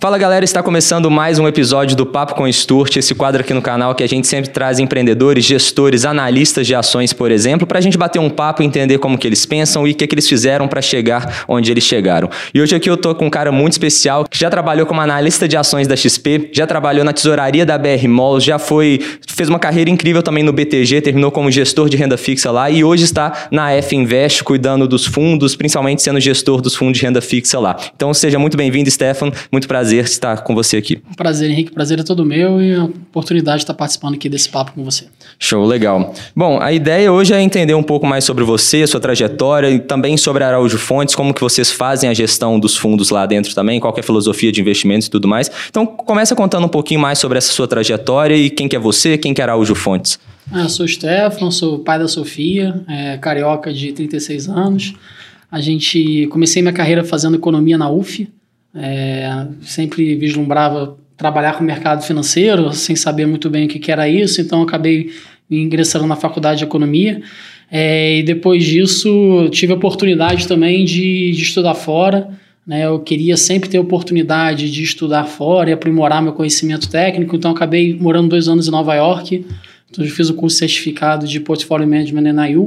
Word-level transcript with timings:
Fala 0.00 0.16
galera, 0.16 0.44
está 0.44 0.62
começando 0.62 1.10
mais 1.10 1.40
um 1.40 1.48
episódio 1.48 1.96
do 1.96 2.06
Papo 2.06 2.36
com 2.36 2.46
Sturt, 2.46 2.94
esse 2.94 3.16
quadro 3.16 3.40
aqui 3.40 3.52
no 3.52 3.60
canal 3.60 3.96
que 3.96 4.04
a 4.04 4.06
gente 4.06 4.28
sempre 4.28 4.48
traz 4.48 4.78
empreendedores, 4.78 5.44
gestores, 5.44 6.04
analistas 6.04 6.68
de 6.68 6.72
ações, 6.72 7.12
por 7.12 7.32
exemplo, 7.32 7.66
para 7.66 7.78
a 7.78 7.80
gente 7.80 7.98
bater 7.98 8.20
um 8.20 8.30
papo 8.30 8.62
e 8.62 8.64
entender 8.64 8.98
como 8.98 9.18
que 9.18 9.26
eles 9.26 9.44
pensam 9.44 9.88
e 9.88 9.90
o 9.90 9.94
que, 9.96 10.06
que 10.06 10.14
eles 10.14 10.28
fizeram 10.28 10.68
para 10.68 10.80
chegar 10.80 11.44
onde 11.48 11.72
eles 11.72 11.82
chegaram. 11.82 12.30
E 12.54 12.62
hoje 12.62 12.76
aqui 12.76 12.88
eu 12.88 12.96
tô 12.96 13.12
com 13.12 13.26
um 13.26 13.30
cara 13.30 13.50
muito 13.50 13.72
especial 13.72 14.24
que 14.30 14.38
já 14.38 14.48
trabalhou 14.48 14.86
como 14.86 15.00
analista 15.00 15.48
de 15.48 15.56
ações 15.56 15.88
da 15.88 15.96
XP, 15.96 16.50
já 16.52 16.64
trabalhou 16.64 17.04
na 17.04 17.12
tesouraria 17.12 17.66
da 17.66 17.76
BR 17.76 18.06
Malls, 18.06 18.44
já 18.44 18.56
foi 18.56 19.00
fez 19.26 19.48
uma 19.48 19.58
carreira 19.58 19.90
incrível 19.90 20.22
também 20.22 20.44
no 20.44 20.52
BTG, 20.52 21.00
terminou 21.00 21.32
como 21.32 21.50
gestor 21.50 21.88
de 21.88 21.96
renda 21.96 22.16
fixa 22.16 22.52
lá 22.52 22.70
e 22.70 22.84
hoje 22.84 23.02
está 23.02 23.48
na 23.50 23.72
F 23.72 23.96
Invest 23.96 24.44
cuidando 24.44 24.86
dos 24.86 25.06
fundos, 25.06 25.56
principalmente 25.56 26.02
sendo 26.02 26.20
gestor 26.20 26.60
dos 26.60 26.76
fundos 26.76 27.00
de 27.00 27.04
renda 27.04 27.20
fixa 27.20 27.58
lá. 27.58 27.76
Então 27.96 28.14
seja 28.14 28.38
muito 28.38 28.56
bem-vindo, 28.56 28.88
Stefan, 28.88 29.32
muito 29.50 29.66
prazer 29.66 29.87
prazer 29.88 30.04
estar 30.04 30.42
com 30.42 30.54
você 30.54 30.76
aqui. 30.76 31.00
Prazer, 31.16 31.50
Henrique. 31.50 31.72
Prazer 31.72 31.98
é 31.98 32.02
todo 32.02 32.24
meu 32.24 32.60
e 32.60 32.74
a 32.74 32.84
oportunidade 32.84 33.58
de 33.58 33.62
estar 33.64 33.74
participando 33.74 34.14
aqui 34.14 34.28
desse 34.28 34.48
papo 34.48 34.72
com 34.72 34.84
você. 34.84 35.06
Show, 35.38 35.64
legal. 35.64 36.14
Bom, 36.36 36.60
a 36.60 36.72
ideia 36.72 37.10
hoje 37.10 37.32
é 37.32 37.40
entender 37.40 37.74
um 37.74 37.82
pouco 37.82 38.06
mais 38.06 38.24
sobre 38.24 38.44
você, 38.44 38.86
sua 38.86 39.00
trajetória 39.00 39.70
e 39.70 39.78
também 39.78 40.16
sobre 40.16 40.44
a 40.44 40.48
Araújo 40.48 40.76
Fontes, 40.76 41.14
como 41.14 41.32
que 41.32 41.40
vocês 41.40 41.70
fazem 41.70 42.10
a 42.10 42.14
gestão 42.14 42.60
dos 42.60 42.76
fundos 42.76 43.10
lá 43.10 43.24
dentro 43.24 43.54
também, 43.54 43.80
qual 43.80 43.94
é 43.96 44.00
a 44.00 44.02
filosofia 44.02 44.52
de 44.52 44.60
investimentos 44.60 45.06
e 45.06 45.10
tudo 45.10 45.26
mais. 45.26 45.50
Então, 45.70 45.86
começa 45.86 46.36
contando 46.36 46.66
um 46.66 46.70
pouquinho 46.70 47.00
mais 47.00 47.18
sobre 47.18 47.38
essa 47.38 47.52
sua 47.52 47.66
trajetória 47.66 48.36
e 48.36 48.50
quem 48.50 48.68
que 48.68 48.76
é 48.76 48.78
você, 48.78 49.16
quem 49.16 49.32
que 49.32 49.40
é 49.40 49.44
Araújo 49.44 49.74
Fontes. 49.74 50.18
Ah, 50.52 50.62
eu 50.62 50.68
sou 50.68 50.84
o 50.84 50.88
Stefano, 50.88 51.50
sou 51.50 51.78
pai 51.78 51.98
da 51.98 52.08
Sofia, 52.08 52.82
é, 52.88 53.16
carioca 53.18 53.72
de 53.72 53.92
36 53.92 54.48
anos. 54.48 54.94
A 55.50 55.60
gente 55.60 56.26
comecei 56.26 56.60
minha 56.60 56.74
carreira 56.74 57.02
fazendo 57.02 57.36
economia 57.36 57.78
na 57.78 57.90
UF, 57.90 58.28
é, 58.78 59.46
sempre 59.62 60.14
vislumbrava 60.14 60.96
trabalhar 61.16 61.54
com 61.54 61.64
o 61.64 61.66
mercado 61.66 62.02
financeiro, 62.02 62.72
sem 62.72 62.94
saber 62.94 63.26
muito 63.26 63.50
bem 63.50 63.66
o 63.66 63.68
que, 63.68 63.78
que 63.78 63.90
era 63.90 64.08
isso, 64.08 64.40
então 64.40 64.62
acabei 64.62 65.10
ingressando 65.50 66.06
na 66.06 66.16
faculdade 66.16 66.58
de 66.58 66.64
economia. 66.64 67.20
É, 67.70 68.18
e 68.18 68.22
depois 68.22 68.64
disso, 68.64 69.48
tive 69.50 69.72
a 69.72 69.76
oportunidade 69.76 70.46
também 70.46 70.84
de, 70.84 71.32
de 71.32 71.42
estudar 71.42 71.74
fora. 71.74 72.28
Né? 72.66 72.86
Eu 72.86 73.00
queria 73.00 73.36
sempre 73.36 73.68
ter 73.68 73.78
oportunidade 73.78 74.70
de 74.70 74.82
estudar 74.82 75.24
fora 75.24 75.70
e 75.70 75.72
aprimorar 75.72 76.22
meu 76.22 76.32
conhecimento 76.32 76.88
técnico, 76.88 77.34
então 77.34 77.50
acabei 77.50 77.94
morando 77.94 78.28
dois 78.28 78.46
anos 78.46 78.68
em 78.68 78.70
Nova 78.70 78.94
York. 78.94 79.44
Então, 79.90 80.04
eu 80.04 80.10
fiz 80.10 80.28
o 80.28 80.34
curso 80.34 80.58
certificado 80.58 81.26
de 81.26 81.40
Portfolio 81.40 81.88
Management 81.88 82.32
na 82.32 82.48
IU. 82.48 82.66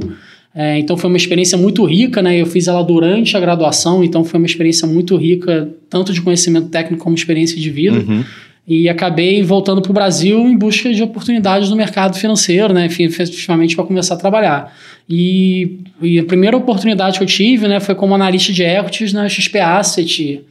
É, 0.54 0.78
então 0.78 0.98
foi 0.98 1.10
uma 1.10 1.18
experiência 1.18 1.58
muito 1.58 1.84
rica, 1.86 2.22
né? 2.22 2.42
Eu 2.42 2.46
fiz 2.46 2.68
ela 2.68 2.84
durante 2.84 3.38
a 3.38 3.40
graduação, 3.40 4.04
então 4.04 4.24
foi 4.24 4.38
uma 4.38 4.46
experiência 4.46 4.88
muito 4.88 5.16
rica, 5.16 5.70
tanto 5.90 6.12
de 6.12 6.22
conhecimento 6.22 6.68
técnico 6.68 7.04
como 7.04 7.16
experiência 7.16 7.60
de 7.60 7.70
vida. 7.70 8.00
Uhum. 8.00 8.24
E 8.68 8.88
acabei 8.88 9.42
voltando 9.42 9.82
para 9.82 9.90
o 9.90 9.94
Brasil 9.94 10.40
em 10.40 10.56
busca 10.56 10.94
de 10.94 11.02
oportunidades 11.02 11.70
no 11.70 11.76
mercado 11.76 12.18
financeiro, 12.18 12.74
né? 12.74 12.86
Efetivamente 12.86 13.76
para 13.76 13.86
começar 13.86 14.16
a 14.16 14.18
trabalhar. 14.18 14.74
E, 15.10 15.80
e, 16.02 16.20
a 16.20 16.24
primeira 16.24 16.56
oportunidade 16.56 17.18
que 17.18 17.24
eu 17.24 17.28
tive, 17.28 17.68
né, 17.68 17.80
foi 17.80 17.96
como 17.96 18.16
analista 18.16 18.54
de 18.54 18.64
equities 18.64 19.12
na 19.12 19.28
XP 19.28 19.60
Asset 19.60 20.42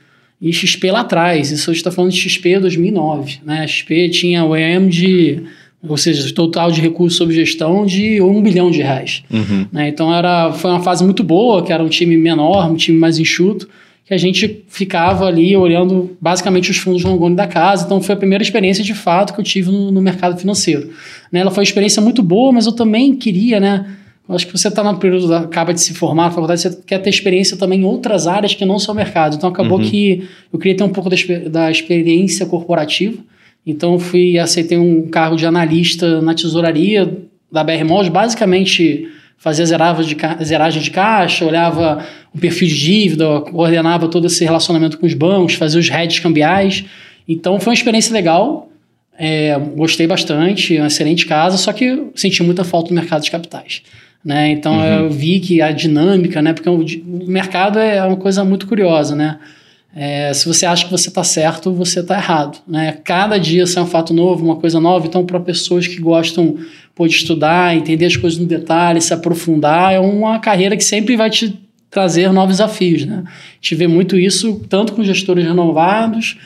e 0.40 0.52
XP 0.52 0.90
lá 0.90 1.00
atrás. 1.00 1.50
Isso 1.50 1.70
a 1.70 1.72
gente 1.72 1.80
está 1.80 1.90
falando 1.90 2.10
de 2.10 2.18
XP 2.18 2.58
2009, 2.58 3.40
né? 3.44 3.60
A 3.60 3.66
XP 3.66 4.08
tinha 4.08 4.44
o 4.44 4.56
EM 4.56 4.88
de 4.88 5.42
ou 5.86 5.96
seja, 5.96 6.32
total 6.34 6.70
de 6.70 6.80
recursos 6.80 7.16
sob 7.16 7.32
gestão 7.32 7.86
de 7.86 8.20
um 8.20 8.42
bilhão 8.42 8.70
de 8.70 8.82
reais. 8.82 9.22
Uhum. 9.30 9.66
Né? 9.72 9.88
Então 9.88 10.14
era, 10.14 10.52
foi 10.52 10.70
uma 10.70 10.80
fase 10.80 11.02
muito 11.02 11.22
boa, 11.22 11.62
que 11.62 11.72
era 11.72 11.82
um 11.82 11.88
time 11.88 12.16
menor, 12.16 12.70
um 12.70 12.76
time 12.76 12.98
mais 12.98 13.18
enxuto, 13.18 13.68
que 14.04 14.12
a 14.12 14.18
gente 14.18 14.64
ficava 14.68 15.26
ali 15.26 15.56
olhando 15.56 16.16
basicamente 16.20 16.70
os 16.70 16.76
fundos 16.76 17.02
longone 17.02 17.34
da 17.34 17.46
casa. 17.46 17.86
Então 17.86 18.00
foi 18.02 18.14
a 18.14 18.18
primeira 18.18 18.42
experiência 18.42 18.84
de 18.84 18.92
fato 18.92 19.32
que 19.32 19.40
eu 19.40 19.44
tive 19.44 19.70
no, 19.70 19.90
no 19.90 20.02
mercado 20.02 20.38
financeiro. 20.38 20.90
Né? 21.32 21.40
Ela 21.40 21.50
foi 21.50 21.62
uma 21.62 21.68
experiência 21.68 22.02
muito 22.02 22.22
boa, 22.22 22.52
mas 22.52 22.66
eu 22.66 22.72
também 22.72 23.14
queria, 23.14 23.58
né? 23.58 23.86
Eu 24.28 24.36
acho 24.36 24.46
que 24.46 24.56
você 24.56 24.68
está 24.68 24.84
no 24.84 24.96
período, 24.98 25.26
da, 25.26 25.40
acaba 25.40 25.74
de 25.74 25.80
se 25.80 25.92
formar 25.92 26.24
na 26.26 26.30
faculdade, 26.30 26.60
você 26.60 26.78
quer 26.86 26.98
ter 26.98 27.10
experiência 27.10 27.56
também 27.56 27.80
em 27.80 27.84
outras 27.84 28.28
áreas 28.28 28.54
que 28.54 28.64
não 28.64 28.78
são 28.78 28.94
mercado. 28.94 29.34
Então 29.34 29.48
acabou 29.48 29.78
uhum. 29.78 29.84
que 29.84 30.28
eu 30.52 30.58
queria 30.58 30.76
ter 30.76 30.84
um 30.84 30.88
pouco 30.88 31.10
da, 31.10 31.16
da 31.48 31.70
experiência 31.70 32.46
corporativa. 32.46 33.18
Então 33.66 33.98
fui 33.98 34.38
aceitei 34.38 34.78
um 34.78 35.08
cargo 35.08 35.36
de 35.36 35.46
analista 35.46 36.20
na 36.20 36.34
tesouraria 36.34 37.18
da 37.50 37.62
BR 37.62 37.84
Malls, 37.84 38.08
basicamente 38.08 39.08
fazia 39.36 39.64
zeragem 39.64 40.04
de, 40.04 40.44
zeragem 40.44 40.82
de 40.82 40.90
caixa, 40.90 41.44
olhava 41.44 42.04
o 42.32 42.38
perfil 42.38 42.68
de 42.68 42.78
dívida, 42.78 43.40
coordenava 43.40 44.06
todo 44.06 44.26
esse 44.26 44.44
relacionamento 44.44 44.98
com 44.98 45.06
os 45.06 45.14
bancos, 45.14 45.54
fazia 45.54 45.80
os 45.80 45.90
hedges 45.90 46.20
cambiais. 46.20 46.84
Então 47.26 47.58
foi 47.58 47.70
uma 47.70 47.74
experiência 47.74 48.12
legal, 48.12 48.70
é, 49.18 49.58
gostei 49.76 50.06
bastante, 50.06 50.76
uma 50.76 50.86
excelente 50.86 51.26
casa, 51.26 51.56
só 51.56 51.72
que 51.72 52.06
senti 52.14 52.42
muita 52.42 52.64
falta 52.64 52.88
do 52.88 52.94
mercado 52.94 53.22
de 53.22 53.30
capitais. 53.30 53.82
Né? 54.22 54.50
Então 54.50 54.76
uhum. 54.76 54.84
eu 54.84 55.10
vi 55.10 55.40
que 55.40 55.62
a 55.62 55.72
dinâmica, 55.72 56.42
né? 56.42 56.52
porque 56.52 56.68
o, 56.68 56.80
o 56.80 57.26
mercado 57.26 57.78
é 57.78 58.02
uma 58.04 58.16
coisa 58.16 58.44
muito 58.44 58.66
curiosa, 58.66 59.16
né? 59.16 59.38
É, 59.94 60.32
se 60.32 60.46
você 60.46 60.64
acha 60.66 60.84
que 60.84 60.90
você 60.90 61.08
está 61.08 61.24
certo, 61.24 61.72
você 61.72 62.00
está 62.00 62.16
errado. 62.16 62.58
Né? 62.66 62.98
Cada 63.04 63.38
dia 63.38 63.66
sai 63.66 63.82
um 63.82 63.86
fato 63.86 64.14
novo, 64.14 64.44
uma 64.44 64.56
coisa 64.56 64.80
nova. 64.80 65.06
Então, 65.06 65.24
para 65.26 65.40
pessoas 65.40 65.86
que 65.86 66.00
gostam 66.00 66.56
pô, 66.94 67.06
de 67.06 67.14
estudar, 67.14 67.76
entender 67.76 68.06
as 68.06 68.16
coisas 68.16 68.38
no 68.38 68.46
detalhe, 68.46 69.00
se 69.00 69.12
aprofundar, 69.12 69.92
é 69.92 69.98
uma 69.98 70.38
carreira 70.38 70.76
que 70.76 70.84
sempre 70.84 71.16
vai 71.16 71.28
te 71.28 71.58
trazer 71.90 72.32
novos 72.32 72.56
desafios. 72.56 73.04
Né? 73.04 73.24
A 73.26 73.30
gente 73.60 73.74
vê 73.74 73.88
muito 73.88 74.16
isso 74.16 74.64
tanto 74.68 74.92
com 74.92 75.02
gestores 75.02 75.44
renovados 75.44 76.38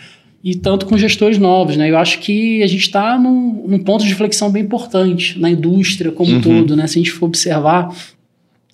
e 0.43 0.55
tanto 0.55 0.87
com 0.87 0.97
gestores 0.97 1.37
novos. 1.37 1.77
Né? 1.77 1.91
Eu 1.91 1.99
acho 1.99 2.21
que 2.21 2.63
a 2.63 2.67
gente 2.67 2.83
está 2.83 3.19
num, 3.19 3.67
num, 3.67 3.79
ponto 3.79 4.07
de 4.07 4.15
flexão 4.15 4.51
bem 4.51 4.63
importante 4.63 5.39
na 5.39 5.51
indústria 5.51 6.11
como 6.11 6.31
um 6.31 6.35
uhum. 6.37 6.41
todo. 6.41 6.77
Né? 6.77 6.87
Se 6.87 6.99
a 6.99 7.03
gente 7.03 7.13
for 7.13 7.27
observar, 7.27 7.95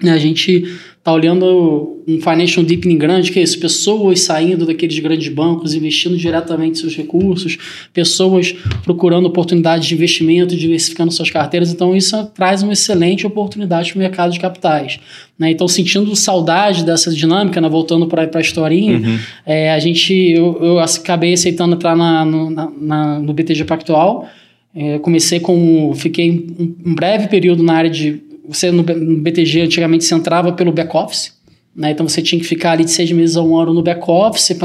né, 0.01 0.13
a 0.13 0.19
gente 0.19 0.65
está 1.01 1.15
olhando 1.15 2.03
um 2.07 2.21
financial 2.21 2.63
deepening 2.63 2.99
grande, 2.99 3.33
que 3.33 3.39
é 3.39 3.43
isso, 3.43 3.59
pessoas 3.59 4.21
saindo 4.21 4.67
daqueles 4.67 4.99
grandes 4.99 5.33
bancos, 5.33 5.73
investindo 5.73 6.15
diretamente 6.15 6.79
seus 6.79 6.95
recursos, 6.95 7.57
pessoas 7.93 8.55
procurando 8.85 9.25
oportunidades 9.25 9.89
de 9.89 9.95
investimento, 9.95 10.55
diversificando 10.55 11.11
suas 11.11 11.31
carteiras, 11.31 11.73
então 11.73 11.97
isso 11.97 12.23
traz 12.35 12.63
uma 12.63 12.75
excelente 12.75 13.27
oportunidade 13.27 13.93
para 13.93 13.99
o 13.99 14.03
mercado 14.03 14.33
de 14.33 14.39
capitais. 14.39 15.01
Né? 15.39 15.51
Então, 15.51 15.67
sentindo 15.67 16.15
saudade 16.15 16.85
dessa 16.85 17.11
dinâmica, 17.11 17.63
né? 17.63 17.69
voltando 17.69 18.07
para 18.07 18.29
a 18.35 18.41
historinha, 18.41 18.99
uhum. 18.99 19.19
é, 19.47 19.73
a 19.73 19.79
gente, 19.79 20.13
eu, 20.13 20.59
eu, 20.61 20.79
acabei 20.79 21.33
aceitando 21.33 21.77
entrar 21.77 21.97
na, 21.97 22.27
no, 22.27 22.51
na, 22.51 22.71
na, 22.79 23.19
no 23.19 23.33
BTG 23.33 23.65
Pactual, 23.65 24.29
é, 24.75 24.99
comecei 24.99 25.41
com, 25.41 25.95
fiquei 25.95 26.31
um, 26.59 26.91
um 26.91 26.95
breve 26.95 27.27
período 27.29 27.63
na 27.63 27.73
área 27.73 27.91
de 27.91 28.30
você 28.51 28.71
no, 28.71 28.83
BTG 28.83 29.63
antigamente 29.63 30.05
você 30.05 30.15
entrava 30.15 30.53
pelo 30.53 30.73
back-office, 30.73 31.33
né? 31.75 31.91
Então 31.93 32.07
você 32.09 32.21
tinha 32.21 32.41
que 32.41 32.47
ficar 32.47 32.73
ali 32.73 32.85
de 32.85 32.91
seis 32.91 33.11
meses 33.13 33.37
a 33.37 33.43
um 33.43 33.57
ano 33.57 33.73
no 33.73 33.83
back-office, 33.83 34.57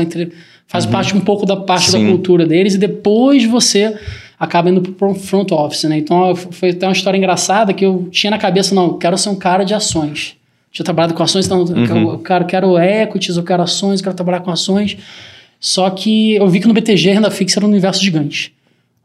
faz 0.67 0.85
uhum. 0.85 0.91
parte 0.91 1.15
um 1.15 1.19
pouco 1.19 1.45
da 1.45 1.55
parte 1.55 1.91
Sim. 1.91 2.03
da 2.03 2.11
cultura 2.11 2.45
deles, 2.45 2.75
e 2.75 2.77
depois 2.77 3.45
você 3.45 3.95
acaba 4.39 4.69
indo 4.69 4.81
para 4.81 5.07
o 5.07 5.15
front 5.15 5.51
office, 5.51 5.83
né? 5.85 5.97
Então 5.97 6.35
foi 6.35 6.71
até 6.71 6.85
uma 6.85 6.93
história 6.93 7.17
engraçada 7.17 7.73
que 7.73 7.85
eu 7.85 8.07
tinha 8.11 8.31
na 8.31 8.37
cabeça, 8.37 8.73
não, 8.73 8.97
quero 8.97 9.17
ser 9.17 9.29
um 9.29 9.35
cara 9.35 9.63
de 9.63 9.73
ações. 9.73 10.35
Tinha 10.71 10.83
trabalhado 10.83 11.13
com 11.13 11.23
ações, 11.23 11.45
então 11.45 11.63
uhum. 11.63 12.11
eu 12.11 12.19
quero, 12.19 12.45
quero 12.45 12.77
equities, 12.77 13.37
eu 13.37 13.43
quero 13.43 13.63
ações, 13.63 13.99
eu 13.99 14.03
quero 14.03 14.15
trabalhar 14.15 14.41
com 14.41 14.51
ações. 14.51 14.97
Só 15.57 15.89
que 15.89 16.35
eu 16.35 16.47
vi 16.47 16.59
que 16.59 16.67
no 16.67 16.73
BTG 16.73 17.11
renda 17.11 17.31
fixa 17.31 17.59
era 17.59 17.65
um 17.65 17.69
universo 17.69 18.03
gigante. 18.03 18.53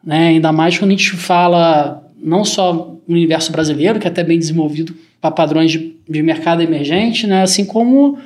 Né? 0.05 0.29
Ainda 0.29 0.51
mais 0.51 0.77
quando 0.77 0.91
a 0.91 0.95
gente 0.95 1.13
fala 1.13 2.03
não 2.23 2.45
só 2.45 2.97
no 3.07 3.15
universo 3.15 3.51
brasileiro, 3.53 3.99
que 3.99 4.07
é 4.07 4.11
até 4.11 4.23
bem 4.23 4.39
desenvolvido 4.39 4.95
para 5.21 5.31
padrões 5.31 5.71
de, 5.71 5.97
de, 6.09 6.23
mercado 6.23 6.63
emergente, 6.63 7.27
né? 7.27 7.43
assim 7.43 7.65
como 7.65 8.19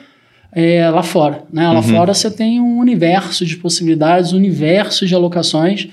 é, 0.53 0.89
lá 0.91 1.03
fora. 1.03 1.45
Né? 1.53 1.67
Lá 1.67 1.77
uhum. 1.77 1.83
fora 1.83 2.15
você 2.15 2.31
tem 2.31 2.61
um 2.61 2.79
universo 2.79 3.45
de 3.45 3.57
possibilidades, 3.57 4.33
um 4.33 4.37
universo 4.37 5.07
de 5.07 5.15
alocações, 5.15 5.89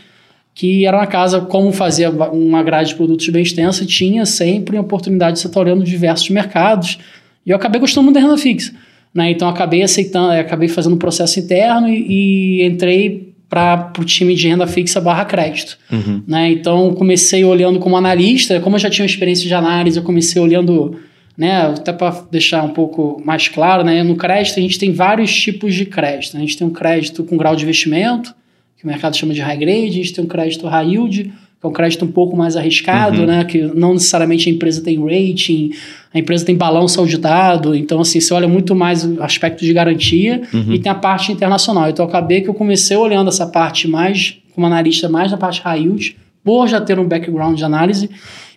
que 0.53 0.85
era 0.85 0.97
uma 0.97 1.07
casa, 1.07 1.41
como 1.41 1.71
fazia 1.71 2.09
uma 2.09 2.61
grade 2.61 2.89
de 2.89 2.95
produtos 2.95 3.27
bem 3.29 3.41
extensa, 3.41 3.85
tinha 3.85 4.25
sempre 4.25 4.77
a 4.77 4.81
oportunidade 4.81 5.35
de 5.35 5.39
você 5.39 5.47
estar 5.47 5.59
olhando 5.59 5.83
diversos 5.83 6.29
mercados. 6.29 6.99
E 7.45 7.49
eu 7.49 7.55
acabei 7.55 7.79
gostando 7.79 8.05
muito 8.05 8.15
da 8.15 8.21
renda 8.21 8.37
fixa. 8.37 8.73
Né? 9.13 9.31
Então 9.31 9.47
acabei 9.47 9.81
aceitando, 9.81 10.33
acabei 10.33 10.67
fazendo 10.67 10.95
um 10.95 10.99
processo 10.99 11.39
interno 11.39 11.87
e, 11.87 12.59
e 12.59 12.65
entrei 12.65 13.30
para 13.51 13.91
o 13.99 14.05
time 14.05 14.33
de 14.33 14.47
renda 14.47 14.65
fixa 14.65 15.01
barra 15.01 15.25
crédito. 15.25 15.77
Uhum. 15.91 16.23
Né? 16.25 16.51
Então, 16.51 16.93
comecei 16.93 17.43
olhando 17.43 17.79
como 17.79 17.97
analista, 17.97 18.61
como 18.61 18.77
eu 18.77 18.79
já 18.79 18.89
tinha 18.89 19.05
experiência 19.05 19.45
de 19.45 19.53
análise, 19.53 19.97
eu 19.97 20.03
comecei 20.03 20.41
olhando, 20.41 20.97
né, 21.37 21.63
até 21.63 21.91
para 21.91 22.23
deixar 22.31 22.63
um 22.63 22.69
pouco 22.69 23.21
mais 23.25 23.49
claro, 23.49 23.83
né, 23.83 24.03
no 24.03 24.15
crédito 24.15 24.57
a 24.57 24.61
gente 24.61 24.79
tem 24.79 24.93
vários 24.93 25.35
tipos 25.35 25.75
de 25.75 25.85
crédito. 25.85 26.37
A 26.37 26.39
gente 26.39 26.55
tem 26.55 26.65
um 26.65 26.71
crédito 26.71 27.25
com 27.25 27.35
grau 27.35 27.53
de 27.53 27.63
investimento, 27.63 28.33
que 28.77 28.85
o 28.85 28.87
mercado 28.87 29.17
chama 29.17 29.33
de 29.33 29.41
high 29.41 29.57
grade, 29.57 29.89
a 29.89 29.91
gente 29.91 30.13
tem 30.13 30.23
um 30.23 30.27
crédito 30.27 30.65
high 30.67 30.87
yield, 30.87 31.33
é 31.63 31.67
um 31.67 31.71
crédito 31.71 32.03
um 32.05 32.11
pouco 32.11 32.35
mais 32.35 32.57
arriscado, 32.57 33.19
uhum. 33.19 33.25
né? 33.27 33.43
Que 33.43 33.61
não 33.61 33.93
necessariamente 33.93 34.49
a 34.49 34.51
empresa 34.51 34.81
tem 34.81 34.99
rating, 34.99 35.71
a 36.13 36.19
empresa 36.19 36.45
tem 36.45 36.55
balanço 36.55 36.99
auditado, 36.99 37.75
então 37.75 38.01
assim, 38.01 38.19
você 38.19 38.33
olha 38.33 38.47
muito 38.47 38.75
mais 38.75 39.05
o 39.05 39.21
aspecto 39.21 39.63
de 39.63 39.71
garantia 39.71 40.41
uhum. 40.53 40.73
e 40.73 40.79
tem 40.79 40.91
a 40.91 40.95
parte 40.95 41.31
internacional. 41.31 41.89
Então 41.89 42.05
acabei 42.05 42.41
que 42.41 42.49
eu 42.49 42.53
comecei 42.53 42.97
olhando 42.97 43.29
essa 43.29 43.45
parte 43.45 43.87
mais, 43.87 44.37
como 44.53 44.65
analista 44.65 45.07
mais 45.07 45.31
na 45.31 45.37
parte 45.37 45.61
high 45.61 45.79
yield, 45.79 46.17
por 46.43 46.67
já 46.67 46.81
ter 46.81 46.97
um 46.97 47.07
background 47.07 47.55
de 47.55 47.63
análise, 47.63 48.09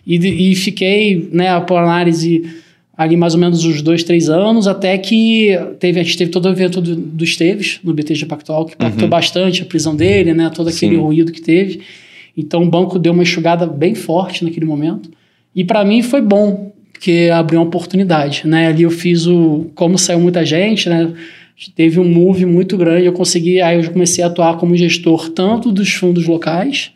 e, 0.05 0.51
e 0.51 0.55
fiquei, 0.55 1.29
né, 1.31 1.59
por 1.61 1.77
análise 1.77 2.43
ali 2.97 3.17
mais 3.17 3.33
ou 3.33 3.39
menos 3.39 3.63
uns 3.65 3.81
dois, 3.81 4.03
três 4.03 4.29
anos, 4.29 4.67
até 4.67 4.97
que 4.97 5.49
teve, 5.79 5.99
a 5.99 6.03
gente 6.03 6.17
teve 6.17 6.31
todo 6.31 6.45
o 6.45 6.49
evento 6.49 6.79
do, 6.79 6.95
do 6.95 7.23
Esteves, 7.23 7.79
no 7.83 7.93
BTG 7.93 8.25
Pactual, 8.25 8.65
que 8.65 8.73
impactou 8.73 9.03
uhum. 9.03 9.09
bastante 9.09 9.61
a 9.61 9.65
prisão 9.65 9.95
dele, 9.95 10.33
né, 10.33 10.49
todo 10.53 10.69
aquele 10.69 10.95
Sim. 10.95 11.01
ruído 11.01 11.31
que 11.31 11.41
teve. 11.41 11.81
Então 12.37 12.63
o 12.63 12.69
banco 12.69 12.99
deu 12.99 13.13
uma 13.13 13.23
enxugada 13.23 13.65
bem 13.65 13.95
forte 13.95 14.43
naquele 14.43 14.65
momento. 14.65 15.09
E 15.55 15.63
para 15.63 15.85
mim 15.85 16.01
foi 16.01 16.21
bom, 16.21 16.73
porque 16.91 17.29
abriu 17.33 17.59
uma 17.59 17.67
oportunidade, 17.67 18.47
né? 18.47 18.67
Ali 18.67 18.83
eu 18.83 18.91
fiz 18.91 19.25
o 19.25 19.71
como 19.75 19.97
saiu 19.97 20.19
muita 20.19 20.45
gente, 20.45 20.89
né? 20.89 21.13
Teve 21.73 21.99
um 21.99 22.09
move 22.09 22.45
muito 22.45 22.77
grande, 22.77 23.05
eu 23.05 23.13
consegui, 23.13 23.61
aí 23.61 23.81
eu 23.81 23.91
comecei 23.91 24.23
a 24.23 24.27
atuar 24.27 24.57
como 24.57 24.75
gestor 24.75 25.29
tanto 25.29 25.71
dos 25.71 25.93
fundos 25.93 26.27
locais, 26.27 26.91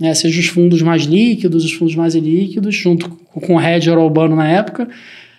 né, 0.00 0.14
seja 0.14 0.40
os 0.40 0.46
fundos 0.46 0.80
mais 0.80 1.02
líquidos, 1.02 1.62
os 1.62 1.72
fundos 1.72 1.94
mais 1.94 2.14
ilíquidos, 2.14 2.74
junto 2.74 3.10
com 3.10 3.56
o 3.56 3.60
Hedger 3.60 3.98
Urbano 3.98 4.34
na 4.34 4.48
época, 4.48 4.88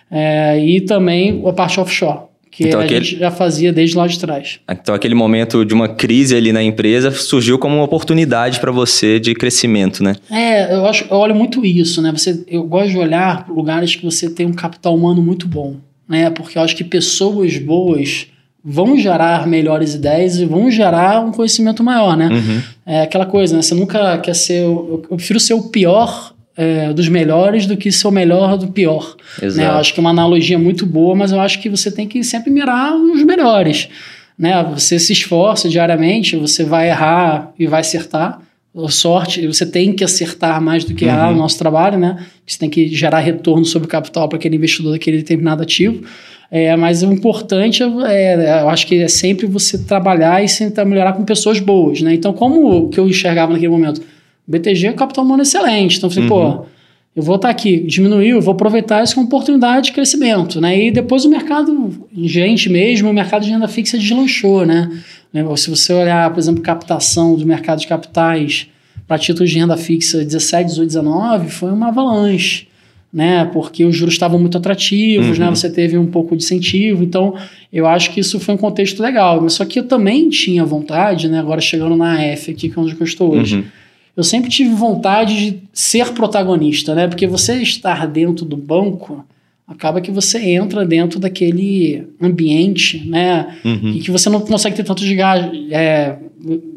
é, 0.08 0.64
e 0.64 0.80
também 0.80 1.42
a 1.44 1.52
parte 1.52 1.80
offshore, 1.80 2.29
que 2.50 2.64
então, 2.64 2.80
a 2.80 2.84
aquele... 2.84 3.04
gente 3.04 3.20
já 3.20 3.30
fazia 3.30 3.72
desde 3.72 3.96
lá 3.96 4.06
de 4.06 4.18
trás. 4.18 4.58
Então, 4.68 4.94
aquele 4.94 5.14
momento 5.14 5.64
de 5.64 5.72
uma 5.72 5.88
crise 5.88 6.34
ali 6.34 6.52
na 6.52 6.62
empresa 6.62 7.10
surgiu 7.12 7.58
como 7.58 7.76
uma 7.76 7.84
oportunidade 7.84 8.58
para 8.58 8.72
você 8.72 9.20
de 9.20 9.34
crescimento, 9.34 10.02
né? 10.02 10.16
É, 10.30 10.74
eu, 10.74 10.84
acho, 10.86 11.06
eu 11.08 11.16
olho 11.16 11.34
muito 11.34 11.64
isso, 11.64 12.02
né? 12.02 12.10
Você, 12.10 12.44
eu 12.48 12.64
gosto 12.64 12.90
de 12.90 12.98
olhar 12.98 13.44
para 13.44 13.54
lugares 13.54 13.94
que 13.94 14.04
você 14.04 14.28
tem 14.28 14.46
um 14.46 14.52
capital 14.52 14.94
humano 14.96 15.22
muito 15.22 15.46
bom, 15.46 15.76
né? 16.08 16.28
Porque 16.30 16.58
eu 16.58 16.62
acho 16.62 16.74
que 16.74 16.82
pessoas 16.82 17.56
boas 17.56 18.26
vão 18.62 18.98
gerar 18.98 19.46
melhores 19.46 19.94
ideias 19.94 20.36
e 20.36 20.44
vão 20.44 20.70
gerar 20.70 21.24
um 21.24 21.30
conhecimento 21.30 21.82
maior, 21.82 22.16
né? 22.16 22.28
Uhum. 22.28 22.62
É 22.84 23.02
aquela 23.02 23.24
coisa, 23.26 23.56
né? 23.56 23.62
Você 23.62 23.74
nunca 23.74 24.18
quer 24.18 24.34
ser... 24.34 24.64
Eu, 24.64 25.02
eu 25.08 25.16
prefiro 25.16 25.40
ser 25.40 25.54
o 25.54 25.70
pior 25.70 26.34
é, 26.60 26.92
dos 26.92 27.08
melhores 27.08 27.64
do 27.64 27.74
que 27.74 27.90
ser 27.90 28.06
o 28.06 28.10
melhor 28.10 28.58
do 28.58 28.68
pior. 28.68 29.16
Exato. 29.40 29.66
Né? 29.66 29.74
Eu 29.74 29.80
acho 29.80 29.94
que 29.94 29.98
é 29.98 30.02
uma 30.02 30.10
analogia 30.10 30.58
muito 30.58 30.84
boa, 30.84 31.16
mas 31.16 31.32
eu 31.32 31.40
acho 31.40 31.58
que 31.58 31.70
você 31.70 31.90
tem 31.90 32.06
que 32.06 32.22
sempre 32.22 32.50
mirar 32.50 32.94
os 32.94 33.24
melhores. 33.24 33.88
Né? 34.38 34.62
Você 34.74 34.98
se 34.98 35.14
esforça 35.14 35.70
diariamente, 35.70 36.36
você 36.36 36.62
vai 36.62 36.90
errar 36.90 37.50
e 37.58 37.66
vai 37.66 37.80
acertar. 37.80 38.42
Sorte, 38.90 39.46
você 39.46 39.64
tem 39.64 39.94
que 39.94 40.04
acertar 40.04 40.60
mais 40.60 40.84
do 40.84 40.94
que 40.94 41.06
uhum. 41.06 41.10
errar 41.10 41.32
no 41.32 41.38
nosso 41.38 41.58
trabalho, 41.58 41.98
né? 41.98 42.24
Você 42.46 42.56
tem 42.56 42.70
que 42.70 42.86
gerar 42.88 43.18
retorno 43.18 43.64
sobre 43.64 43.86
o 43.86 43.90
capital 43.90 44.28
para 44.28 44.38
aquele 44.38 44.54
investidor 44.54 44.92
daquele 44.92 45.16
determinado 45.16 45.62
ativo. 45.62 46.04
É, 46.52 46.76
mas 46.76 47.02
o 47.02 47.12
importante, 47.12 47.82
é, 47.82 48.60
eu 48.62 48.68
acho 48.68 48.86
que 48.86 49.02
é 49.02 49.08
sempre 49.08 49.46
você 49.46 49.76
trabalhar 49.76 50.44
e 50.44 50.46
tentar 50.46 50.84
melhorar 50.84 51.14
com 51.14 51.24
pessoas 51.24 51.58
boas, 51.58 52.00
né? 52.00 52.14
Então, 52.14 52.32
como 52.32 52.88
que 52.90 53.00
eu 53.00 53.08
enxergava 53.08 53.52
naquele 53.52 53.72
momento? 53.72 54.00
BTG 54.50 54.88
é 54.88 54.90
um 54.90 54.96
capital 54.96 55.24
humano 55.24 55.42
excelente. 55.42 55.96
Então, 55.96 56.08
eu 56.08 56.14
falei, 56.14 56.28
uhum. 56.28 56.56
pô, 56.58 56.66
eu 57.14 57.22
vou 57.22 57.36
estar 57.36 57.48
aqui, 57.48 57.78
diminuiu, 57.78 58.40
vou 58.40 58.52
aproveitar 58.52 59.02
isso 59.02 59.14
como 59.14 59.26
oportunidade 59.26 59.86
de 59.86 59.92
crescimento, 59.92 60.60
né? 60.60 60.86
E 60.86 60.90
depois 60.90 61.24
o 61.24 61.28
mercado, 61.28 62.08
gente 62.16 62.68
mesmo, 62.68 63.08
o 63.08 63.12
mercado 63.12 63.44
de 63.44 63.50
renda 63.50 63.68
fixa 63.68 63.96
deslanchou, 63.96 64.66
né? 64.66 64.90
Se 65.56 65.70
você 65.70 65.92
olhar, 65.92 66.28
por 66.30 66.40
exemplo, 66.40 66.62
captação 66.62 67.36
do 67.36 67.46
mercado 67.46 67.78
de 67.78 67.86
capitais 67.86 68.66
para 69.06 69.18
títulos 69.18 69.50
de 69.50 69.58
renda 69.58 69.76
fixa 69.76 70.24
17, 70.24 70.70
18, 70.70 70.88
19, 70.88 71.50
foi 71.50 71.70
uma 71.70 71.88
avalanche, 71.88 72.66
né? 73.12 73.44
Porque 73.52 73.84
os 73.84 73.94
juros 73.94 74.14
estavam 74.14 74.38
muito 74.38 74.58
atrativos, 74.58 75.38
né? 75.38 75.44
uhum. 75.44 75.50
né? 75.50 75.56
Você 75.56 75.70
teve 75.70 75.96
um 75.96 76.06
pouco 76.06 76.36
de 76.36 76.42
incentivo, 76.42 77.04
então 77.04 77.36
eu 77.72 77.86
acho 77.86 78.10
que 78.12 78.18
isso 78.18 78.40
foi 78.40 78.54
um 78.54 78.58
contexto 78.58 79.00
legal. 79.00 79.40
Mas 79.40 79.54
só 79.54 79.64
que 79.64 79.78
eu 79.78 79.84
também 79.84 80.28
tinha 80.28 80.64
vontade, 80.64 81.28
né? 81.28 81.38
Agora 81.38 81.60
chegando 81.60 81.96
na 81.96 82.14
AF 82.14 82.50
aqui, 82.50 82.68
que 82.68 82.78
é 82.78 82.82
onde 82.82 82.96
eu 82.98 83.04
estou 83.04 83.32
hoje. 83.34 83.56
Uhum 83.56 83.79
eu 84.20 84.24
sempre 84.24 84.50
tive 84.50 84.74
vontade 84.74 85.34
de 85.34 85.62
ser 85.72 86.12
protagonista, 86.12 86.94
né? 86.94 87.08
Porque 87.08 87.26
você 87.26 87.54
estar 87.62 88.06
dentro 88.06 88.44
do 88.44 88.56
banco 88.56 89.24
acaba 89.66 89.98
que 90.00 90.10
você 90.10 90.38
entra 90.50 90.84
dentro 90.84 91.18
daquele 91.18 92.06
ambiente, 92.20 93.02
né? 93.08 93.56
Uhum. 93.64 93.94
E 93.96 94.00
que 94.00 94.10
você 94.10 94.28
não 94.28 94.40
consegue 94.40 94.76
ter 94.76 94.84
tanto, 94.84 95.02
é, 95.70 96.16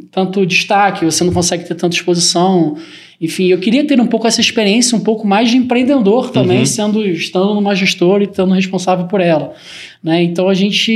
tanto 0.09 0.45
destaque, 0.45 1.03
você 1.03 1.25
não 1.25 1.33
consegue 1.33 1.65
ter 1.65 1.75
tanta 1.75 1.93
exposição. 1.93 2.77
Enfim, 3.19 3.47
eu 3.47 3.57
queria 3.57 3.85
ter 3.85 3.99
um 3.99 4.07
pouco 4.07 4.25
essa 4.25 4.39
experiência, 4.39 4.97
um 4.97 5.01
pouco 5.01 5.27
mais 5.27 5.49
de 5.49 5.57
empreendedor 5.57 6.29
também, 6.29 6.59
uhum. 6.59 6.65
sendo 6.65 7.05
estando 7.05 7.53
numa 7.55 7.75
gestora 7.75 8.23
e 8.23 8.27
estando 8.27 8.53
responsável 8.53 9.07
por 9.07 9.19
ela. 9.19 9.53
Né? 10.01 10.23
Então 10.23 10.47
a 10.47 10.53
gente, 10.53 10.93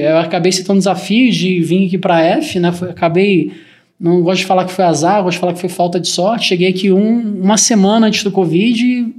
eu 0.00 0.16
acabei 0.16 0.50
citando 0.50 0.78
desafios 0.78 1.36
de 1.36 1.60
vir 1.60 1.88
aqui 1.88 1.98
para 1.98 2.16
a 2.16 2.22
F, 2.22 2.58
né? 2.58 2.72
Foi, 2.72 2.88
acabei 2.88 3.52
não 4.00 4.22
gosto 4.22 4.40
de 4.40 4.46
falar 4.46 4.64
que 4.64 4.72
foi 4.72 4.84
azar, 4.84 5.22
gosto 5.22 5.36
de 5.36 5.40
falar 5.40 5.52
que 5.52 5.60
foi 5.60 5.68
falta 5.68 6.00
de 6.00 6.08
sorte. 6.08 6.46
Cheguei 6.46 6.68
aqui 6.68 6.90
um, 6.90 7.42
uma 7.42 7.58
semana 7.58 8.06
antes 8.06 8.24
do 8.24 8.30
Covid 8.30 8.82
e, 8.82 9.14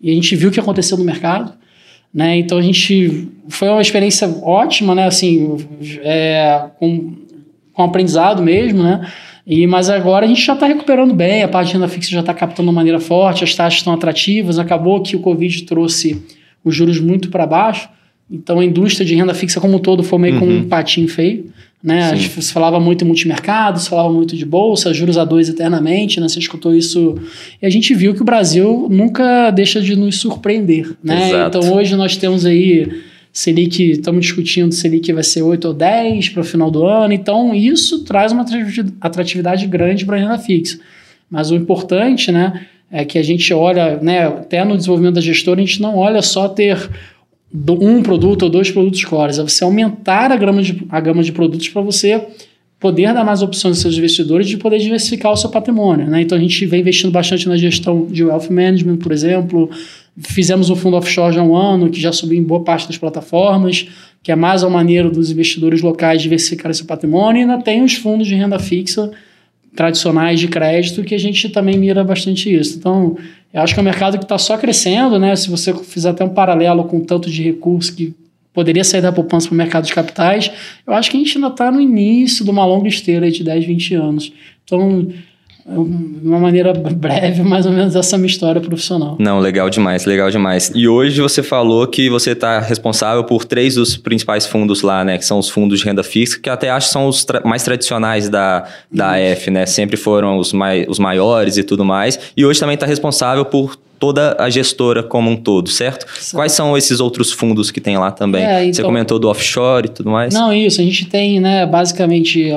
e 0.00 0.10
a 0.10 0.14
gente 0.14 0.34
viu 0.34 0.48
o 0.48 0.52
que 0.52 0.58
aconteceu 0.58 0.98
no 0.98 1.04
mercado. 1.04 1.52
Né? 2.12 2.38
Então 2.38 2.58
a 2.58 2.62
gente 2.62 3.28
foi 3.48 3.68
uma 3.68 3.80
experiência 3.80 4.28
ótima, 4.42 4.94
né? 4.94 5.06
Assim, 5.06 5.56
é, 6.02 6.64
com, 6.78 7.14
com 7.72 7.82
aprendizado 7.82 8.42
mesmo, 8.42 8.82
né? 8.82 9.08
E, 9.46 9.64
mas 9.64 9.88
agora 9.88 10.24
a 10.24 10.28
gente 10.28 10.44
já 10.44 10.54
está 10.54 10.66
recuperando 10.66 11.14
bem, 11.14 11.44
a 11.44 11.48
parte 11.48 11.68
de 11.68 11.74
renda 11.74 11.86
fixa 11.86 12.10
já 12.10 12.18
está 12.18 12.34
captando 12.34 12.68
de 12.68 12.74
maneira 12.74 12.98
forte, 12.98 13.44
as 13.44 13.54
taxas 13.54 13.78
estão 13.78 13.92
atrativas. 13.92 14.58
Acabou 14.58 15.00
que 15.02 15.14
o 15.14 15.20
Covid 15.20 15.62
trouxe 15.62 16.20
os 16.64 16.74
juros 16.74 16.98
muito 16.98 17.30
para 17.30 17.46
baixo, 17.46 17.88
então 18.28 18.58
a 18.58 18.64
indústria 18.64 19.06
de 19.06 19.14
renda 19.14 19.34
fixa 19.34 19.60
como 19.60 19.76
um 19.76 19.78
todo 19.78 20.02
foi 20.02 20.18
meio 20.18 20.34
uhum. 20.34 20.40
com 20.40 20.46
um 20.46 20.68
patinho 20.68 21.06
feio. 21.06 21.52
Né? 21.82 22.16
Se 22.16 22.52
falava 22.52 22.80
muito 22.80 23.04
em 23.04 23.06
multimercado, 23.06 23.78
se 23.78 23.88
falava 23.88 24.12
muito 24.12 24.36
de 24.36 24.44
bolsa, 24.44 24.92
juros 24.92 25.16
a 25.18 25.24
dois 25.24 25.48
eternamente, 25.48 26.20
né? 26.20 26.28
Você 26.28 26.38
escutou 26.38 26.74
isso. 26.74 27.16
E 27.62 27.66
a 27.66 27.70
gente 27.70 27.94
viu 27.94 28.14
que 28.14 28.22
o 28.22 28.24
Brasil 28.24 28.88
nunca 28.90 29.50
deixa 29.50 29.80
de 29.80 29.94
nos 29.94 30.16
surpreender. 30.16 30.96
Né? 31.02 31.30
Então 31.46 31.72
hoje 31.72 31.94
nós 31.94 32.16
temos 32.16 32.44
aí 32.44 32.88
Selic, 33.32 33.90
estamos 33.90 34.24
discutindo 34.24 34.72
se 34.72 34.80
Selic 34.80 35.12
vai 35.12 35.22
ser 35.22 35.42
8 35.42 35.68
ou 35.68 35.74
10 35.74 36.30
para 36.30 36.40
o 36.40 36.44
final 36.44 36.70
do 36.70 36.86
ano. 36.86 37.12
Então 37.12 37.54
isso 37.54 38.02
traz 38.02 38.32
uma 38.32 38.44
atratividade 39.00 39.66
grande 39.66 40.06
para 40.06 40.16
a 40.16 40.20
renda 40.20 40.38
fixa. 40.38 40.78
Mas 41.30 41.50
o 41.50 41.54
importante 41.54 42.32
né, 42.32 42.66
é 42.90 43.04
que 43.04 43.18
a 43.18 43.22
gente 43.22 43.52
olha, 43.52 43.98
né, 44.00 44.26
até 44.26 44.64
no 44.64 44.76
desenvolvimento 44.76 45.16
da 45.16 45.20
gestora, 45.20 45.60
a 45.60 45.64
gente 45.64 45.82
não 45.82 45.96
olha 45.96 46.22
só 46.22 46.48
ter 46.48 46.78
um 47.52 48.02
produto 48.02 48.44
ou 48.44 48.50
dois 48.50 48.70
produtos 48.70 49.04
cores, 49.04 49.38
é 49.38 49.42
você 49.42 49.64
aumentar 49.64 50.30
a 50.32 50.36
gama 50.36 50.62
de, 50.62 50.84
a 50.88 51.00
gama 51.00 51.22
de 51.22 51.32
produtos 51.32 51.68
para 51.68 51.80
você 51.82 52.26
poder 52.78 53.12
dar 53.14 53.24
mais 53.24 53.42
opções 53.42 53.76
aos 53.76 53.82
seus 53.82 53.96
investidores 53.96 54.48
de 54.48 54.56
poder 54.58 54.78
diversificar 54.78 55.32
o 55.32 55.36
seu 55.36 55.50
patrimônio. 55.50 56.06
Né? 56.06 56.22
Então 56.22 56.36
a 56.36 56.40
gente 56.40 56.66
vem 56.66 56.80
investindo 56.80 57.10
bastante 57.10 57.48
na 57.48 57.56
gestão 57.56 58.06
de 58.06 58.24
wealth 58.24 58.50
management, 58.50 58.98
por 58.98 59.12
exemplo. 59.12 59.70
Fizemos 60.18 60.70
um 60.70 60.76
fundo 60.76 60.96
offshore 60.96 61.34
já 61.34 61.40
há 61.40 61.44
um 61.44 61.56
ano, 61.56 61.90
que 61.90 62.00
já 62.00 62.12
subiu 62.12 62.38
em 62.38 62.42
boa 62.42 62.62
parte 62.62 62.86
das 62.86 62.98
plataformas, 62.98 63.88
que 64.22 64.30
é 64.30 64.36
mais 64.36 64.62
uma 64.62 64.70
maneira 64.70 65.10
dos 65.10 65.30
investidores 65.30 65.80
locais 65.80 66.20
diversificar 66.20 66.72
seu 66.74 66.86
patrimônio. 66.86 67.40
E 67.40 67.42
ainda 67.42 67.62
tem 67.62 67.82
os 67.82 67.94
fundos 67.94 68.26
de 68.26 68.34
renda 68.34 68.58
fixa 68.58 69.10
tradicionais 69.74 70.40
de 70.40 70.48
crédito 70.48 71.04
que 71.04 71.14
a 71.14 71.18
gente 71.18 71.48
também 71.50 71.78
mira 71.78 72.02
bastante 72.02 72.54
isso. 72.54 72.78
Então, 72.78 73.16
eu 73.56 73.62
acho 73.62 73.72
que 73.72 73.80
é 73.80 73.82
um 73.82 73.84
mercado 73.84 74.18
que 74.18 74.24
está 74.24 74.36
só 74.36 74.58
crescendo, 74.58 75.18
né? 75.18 75.34
Se 75.34 75.48
você 75.48 75.72
fizer 75.72 76.10
até 76.10 76.22
um 76.22 76.28
paralelo 76.28 76.84
com 76.84 76.98
o 76.98 77.00
tanto 77.00 77.30
de 77.30 77.42
recursos 77.42 77.90
que 77.90 78.14
poderia 78.52 78.84
sair 78.84 79.00
da 79.00 79.10
poupança 79.10 79.48
para 79.48 79.54
o 79.54 79.56
mercado 79.56 79.86
de 79.86 79.94
capitais, 79.94 80.52
eu 80.86 80.92
acho 80.92 81.10
que 81.10 81.16
a 81.16 81.20
gente 81.20 81.38
ainda 81.38 81.48
está 81.48 81.72
no 81.72 81.80
início 81.80 82.44
de 82.44 82.50
uma 82.50 82.66
longa 82.66 82.86
esteira 82.86 83.30
de 83.30 83.42
10, 83.42 83.64
20 83.64 83.94
anos. 83.94 84.32
Então, 84.62 85.08
de 85.68 86.28
uma 86.28 86.38
maneira 86.38 86.72
breve, 86.72 87.42
mais 87.42 87.66
ou 87.66 87.72
menos, 87.72 87.96
essa 87.96 88.14
é 88.14 88.18
minha 88.18 88.28
história 88.28 88.60
profissional. 88.60 89.16
Não, 89.18 89.40
legal 89.40 89.68
demais, 89.68 90.04
legal 90.04 90.30
demais. 90.30 90.70
E 90.74 90.86
hoje 90.86 91.20
você 91.20 91.42
falou 91.42 91.86
que 91.88 92.08
você 92.08 92.30
está 92.30 92.60
responsável 92.60 93.24
por 93.24 93.44
três 93.44 93.74
dos 93.74 93.96
principais 93.96 94.46
fundos 94.46 94.82
lá, 94.82 95.04
né? 95.04 95.18
Que 95.18 95.24
são 95.24 95.40
os 95.40 95.48
fundos 95.48 95.80
de 95.80 95.84
renda 95.84 96.04
fixa, 96.04 96.38
que 96.38 96.48
até 96.48 96.70
acho 96.70 96.86
que 96.86 96.92
são 96.92 97.08
os 97.08 97.24
tra 97.24 97.40
mais 97.44 97.64
tradicionais 97.64 98.28
da, 98.28 98.64
da 98.92 99.14
AF, 99.14 99.50
né? 99.50 99.66
Sempre 99.66 99.96
foram 99.96 100.38
os, 100.38 100.52
mai 100.52 100.86
os 100.88 101.00
maiores 101.00 101.56
e 101.56 101.64
tudo 101.64 101.84
mais. 101.84 102.18
E 102.36 102.46
hoje 102.46 102.60
também 102.60 102.74
está 102.74 102.86
responsável 102.86 103.44
por 103.44 103.76
toda 103.98 104.36
a 104.38 104.48
gestora 104.48 105.02
como 105.02 105.30
um 105.30 105.36
todo, 105.36 105.68
certo? 105.68 106.06
certo? 106.12 106.34
Quais 106.36 106.52
são 106.52 106.76
esses 106.76 107.00
outros 107.00 107.32
fundos 107.32 107.72
que 107.72 107.80
tem 107.80 107.98
lá 107.98 108.12
também? 108.12 108.44
É, 108.44 108.62
então, 108.62 108.74
Você 108.74 108.82
comentou 108.82 109.18
do 109.18 109.28
offshore 109.28 109.86
e 109.86 109.90
tudo 109.90 110.10
mais? 110.10 110.32
Não, 110.32 110.52
isso. 110.52 110.80
A 110.80 110.84
gente 110.84 111.06
tem, 111.06 111.40
né, 111.40 111.66
basicamente, 111.66 112.52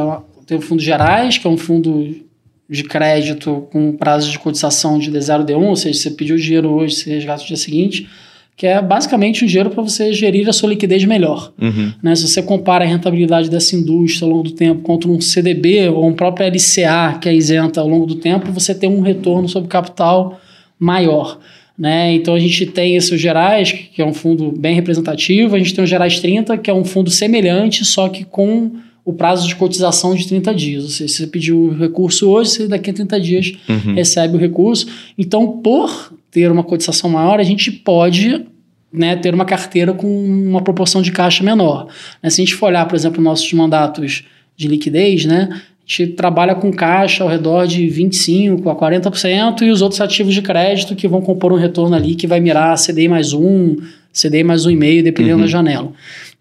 tem 0.45 0.57
o 0.57 0.61
Fundo 0.61 0.81
Gerais, 0.81 1.37
que 1.37 1.47
é 1.47 1.49
um 1.49 1.57
fundo 1.57 2.28
de 2.69 2.83
crédito 2.83 3.67
com 3.71 3.93
prazo 3.93 4.29
de 4.29 4.37
cotização 4.37 4.99
de 4.99 5.11
D0, 5.11 5.45
D1, 5.45 5.67
ou 5.67 5.75
seja, 5.75 5.99
você 5.99 6.11
pediu 6.11 6.37
dinheiro 6.37 6.69
hoje, 6.69 6.95
você 6.95 7.09
resgata 7.09 7.41
no 7.41 7.47
dia 7.47 7.57
seguinte, 7.57 8.07
que 8.55 8.67
é 8.67 8.81
basicamente 8.81 9.43
um 9.43 9.47
dinheiro 9.47 9.69
para 9.69 9.81
você 9.81 10.13
gerir 10.13 10.47
a 10.47 10.53
sua 10.53 10.69
liquidez 10.69 11.03
melhor. 11.05 11.51
Uhum. 11.59 11.93
Né? 12.03 12.13
Se 12.13 12.27
você 12.27 12.43
compara 12.43 12.83
a 12.83 12.87
rentabilidade 12.87 13.49
dessa 13.49 13.75
indústria 13.75 14.25
ao 14.25 14.31
longo 14.31 14.43
do 14.43 14.51
tempo 14.51 14.81
contra 14.81 15.09
um 15.09 15.19
CDB 15.19 15.87
ou 15.87 16.05
um 16.05 16.13
próprio 16.13 16.45
LCA 16.45 17.17
que 17.19 17.27
é 17.27 17.33
isenta 17.33 17.79
ao 17.81 17.87
longo 17.87 18.05
do 18.05 18.15
tempo, 18.15 18.51
você 18.51 18.75
tem 18.75 18.89
um 18.89 18.99
retorno 18.99 19.47
sobre 19.47 19.69
capital 19.69 20.39
maior. 20.77 21.39
Né? 21.77 22.13
Então 22.13 22.35
a 22.35 22.39
gente 22.39 22.65
tem 22.65 22.97
esse 22.97 23.15
o 23.15 23.17
Gerais, 23.17 23.71
que 23.71 24.01
é 24.01 24.05
um 24.05 24.13
fundo 24.13 24.51
bem 24.51 24.75
representativo, 24.75 25.55
a 25.55 25.57
gente 25.57 25.73
tem 25.73 25.83
o 25.83 25.87
Gerais 25.87 26.19
30, 26.19 26.57
que 26.57 26.69
é 26.69 26.73
um 26.73 26.83
fundo 26.83 27.09
semelhante, 27.09 27.85
só 27.85 28.09
que 28.09 28.25
com 28.25 28.73
o 29.05 29.13
prazo 29.13 29.47
de 29.47 29.55
cotização 29.55 30.13
de 30.15 30.27
30 30.27 30.53
dias. 30.53 30.83
Ou 30.83 30.89
seja, 30.89 31.07
se 31.13 31.17
você 31.19 31.27
pediu 31.27 31.57
o 31.57 31.73
recurso 31.77 32.29
hoje, 32.29 32.51
você 32.51 32.67
daqui 32.67 32.89
a 32.89 32.93
30 32.93 33.19
dias 33.19 33.53
Uhum. 33.67 33.95
recebe 33.95 34.35
o 34.35 34.39
recurso. 34.39 34.87
Então, 35.17 35.47
por 35.63 36.13
ter 36.31 36.51
uma 36.51 36.63
cotização 36.63 37.09
maior, 37.09 37.39
a 37.39 37.43
gente 37.43 37.71
pode 37.71 38.45
né, 38.91 39.15
ter 39.15 39.33
uma 39.33 39.45
carteira 39.45 39.93
com 39.93 40.07
uma 40.07 40.61
proporção 40.61 41.01
de 41.01 41.11
caixa 41.11 41.43
menor. 41.43 41.87
Né, 42.23 42.29
se 42.29 42.41
a 42.41 42.45
gente 42.45 42.55
for 42.55 42.67
olhar, 42.67 42.87
por 42.87 42.95
exemplo, 42.95 43.21
nossos 43.21 43.51
mandatos 43.53 44.23
de 44.57 44.67
liquidez, 44.67 45.25
né, 45.25 45.47
a 45.51 45.55
gente 45.85 46.13
trabalha 46.13 46.53
com 46.55 46.71
caixa 46.71 47.23
ao 47.23 47.29
redor 47.29 47.65
de 47.67 47.87
25% 47.87 48.67
a 48.69 48.75
40% 48.75 49.61
e 49.61 49.71
os 49.71 49.81
outros 49.81 50.01
ativos 50.01 50.33
de 50.33 50.41
crédito 50.41 50.95
que 50.95 51.07
vão 51.07 51.21
compor 51.21 51.51
um 51.53 51.55
retorno 51.55 51.95
ali 51.95 52.15
que 52.15 52.27
vai 52.27 52.39
mirar 52.39 52.75
CDI 52.77 53.07
mais 53.07 53.31
um, 53.33 53.75
CDI 54.13 54.43
mais 54.43 54.65
um 54.65 54.71
e 54.71 54.75
meio, 54.75 55.03
dependendo 55.03 55.35
Uhum. 55.37 55.41
da 55.41 55.47
janela. 55.47 55.91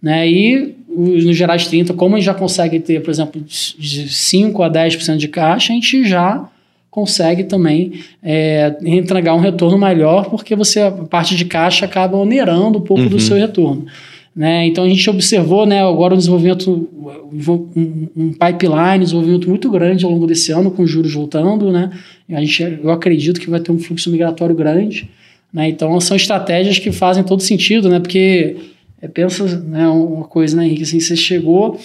Né, 0.02 0.28
e 0.30 0.74
os- 1.00 1.24
nos 1.24 1.36
gerais 1.36 1.66
30, 1.66 1.94
como 1.94 2.14
a 2.14 2.18
gente 2.18 2.26
já 2.26 2.34
consegue 2.34 2.80
ter, 2.80 3.00
por 3.02 3.10
exemplo, 3.10 3.40
de 3.40 4.08
5% 4.08 4.62
a 4.62 4.68
10% 4.68 5.18
de 5.18 5.28
caixa, 5.28 5.72
a 5.72 5.74
gente 5.74 6.04
já 6.04 6.48
consegue 6.90 7.44
também 7.44 7.92
é, 8.22 8.76
entregar 8.84 9.34
um 9.34 9.38
retorno 9.40 9.78
melhor, 9.78 10.28
porque 10.30 10.56
você, 10.56 10.80
a 10.80 10.90
parte 10.90 11.36
de 11.36 11.44
caixa 11.44 11.84
acaba 11.84 12.16
onerando 12.16 12.78
um 12.78 12.82
pouco 12.82 13.02
Uhum. 13.04 13.08
do 13.08 13.20
seu 13.20 13.36
retorno. 13.36 13.86
Né? 14.34 14.66
Então 14.66 14.84
a 14.84 14.88
gente 14.88 15.08
observou 15.10 15.66
né, 15.66 15.82
agora 15.82 16.14
um 16.14 16.16
desenvolvimento, 16.16 16.88
um, 17.32 18.08
um 18.16 18.32
pipeline, 18.32 18.98
um 18.98 19.04
desenvolvimento 19.04 19.48
muito 19.48 19.70
grande 19.70 20.04
ao 20.04 20.10
longo 20.10 20.26
desse 20.26 20.52
ano, 20.52 20.70
com 20.70 20.82
os 20.82 20.90
juros 20.90 21.12
voltando. 21.12 21.70
Né? 21.72 21.90
A 22.32 22.40
gente, 22.40 22.62
eu 22.82 22.90
acredito 22.90 23.40
que 23.40 23.50
vai 23.50 23.60
ter 23.60 23.72
um 23.72 23.78
fluxo 23.78 24.10
migratório 24.10 24.54
grande. 24.54 25.08
Né? 25.52 25.68
Então 25.68 25.98
são 26.00 26.16
estratégias 26.16 26.78
que 26.78 26.92
fazem 26.92 27.24
todo 27.24 27.42
sentido, 27.42 27.88
né? 27.88 27.98
porque 27.98 28.56
é, 29.00 29.08
pensa 29.08 29.44
né, 29.60 29.86
uma 29.88 30.24
coisa, 30.24 30.56
né, 30.56 30.66
Henrique? 30.66 30.82
Assim, 30.82 31.00
você 31.00 31.16
chegou 31.16 31.78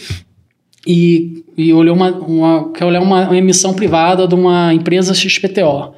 e, 0.86 1.44
e 1.58 1.72
olhou 1.74 1.96
uma, 1.96 2.12
uma, 2.12 2.72
quer 2.72 2.86
olhar 2.86 3.02
uma, 3.02 3.28
uma 3.28 3.38
emissão 3.38 3.74
privada 3.74 4.28
de 4.28 4.36
uma 4.36 4.74
empresa 4.74 5.14
XPTO. 5.14 5.94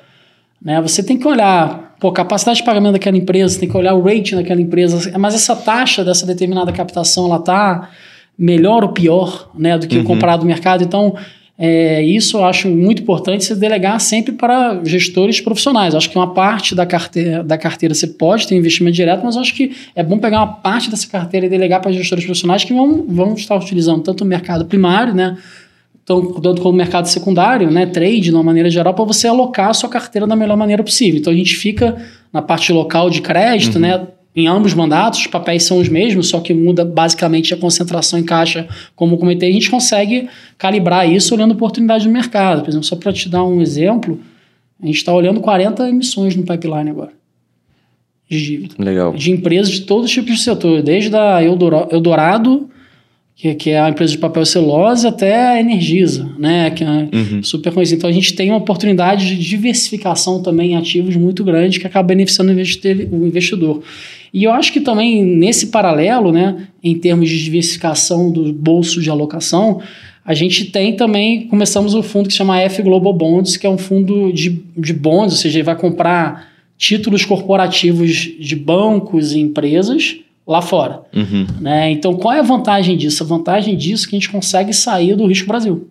Né? 0.62 0.82
Você 0.82 1.04
tem 1.04 1.18
que 1.18 1.28
olhar 1.28 1.96
pô, 2.00 2.12
capacidade 2.12 2.60
de 2.60 2.66
pagamento 2.66 2.94
daquela 2.94 3.18
empresa, 3.18 3.60
tem 3.60 3.70
que 3.70 3.78
olhar 3.78 3.94
o 3.94 4.02
rating 4.02 4.36
daquela 4.36 4.62
empresa, 4.62 5.18
mas 5.18 5.34
essa 5.34 5.56
taxa 5.56 6.04
dessa 6.04 6.26
determinada 6.26 6.72
captação 6.72 7.26
ela 7.26 7.38
está 7.38 7.90
melhor 8.38 8.84
ou 8.84 8.90
pior 8.90 9.50
né, 9.56 9.78
do 9.78 9.88
que 9.88 9.96
Uhum. 9.96 10.04
o 10.04 10.06
comparado 10.06 10.42
no 10.42 10.48
mercado. 10.48 10.84
Então, 10.84 11.16
é, 11.58 12.04
isso 12.04 12.38
eu 12.38 12.44
acho 12.44 12.68
muito 12.68 13.02
importante 13.02 13.46
você 13.46 13.56
delegar 13.56 14.00
sempre 14.02 14.34
para 14.34 14.82
gestores 14.84 15.40
profissionais. 15.40 15.94
Eu 15.94 15.98
acho 15.98 16.10
que 16.10 16.18
uma 16.18 16.34
parte 16.34 16.76
da 16.76 16.86
carteira, 16.86 17.44
da 17.44 17.58
carteira 17.58 17.96
você 17.96 18.08
pode 18.08 18.46
ter 18.46 18.56
investimento 18.56 18.96
direto, 18.96 19.24
mas 19.24 19.38
acho 19.38 19.54
que 19.56 19.72
é 19.96 20.04
bom 20.04 20.18
pegar 20.18 20.40
uma 20.40 20.54
parte 20.54 20.90
dessa 20.90 21.08
carteira 21.08 21.46
e 21.46 21.50
delegar 21.50 21.82
para 21.82 21.94
gestores 21.94 22.26
profissionais 22.26 22.66
que 22.66 22.74
vão, 22.74 23.06
vão 23.08 23.34
estar 23.36 23.56
utilizando 23.56 24.02
tanto 24.02 24.26
o 24.26 24.28
mercado 24.28 24.66
primário, 24.66 25.14
né? 25.14 25.38
Tanto 26.06 26.62
como 26.62 26.70
o 26.70 26.78
mercado 26.78 27.08
secundário, 27.08 27.72
né, 27.72 27.88
trade, 27.88 28.22
de 28.22 28.32
uma 28.32 28.44
maneira 28.44 28.70
geral, 28.70 28.94
para 28.94 29.06
você 29.06 29.28
alocar 29.28 29.70
a 29.70 29.74
sua 29.74 29.90
carteira 29.90 30.28
da 30.28 30.36
melhor 30.36 30.56
maneira 30.56 30.84
possível. 30.84 31.20
Então, 31.20 31.34
a 31.34 31.36
gente 31.36 31.56
fica 31.56 31.96
na 32.32 32.44
parte 32.44 32.72
local 32.72 33.10
de 33.10 33.22
crédito, 33.22 33.80
né, 33.80 34.06
em 34.36 34.48
ambos 34.48 34.74
mandatos, 34.74 35.20
os 35.22 35.28
papéis 35.28 35.64
são 35.64 35.78
os 35.80 35.88
mesmos, 35.88 36.28
só 36.28 36.40
que 36.42 36.54
muda 36.54 36.84
basicamente 36.84 37.54
a 37.54 37.58
concentração 37.58 38.20
em 38.20 38.24
caixa, 38.24 38.68
como 38.96 39.18
comentei, 39.18 39.50
a 39.50 39.54
gente 39.54 39.70
consegue 39.70 40.28
calibrar 40.58 41.10
isso 41.10 41.34
olhando 41.34 41.52
oportunidade 41.54 42.06
no 42.06 42.12
mercado. 42.14 42.62
Por 42.62 42.70
exemplo, 42.70 42.86
só 42.86 42.96
para 42.98 43.14
te 43.14 43.30
dar 43.30 43.44
um 43.46 43.62
exemplo, 43.62 44.20
a 44.84 44.86
gente 44.86 44.98
está 44.98 45.14
olhando 45.14 45.40
40 45.40 45.88
emissões 45.88 46.36
no 46.36 46.44
pipeline 46.44 46.90
agora 46.90 47.12
de 48.30 48.44
dívida 48.44 48.76
Legal. 48.80 49.14
de 49.14 49.32
empresas 49.32 49.72
de 49.72 49.82
todos 49.82 50.06
os 50.06 50.12
tipos 50.12 50.36
de 50.36 50.42
setor, 50.42 50.82
desde 50.82 51.16
a 51.16 51.44
Eldora- 51.44 51.88
Eldorado, 51.92 52.68
que, 53.36 53.54
que 53.54 53.70
é 53.70 53.80
a 53.80 53.90
empresa 53.90 54.14
de 54.14 54.18
papel 54.18 54.46
celulose, 54.46 55.06
até 55.06 55.50
a 55.50 55.60
Energisa, 55.60 56.28
né, 56.40 56.72
que 56.72 56.84
é 56.84 56.88
Uhum. 57.14 57.44
super 57.44 57.72
conhecida. 57.74 57.98
Então 58.00 58.10
a 58.10 58.14
gente 58.14 58.34
tem 58.34 58.50
uma 58.50 58.58
oportunidade 58.58 59.28
de 59.28 59.38
diversificação 59.38 60.42
também 60.42 60.72
em 60.72 60.76
ativos 60.76 61.16
muito 61.16 61.44
grande 61.44 61.80
que 61.80 61.86
acaba 61.86 62.08
beneficiando 62.08 62.52
o 62.52 63.26
investidor. 63.28 63.84
E 64.36 64.44
eu 64.44 64.52
acho 64.52 64.74
que 64.74 64.82
também 64.82 65.24
nesse 65.24 65.68
paralelo, 65.68 66.30
né, 66.30 66.68
em 66.84 66.94
termos 67.00 67.30
de 67.30 67.42
diversificação 67.42 68.30
do 68.30 68.52
bolso 68.52 69.02
de 69.02 69.10
alocação, 69.10 69.80
a 70.26 70.34
gente 70.34 70.66
tem 70.66 70.94
também, 70.94 71.48
começamos 71.48 71.96
o 71.96 72.04
fundo 72.04 72.28
que 72.28 72.34
se 72.34 72.40
chama 72.40 72.60
F 72.60 72.82
Global 72.82 73.14
Bonds, 73.14 73.56
que 73.56 73.66
é 73.66 73.70
um 73.70 73.78
fundo 73.78 74.34
de, 74.34 74.62
de 74.76 74.92
bonds, 74.92 75.36
ou 75.36 75.40
seja, 75.40 75.60
ele 75.60 75.64
vai 75.64 75.78
comprar 75.78 76.50
títulos 76.78 77.24
corporativos 77.24 78.10
de 78.38 78.58
bancos 78.58 79.32
e 79.32 79.40
empresas 79.40 80.18
lá 80.46 80.62
fora. 80.62 81.04
Uhum. 81.16 81.48
Né? 81.62 81.92
Então, 81.92 82.14
qual 82.16 82.34
é 82.34 82.40
a 82.40 82.44
vantagem 82.44 82.98
disso? 82.98 83.24
A 83.24 83.26
vantagem 83.26 83.78
disso 83.78 84.06
é 84.06 84.10
que 84.10 84.18
a 84.18 84.20
gente 84.20 84.30
consegue 84.30 84.74
sair 84.74 85.16
do 85.16 85.26
risco 85.28 85.48
Brasil. 85.48 85.88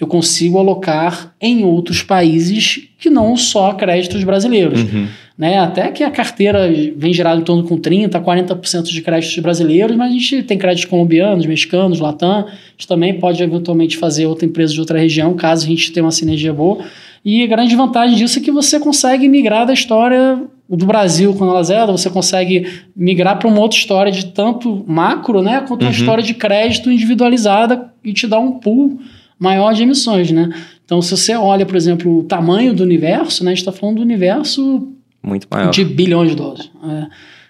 Eu 0.00 0.06
consigo 0.06 0.58
alocar 0.58 1.34
em 1.40 1.64
outros 1.64 2.02
países 2.02 2.88
que 2.98 3.08
não 3.08 3.36
só 3.36 3.72
créditos 3.74 4.24
brasileiros. 4.24 4.82
Uhum. 4.82 5.06
Né? 5.38 5.58
Até 5.58 5.88
que 5.90 6.02
a 6.02 6.10
carteira 6.10 6.68
vem 6.96 7.12
gerada 7.12 7.40
em 7.40 7.44
torno 7.44 7.64
com 7.64 7.76
30%, 7.76 8.10
40% 8.22 8.84
de 8.84 9.02
créditos 9.02 9.36
brasileiros, 9.38 9.96
mas 9.96 10.10
a 10.10 10.12
gente 10.12 10.42
tem 10.44 10.56
créditos 10.58 10.88
colombianos, 10.90 11.46
mexicanos, 11.46 12.00
latam. 12.00 12.46
A 12.46 12.50
gente 12.72 12.86
também 12.88 13.18
pode 13.18 13.42
eventualmente 13.42 13.96
fazer 13.96 14.26
outra 14.26 14.46
empresa 14.46 14.72
de 14.72 14.80
outra 14.80 14.98
região, 14.98 15.34
caso 15.34 15.64
a 15.64 15.68
gente 15.68 15.92
tenha 15.92 16.04
uma 16.04 16.12
sinergia 16.12 16.52
boa. 16.52 16.84
E 17.24 17.42
a 17.42 17.46
grande 17.46 17.74
vantagem 17.74 18.16
disso 18.16 18.38
é 18.38 18.42
que 18.42 18.50
você 18.52 18.78
consegue 18.78 19.28
migrar 19.28 19.66
da 19.66 19.72
história 19.72 20.40
do 20.68 20.86
Brasil 20.86 21.34
quando 21.34 21.50
ela 21.50 21.62
zera, 21.62 21.90
você 21.90 22.10
consegue 22.10 22.66
migrar 22.96 23.38
para 23.38 23.48
uma 23.48 23.60
outra 23.60 23.78
história 23.78 24.10
de 24.12 24.26
tanto 24.26 24.84
macro, 24.86 25.42
né, 25.42 25.64
quanto 25.66 25.82
uma 25.82 25.90
Uhum. 25.90 25.96
história 25.96 26.22
de 26.22 26.34
crédito 26.34 26.90
individualizada 26.90 27.92
e 28.04 28.12
te 28.12 28.26
dá 28.26 28.38
um 28.38 28.52
pool 28.52 28.98
maior 29.38 29.72
de 29.72 29.82
emissões, 29.82 30.30
né? 30.30 30.50
Então, 30.84 31.00
se 31.00 31.16
você 31.16 31.34
olha, 31.34 31.64
por 31.64 31.76
exemplo, 31.76 32.18
o 32.18 32.24
tamanho 32.24 32.74
do 32.74 32.82
universo, 32.82 33.42
né, 33.42 33.52
a 33.52 33.54
gente 33.54 33.60
está 33.60 33.72
falando 33.72 33.96
do 33.96 34.02
universo 34.02 34.88
Muito 35.22 35.46
maior. 35.50 35.70
de 35.70 35.84
bilhões 35.84 36.30
de 36.30 36.36
dólares. 36.36 36.70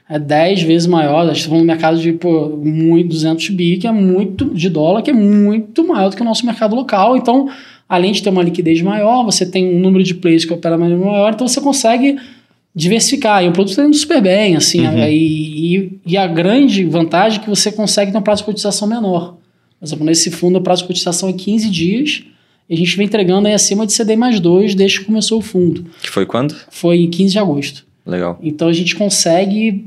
É, 0.08 0.16
é 0.16 0.18
10 0.18 0.62
vezes 0.62 0.86
maior. 0.86 1.22
A 1.22 1.26
gente 1.26 1.38
está 1.38 1.48
falando 1.48 1.64
um 1.64 1.66
mercado 1.66 1.98
de 1.98 2.12
pô, 2.12 2.50
muito, 2.50 3.08
200 3.08 3.48
bi, 3.50 3.76
que 3.78 3.86
é 3.86 3.92
muito 3.92 4.46
de 4.54 4.68
dólar, 4.68 5.02
que 5.02 5.10
é 5.10 5.14
muito 5.14 5.86
maior 5.86 6.10
do 6.10 6.16
que 6.16 6.22
o 6.22 6.24
nosso 6.24 6.46
mercado 6.46 6.76
local. 6.76 7.16
Então, 7.16 7.48
além 7.88 8.12
de 8.12 8.22
ter 8.22 8.30
uma 8.30 8.42
liquidez 8.42 8.80
maior, 8.82 9.24
você 9.24 9.44
tem 9.44 9.74
um 9.74 9.80
número 9.80 10.04
de 10.04 10.14
players 10.14 10.44
que 10.44 10.52
opera 10.52 10.78
maior, 10.78 11.32
então 11.32 11.48
você 11.48 11.60
consegue 11.60 12.16
diversificar. 12.74 13.44
E 13.44 13.48
o 13.48 13.52
produto 13.52 13.70
está 13.70 13.84
indo 13.84 13.96
super 13.96 14.22
bem, 14.22 14.56
assim. 14.56 14.86
Uhum. 14.86 14.98
E, 15.08 15.76
e, 15.76 16.00
e 16.06 16.16
a 16.16 16.26
grande 16.26 16.84
vantagem 16.84 17.40
é 17.40 17.42
que 17.42 17.48
você 17.48 17.72
consegue 17.72 18.12
ter 18.12 18.18
um 18.18 18.22
prazo 18.22 18.42
de 18.42 18.46
cotização 18.46 18.86
menor. 18.86 19.36
Por 19.78 19.86
exemplo, 19.86 20.04
nesse 20.04 20.30
fundo, 20.30 20.58
o 20.58 20.62
prazo 20.62 20.82
de 20.82 20.88
cotização 20.88 21.28
é 21.28 21.32
15 21.32 21.70
dias. 21.70 22.24
E 22.68 22.74
a 22.74 22.76
gente 22.76 22.96
vem 22.96 23.06
entregando 23.06 23.46
aí 23.46 23.54
acima 23.54 23.86
de 23.86 23.92
CD 23.92 24.16
mais 24.16 24.40
2 24.40 24.74
desde 24.74 25.00
que 25.00 25.04
começou 25.06 25.38
o 25.38 25.42
fundo. 25.42 25.84
Que 26.02 26.10
foi 26.10 26.24
quando? 26.24 26.54
Foi 26.70 26.96
em 26.96 27.10
15 27.10 27.32
de 27.32 27.38
agosto. 27.38 27.86
Legal. 28.06 28.38
Então 28.42 28.68
a 28.68 28.72
gente 28.72 28.96
consegue 28.96 29.84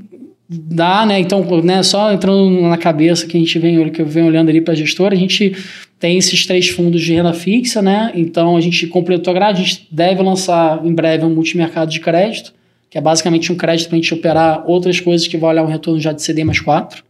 dar, 0.50 1.06
né? 1.06 1.20
Então, 1.20 1.44
né, 1.62 1.84
só 1.84 2.12
entrando 2.12 2.62
na 2.62 2.78
cabeça 2.78 3.26
que 3.26 3.36
a 3.36 3.40
gente 3.40 3.60
vem, 3.60 3.90
que 3.90 4.02
eu 4.02 4.06
venho 4.06 4.28
olhando 4.28 4.50
ali 4.50 4.62
para 4.62 4.74
a 4.74 4.78
gestora, 4.78 5.14
a 5.14 5.18
gente 5.18 5.56
tem 6.00 6.18
esses 6.18 6.46
três 6.46 6.70
fundos 6.70 7.02
de 7.02 7.14
renda 7.14 7.34
fixa, 7.34 7.82
né? 7.82 8.12
Então 8.16 8.56
a 8.56 8.62
gente 8.62 8.88
completou 8.88 9.32
a 9.32 9.34
grade, 9.34 9.62
a 9.62 9.66
gente 9.66 9.88
deve 9.92 10.22
lançar 10.22 10.86
em 10.86 10.94
breve 10.94 11.26
um 11.26 11.30
multimercado 11.30 11.92
de 11.92 12.00
crédito, 12.00 12.54
que 12.90 12.98
é 12.98 13.02
basicamente 13.02 13.52
um 13.52 13.56
crédito 13.56 13.90
para 13.90 13.98
a 13.98 14.02
gente 14.02 14.14
operar 14.14 14.64
outras 14.68 15.00
coisas 15.00 15.28
que 15.28 15.38
vai 15.38 15.52
olhar 15.52 15.64
um 15.64 15.68
retorno 15.68 16.00
já 16.00 16.12
de 16.12 16.22
CD 16.22 16.44
mais 16.44 16.60
4. 16.60 17.04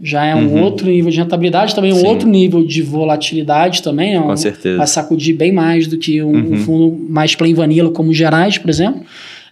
Já 0.00 0.24
é 0.24 0.34
um 0.34 0.46
Uhum. 0.54 0.62
outro 0.62 0.86
nível 0.86 1.10
de 1.10 1.18
rentabilidade, 1.18 1.74
também 1.74 1.92
um 1.92 1.96
Sim. 1.96 2.06
outro 2.06 2.28
nível 2.28 2.64
de 2.64 2.82
volatilidade 2.82 3.82
também. 3.82 4.14
né? 4.14 4.20
Com 4.22 4.36
certeza. 4.36 4.78
Vai 4.78 4.86
sacudir 4.86 5.34
bem 5.36 5.50
mais 5.52 5.86
do 5.88 5.98
que 5.98 6.22
um, 6.22 6.30
Uhum. 6.32 6.52
um 6.52 6.56
fundo 6.58 7.06
mais 7.10 7.34
plain 7.34 7.52
vanilla, 7.54 7.90
como 7.90 8.12
Gerais, 8.14 8.58
por 8.58 8.70
exemplo. 8.70 9.02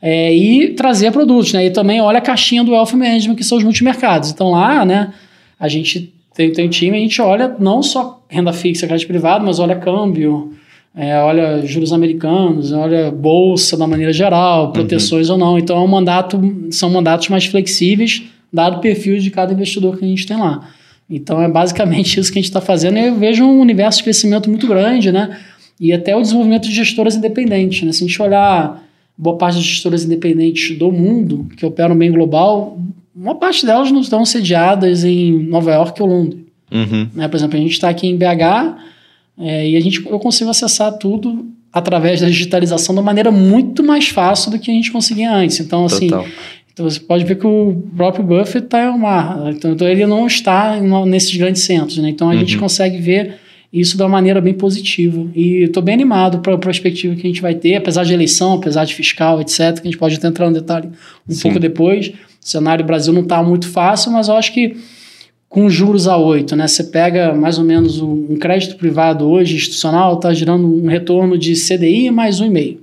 É, 0.01 0.33
e 0.33 0.69
trazer 0.75 1.11
produtos, 1.11 1.53
né? 1.53 1.67
E 1.67 1.71
também 1.71 2.01
olha 2.01 2.19
a 2.19 2.21
caixinha 2.21 2.63
do 2.63 2.71
Wealth 2.73 2.93
Management, 2.93 3.35
que 3.35 3.43
são 3.43 3.59
os 3.59 3.65
multimercados. 3.65 4.31
Então 4.31 4.51
lá, 4.53 4.85
né, 4.85 5.13
a 5.59 5.67
gente 5.69 6.13
tem, 6.35 6.53
tem 6.53 6.67
um 6.67 6.69
time, 6.69 6.97
a 6.97 7.01
gente 7.01 7.21
olha 7.21 7.57
não 7.59 7.83
só 7.83 8.23
renda 8.29 8.53
fixa, 8.53 8.87
crédito 8.87 9.09
privado, 9.09 9.45
mas 9.45 9.59
olha 9.59 9.75
câmbio, 9.75 10.53
é, 10.95 11.19
olha 11.19 11.63
juros 11.67 11.93
americanos, 11.93 12.71
olha 12.73 13.11
bolsa 13.11 13.77
da 13.77 13.87
maneira 13.87 14.13
geral, 14.13 14.71
proteções 14.71 15.29
ou 15.29 15.39
não. 15.39 15.59
Então 15.59 15.77
é 15.77 15.81
um 15.81 15.89
mandato, 15.89 16.39
são 16.71 16.89
mandatos 16.91 17.29
mais 17.31 17.47
flexíveis, 17.47 18.23
dado 18.57 18.79
o 18.79 18.81
perfil 18.81 19.19
de 19.19 19.31
cada 19.31 19.53
investidor 19.53 19.97
que 19.97 20.05
a 20.05 20.09
gente 20.09 20.27
tem 20.27 20.37
lá. 20.37 20.69
Então 21.09 21.41
é 21.41 21.49
basicamente 21.49 22.19
isso 22.21 22.33
que 22.33 22.39
a 22.39 22.43
gente 22.43 22.51
está 22.51 22.61
fazendo. 22.61 22.99
E 22.99 23.07
eu 23.07 23.15
vejo 23.15 23.45
um 23.45 23.61
universo 23.61 23.99
de 23.99 24.05
crescimento 24.05 24.51
muito 24.51 24.67
grande, 24.67 25.13
né? 25.13 25.39
E 25.79 25.93
até 25.93 26.17
o 26.17 26.23
desenvolvimento 26.23 26.65
de 26.65 26.75
gestoras 26.75 27.15
independentes. 27.15 27.83
Né? 27.83 27.93
Se 27.93 28.03
a 28.03 28.07
gente 28.07 28.21
olhar 28.21 28.83
boa 29.17 29.37
parte 29.37 29.57
das 29.57 29.65
gestoras 29.65 30.05
independentes 30.05 30.77
do 30.79 30.91
mundo, 30.91 31.47
que 31.57 31.65
operam 31.65 31.97
bem 31.97 32.11
global, 32.11 32.79
uma 33.15 33.35
parte 33.35 33.65
delas 33.65 33.91
não 33.93 34.01
estão 34.01 34.25
sediadas 34.25 35.05
em 35.05 35.45
Nova 35.45 35.73
York 35.73 36.03
ou 36.03 36.09
Londres. 36.09 36.41
Uhum. 36.73 37.09
Né? 37.15 37.29
Por 37.29 37.37
exemplo, 37.37 37.57
a 37.57 37.61
gente 37.61 37.73
está 37.73 37.89
aqui 37.89 38.07
em 38.07 38.17
BH 38.17 38.77
é, 39.39 39.71
e 39.71 39.77
a 39.77 39.81
gente, 39.81 40.05
eu 40.05 40.19
consigo 40.19 40.51
acessar 40.51 40.93
tudo 40.99 41.47
através 41.73 42.23
da 42.23 42.27
digitalização 42.27 42.95
de 42.95 43.01
uma 43.01 43.05
maneira 43.05 43.31
muito 43.31 43.83
mais 43.83 44.09
fácil 44.09 44.51
do 44.51 44.59
que 44.59 44.71
a 44.71 44.75
gente 44.75 44.91
conseguia 44.91 45.31
antes. 45.31 45.61
Então, 45.61 45.85
assim, 45.85 46.09
então 46.77 46.91
você 46.91 47.01
pode 47.01 47.25
ver 47.25 47.37
que 47.37 47.47
o 47.47 47.75
próprio 47.97 48.23
Buffett 48.23 48.67
está 48.67 48.85
em 48.85 48.89
uma. 48.91 49.51
Então, 49.57 49.73
então, 49.73 49.89
ele 49.89 50.05
não 50.05 50.27
está 50.27 50.79
nesses 51.07 51.35
grandes 51.35 51.63
centros. 51.63 51.97
Né? 51.97 52.11
Então 52.11 52.29
a 52.29 52.35
uhum. 52.35 52.41
gente 52.41 52.59
consegue 52.59 52.99
ver 52.99 53.37
isso 53.73 53.97
de 53.97 54.03
uma 54.03 54.11
maneira 54.11 54.43
bem 54.43 54.53
positiva. 54.53 55.27
E 55.35 55.63
estou 55.63 55.83
bem 55.83 55.95
animado 55.95 56.41
para 56.41 56.53
a 56.53 56.59
perspectiva 56.59 57.15
que 57.15 57.23
a 57.23 57.31
gente 57.31 57.41
vai 57.41 57.55
ter, 57.55 57.77
apesar 57.77 58.05
de 58.05 58.13
eleição, 58.13 58.53
apesar 58.53 58.85
de 58.85 58.95
fiscal, 58.95 59.41
etc., 59.41 59.73
que 59.77 59.81
a 59.81 59.85
gente 59.85 59.97
pode 59.97 60.17
até 60.17 60.29
entrar 60.29 60.49
no 60.49 60.53
detalhe 60.53 60.91
um 61.27 61.33
Sim. 61.33 61.45
pouco 61.45 61.59
depois. 61.59 62.09
O 62.09 62.13
cenário 62.41 62.85
do 62.85 62.87
Brasil 62.87 63.11
não 63.11 63.23
está 63.23 63.43
muito 63.43 63.71
fácil, 63.71 64.13
mas 64.13 64.29
eu 64.29 64.35
acho 64.35 64.53
que 64.53 64.77
com 65.49 65.71
juros 65.71 66.07
a 66.07 66.19
8, 66.19 66.55
né? 66.57 66.69
Você 66.69 66.85
pega 66.85 67.33
mais 67.33 67.57
ou 67.59 67.65
menos 67.65 68.03
um 68.03 68.37
crédito 68.37 68.77
privado 68.77 69.27
hoje, 69.27 69.57
institucional, 69.57 70.17
está 70.17 70.35
gerando 70.35 70.67
um 70.67 70.89
retorno 70.89 71.39
de 71.39 71.55
CDI 71.55 72.11
mais 72.11 72.39
1,5. 72.39 72.77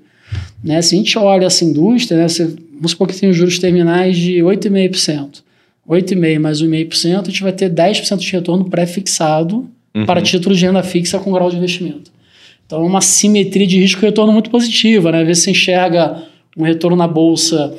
Né? 0.64 0.82
Se 0.82 0.96
a 0.96 0.98
gente 0.98 1.16
olha 1.20 1.46
essa 1.46 1.64
indústria, 1.64 2.18
né? 2.18 2.28
Você, 2.28 2.56
vamos 2.74 2.92
supor 2.92 3.08
que 3.08 3.20
tem 3.20 3.30
os 3.30 3.36
juros 3.36 3.60
terminais 3.60 4.18
de 4.18 4.38
8,5%. 4.38 5.44
8,5% 5.88 6.40
mais 6.40 6.62
1,5%, 6.62 7.22
a 7.22 7.26
gente 7.26 7.44
vai 7.44 7.52
ter 7.52 7.70
10% 7.70 8.18
de 8.18 8.32
retorno 8.32 8.70
pré-fixado 8.70 9.70
uhum. 9.94 10.06
para 10.06 10.22
títulos 10.22 10.58
de 10.58 10.66
renda 10.66 10.82
fixa 10.82 11.20
com 11.20 11.32
grau 11.32 11.50
de 11.50 11.58
investimento. 11.58 12.12
Então, 12.66 12.82
é 12.82 12.86
uma 12.86 13.02
simetria 13.02 13.68
de 13.68 13.80
risco-retorno 13.80 14.32
muito 14.32 14.50
positiva. 14.50 15.12
Né? 15.12 15.22
Às 15.22 15.28
vezes 15.28 15.44
você 15.44 15.52
enxerga 15.52 16.24
um 16.58 16.64
retorno 16.64 16.96
na 16.96 17.08
bolsa 17.08 17.76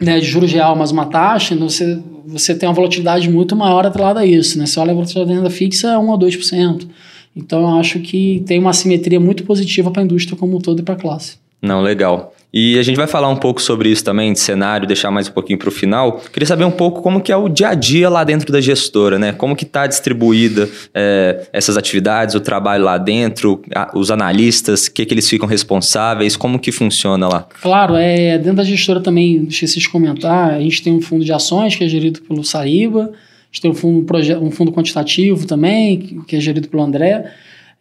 né, 0.00 0.18
de 0.18 0.26
juros 0.26 0.52
real 0.52 0.74
mais 0.74 0.90
uma 0.90 1.06
taxa, 1.06 1.54
então 1.54 1.68
você, 1.68 1.98
você 2.26 2.54
tem 2.54 2.68
uma 2.68 2.74
volatilidade 2.74 3.30
muito 3.30 3.54
maior 3.54 3.86
atrelada 3.86 4.20
a 4.20 4.26
isso. 4.26 4.58
Né? 4.58 4.66
Você 4.66 4.78
olha 4.80 4.90
a 4.90 4.94
volatilidade 4.94 5.28
da 5.30 5.36
renda 5.36 5.50
fixa, 5.50 5.92
é 5.92 5.98
1 5.98 6.12
a 6.12 6.18
2%. 6.18 6.88
Então, 7.36 7.62
eu 7.62 7.78
acho 7.78 8.00
que 8.00 8.42
tem 8.46 8.58
uma 8.58 8.72
simetria 8.72 9.18
muito 9.18 9.44
positiva 9.44 9.90
para 9.90 10.02
a 10.02 10.04
indústria 10.04 10.36
como 10.36 10.56
um 10.56 10.60
todo 10.60 10.80
e 10.80 10.82
para 10.82 10.94
a 10.94 10.98
classe. 10.98 11.36
Não, 11.64 11.80
legal. 11.80 12.34
E 12.52 12.78
a 12.78 12.82
gente 12.82 12.94
vai 12.94 13.08
falar 13.08 13.28
um 13.30 13.36
pouco 13.36 13.60
sobre 13.60 13.88
isso 13.88 14.04
também, 14.04 14.32
de 14.32 14.38
cenário, 14.38 14.86
deixar 14.86 15.10
mais 15.10 15.28
um 15.28 15.32
pouquinho 15.32 15.58
para 15.58 15.70
o 15.70 15.72
final. 15.72 16.20
Queria 16.32 16.46
saber 16.46 16.64
um 16.64 16.70
pouco 16.70 17.02
como 17.02 17.20
que 17.20 17.32
é 17.32 17.36
o 17.36 17.48
dia 17.48 17.70
a 17.70 17.74
dia 17.74 18.08
lá 18.08 18.22
dentro 18.22 18.52
da 18.52 18.60
gestora, 18.60 19.18
né? 19.18 19.32
Como 19.32 19.56
que 19.56 19.64
está 19.64 19.86
distribuída 19.86 20.68
é, 20.94 21.48
essas 21.52 21.76
atividades, 21.76 22.34
o 22.34 22.40
trabalho 22.40 22.84
lá 22.84 22.96
dentro, 22.96 23.60
a, 23.74 23.90
os 23.98 24.10
analistas, 24.10 24.86
o 24.86 24.92
que, 24.92 25.04
que 25.04 25.14
eles 25.14 25.28
ficam 25.28 25.48
responsáveis, 25.48 26.36
como 26.36 26.58
que 26.58 26.70
funciona 26.70 27.26
lá? 27.26 27.48
Claro, 27.60 27.96
é, 27.96 28.36
dentro 28.36 28.58
da 28.58 28.64
gestora 28.64 29.00
também, 29.00 29.46
esqueci 29.48 29.80
de 29.80 29.88
comentar, 29.88 30.50
a 30.50 30.60
gente 30.60 30.82
tem 30.82 30.92
um 30.92 31.00
fundo 31.00 31.24
de 31.24 31.32
ações 31.32 31.74
que 31.74 31.82
é 31.82 31.88
gerido 31.88 32.20
pelo 32.22 32.44
Sariba, 32.44 33.10
a 33.10 33.46
gente 33.50 33.62
tem 33.62 33.70
um 33.70 33.74
fundo, 33.74 34.06
um 34.40 34.50
fundo 34.50 34.70
quantitativo 34.70 35.46
também, 35.46 36.22
que 36.28 36.36
é 36.36 36.40
gerido 36.40 36.68
pelo 36.68 36.84
André, 36.84 37.32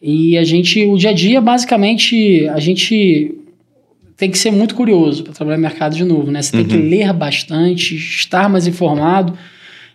e 0.02 0.36
a 0.36 0.44
gente, 0.44 0.84
o 0.86 0.98
dia 0.98 1.12
a 1.12 1.14
dia, 1.14 1.40
basicamente, 1.40 2.48
a 2.50 2.60
gente 2.60 3.43
tem 4.16 4.30
que 4.30 4.38
ser 4.38 4.52
muito 4.52 4.76
curioso 4.76 5.24
para 5.24 5.34
trabalhar 5.34 5.58
no 5.58 5.64
mercado 5.64 5.96
de 5.96 6.04
novo, 6.04 6.32
né? 6.32 6.42
Você 6.42 6.52
tem 6.52 6.66
que 6.66 6.76
uhum. 6.76 6.90
ler 6.90 7.14
bastante, 7.14 7.96
estar 7.96 8.50
mais 8.50 8.68
informado, 8.68 9.38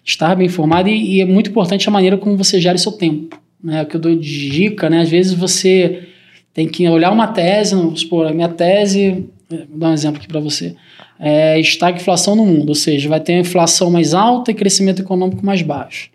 estar 0.04 0.34
bem 0.34 0.46
informado 0.46 0.88
e, 0.88 1.16
e, 1.16 1.20
é 1.20 1.24
muito 1.24 1.50
importante 1.50 1.88
a 1.88 1.92
maneira 1.92 2.16
como 2.16 2.36
você 2.36 2.60
gera 2.60 2.76
o 2.76 2.78
seu 2.78 2.92
tempo, 2.92 3.40
né? 3.62 3.82
O 3.82 3.86
que 3.86 3.96
eu 3.96 4.00
dou 4.00 4.14
de 4.14 4.50
dica, 4.50 4.90
né? 4.90 5.02
Às 5.02 5.08
vezes 5.08 5.32
você 5.32 6.08
tem 6.52 6.68
que 6.68 6.88
olhar 6.88 7.12
uma 7.12 7.28
tese, 7.28 7.74
vamos 7.74 8.00
supor, 8.00 8.26
a 8.26 8.32
minha 8.32 8.48
tese, 8.48 9.26
vou 9.48 9.78
dar 9.78 9.90
um 9.90 9.94
exemplo 9.94 10.18
aqui 10.18 10.28
para 10.28 10.40
você, 10.40 10.74
é 11.20 11.58
estagflação 11.58 12.34
no 12.34 12.44
mundo, 12.44 12.70
ou 12.70 12.74
seja, 12.74 13.08
vai 13.08 13.20
ter 13.20 13.34
uma 13.34 13.40
inflação 13.40 13.90
mais 13.90 14.14
alta 14.14 14.50
e 14.50 14.54
crescimento 14.54 15.02
econômico 15.02 15.44
mais 15.44 15.62
baixo. 15.62 16.10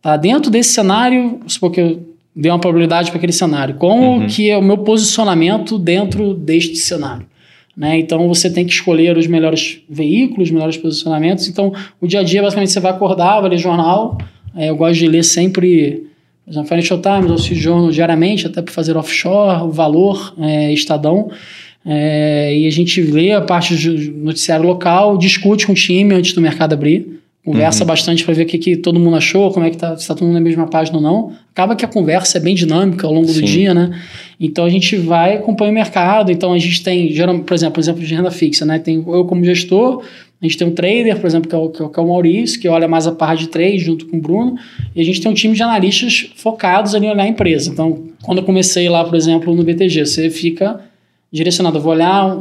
Tá? 0.00 0.16
Dentro 0.16 0.50
desse 0.50 0.72
cenário, 0.72 1.40
supor 1.46 1.70
que 1.70 1.80
eu 1.80 2.15
dê 2.36 2.50
uma 2.50 2.58
probabilidade 2.58 3.10
para 3.10 3.16
aquele 3.16 3.32
cenário. 3.32 3.76
Como 3.76 4.18
uhum. 4.18 4.26
que 4.26 4.50
é 4.50 4.58
o 4.58 4.62
meu 4.62 4.78
posicionamento 4.78 5.78
dentro 5.78 6.34
deste 6.34 6.76
cenário? 6.76 7.26
Né? 7.74 7.98
Então 7.98 8.28
você 8.28 8.50
tem 8.50 8.66
que 8.66 8.72
escolher 8.72 9.16
os 9.16 9.26
melhores 9.26 9.80
veículos, 9.88 10.48
os 10.48 10.54
melhores 10.54 10.76
posicionamentos. 10.76 11.48
Então 11.48 11.72
o 12.00 12.06
dia 12.06 12.20
a 12.20 12.22
dia, 12.22 12.42
basicamente, 12.42 12.72
você 12.72 12.80
vai 12.80 12.92
acordar, 12.92 13.40
vai 13.40 13.50
ler 13.50 13.58
jornal. 13.58 14.18
É, 14.54 14.68
eu 14.68 14.76
gosto 14.76 14.98
de 14.98 15.08
ler 15.08 15.22
sempre, 15.22 16.04
por 16.44 16.50
exemplo, 16.50 16.68
Financial 16.68 17.00
Times, 17.00 17.40
Street 17.40 17.60
Journal 17.60 17.90
diariamente, 17.90 18.46
até 18.46 18.60
para 18.60 18.72
fazer 18.72 18.96
offshore, 18.96 19.62
o 19.64 19.70
valor, 19.70 20.34
é, 20.38 20.72
Estadão. 20.72 21.30
É, 21.84 22.58
e 22.58 22.66
a 22.66 22.70
gente 22.70 23.00
lê 23.00 23.32
a 23.32 23.40
parte 23.40 23.74
do 23.76 24.12
noticiário 24.24 24.66
local, 24.66 25.16
discute 25.16 25.66
com 25.66 25.72
o 25.72 25.76
time 25.76 26.14
antes 26.14 26.32
do 26.32 26.40
mercado 26.40 26.72
abrir. 26.72 27.20
Conversa 27.46 27.84
uhum. 27.84 27.86
bastante 27.86 28.24
para 28.24 28.34
ver 28.34 28.42
o 28.42 28.46
que, 28.46 28.58
que 28.58 28.76
todo 28.76 28.98
mundo 28.98 29.16
achou, 29.16 29.52
como 29.52 29.64
é 29.64 29.70
que 29.70 29.76
tá, 29.76 29.94
se 29.96 30.02
está 30.02 30.16
todo 30.16 30.24
mundo 30.24 30.34
na 30.34 30.40
mesma 30.40 30.66
página 30.66 30.98
ou 30.98 31.02
não. 31.02 31.32
Acaba 31.52 31.76
que 31.76 31.84
a 31.84 31.88
conversa 31.88 32.38
é 32.38 32.40
bem 32.40 32.56
dinâmica 32.56 33.06
ao 33.06 33.12
longo 33.12 33.28
Sim. 33.28 33.40
do 33.40 33.46
dia, 33.46 33.72
né? 33.72 33.96
Então 34.40 34.64
a 34.64 34.68
gente 34.68 34.96
vai 34.96 35.36
acompanha 35.36 35.70
o 35.70 35.74
mercado. 35.74 36.32
Então 36.32 36.52
a 36.52 36.58
gente 36.58 36.82
tem, 36.82 37.14
por 37.46 37.54
exemplo, 37.54 37.74
por 37.74 37.80
exemplo, 37.80 38.02
de 38.02 38.12
renda 38.12 38.32
fixa, 38.32 38.66
né? 38.66 38.80
Tem 38.80 38.96
eu 38.96 39.24
como 39.26 39.44
gestor, 39.44 40.02
a 40.42 40.44
gente 40.44 40.58
tem 40.58 40.66
um 40.66 40.72
trader, 40.72 41.20
por 41.20 41.26
exemplo, 41.28 41.48
que 41.48 41.54
é 41.54 41.58
o, 41.58 41.68
que 41.68 41.80
é 41.80 42.02
o 42.02 42.04
é 42.04 42.08
Maurício, 42.08 42.60
que 42.60 42.68
olha 42.68 42.88
mais 42.88 43.06
a 43.06 43.12
parte 43.12 43.44
de 43.44 43.48
trade 43.48 43.78
junto 43.78 44.06
com 44.06 44.16
o 44.16 44.20
Bruno, 44.20 44.58
e 44.92 45.00
a 45.00 45.04
gente 45.04 45.20
tem 45.20 45.30
um 45.30 45.34
time 45.34 45.54
de 45.54 45.62
analistas 45.62 46.28
focados 46.34 46.96
ali 46.96 47.06
em 47.06 47.10
olhar 47.10 47.22
a 47.22 47.28
empresa. 47.28 47.70
Então, 47.70 48.06
quando 48.24 48.38
eu 48.38 48.44
comecei 48.44 48.88
lá, 48.88 49.04
por 49.04 49.14
exemplo, 49.14 49.54
no 49.54 49.62
BTG, 49.62 50.04
você 50.04 50.28
fica 50.30 50.80
direcionado, 51.30 51.78
eu 51.78 51.82
vou 51.82 51.92
olhar 51.92 52.36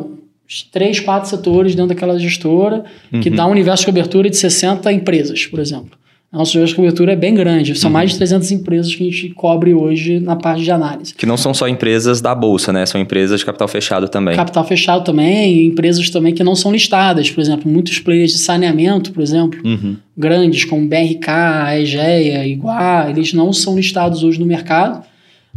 três, 0.71 0.99
quatro 0.99 1.29
setores 1.29 1.75
dentro 1.75 1.89
daquela 1.89 2.17
gestora, 2.19 2.85
uhum. 3.11 3.19
que 3.19 3.29
dá 3.29 3.45
um 3.45 3.51
universo 3.51 3.81
de 3.81 3.87
cobertura 3.87 4.29
de 4.29 4.37
60 4.37 4.91
empresas, 4.91 5.45
por 5.45 5.59
exemplo. 5.59 5.97
Nosso 6.35 6.51
universo 6.57 6.73
de 6.73 6.75
cobertura 6.75 7.13
é 7.13 7.15
bem 7.15 7.33
grande, 7.33 7.75
são 7.75 7.87
uhum. 7.87 7.93
mais 7.93 8.11
de 8.11 8.17
300 8.17 8.51
empresas 8.51 8.93
que 8.93 9.07
a 9.07 9.09
gente 9.09 9.29
cobre 9.29 9.73
hoje 9.73 10.19
na 10.19 10.35
parte 10.35 10.63
de 10.63 10.71
análise. 10.71 11.13
Que 11.13 11.25
não 11.25 11.37
são 11.37 11.53
só 11.53 11.65
empresas 11.65 12.19
da 12.19 12.35
Bolsa, 12.35 12.73
né? 12.73 12.85
São 12.85 12.99
empresas 12.99 13.39
de 13.39 13.45
capital 13.45 13.69
fechado 13.69 14.09
também. 14.09 14.35
Capital 14.35 14.65
fechado 14.65 15.03
também, 15.05 15.67
empresas 15.67 16.09
também 16.09 16.33
que 16.33 16.43
não 16.43 16.53
são 16.53 16.73
listadas, 16.73 17.31
por 17.31 17.39
exemplo, 17.39 17.71
muitos 17.71 17.99
players 17.99 18.33
de 18.33 18.39
saneamento, 18.39 19.13
por 19.13 19.23
exemplo, 19.23 19.61
uhum. 19.63 19.95
grandes 20.17 20.65
como 20.65 20.85
BRK, 20.89 21.79
Egea, 21.79 22.45
Iguá, 22.45 23.09
eles 23.09 23.31
não 23.31 23.53
são 23.53 23.77
listados 23.77 24.21
hoje 24.21 24.37
no 24.37 24.45
mercado, 24.45 25.05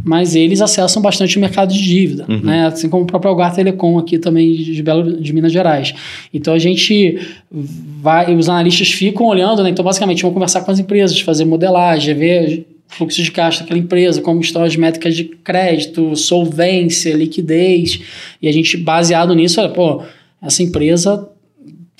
mas 0.03 0.35
eles 0.35 0.61
acessam 0.61 1.01
bastante 1.01 1.37
o 1.37 1.41
mercado 1.41 1.73
de 1.73 1.83
dívida, 1.83 2.25
uhum. 2.27 2.39
né? 2.41 2.67
assim 2.67 2.89
como 2.89 3.03
o 3.03 3.05
próprio 3.05 3.29
Algar 3.29 3.53
Telecom 3.53 3.97
aqui 3.97 4.17
também 4.17 4.53
de, 4.53 4.81
Belo, 4.81 5.21
de 5.21 5.33
Minas 5.33 5.51
Gerais. 5.51 5.93
Então 6.33 6.53
a 6.53 6.59
gente 6.59 7.19
vai, 7.51 8.33
os 8.33 8.47
analistas 8.47 8.91
ficam 8.91 9.27
olhando, 9.27 9.63
né? 9.63 9.69
então 9.69 9.83
basicamente 9.83 10.21
vão 10.21 10.31
conversar 10.31 10.61
com 10.61 10.71
as 10.71 10.79
empresas, 10.79 11.19
fazer 11.19 11.45
modelagem, 11.45 12.15
ver 12.15 12.65
fluxo 12.87 13.21
de 13.21 13.31
caixa 13.31 13.61
daquela 13.61 13.79
empresa, 13.79 14.21
como 14.21 14.41
estão 14.41 14.63
as 14.63 14.75
métricas 14.75 15.15
de 15.15 15.25
crédito, 15.25 16.15
solvência, 16.15 17.13
liquidez, 17.13 17.99
e 18.41 18.47
a 18.47 18.51
gente 18.51 18.75
baseado 18.77 19.35
nisso, 19.35 19.61
olha, 19.61 19.69
pô, 19.69 20.01
essa 20.41 20.63
empresa 20.63 21.28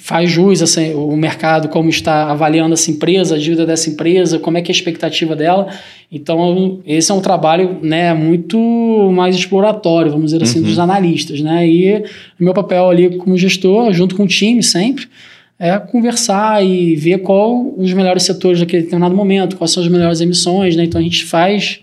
faz 0.02 0.32
jus 0.32 0.62
assim, 0.62 0.94
o 0.94 1.16
mercado, 1.16 1.68
como 1.70 1.90
está 1.90 2.32
avaliando 2.32 2.74
essa 2.74 2.90
empresa, 2.90 3.36
a 3.36 3.38
dívida 3.38 3.66
dessa 3.66 3.90
empresa, 3.90 4.40
como 4.40 4.58
é 4.58 4.62
que 4.62 4.72
é 4.72 4.74
a 4.74 4.76
expectativa 4.76 5.36
dela. 5.36 5.68
Então, 6.12 6.80
esse 6.86 7.12
é 7.12 7.14
um 7.14 7.20
trabalho 7.22 7.78
né, 7.82 8.14
muito 8.14 8.58
mais 9.14 9.36
exploratório, 9.36 10.12
vamos 10.12 10.32
dizer 10.32 10.42
assim, 10.42 10.60
uhum. 10.60 10.66
dos 10.66 10.80
analistas. 10.80 11.42
Né? 11.42 11.68
E 11.68 12.04
o 12.40 12.44
meu 12.44 12.54
papel 12.54 12.90
ali 12.90 13.18
como 13.18 13.38
gestor, 13.38 13.94
junto 13.94 14.16
com 14.16 14.24
o 14.24 14.28
time 14.28 14.64
sempre, 14.64 15.08
é 15.60 15.78
conversar 15.78 16.66
e 16.66 16.96
ver 16.96 17.20
qual 17.20 17.74
os 17.78 17.94
melhores 17.94 18.24
setores 18.24 18.60
daquele 18.60 18.84
determinado 18.84 19.14
momento, 19.14 19.58
quais 19.58 19.72
são 19.72 19.84
as 19.84 19.90
melhores 19.90 20.22
emissões. 20.22 20.76
Né? 20.76 20.86
Então, 20.86 21.00
a 21.00 21.04
gente 21.04 21.26
faz 21.26 21.82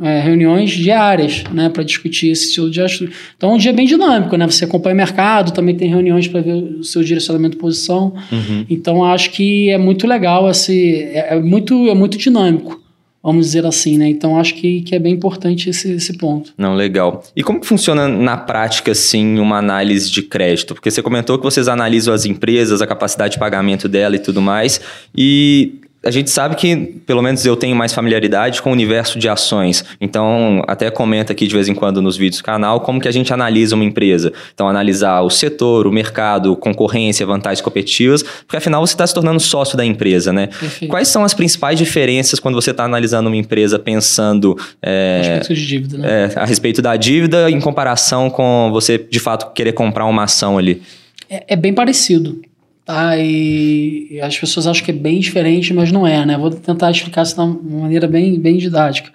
é, 0.00 0.20
reuniões 0.20 0.70
diárias, 0.70 1.44
né, 1.52 1.68
para 1.70 1.82
discutir 1.82 2.28
esse 2.30 2.48
estilo 2.48 2.70
de 2.70 2.80
atitude. 2.82 3.12
Então, 3.36 3.52
é 3.52 3.54
um 3.54 3.58
dia 3.58 3.72
bem 3.72 3.86
dinâmico, 3.86 4.36
né? 4.36 4.46
Você 4.46 4.64
acompanha 4.64 4.94
o 4.94 4.96
mercado, 4.96 5.52
também 5.52 5.74
tem 5.74 5.88
reuniões 5.88 6.28
para 6.28 6.40
ver 6.40 6.52
o 6.52 6.84
seu 6.84 7.02
direcionamento 7.02 7.52
de 7.52 7.60
posição. 7.60 8.12
Uhum. 8.30 8.66
Então, 8.68 9.04
acho 9.04 9.30
que 9.30 9.70
é 9.70 9.78
muito 9.78 10.06
legal, 10.06 10.50
esse, 10.50 10.94
é, 10.94 11.34
é, 11.34 11.40
muito, 11.40 11.88
é 11.88 11.94
muito 11.94 12.18
dinâmico. 12.18 12.82
Vamos 13.22 13.46
dizer 13.46 13.66
assim, 13.66 13.98
né? 13.98 14.08
Então 14.08 14.38
acho 14.38 14.54
que, 14.54 14.82
que 14.82 14.94
é 14.94 15.00
bem 15.00 15.12
importante 15.12 15.68
esse, 15.68 15.90
esse 15.94 16.16
ponto. 16.16 16.52
Não, 16.56 16.76
legal. 16.76 17.24
E 17.34 17.42
como 17.42 17.58
que 17.58 17.66
funciona 17.66 18.06
na 18.06 18.36
prática, 18.36 18.92
assim, 18.92 19.40
uma 19.40 19.58
análise 19.58 20.08
de 20.08 20.22
crédito? 20.22 20.74
Porque 20.74 20.92
você 20.92 21.02
comentou 21.02 21.36
que 21.36 21.42
vocês 21.42 21.66
analisam 21.66 22.14
as 22.14 22.24
empresas, 22.24 22.80
a 22.80 22.86
capacidade 22.86 23.32
de 23.32 23.40
pagamento 23.40 23.88
dela 23.88 24.14
e 24.14 24.20
tudo 24.20 24.40
mais. 24.40 24.80
E 25.12 25.80
a 26.06 26.10
gente 26.12 26.30
sabe 26.30 26.54
que, 26.54 26.76
pelo 27.04 27.20
menos 27.20 27.44
eu 27.44 27.56
tenho 27.56 27.74
mais 27.74 27.92
familiaridade 27.92 28.62
com 28.62 28.70
o 28.70 28.72
universo 28.72 29.18
de 29.18 29.28
ações. 29.28 29.84
Então, 30.00 30.62
até 30.68 30.88
comenta 30.88 31.32
aqui 31.32 31.48
de 31.48 31.52
vez 31.52 31.68
em 31.68 31.74
quando 31.74 32.00
nos 32.00 32.16
vídeos 32.16 32.40
do 32.40 32.44
canal 32.44 32.80
como 32.80 33.00
que 33.00 33.08
a 33.08 33.10
gente 33.10 33.32
analisa 33.32 33.74
uma 33.74 33.84
empresa. 33.84 34.32
Então, 34.54 34.68
analisar 34.68 35.22
o 35.22 35.30
setor, 35.30 35.84
o 35.84 35.90
mercado, 35.90 36.54
concorrência, 36.54 37.26
vantagens 37.26 37.60
competitivas, 37.60 38.22
porque 38.22 38.56
afinal 38.56 38.86
você 38.86 38.94
está 38.94 39.04
se 39.04 39.12
tornando 39.12 39.40
sócio 39.40 39.76
da 39.76 39.84
empresa, 39.84 40.32
né? 40.32 40.46
Perfeito. 40.46 40.88
Quais 40.88 41.08
são 41.08 41.24
as 41.24 41.34
principais 41.34 41.76
diferenças 41.76 42.38
quando 42.38 42.54
você 42.54 42.70
está 42.70 42.84
analisando 42.84 43.28
uma 43.28 43.36
empresa 43.36 43.76
pensando 43.76 44.56
é, 44.80 45.20
a 45.20 45.22
respeito 45.22 45.54
de 45.54 45.66
dívida, 45.66 45.98
né? 45.98 46.08
É, 46.08 46.38
a 46.38 46.44
respeito 46.44 46.80
da 46.80 46.96
dívida 46.96 47.50
em 47.50 47.60
comparação 47.60 48.30
com 48.30 48.70
você, 48.72 48.96
de 48.96 49.18
fato, 49.18 49.52
querer 49.52 49.72
comprar 49.72 50.06
uma 50.06 50.22
ação 50.22 50.56
ali? 50.56 50.82
É, 51.28 51.42
é 51.48 51.56
bem 51.56 51.74
parecido 51.74 52.40
Tá, 52.86 53.18
e, 53.18 54.20
as 54.22 54.38
pessoas 54.38 54.64
acham 54.64 54.84
que 54.84 54.92
é 54.92 54.94
bem 54.94 55.18
diferente, 55.18 55.74
mas 55.74 55.90
não 55.90 56.06
é, 56.06 56.24
né? 56.24 56.38
Vou 56.38 56.52
tentar 56.52 56.92
explicar 56.92 57.22
isso 57.22 57.34
de 57.34 57.40
uma 57.40 57.80
maneira 57.80 58.06
bem, 58.06 58.38
bem 58.38 58.58
didática. 58.58 59.10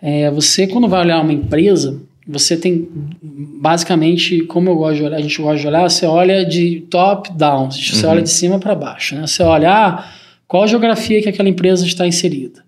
É, 0.00 0.30
você, 0.30 0.66
quando 0.66 0.88
vai 0.88 1.02
olhar 1.02 1.20
uma 1.20 1.32
empresa, 1.32 2.00
você 2.26 2.56
tem 2.56 2.88
basicamente, 3.22 4.44
como 4.44 4.70
eu 4.70 4.76
gosto 4.76 4.96
de 4.96 5.02
olhar, 5.04 5.18
a 5.18 5.20
gente 5.20 5.38
gosta 5.38 5.60
de 5.60 5.66
olhar, 5.66 5.82
você 5.82 6.06
olha 6.06 6.46
de 6.46 6.80
top 6.88 7.30
down, 7.34 7.70
você 7.70 8.06
uhum. 8.06 8.12
olha 8.12 8.22
de 8.22 8.30
cima 8.30 8.58
para 8.58 8.74
baixo, 8.74 9.14
né? 9.14 9.26
Você 9.26 9.42
olha 9.42 9.70
ah, 9.70 10.08
qual 10.48 10.62
a 10.62 10.66
geografia 10.66 11.20
que 11.20 11.28
aquela 11.28 11.50
empresa 11.50 11.84
está 11.84 12.06
inserida. 12.06 12.64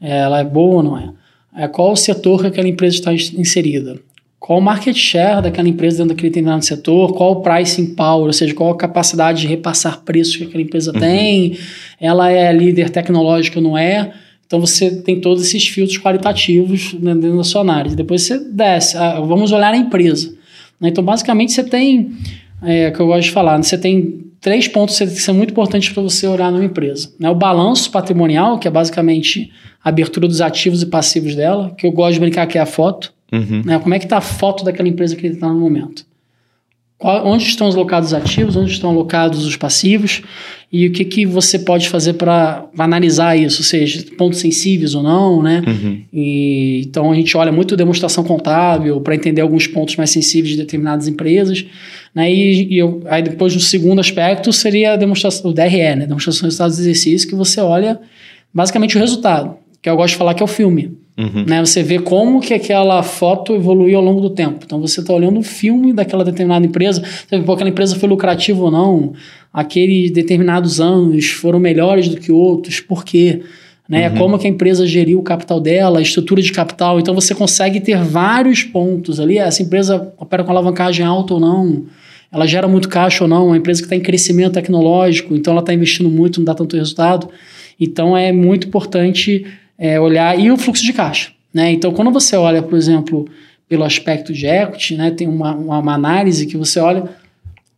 É, 0.00 0.18
ela 0.18 0.40
é 0.40 0.44
boa 0.44 0.76
ou 0.76 0.82
não 0.82 0.98
é? 0.98 1.12
é? 1.56 1.68
Qual 1.68 1.92
o 1.92 1.96
setor 1.96 2.40
que 2.40 2.48
aquela 2.48 2.66
empresa 2.66 2.96
está 2.96 3.12
inserida? 3.12 4.00
Qual 4.40 4.60
o 4.60 4.62
market 4.62 4.96
share 4.96 5.42
daquela 5.42 5.68
empresa 5.68 5.98
dentro 5.98 6.14
daquele 6.14 6.30
determinado 6.30 6.64
setor? 6.64 7.12
Qual 7.12 7.32
o 7.32 7.42
pricing 7.42 7.94
power, 7.94 8.26
ou 8.26 8.32
seja, 8.32 8.54
qual 8.54 8.70
a 8.70 8.76
capacidade 8.76 9.40
de 9.40 9.46
repassar 9.48 10.02
preços 10.02 10.36
que 10.36 10.44
aquela 10.44 10.62
empresa 10.62 10.92
uhum. 10.92 11.00
tem? 11.00 11.58
Ela 12.00 12.30
é 12.30 12.52
líder 12.52 12.90
tecnológica 12.90 13.58
ou 13.58 13.62
não 13.62 13.76
é? 13.76 14.12
Então 14.46 14.60
você 14.60 14.90
tem 15.02 15.20
todos 15.20 15.44
esses 15.44 15.68
filtros 15.68 15.98
qualitativos 15.98 16.94
dentro 16.94 17.36
da 17.36 17.44
sua 17.44 17.60
análise. 17.60 17.94
Depois 17.94 18.22
você 18.22 18.38
desce, 18.38 18.96
ah, 18.96 19.20
vamos 19.20 19.52
olhar 19.52 19.74
a 19.74 19.76
empresa. 19.76 20.34
Né? 20.80 20.88
Então, 20.88 21.04
basicamente, 21.04 21.52
você 21.52 21.62
tem, 21.64 22.12
é, 22.62 22.90
que 22.90 22.98
eu 22.98 23.06
gosto 23.06 23.24
de 23.24 23.32
falar, 23.32 23.58
né? 23.58 23.62
você 23.62 23.76
tem 23.76 24.24
três 24.40 24.66
pontos 24.66 24.98
que 24.98 25.06
são 25.06 25.34
muito 25.34 25.50
importantes 25.50 25.90
para 25.90 26.02
você 26.02 26.26
olhar 26.26 26.50
numa 26.50 26.64
empresa. 26.64 27.12
Né? 27.18 27.28
O 27.28 27.34
balanço 27.34 27.90
patrimonial, 27.90 28.58
que 28.58 28.66
é 28.66 28.70
basicamente 28.70 29.50
a 29.84 29.90
abertura 29.90 30.26
dos 30.26 30.40
ativos 30.40 30.80
e 30.80 30.86
passivos 30.86 31.34
dela, 31.34 31.74
que 31.76 31.86
eu 31.86 31.92
gosto 31.92 32.14
de 32.14 32.20
brincar 32.20 32.46
que 32.46 32.56
é 32.56 32.60
a 32.60 32.66
foto. 32.66 33.12
Uhum. 33.32 33.62
Né? 33.64 33.78
Como 33.78 33.94
é 33.94 33.98
que 33.98 34.06
está 34.06 34.18
a 34.18 34.22
foto 34.22 34.64
daquela 34.64 34.88
empresa 34.88 35.14
que 35.14 35.26
ele 35.26 35.34
está 35.34 35.48
no 35.48 35.60
momento? 35.60 36.06
Qual, 36.98 37.24
onde 37.26 37.44
estão 37.44 37.68
os 37.68 38.12
ativos, 38.12 38.56
onde 38.56 38.72
estão 38.72 38.90
alocados 38.90 39.46
os 39.46 39.54
passivos 39.54 40.22
e 40.70 40.88
o 40.88 40.92
que, 40.92 41.04
que 41.04 41.24
você 41.24 41.56
pode 41.56 41.88
fazer 41.88 42.14
para 42.14 42.68
analisar 42.76 43.36
isso, 43.36 43.60
ou 43.60 43.64
seja, 43.64 44.04
pontos 44.18 44.40
sensíveis 44.40 44.96
ou 44.96 45.02
não, 45.02 45.40
né? 45.40 45.62
Uhum. 45.64 46.02
E, 46.12 46.82
então 46.84 47.10
a 47.10 47.14
gente 47.14 47.36
olha 47.36 47.52
muito 47.52 47.76
demonstração 47.76 48.24
contábil 48.24 49.00
para 49.00 49.14
entender 49.14 49.40
alguns 49.40 49.68
pontos 49.68 49.94
mais 49.94 50.10
sensíveis 50.10 50.50
de 50.50 50.56
determinadas 50.56 51.06
empresas, 51.06 51.64
né? 52.12 52.32
E, 52.32 52.74
e 52.74 52.78
eu, 52.78 53.00
aí 53.06 53.22
depois 53.22 53.54
no 53.54 53.60
segundo 53.60 54.00
aspecto 54.00 54.52
seria 54.52 54.94
a 54.94 54.96
demonstração, 54.96 55.52
o 55.52 55.54
DRE, 55.54 55.94
né? 55.94 56.04
Demonstração 56.04 56.40
de 56.40 56.46
resultados 56.46 56.76
de 56.76 56.82
exercício, 56.82 57.28
que 57.28 57.34
você 57.36 57.60
olha 57.60 58.00
basicamente 58.52 58.96
o 58.96 59.00
resultado, 59.00 59.56
que 59.88 59.92
eu 59.92 59.96
gosto 59.96 60.12
de 60.12 60.18
falar 60.18 60.34
que 60.34 60.42
é 60.42 60.44
o 60.44 60.48
filme. 60.48 60.98
Uhum. 61.18 61.44
Né? 61.46 61.64
Você 61.64 61.82
vê 61.82 61.98
como 61.98 62.40
que 62.40 62.54
aquela 62.54 63.02
foto 63.02 63.54
evoluiu 63.54 63.98
ao 63.98 64.04
longo 64.04 64.20
do 64.20 64.30
tempo. 64.30 64.60
Então 64.64 64.80
você 64.80 65.00
está 65.00 65.12
olhando 65.12 65.40
o 65.40 65.42
filme 65.42 65.92
daquela 65.92 66.24
determinada 66.24 66.64
empresa, 66.64 67.02
você 67.02 67.38
vê, 67.38 67.42
pô, 67.42 67.52
aquela 67.52 67.70
empresa 67.70 67.96
foi 67.96 68.08
lucrativa 68.08 68.62
ou 68.62 68.70
não, 68.70 69.12
aqueles 69.52 70.12
determinados 70.12 70.80
anos 70.80 71.26
foram 71.26 71.58
melhores 71.58 72.08
do 72.08 72.16
que 72.16 72.30
outros, 72.30 72.78
por 72.80 73.04
quê? 73.04 73.42
Né? 73.88 74.08
Uhum. 74.10 74.16
Como 74.16 74.38
que 74.38 74.46
a 74.46 74.50
empresa 74.50 74.86
geriu 74.86 75.18
o 75.18 75.22
capital 75.22 75.58
dela, 75.58 75.98
a 75.98 76.02
estrutura 76.02 76.40
de 76.40 76.52
capital. 76.52 77.00
Então 77.00 77.14
você 77.14 77.34
consegue 77.34 77.80
ter 77.80 77.98
vários 77.98 78.62
pontos 78.62 79.18
ali. 79.18 79.38
Essa 79.38 79.62
empresa 79.62 80.12
opera 80.18 80.44
com 80.44 80.50
alavancagem 80.52 81.04
alta 81.04 81.34
ou 81.34 81.40
não, 81.40 81.86
ela 82.30 82.46
gera 82.46 82.68
muito 82.68 82.88
caixa 82.88 83.24
ou 83.24 83.28
não, 83.28 83.46
uma 83.46 83.56
empresa 83.56 83.80
que 83.80 83.86
está 83.86 83.96
em 83.96 84.00
crescimento 84.00 84.52
tecnológico, 84.52 85.34
então 85.34 85.52
ela 85.52 85.60
está 85.60 85.72
investindo 85.72 86.10
muito, 86.10 86.38
não 86.38 86.44
dá 86.44 86.54
tanto 86.54 86.76
resultado. 86.76 87.28
Então 87.80 88.16
é 88.16 88.30
muito 88.30 88.68
importante 88.68 89.46
é, 89.78 90.00
olhar 90.00 90.38
e 90.38 90.50
o 90.50 90.56
fluxo 90.56 90.84
de 90.84 90.92
caixa. 90.92 91.30
Né? 91.54 91.72
Então, 91.72 91.92
quando 91.92 92.10
você 92.10 92.36
olha, 92.36 92.62
por 92.62 92.76
exemplo, 92.76 93.28
pelo 93.68 93.84
aspecto 93.84 94.32
de 94.32 94.46
equity, 94.46 94.96
né, 94.96 95.10
tem 95.10 95.28
uma, 95.28 95.54
uma 95.54 95.94
análise 95.94 96.46
que 96.46 96.56
você 96.56 96.80
olha 96.80 97.04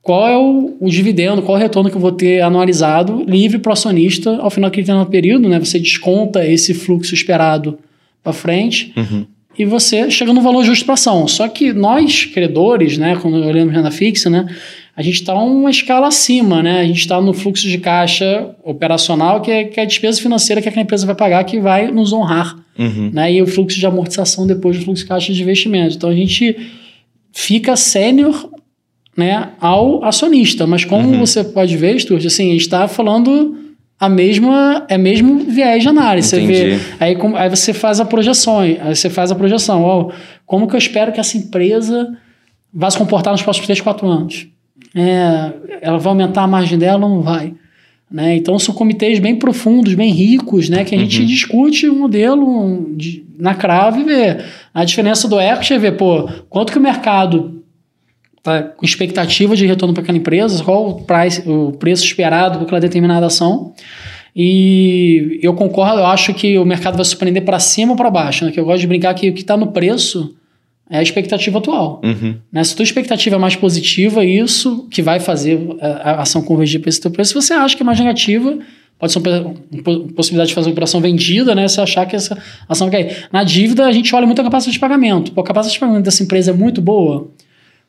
qual 0.03 0.29
é 0.29 0.37
o, 0.37 0.77
o, 0.81 0.89
dividendo, 0.89 1.43
qual 1.43 1.59
é 1.59 1.61
o 1.61 1.63
retorno 1.63 1.91
que 1.91 1.97
eu 1.97 2.01
vou 2.01 2.13
ter 2.13 2.41
anualizado 2.41 3.23
livre 3.25 3.59
para 3.59 3.71
o 3.71 3.73
acionista 3.73 4.37
ao 4.39 4.51
final 4.51 4.71
daquele 4.71 4.87
período, 5.07 5.49
né? 5.49 5.59
Você 5.59 5.79
desconta 5.79 6.47
esse 6.47 6.73
fluxo 6.73 7.15
esperado 7.15 7.79
para 8.23 8.33
frente 8.33 8.93
uhum. 8.97 9.27
e 9.59 9.65
você 9.65 10.11
chega 10.11 10.33
no 10.33 10.41
valor 10.41 10.65
justo 10.65 10.85
para 10.87 10.95
ação. 10.95 11.29
Só 11.29 11.47
que 11.49 11.73
nós, 11.73 12.25
credores, 12.25 12.97
né, 12.97 13.17
quando 13.21 13.37
olhamos 13.37 13.75
renda 13.75 13.91
fixa, 13.91 14.31
né, 14.31 14.47
a 15.01 15.03
gente 15.03 15.15
está 15.15 15.33
uma 15.33 15.71
escala 15.71 16.09
acima, 16.09 16.63
né? 16.63 16.81
A 16.81 16.85
gente 16.85 16.99
está 16.99 17.19
no 17.23 17.33
fluxo 17.33 17.67
de 17.67 17.79
caixa 17.79 18.55
operacional, 18.63 19.41
que 19.41 19.51
é, 19.51 19.65
que 19.65 19.81
é 19.81 19.83
a 19.83 19.87
despesa 19.87 20.21
financeira 20.21 20.61
que 20.61 20.69
a 20.69 20.83
empresa 20.83 21.07
vai 21.07 21.15
pagar, 21.15 21.43
que 21.45 21.59
vai 21.59 21.91
nos 21.91 22.13
honrar. 22.13 22.55
Uhum. 22.79 23.11
Né? 23.11 23.33
E 23.33 23.43
o 23.43 23.47
fluxo 23.47 23.79
de 23.79 23.87
amortização 23.87 24.47
depois 24.47 24.77
do 24.77 24.85
fluxo 24.85 25.03
de 25.03 25.09
caixa 25.09 25.33
de 25.33 25.41
investimento. 25.41 25.97
Então 25.97 26.11
a 26.11 26.15
gente 26.15 26.55
fica 27.33 27.77
sênior 27.77 28.51
né, 29.17 29.53
ao 29.59 30.05
acionista. 30.05 30.67
Mas 30.67 30.85
como 30.85 31.09
uhum. 31.09 31.19
você 31.21 31.43
pode 31.45 31.75
ver, 31.79 31.99
Stuart, 31.99 32.27
assim, 32.27 32.51
a 32.51 32.53
gente 32.53 32.61
está 32.61 32.87
falando 32.87 33.57
a 33.99 34.07
mesma 34.07 34.85
é 34.87 34.99
mesmo 34.99 35.39
viés 35.39 35.83
de 35.83 35.89
análise. 35.89 36.37
Entendi. 36.37 36.53
Você 36.53 36.65
vê, 36.77 36.81
aí, 37.01 37.17
aí 37.37 37.49
você 37.49 37.73
faz 37.73 38.01
a 38.01 38.05
projeção, 38.05 38.59
aí 38.59 38.79
você 38.95 39.09
faz 39.09 39.33
a 39.33 39.35
projeção. 39.35 39.83
Ó, 39.83 40.13
como 40.45 40.69
que 40.69 40.75
eu 40.75 40.79
espero 40.79 41.11
que 41.11 41.21
essa 41.21 41.39
empresa 41.39 42.07
vá 42.71 42.91
se 42.91 42.99
comportar 42.99 43.33
nos 43.33 43.41
próximos 43.41 43.67
3, 43.67 43.81
4 43.81 44.07
anos? 44.07 44.50
É, 44.95 45.53
ela 45.83 45.99
vai 45.99 46.11
aumentar 46.11 46.43
a 46.43 46.47
margem 46.47 46.79
dela 46.79 47.05
ou 47.05 47.16
não 47.16 47.23
vai? 47.23 47.55
Né? 48.11 48.37
Então 48.37 48.59
são 48.59 48.75
comitês 48.75 49.21
bem 49.21 49.37
profundos, 49.37 49.95
bem 49.95 50.12
ricos, 50.12 50.69
né? 50.69 50.85
que 50.85 50.95
a 50.95 50.99
gente 50.99 51.21
uhum. 51.21 51.27
discute 51.27 51.88
o 51.88 51.95
um 51.95 51.99
modelo 52.01 52.93
de, 52.97 53.25
na 53.38 53.55
crave 53.55 54.01
e 54.01 54.05
vê 54.05 54.38
a 54.75 54.85
diferença 54.85 55.29
do 55.29 55.40
equity 55.40 55.75
é 55.75 55.79
ver 55.79 55.97
pô, 55.97 56.29
quanto 56.49 56.73
que 56.73 56.79
o 56.79 56.83
mercado 56.83 57.62
está 58.37 58.62
com 58.62 58.85
expectativa 58.85 59.55
de 59.55 59.64
retorno 59.66 59.95
para 59.95 60.03
aquela 60.03 60.19
empresa, 60.19 60.64
qual 60.64 60.88
o, 60.88 60.95
price, 61.03 61.49
o 61.49 61.73
preço 61.73 62.05
esperado 62.05 62.55
para 62.55 62.66
aquela 62.66 62.81
determinada 62.81 63.27
ação. 63.27 63.73
E 64.35 65.38
eu 65.43 65.55
concordo, 65.55 65.99
eu 65.99 66.07
acho 66.07 66.33
que 66.33 66.59
o 66.59 66.64
mercado 66.64 66.97
vai 66.97 67.05
surpreender 67.05 67.45
para 67.45 67.59
cima 67.59 67.93
ou 67.93 67.97
para 67.97 68.11
baixo. 68.11 68.45
Né? 68.45 68.51
Que 68.51 68.59
eu 68.59 68.64
gosto 68.64 68.81
de 68.81 68.87
brincar 68.87 69.14
que 69.14 69.29
o 69.29 69.35
que 69.35 69.40
está 69.40 69.57
no 69.57 69.69
preço 69.69 70.35
é 70.90 70.98
a 70.98 71.03
expectativa 71.03 71.59
atual. 71.59 72.00
Uhum. 72.05 72.35
Né? 72.53 72.64
Se 72.64 72.72
a 72.72 72.76
tua 72.76 72.83
expectativa 72.83 73.37
é 73.37 73.38
mais 73.38 73.55
positiva, 73.55 74.24
isso 74.24 74.88
que 74.90 75.00
vai 75.00 75.20
fazer 75.20 75.59
a, 75.81 75.87
a 75.87 76.22
ação 76.22 76.42
convergir 76.42 76.81
para 76.81 76.88
esse 76.88 77.00
teu 77.00 77.11
preço. 77.12 77.29
Se 77.29 77.35
você 77.46 77.55
acha 77.55 77.76
que 77.76 77.83
é 77.83 77.87
mais 77.87 77.98
negativa, 78.00 78.59
pode 78.98 79.12
ser 79.12 79.20
uma, 79.20 79.55
possibilidade 80.16 80.48
de 80.48 80.55
fazer 80.55 80.68
uma 80.68 80.72
operação 80.72 81.00
vendida, 81.00 81.55
né? 81.55 81.68
Se 81.68 81.81
achar 81.81 82.05
que 82.07 82.16
essa 82.16 82.37
ação 82.68 82.90
quer. 82.90 83.29
Na 83.33 83.44
dívida, 83.44 83.87
a 83.87 83.92
gente 83.92 84.12
olha 84.14 84.26
muito 84.26 84.40
a 84.40 84.44
capacidade 84.44 84.74
de 84.74 84.81
pagamento. 84.81 85.31
Pô, 85.33 85.40
a 85.40 85.44
capacidade 85.44 85.74
de 85.74 85.81
pagamento 85.81 86.05
dessa 86.05 86.24
empresa 86.24 86.50
é 86.50 86.55
muito 86.55 86.83
boa. 86.83 87.29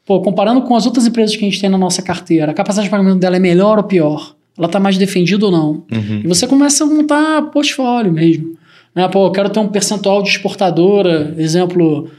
Pô, 0.06 0.22
comparando 0.22 0.62
com 0.62 0.76
as 0.76 0.86
outras 0.86 1.08
empresas 1.08 1.36
que 1.36 1.44
a 1.44 1.50
gente 1.50 1.60
tem 1.60 1.70
na 1.70 1.78
nossa 1.80 2.04
carteira, 2.04 2.52
a 2.52 2.54
capacidade 2.54 2.86
de 2.86 2.92
pagamento 2.92 3.20
dela 3.20 3.36
é 3.36 3.40
melhor 3.40 3.80
ou 3.80 3.84
pior? 3.84 4.36
Ela 4.56 4.68
está 4.68 4.80
mais 4.80 4.98
defendida 4.98 5.46
ou 5.46 5.52
não? 5.52 5.70
Uhum. 5.92 6.22
E 6.24 6.28
você 6.28 6.46
começa 6.46 6.84
a 6.84 6.88
montar 6.88 7.42
portfólio 7.52 8.12
mesmo. 8.12 8.56
Né? 8.94 9.08
Pô, 9.08 9.26
eu 9.26 9.32
quero 9.32 9.50
ter 9.50 9.60
um 9.60 9.68
percentual 9.68 10.22
de 10.22 10.30
exportadora, 10.30 11.34
exemplo, 11.38 12.10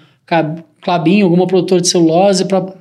Clabinho, 0.82 1.24
alguma 1.24 1.46
produtora 1.46 1.80
de 1.80 1.88
celulose 1.88 2.44
para 2.44 2.74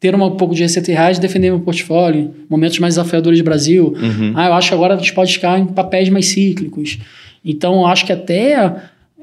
ter 0.00 0.14
um 0.14 0.30
pouco 0.32 0.54
de 0.54 0.60
receita 0.60 0.90
em 0.90 0.94
reais 0.94 1.16
e 1.16 1.20
defender 1.20 1.48
meu 1.48 1.60
portfólio, 1.60 2.34
momentos 2.50 2.78
mais 2.78 2.94
desafiadores 2.96 3.38
do 3.38 3.44
Brasil. 3.44 3.94
Uhum. 3.96 4.32
Ah, 4.34 4.48
eu 4.48 4.52
acho 4.52 4.68
que 4.68 4.74
agora 4.74 4.94
a 4.94 4.98
gente 4.98 5.14
pode 5.14 5.32
ficar 5.32 5.58
em 5.58 5.64
papéis 5.64 6.10
mais 6.10 6.26
cíclicos. 6.26 6.98
Então, 7.42 7.76
eu 7.76 7.86
acho 7.86 8.04
que 8.04 8.12
até 8.12 8.74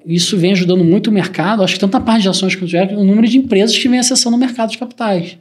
isso 0.06 0.38
vem 0.38 0.54
ajudando 0.54 0.84
muito 0.84 1.08
o 1.08 1.12
mercado. 1.12 1.62
Acho 1.62 1.76
que 1.76 1.80
tanto 1.80 1.98
a 1.98 2.00
parte 2.00 2.24
de 2.24 2.30
ações 2.30 2.56
quanto 2.56 2.76
o 2.96 3.04
número 3.04 3.28
de 3.28 3.38
empresas 3.38 3.78
que 3.78 3.88
vem 3.88 4.00
acessando 4.00 4.36
o 4.36 4.40
mercado 4.40 4.72
de 4.72 4.78
capitais. 4.78 5.38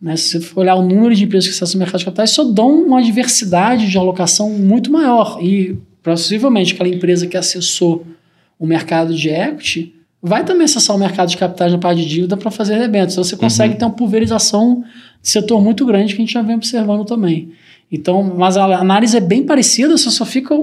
Né? 0.00 0.16
Se 0.16 0.30
você 0.30 0.40
for 0.40 0.60
olhar 0.62 0.76
o 0.76 0.82
número 0.82 1.14
de 1.14 1.24
empresas 1.24 1.48
que 1.48 1.54
acessam 1.54 1.76
o 1.76 1.78
mercado 1.78 1.98
de 1.98 2.04
capitais, 2.06 2.30
só 2.30 2.44
dão 2.44 2.82
uma 2.82 3.02
diversidade 3.02 3.90
de 3.90 3.98
alocação 3.98 4.48
muito 4.50 4.90
maior. 4.90 5.38
E 5.42 5.76
possivelmente 6.02 6.72
aquela 6.72 6.88
empresa 6.88 7.26
que 7.26 7.36
acessou 7.36 8.06
o 8.58 8.66
mercado 8.66 9.14
de 9.14 9.28
equity 9.28 9.92
vai 10.22 10.44
também 10.44 10.64
acessar 10.64 10.94
o 10.94 10.98
mercado 10.98 11.28
de 11.28 11.36
capitais 11.36 11.72
na 11.72 11.78
parte 11.78 12.02
de 12.02 12.08
dívida 12.08 12.36
para 12.36 12.50
fazer 12.50 12.76
rebentos. 12.76 13.14
Então 13.14 13.24
você 13.24 13.36
consegue 13.36 13.72
uhum. 13.72 13.78
ter 13.78 13.84
uma 13.86 13.90
pulverização 13.90 14.84
de 15.20 15.28
setor 15.28 15.60
muito 15.60 15.84
grande 15.84 16.14
que 16.14 16.22
a 16.22 16.24
gente 16.24 16.32
já 16.32 16.42
vem 16.42 16.54
observando 16.54 17.04
também. 17.04 17.50
Então, 17.90 18.22
mas 18.22 18.56
a 18.56 18.64
análise 18.64 19.16
é 19.16 19.20
bem 19.20 19.44
parecida, 19.44 19.98
você 19.98 20.10
só 20.10 20.24
fica 20.24 20.54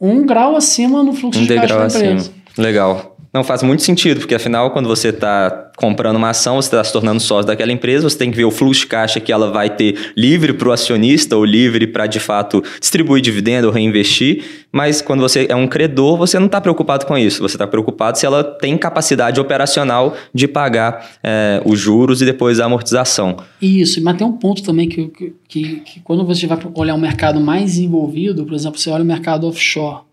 um 0.00 0.26
grau 0.26 0.56
acima 0.56 1.02
no 1.02 1.14
fluxo 1.14 1.40
um 1.40 1.44
de 1.44 1.54
caixa 1.54 1.78
da 1.78 1.86
empresa. 1.86 2.16
Acima. 2.16 2.34
Legal. 2.58 3.15
Não 3.36 3.44
faz 3.44 3.62
muito 3.62 3.82
sentido, 3.82 4.20
porque 4.20 4.34
afinal, 4.34 4.70
quando 4.70 4.88
você 4.88 5.08
está 5.08 5.70
comprando 5.76 6.16
uma 6.16 6.30
ação, 6.30 6.56
você 6.56 6.68
está 6.68 6.82
se 6.82 6.90
tornando 6.90 7.20
sócio 7.20 7.46
daquela 7.46 7.70
empresa, 7.70 8.08
você 8.08 8.16
tem 8.16 8.30
que 8.30 8.36
ver 8.38 8.46
o 8.46 8.50
fluxo 8.50 8.80
de 8.80 8.86
caixa 8.86 9.20
que 9.20 9.30
ela 9.30 9.50
vai 9.50 9.68
ter 9.68 10.14
livre 10.16 10.54
para 10.54 10.70
o 10.70 10.72
acionista 10.72 11.36
ou 11.36 11.44
livre 11.44 11.86
para, 11.86 12.06
de 12.06 12.18
fato, 12.18 12.64
distribuir 12.80 13.20
dividendo 13.20 13.66
ou 13.66 13.72
reinvestir. 13.74 14.42
Mas 14.72 15.02
quando 15.02 15.20
você 15.20 15.46
é 15.50 15.54
um 15.54 15.66
credor, 15.66 16.16
você 16.16 16.38
não 16.38 16.46
está 16.46 16.62
preocupado 16.62 17.04
com 17.04 17.18
isso. 17.18 17.42
Você 17.42 17.56
está 17.56 17.66
preocupado 17.66 18.16
se 18.16 18.24
ela 18.24 18.42
tem 18.42 18.74
capacidade 18.78 19.38
operacional 19.38 20.16
de 20.32 20.48
pagar 20.48 21.06
é, 21.22 21.60
os 21.62 21.78
juros 21.78 22.22
e 22.22 22.24
depois 22.24 22.58
a 22.58 22.64
amortização. 22.64 23.36
Isso, 23.60 24.02
mas 24.02 24.16
tem 24.16 24.26
um 24.26 24.32
ponto 24.32 24.62
também 24.62 24.88
que, 24.88 25.08
que, 25.08 25.34
que, 25.46 25.76
que 25.80 26.00
quando 26.00 26.24
você 26.24 26.46
vai 26.46 26.58
olhar 26.72 26.94
um 26.94 27.00
mercado 27.00 27.38
mais 27.38 27.76
envolvido, 27.76 28.46
por 28.46 28.54
exemplo, 28.54 28.78
você 28.78 28.88
olha 28.88 29.04
o 29.04 29.06
mercado 29.06 29.46
offshore 29.46 30.06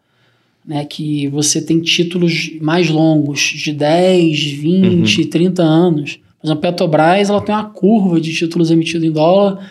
né, 0.66 0.86
que 0.86 1.28
você 1.28 1.62
tem 1.62 1.80
títulos 1.82 2.52
mais 2.62 2.90
longos, 2.90 3.40
de 3.40 3.74
10, 3.74 4.44
20, 4.44 5.22
uhum. 5.22 5.30
30 5.30 5.64
anos. 5.64 6.20
Por 6.40 6.48
exemplo, 6.48 6.68
a 6.68 6.72
Petrobras 6.72 7.30
ela 7.30 7.42
tem 7.42 7.54
uma 7.54 7.66
curva 7.66 8.20
de 8.20 8.34
títulos 8.34 8.72
emitidos 8.72 9.08
em 9.08 9.12
dólar 9.12 9.70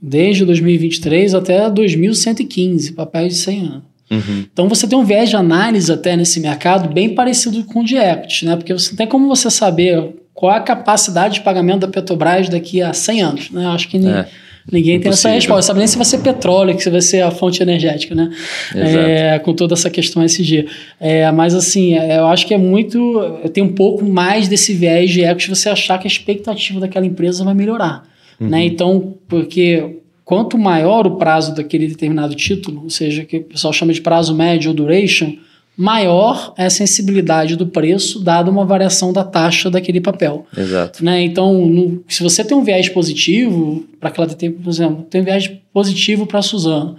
desde 0.00 0.44
2023 0.44 1.34
até 1.34 1.68
2115, 1.68 2.92
papéis 2.92 3.34
de 3.34 3.38
100 3.40 3.60
anos. 3.60 3.82
Uhum. 4.10 4.44
Então 4.52 4.68
você 4.68 4.88
tem 4.88 4.98
um 4.98 5.04
viés 5.04 5.28
de 5.28 5.36
análise 5.36 5.92
até 5.92 6.16
nesse 6.16 6.40
mercado 6.40 6.92
bem 6.92 7.14
parecido 7.14 7.62
com 7.64 7.80
o 7.80 7.84
de 7.84 7.96
equity, 7.96 8.44
né? 8.44 8.56
Porque 8.56 8.72
você 8.72 8.96
tem 8.96 9.06
como 9.06 9.28
você 9.28 9.48
saber 9.50 10.16
qual 10.34 10.52
é 10.52 10.56
a 10.56 10.60
capacidade 10.60 11.34
de 11.34 11.40
pagamento 11.42 11.80
da 11.80 11.88
Petrobras 11.88 12.48
daqui 12.48 12.82
a 12.82 12.92
100 12.92 13.22
anos, 13.22 13.50
né? 13.50 13.66
Acho 13.66 13.88
que 13.88 13.98
É. 13.98 14.26
ninguém 14.72 15.00
tem 15.00 15.10
essa 15.10 15.28
Impossível. 15.28 15.34
resposta. 15.34 15.62
Sabe 15.68 15.78
nem 15.78 15.86
se 15.88 15.96
vai 15.96 16.04
ser 16.04 16.18
petróleo, 16.18 16.76
que 16.76 16.82
se 16.82 16.90
vai 16.90 17.00
ser 17.00 17.22
a 17.22 17.30
fonte 17.30 17.62
energética, 17.62 18.14
né? 18.14 18.30
É, 18.74 19.38
com 19.38 19.52
toda 19.54 19.74
essa 19.74 19.90
questão 19.90 20.22
SG. 20.22 20.66
É, 20.98 21.30
mas 21.32 21.54
assim, 21.54 21.98
é, 21.98 22.18
eu 22.18 22.26
acho 22.26 22.46
que 22.46 22.54
é 22.54 22.58
muito. 22.58 23.20
Tem 23.52 23.62
um 23.62 23.72
pouco 23.72 24.04
mais 24.04 24.48
desse 24.48 24.72
viés 24.74 25.10
de 25.10 25.22
equity 25.22 25.48
você 25.50 25.68
achar 25.68 25.98
que 25.98 26.06
a 26.06 26.10
expectativa 26.10 26.80
daquela 26.80 27.06
empresa 27.06 27.44
vai 27.44 27.54
melhorar. 27.54 28.08
Né? 28.40 28.64
Então, 28.64 29.14
porque 29.28 29.98
quanto 30.24 30.56
maior 30.56 31.06
o 31.06 31.16
prazo 31.16 31.54
daquele 31.54 31.86
determinado 31.86 32.34
título, 32.34 32.84
ou 32.84 32.90
seja, 32.90 33.24
que 33.24 33.36
o 33.36 33.44
pessoal 33.44 33.72
chama 33.72 33.92
de 33.92 34.00
prazo 34.00 34.34
médio 34.34 34.70
ou 34.70 34.74
duration, 34.74 35.36
maior 35.80 36.52
é 36.58 36.66
a 36.66 36.70
sensibilidade 36.70 37.56
do 37.56 37.66
preço 37.66 38.20
dada 38.22 38.50
uma 38.50 38.64
variação 38.64 39.12
da 39.12 39.24
taxa 39.24 39.70
daquele 39.70 40.00
papel. 40.00 40.46
Exato. 40.56 41.04
Né? 41.04 41.22
Então, 41.22 41.66
no- 41.66 42.04
se 42.06 42.22
você 42.22 42.44
tem 42.44 42.56
um 42.56 42.62
viés 42.62 42.88
positivo 42.88 43.84
para 43.98 44.10
aquela 44.10 44.26
determinada, 44.26 44.62
por 44.64 44.70
exemplo, 44.70 45.02
tem 45.08 45.20
um 45.20 45.24
viés 45.24 45.50
positivo 45.72 46.26
para 46.26 46.40
a 46.40 46.42
Suzano, 46.42 46.96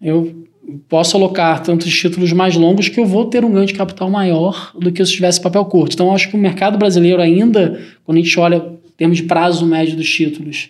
eu 0.00 0.44
posso 0.88 1.16
alocar 1.16 1.62
tantos 1.62 1.90
títulos 1.98 2.32
mais 2.32 2.54
longos 2.54 2.88
que 2.88 3.00
eu 3.00 3.06
vou 3.06 3.24
ter 3.24 3.44
um 3.44 3.50
ganho 3.52 3.66
de 3.66 3.72
capital 3.72 4.10
maior 4.10 4.72
do 4.78 4.92
que 4.92 5.04
se 5.04 5.12
tivesse 5.12 5.40
papel 5.40 5.64
curto. 5.64 5.94
Então, 5.94 6.14
acho 6.14 6.28
que 6.28 6.36
o 6.36 6.38
mercado 6.38 6.76
brasileiro 6.76 7.22
ainda, 7.22 7.80
quando 8.04 8.18
a 8.18 8.20
gente 8.20 8.38
olha 8.38 8.56
em 8.56 8.90
termos 8.96 9.16
de 9.16 9.22
prazo 9.22 9.64
médio 9.64 9.96
dos 9.96 10.08
títulos, 10.10 10.68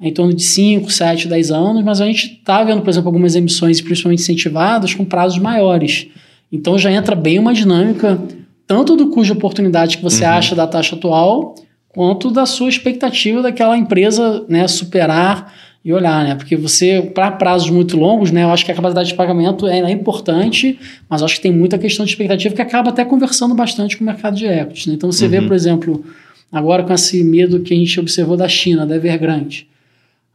é 0.00 0.08
em 0.08 0.12
torno 0.12 0.34
de 0.34 0.42
5, 0.42 0.90
7, 0.92 1.26
10 1.26 1.50
anos, 1.50 1.82
mas 1.82 2.00
a 2.00 2.06
gente 2.06 2.34
está 2.38 2.62
vendo, 2.62 2.82
por 2.82 2.90
exemplo, 2.90 3.08
algumas 3.08 3.34
emissões, 3.34 3.80
principalmente 3.80 4.20
incentivadas, 4.20 4.92
com 4.94 5.04
prazos 5.04 5.38
maiores. 5.38 6.08
Então 6.50 6.78
já 6.78 6.90
entra 6.90 7.14
bem 7.14 7.38
uma 7.38 7.52
dinâmica, 7.52 8.18
tanto 8.66 8.96
do 8.96 9.08
custo 9.08 9.32
de 9.32 9.38
oportunidade 9.38 9.96
que 9.98 10.02
você 10.02 10.24
Uhum. 10.24 10.30
acha 10.30 10.54
da 10.54 10.66
taxa 10.66 10.96
atual, 10.96 11.54
quanto 11.88 12.30
da 12.30 12.46
sua 12.46 12.68
expectativa 12.68 13.42
daquela 13.42 13.76
empresa 13.76 14.44
né, 14.48 14.66
superar 14.68 15.52
e 15.84 15.92
olhar, 15.92 16.24
né? 16.24 16.34
Porque 16.34 16.56
você, 16.56 17.00
para 17.14 17.30
prazos 17.30 17.70
muito 17.70 17.96
longos, 17.96 18.30
né, 18.30 18.42
eu 18.44 18.50
acho 18.50 18.64
que 18.64 18.70
a 18.70 18.74
capacidade 18.74 19.08
de 19.08 19.14
pagamento 19.14 19.66
é, 19.66 19.78
é 19.80 19.90
importante, 19.90 20.78
mas 21.08 21.22
acho 21.22 21.36
que 21.36 21.42
tem 21.42 21.52
muita 21.52 21.78
questão 21.78 22.04
de 22.04 22.12
expectativa 22.12 22.54
que 22.54 22.60
acaba 22.62 22.90
até 22.90 23.04
conversando 23.04 23.54
bastante 23.54 23.96
com 23.96 24.04
o 24.04 24.06
mercado 24.06 24.36
de 24.36 24.46
equities. 24.46 24.86
Né? 24.86 24.94
Então 24.94 25.10
você 25.10 25.26
vê, 25.28 25.38
Uhum. 25.38 25.46
por 25.48 25.54
exemplo, 25.54 26.04
agora 26.52 26.82
com 26.82 26.92
esse 26.92 27.22
medo 27.24 27.60
que 27.60 27.72
a 27.72 27.76
gente 27.76 27.98
observou 28.00 28.36
da 28.36 28.48
China, 28.48 28.86
da 28.86 28.96
Evergrande, 28.96 29.66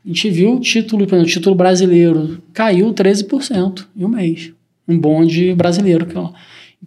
a 0.03 0.07
gente 0.07 0.29
viu 0.29 0.55
o 0.55 0.59
título, 0.59 1.05
por 1.05 1.15
exemplo, 1.15 1.29
o 1.29 1.33
título 1.33 1.55
brasileiro 1.55 2.39
caiu 2.53 2.91
13% 2.93 3.85
em 3.97 4.03
um 4.05 4.09
mês. 4.09 4.51
Um 4.87 4.97
bonde 4.97 5.53
brasileiro. 5.53 6.05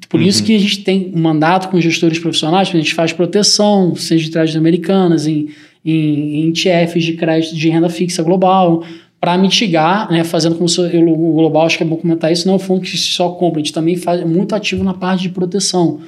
Por 0.08 0.20
isso 0.20 0.44
que 0.44 0.54
a 0.54 0.58
gente 0.58 0.82
tem 0.84 1.10
um 1.14 1.20
mandato 1.20 1.68
com 1.70 1.80
gestores 1.80 2.18
profissionais, 2.18 2.68
a 2.68 2.72
gente 2.72 2.92
faz 2.94 3.12
proteção, 3.12 3.94
seja 3.96 4.24
de 4.24 4.30
trás 4.30 4.54
americanas, 4.54 5.26
em, 5.26 5.48
em, 5.84 6.44
em 6.44 6.48
ETFs 6.50 7.02
de 7.04 7.14
crédito 7.14 7.54
de 7.56 7.68
renda 7.70 7.88
fixa 7.88 8.22
global, 8.22 8.84
para 9.18 9.38
mitigar, 9.38 10.10
né, 10.12 10.22
fazendo 10.22 10.54
como 10.56 10.68
se 10.68 10.78
eu- 10.78 11.08
o 11.08 11.32
global, 11.32 11.64
acho 11.64 11.78
que 11.78 11.82
é 11.82 11.86
bom 11.86 11.96
comentar 11.96 12.30
isso, 12.30 12.46
não 12.46 12.52
é 12.54 12.56
um 12.56 12.60
fundo 12.60 12.82
que 12.82 12.96
só 12.98 13.30
compra, 13.30 13.60
a 13.60 13.64
gente 13.64 13.72
também 13.72 13.96
faz 13.96 14.20
é 14.20 14.24
muito 14.26 14.54
ativo 14.54 14.84
na 14.84 14.92
parte 14.92 15.22
de 15.22 15.30
proteção. 15.30 16.00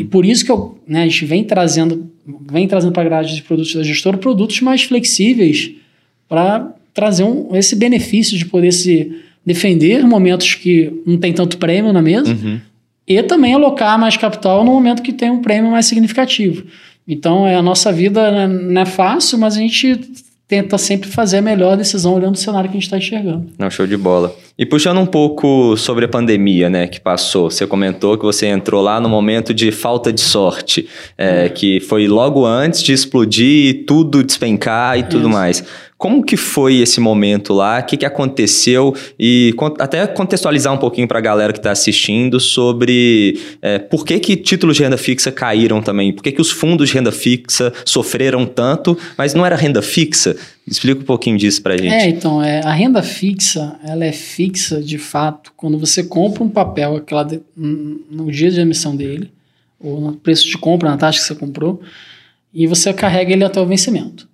E 0.00 0.04
por 0.04 0.24
isso 0.24 0.42
que 0.44 0.50
eu, 0.50 0.78
né, 0.88 1.02
a 1.02 1.06
gente 1.06 1.26
vem 1.26 1.44
trazendo, 1.44 2.10
vem 2.50 2.66
trazendo 2.66 2.92
para 2.92 3.02
a 3.02 3.04
grade 3.04 3.34
de 3.36 3.42
produtos 3.42 3.74
da 3.74 3.82
gestora 3.82 4.16
produtos 4.16 4.62
mais 4.62 4.82
flexíveis 4.84 5.72
para 6.26 6.72
trazer 6.94 7.24
um, 7.24 7.54
esse 7.54 7.76
benefício 7.76 8.38
de 8.38 8.46
poder 8.46 8.72
se 8.72 9.12
defender 9.46 10.04
momentos 10.04 10.54
que 10.54 10.92
não 11.06 11.16
tem 11.16 11.32
tanto 11.32 11.56
prêmio 11.56 11.92
na 11.92 12.02
mesa 12.02 12.32
Uhum. 12.32 12.60
e 13.06 13.22
também 13.22 13.54
alocar 13.54 13.98
mais 13.98 14.16
capital 14.16 14.64
no 14.64 14.72
momento 14.72 15.02
que 15.02 15.12
tem 15.12 15.30
um 15.30 15.40
prêmio 15.40 15.70
mais 15.70 15.86
significativo. 15.86 16.64
Então, 17.06 17.46
é, 17.46 17.54
a 17.54 17.62
nossa 17.62 17.92
vida 17.92 18.30
né, 18.32 18.46
não 18.48 18.80
é 18.82 18.84
fácil, 18.84 19.38
mas 19.38 19.56
a 19.56 19.60
gente 19.60 20.00
tenta 20.48 20.78
sempre 20.78 21.08
fazer 21.08 21.38
a 21.38 21.42
melhor 21.42 21.76
decisão 21.76 22.14
olhando 22.14 22.34
o 22.34 22.38
cenário 22.38 22.68
que 22.70 22.76
a 22.76 22.80
gente 22.80 22.84
está 22.84 22.98
enxergando. 22.98 23.46
Não, 23.58 23.68
show 23.70 23.86
de 23.86 23.96
bola. 23.96 24.34
E 24.58 24.64
puxando 24.64 24.98
um 24.98 25.06
pouco 25.06 25.76
sobre 25.76 26.04
a 26.04 26.08
pandemia, 26.08 26.70
né, 26.70 26.86
que 26.86 27.00
passou, 27.00 27.50
você 27.50 27.66
comentou 27.66 28.16
que 28.16 28.24
você 28.24 28.46
entrou 28.46 28.80
lá 28.80 29.00
no 29.00 29.08
momento 29.08 29.52
de 29.52 29.70
falta 29.72 30.12
de 30.12 30.20
sorte, 30.20 30.88
é, 31.18 31.48
que 31.48 31.80
foi 31.80 32.06
logo 32.08 32.44
antes 32.46 32.82
de 32.82 32.92
explodir, 32.92 33.84
tudo 33.86 34.22
despencar 34.22 34.98
e 34.98 35.02
tudo 35.02 35.28
Isso. 35.28 35.36
mais. 35.36 35.64
Como 35.98 36.22
que 36.22 36.36
foi 36.36 36.76
esse 36.76 37.00
momento 37.00 37.54
lá? 37.54 37.80
O 37.80 37.82
que, 37.84 37.96
que 37.96 38.04
aconteceu? 38.04 38.94
E 39.18 39.54
até 39.78 40.06
contextualizar 40.06 40.72
um 40.72 40.76
pouquinho 40.76 41.08
para 41.08 41.18
a 41.18 41.22
galera 41.22 41.54
que 41.54 41.58
está 41.58 41.70
assistindo 41.70 42.38
sobre 42.38 43.40
é, 43.62 43.78
por 43.78 44.04
que, 44.04 44.18
que 44.18 44.36
títulos 44.36 44.76
de 44.76 44.82
renda 44.82 44.98
fixa 44.98 45.32
caíram 45.32 45.80
também, 45.80 46.12
por 46.12 46.22
que, 46.22 46.32
que 46.32 46.40
os 46.40 46.50
fundos 46.50 46.90
de 46.90 46.94
renda 46.94 47.10
fixa 47.10 47.72
sofreram 47.84 48.44
tanto, 48.44 48.96
mas 49.16 49.32
não 49.32 49.46
era 49.46 49.56
renda 49.56 49.80
fixa? 49.80 50.36
Explica 50.66 51.00
um 51.00 51.04
pouquinho 51.04 51.38
disso 51.38 51.62
para 51.62 51.78
gente. 51.78 51.88
É, 51.94 52.08
então, 52.08 52.42
é, 52.42 52.60
a 52.60 52.72
renda 52.72 53.02
fixa, 53.02 53.76
ela 53.82 54.04
é 54.04 54.12
fixa 54.12 54.82
de 54.82 54.98
fato 54.98 55.52
quando 55.56 55.78
você 55.78 56.02
compra 56.04 56.42
um 56.44 56.48
papel 56.50 56.96
aquela 56.96 57.22
de- 57.22 57.40
no 57.56 58.30
dia 58.30 58.50
de 58.50 58.60
emissão 58.60 58.94
dele, 58.94 59.30
ou 59.80 59.98
no 60.00 60.12
preço 60.12 60.46
de 60.46 60.58
compra, 60.58 60.90
na 60.90 60.96
taxa 60.98 61.20
que 61.20 61.24
você 61.24 61.34
comprou, 61.34 61.80
e 62.52 62.66
você 62.66 62.92
carrega 62.92 63.32
ele 63.32 63.44
até 63.44 63.60
o 63.60 63.66
vencimento. 63.66 64.28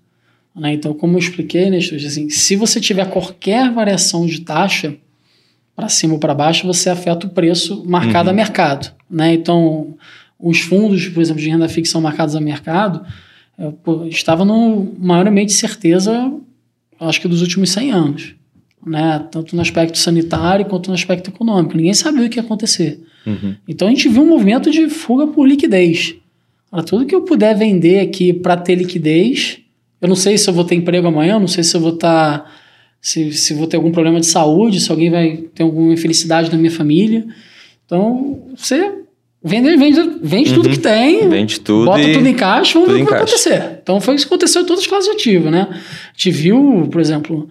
Né? 0.55 0.75
Então, 0.75 0.93
como 0.93 1.15
eu 1.15 1.19
expliquei, 1.19 1.71
né, 1.71 1.79
assim, 1.79 2.29
se 2.29 2.57
você 2.57 2.81
tiver 2.81 3.09
qualquer 3.09 3.71
variação 3.73 4.27
de 4.27 4.41
taxa 4.41 4.95
para 5.75 5.89
cima 5.89 6.15
ou 6.15 6.19
para 6.19 6.35
baixo, 6.35 6.67
você 6.67 6.91
afeta 6.91 7.27
o 7.27 7.31
preço 7.31 7.83
marcado 7.87 8.29
a 8.29 8.33
mercado. 8.33 8.93
Né? 9.11 9.33
Então, 9.33 9.95
os 10.39 10.61
fundos, 10.61 11.09
por 11.09 11.21
exemplo, 11.23 11.41
de 11.41 11.49
renda 11.49 11.69
fixa 11.69 11.93
são 11.93 12.01
marcados 12.01 12.37
a 12.37 12.41
mercado, 12.41 13.05
pô, 13.83 14.05
estava 14.05 14.45
no 14.45 14.93
maior 14.99 15.27
aumento 15.27 15.49
de 15.49 15.55
certeza, 15.55 16.33
acho 17.01 17.21
que 17.21 17.29
dos 17.29 17.41
últimos 17.41 17.71
100 17.71 17.91
anos. 17.91 18.35
Né? 18.85 19.27
Tanto 19.31 19.57
no 19.57 19.63
aspecto 19.63 19.97
sanitário 19.97 20.67
quanto 20.67 20.89
no 20.89 20.95
aspecto 20.95 21.31
econômico. 21.31 21.77
Ninguém 21.77 21.95
sabia 21.95 22.27
o 22.27 22.29
que 22.29 22.39
ia 22.39 22.43
acontecer. 22.43 23.01
Uhum. 23.25 23.55
Então 23.67 23.89
a 23.89 23.91
gente 23.91 24.09
viu 24.09 24.23
um 24.23 24.29
movimento 24.29 24.71
de 24.71 24.89
fuga 24.89 25.27
por 25.29 25.47
liquidez. 25.47 26.17
Para 26.71 26.83
tudo 26.83 27.07
que 27.07 27.15
eu 27.15 27.23
puder 27.23 27.57
vender 27.57 28.01
aqui 28.01 28.33
para 28.33 28.57
ter 28.57 28.75
liquidez, 28.75 29.62
eu 30.03 30.09
não 30.09 30.17
sei 30.17 30.37
se 30.37 30.51
eu 30.51 30.53
vou 30.53 30.65
ter 30.65 30.75
emprego 30.75 31.07
amanhã, 31.07 31.35
eu 31.35 31.41
não 31.41 31.49
sei 31.49 31.63
se 31.65 31.75
eu 31.75 31.81
vou 31.81 31.95
estar. 31.95 32.45
se, 33.01 33.33
se 33.33 33.55
vou 33.55 33.67
ter 33.67 33.77
algum 33.77 33.91
problema 33.91 34.21
de 34.21 34.27
saúde, 34.27 34.81
se 34.81 34.91
alguém 34.91 35.11
vai 35.11 35.39
ter 35.55 35.63
alguma 35.63 35.93
infelicidade 35.93 36.51
na 36.53 36.59
minha 36.59 36.71
família. 36.71 37.25
Então, 37.87 38.43
você 38.57 38.93
vende, 39.43 39.77
vende, 39.77 40.01
vende 40.23 40.55
tudo 40.55 40.67
Uhum. 40.67 40.73
que 40.73 40.79
tem, 40.79 41.29
Vende 41.29 41.61
tudo 41.61 41.87
bota 41.87 42.13
tudo 42.13 42.27
em 42.29 42.35
caixa, 42.35 42.75
vamos 42.75 42.89
tudo 42.89 42.97
ver 42.97 43.03
o 43.03 43.07
que 43.07 43.11
vai 43.13 43.21
acontecer. 43.23 43.79
Então 43.83 44.01
foi 44.01 44.15
isso 44.15 44.27
que 44.27 44.33
aconteceu 44.35 44.63
em 44.63 44.67
todas 44.67 44.83
as 44.83 44.87
classes 44.89 45.11
de 45.11 45.17
ativo, 45.17 45.51
né? 45.51 45.67
A 45.71 45.77
gente 46.17 46.31
viu, 46.31 46.89
por 46.93 47.01
exemplo, 47.01 47.49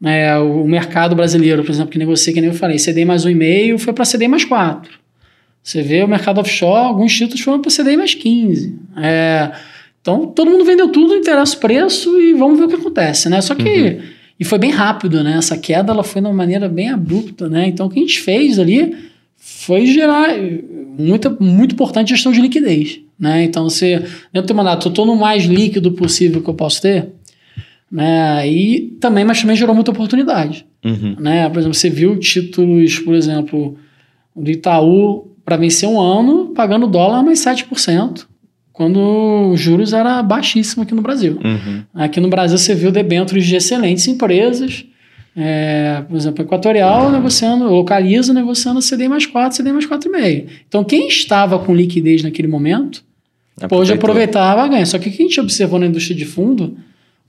né, 0.00 0.38
o 0.38 0.66
mercado 0.66 1.14
brasileiro, 1.16 1.62
por 1.64 1.70
exemplo, 1.72 1.90
que 1.90 1.98
negocia, 1.98 2.32
que 2.32 2.40
nem 2.40 2.50
eu 2.50 2.56
falei, 2.56 2.76
CDI 2.78 3.04
mais 3.04 3.24
1,5 3.26 3.78
foi 3.78 3.92
para 3.92 4.04
CDI 4.04 4.28
mais 4.28 4.44
4. 4.44 4.90
Você 5.62 5.80
vê 5.82 6.02
o 6.02 6.08
mercado 6.08 6.40
offshore, 6.40 6.86
alguns 6.86 7.12
títulos 7.16 7.40
foram 7.40 7.60
para 7.60 7.70
CDI 7.70 7.96
mais 7.96 8.14
15. 8.14 8.76
É, 8.96 9.50
então 10.02 10.26
todo 10.26 10.50
mundo 10.50 10.64
vendeu 10.64 10.88
tudo, 10.88 11.08
não 11.10 11.16
interessa 11.16 11.56
o 11.56 11.60
preço 11.60 12.20
e 12.20 12.34
vamos 12.34 12.58
ver 12.58 12.64
o 12.66 12.68
que 12.68 12.74
acontece, 12.74 13.30
né? 13.30 13.40
Só 13.40 13.54
que 13.54 13.68
Uhum. 13.68 14.00
e 14.38 14.44
foi 14.44 14.58
bem 14.58 14.70
rápido, 14.70 15.22
né? 15.24 15.36
Essa 15.38 15.56
queda 15.56 15.92
ela 15.92 16.02
foi 16.02 16.20
de 16.20 16.26
uma 16.28 16.34
maneira 16.34 16.68
bem 16.68 16.90
abrupta, 16.90 17.48
né? 17.48 17.66
Então 17.68 17.86
o 17.86 17.90
que 17.90 17.98
a 17.98 18.02
gente 18.02 18.20
fez 18.20 18.58
ali 18.58 18.94
foi 19.36 19.86
gerar 19.86 20.28
muita, 20.98 21.30
muito 21.40 21.72
importante 21.74 22.10
gestão 22.10 22.32
de 22.32 22.40
liquidez, 22.40 23.00
né? 23.18 23.44
Então 23.44 23.64
você 23.70 24.04
dentro 24.32 24.48
do 24.48 24.54
mandato, 24.54 24.88
eu 24.88 24.90
estou 24.90 25.06
no 25.06 25.16
mais 25.16 25.44
líquido 25.44 25.92
possível 25.92 26.42
que 26.42 26.50
eu 26.50 26.54
posso 26.54 26.82
ter, 26.82 27.08
né? 27.90 28.46
E 28.48 28.96
também, 29.00 29.24
mas 29.24 29.40
também 29.40 29.56
gerou 29.56 29.74
muita 29.74 29.90
oportunidade, 29.90 30.66
Uhum. 30.84 31.16
né? 31.18 31.48
Por 31.48 31.58
exemplo, 31.60 31.74
você 31.74 31.88
viu 31.90 32.18
títulos, 32.18 32.98
por 32.98 33.14
exemplo, 33.14 33.76
do 34.34 34.50
Itaú 34.50 35.28
para 35.44 35.56
vencer 35.56 35.88
um 35.88 36.00
ano 36.00 36.52
pagando 36.54 36.86
dólar 36.86 37.22
mais 37.22 37.38
7%, 37.40 38.26
quando 38.72 39.50
os 39.52 39.60
juros 39.60 39.92
era 39.92 40.22
baixíssimo 40.22 40.82
aqui 40.82 40.94
no 40.94 41.02
Brasil. 41.02 41.38
Uhum. 41.44 41.82
Aqui 41.94 42.20
no 42.20 42.28
Brasil 42.28 42.56
você 42.56 42.74
viu 42.74 42.90
debêntures 42.90 43.44
de 43.46 43.54
excelentes 43.54 44.06
empresas, 44.08 44.84
é, 45.36 46.02
por 46.08 46.16
exemplo, 46.16 46.42
Equatorial 46.44 47.10
negociando, 47.10 47.64
Localiza 47.68 48.32
negociando 48.32 48.80
CDI 48.80 49.08
mais 49.08 49.26
4, 49.26 49.58
CDI 49.62 49.72
mais 49.72 49.86
4,5. 49.86 50.46
Então 50.68 50.84
quem 50.84 51.08
estava 51.08 51.58
com 51.58 51.74
liquidez 51.74 52.22
naquele 52.22 52.48
momento 52.48 53.02
pôde 53.60 53.64
Aproveitou. 53.92 53.94
aproveitar 53.96 54.58
a 54.58 54.68
ganha. 54.68 54.86
Só 54.86 54.98
que 54.98 55.08
o 55.08 55.12
que 55.12 55.22
a 55.22 55.26
gente 55.26 55.40
observou 55.40 55.78
na 55.78 55.86
indústria 55.86 56.16
de 56.16 56.24
fundo, 56.24 56.76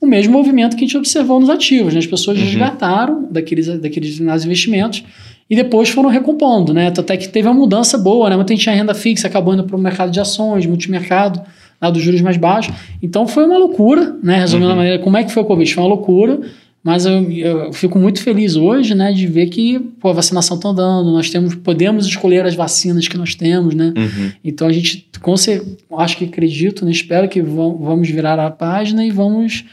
o 0.02 0.06
mesmo 0.08 0.34
movimento 0.34 0.76
que 0.76 0.84
a 0.84 0.88
gente 0.88 0.98
observou 0.98 1.40
nos 1.40 1.50
ativos. 1.50 1.94
Né? 1.94 2.00
As 2.00 2.08
pessoas 2.08 2.38
Uhum. 2.38 2.44
resgataram 2.46 3.28
daqueles, 3.32 3.68
daqueles 3.80 4.20
investimentos 4.20 5.04
e 5.50 5.56
depois 5.56 5.90
foram 5.90 6.10
recompondo. 6.10 6.74
Né? 6.74 6.88
Até 6.88 7.18
que 7.18 7.28
teve 7.30 7.48
uma 7.48 7.54
mudança 7.54 7.98
boa. 7.98 8.30
Né? 8.30 8.36
Muita 8.36 8.54
gente 8.54 8.64
tinha 8.64 8.76
renda 8.76 8.94
fixa, 8.94 9.28
acabou 9.28 9.54
indo 9.54 9.64
para 9.64 9.76
o 9.76 9.80
mercado 9.80 10.12
de 10.12 10.20
ações, 10.20 10.66
multimercado, 10.66 11.42
lá 11.82 11.90
dos 11.90 12.02
juros 12.02 12.22
mais 12.22 12.38
baixos. 12.38 12.74
Então 13.02 13.28
foi 13.28 13.46
uma 13.46 13.58
loucura, 13.58 14.16
né? 14.24 14.40
resumindo 14.40 14.68
Uhum. 14.68 14.74
a 14.74 14.78
maneira 14.78 15.00
como 15.00 15.18
é 15.18 15.24
que 15.24 15.32
foi 15.32 15.44
o 15.44 15.46
Covid. 15.46 15.74
Foi 15.74 15.84
uma 15.84 15.90
loucura. 15.90 16.40
Mas 16.84 17.06
eu, 17.06 17.32
eu, 17.32 17.72
fico 17.72 17.98
muito 17.98 18.22
feliz 18.22 18.58
hoje, 18.58 18.94
né, 18.94 19.14
de 19.14 19.26
ver 19.26 19.46
que 19.46 19.80
pô, 19.80 20.10
a 20.10 20.14
vacinação 20.14 20.58
está 20.58 20.68
andando, 20.68 21.14
nós 21.14 21.30
temos, 21.30 21.56
podemos 21.56 22.06
escolher 22.06 22.46
as 22.46 22.56
vacinas 22.56 23.08
que 23.08 23.18
nós 23.18 23.36
temos, 23.36 23.74
né? 23.74 23.94
Uhum. 23.96 24.32
Então 24.44 24.68
a 24.68 24.74
gente, 24.74 25.08
com 25.22 25.38
certeza, 25.38 25.78
acho 25.98 26.18
que 26.18 26.26
acredito, 26.26 26.84
né, 26.84 26.92
espero 26.92 27.30
que 27.30 27.42
vamos 27.42 28.10
virar 28.10 28.38
a 28.38 28.52
página 28.52 29.06
e 29.06 29.12
vamos 29.12 29.64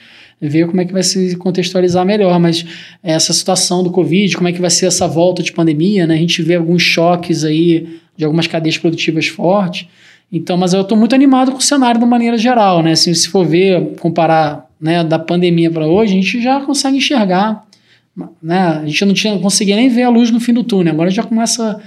ver 0.41 0.67
como 0.67 0.81
é 0.81 0.85
que 0.85 0.93
vai 0.93 1.03
se 1.03 1.37
contextualizar 1.37 2.05
melhor. 2.07 2.39
Mas 2.39 2.65
essa 3.03 3.33
situação 3.33 3.83
do 3.83 3.91
Covid, 3.91 4.37
como 4.37 4.49
é 4.49 4.53
que 4.53 4.61
vai 4.61 4.71
ser 4.71 4.87
essa 4.87 5.07
volta 5.07 5.43
de 5.43 5.53
pandemia, 5.53 6.07
né? 6.07 6.15
A 6.15 6.19
gente 6.19 6.43
vê 6.43 6.55
alguns 6.55 6.83
choques 6.83 7.45
aí 7.45 8.01
de 8.17 8.25
algumas 8.25 8.47
cadeias 8.47 8.79
produtivas 8.79 9.27
fortes. 9.27 9.89
Então, 10.33 10.57
mas 10.57 10.73
eu 10.73 10.83
estou 10.83 10.97
muito 10.97 11.15
animado 11.15 11.51
com 11.51 11.59
o 11.59 11.63
cenário 11.63 12.01
de 12.01 12.07
maneira 12.07 12.39
geral, 12.39 12.83
né? 12.83 12.93
Assim, 12.93 13.13
se 13.13 13.29
for 13.29 13.45
ver, 13.45 13.97
comparar 13.99 14.69
né, 14.81 15.03
da 15.03 15.19
pandemia 15.19 15.71
para 15.71 15.87
hoje, 15.87 16.13
a 16.13 16.17
gente 16.17 16.41
já 16.41 16.61
consegue 16.61 16.99
enxergar, 16.99 17.67
né? 18.43 18.81
A 18.83 18.87
gente 18.87 19.05
não 19.05 19.15
tinha 19.15 19.39
conseguia 19.39 19.77
nem 19.77 19.89
ver 19.89 20.05
a 20.05 20.09
luz 20.09 20.31
no 20.31 20.39
fim 20.39 20.53
do 20.53 20.63
túnel. 20.63 20.95
Agora 20.95 21.11
já 21.11 21.23
começa 21.23 21.81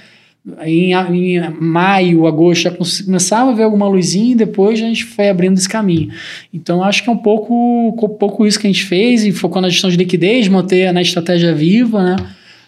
em, 0.66 0.94
em 0.94 1.50
maio, 1.60 2.28
agosto, 2.28 2.64
já 2.64 2.72
começava 2.72 3.52
a 3.52 3.54
ver 3.54 3.64
alguma 3.64 3.88
luzinha 3.88 4.34
e 4.34 4.36
depois 4.36 4.82
a 4.82 4.86
gente 4.86 5.06
foi 5.06 5.30
abrindo 5.30 5.58
esse 5.58 5.70
caminho. 5.70 6.10
Então, 6.54 6.84
acho 6.84 7.02
que 7.02 7.10
é 7.10 7.12
um 7.12 7.18
pouco, 7.18 7.90
um 7.90 8.10
pouco 8.18 8.46
isso 8.46 8.60
que 8.60 8.68
a 8.68 8.70
gente 8.70 8.84
fez 8.84 9.24
e 9.24 9.32
focou 9.32 9.62
na 9.62 9.70
gestão 9.70 9.90
de 9.90 9.96
liquidez, 9.96 10.48
manter 10.48 10.96
a 10.96 11.02
estratégia 11.02 11.54
viva, 11.54 12.04
né? 12.04 12.16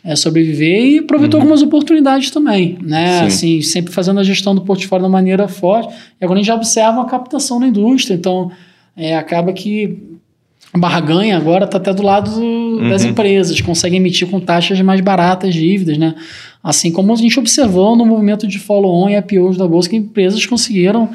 É, 0.04 0.16
sobreviver 0.16 0.86
e 0.86 1.00
aproveitou 1.00 1.40
uhum. 1.40 1.46
algumas 1.46 1.64
oportunidades 1.64 2.30
também, 2.30 2.78
né? 2.80 3.22
Sim. 3.22 3.26
Assim, 3.26 3.62
sempre 3.62 3.92
fazendo 3.92 4.20
a 4.20 4.24
gestão 4.24 4.54
do 4.54 4.62
portfólio 4.62 5.08
de 5.08 5.12
maneira 5.12 5.48
forte. 5.48 5.92
E 6.22 6.24
agora 6.24 6.38
a 6.38 6.44
gente 6.44 6.48
já 6.48 6.56
observa 6.56 6.92
uma 6.92 7.08
captação 7.08 7.60
na 7.60 7.68
indústria, 7.68 8.14
então 8.14 8.52
é, 8.96 9.18
acaba 9.18 9.52
que 9.52 10.14
a 10.76 10.78
barra 10.78 11.00
ganha 11.00 11.38
agora 11.38 11.64
está 11.64 11.78
até 11.78 11.94
do 11.94 12.04
lado 12.04 12.30
do, 12.32 12.42
uhum. 12.42 12.90
das 12.90 13.06
empresas, 13.06 13.62
consegue 13.62 13.96
emitir 13.96 14.28
com 14.28 14.42
taxas 14.42 14.80
mais 14.82 15.00
baratas 15.00 15.54
dívidas, 15.54 15.98
né? 15.98 16.14
Assim 16.62 16.92
como 16.92 17.14
a 17.14 17.16
gente 17.16 17.40
observou 17.40 17.96
no 17.96 18.06
movimento 18.06 18.46
de 18.46 18.60
follow-on 18.60 19.10
e 19.10 19.16
IPOs 19.16 19.56
da 19.56 19.66
Bolsa, 19.66 19.90
que 19.90 19.96
empresas 19.96 20.46
conseguiram 20.46 21.10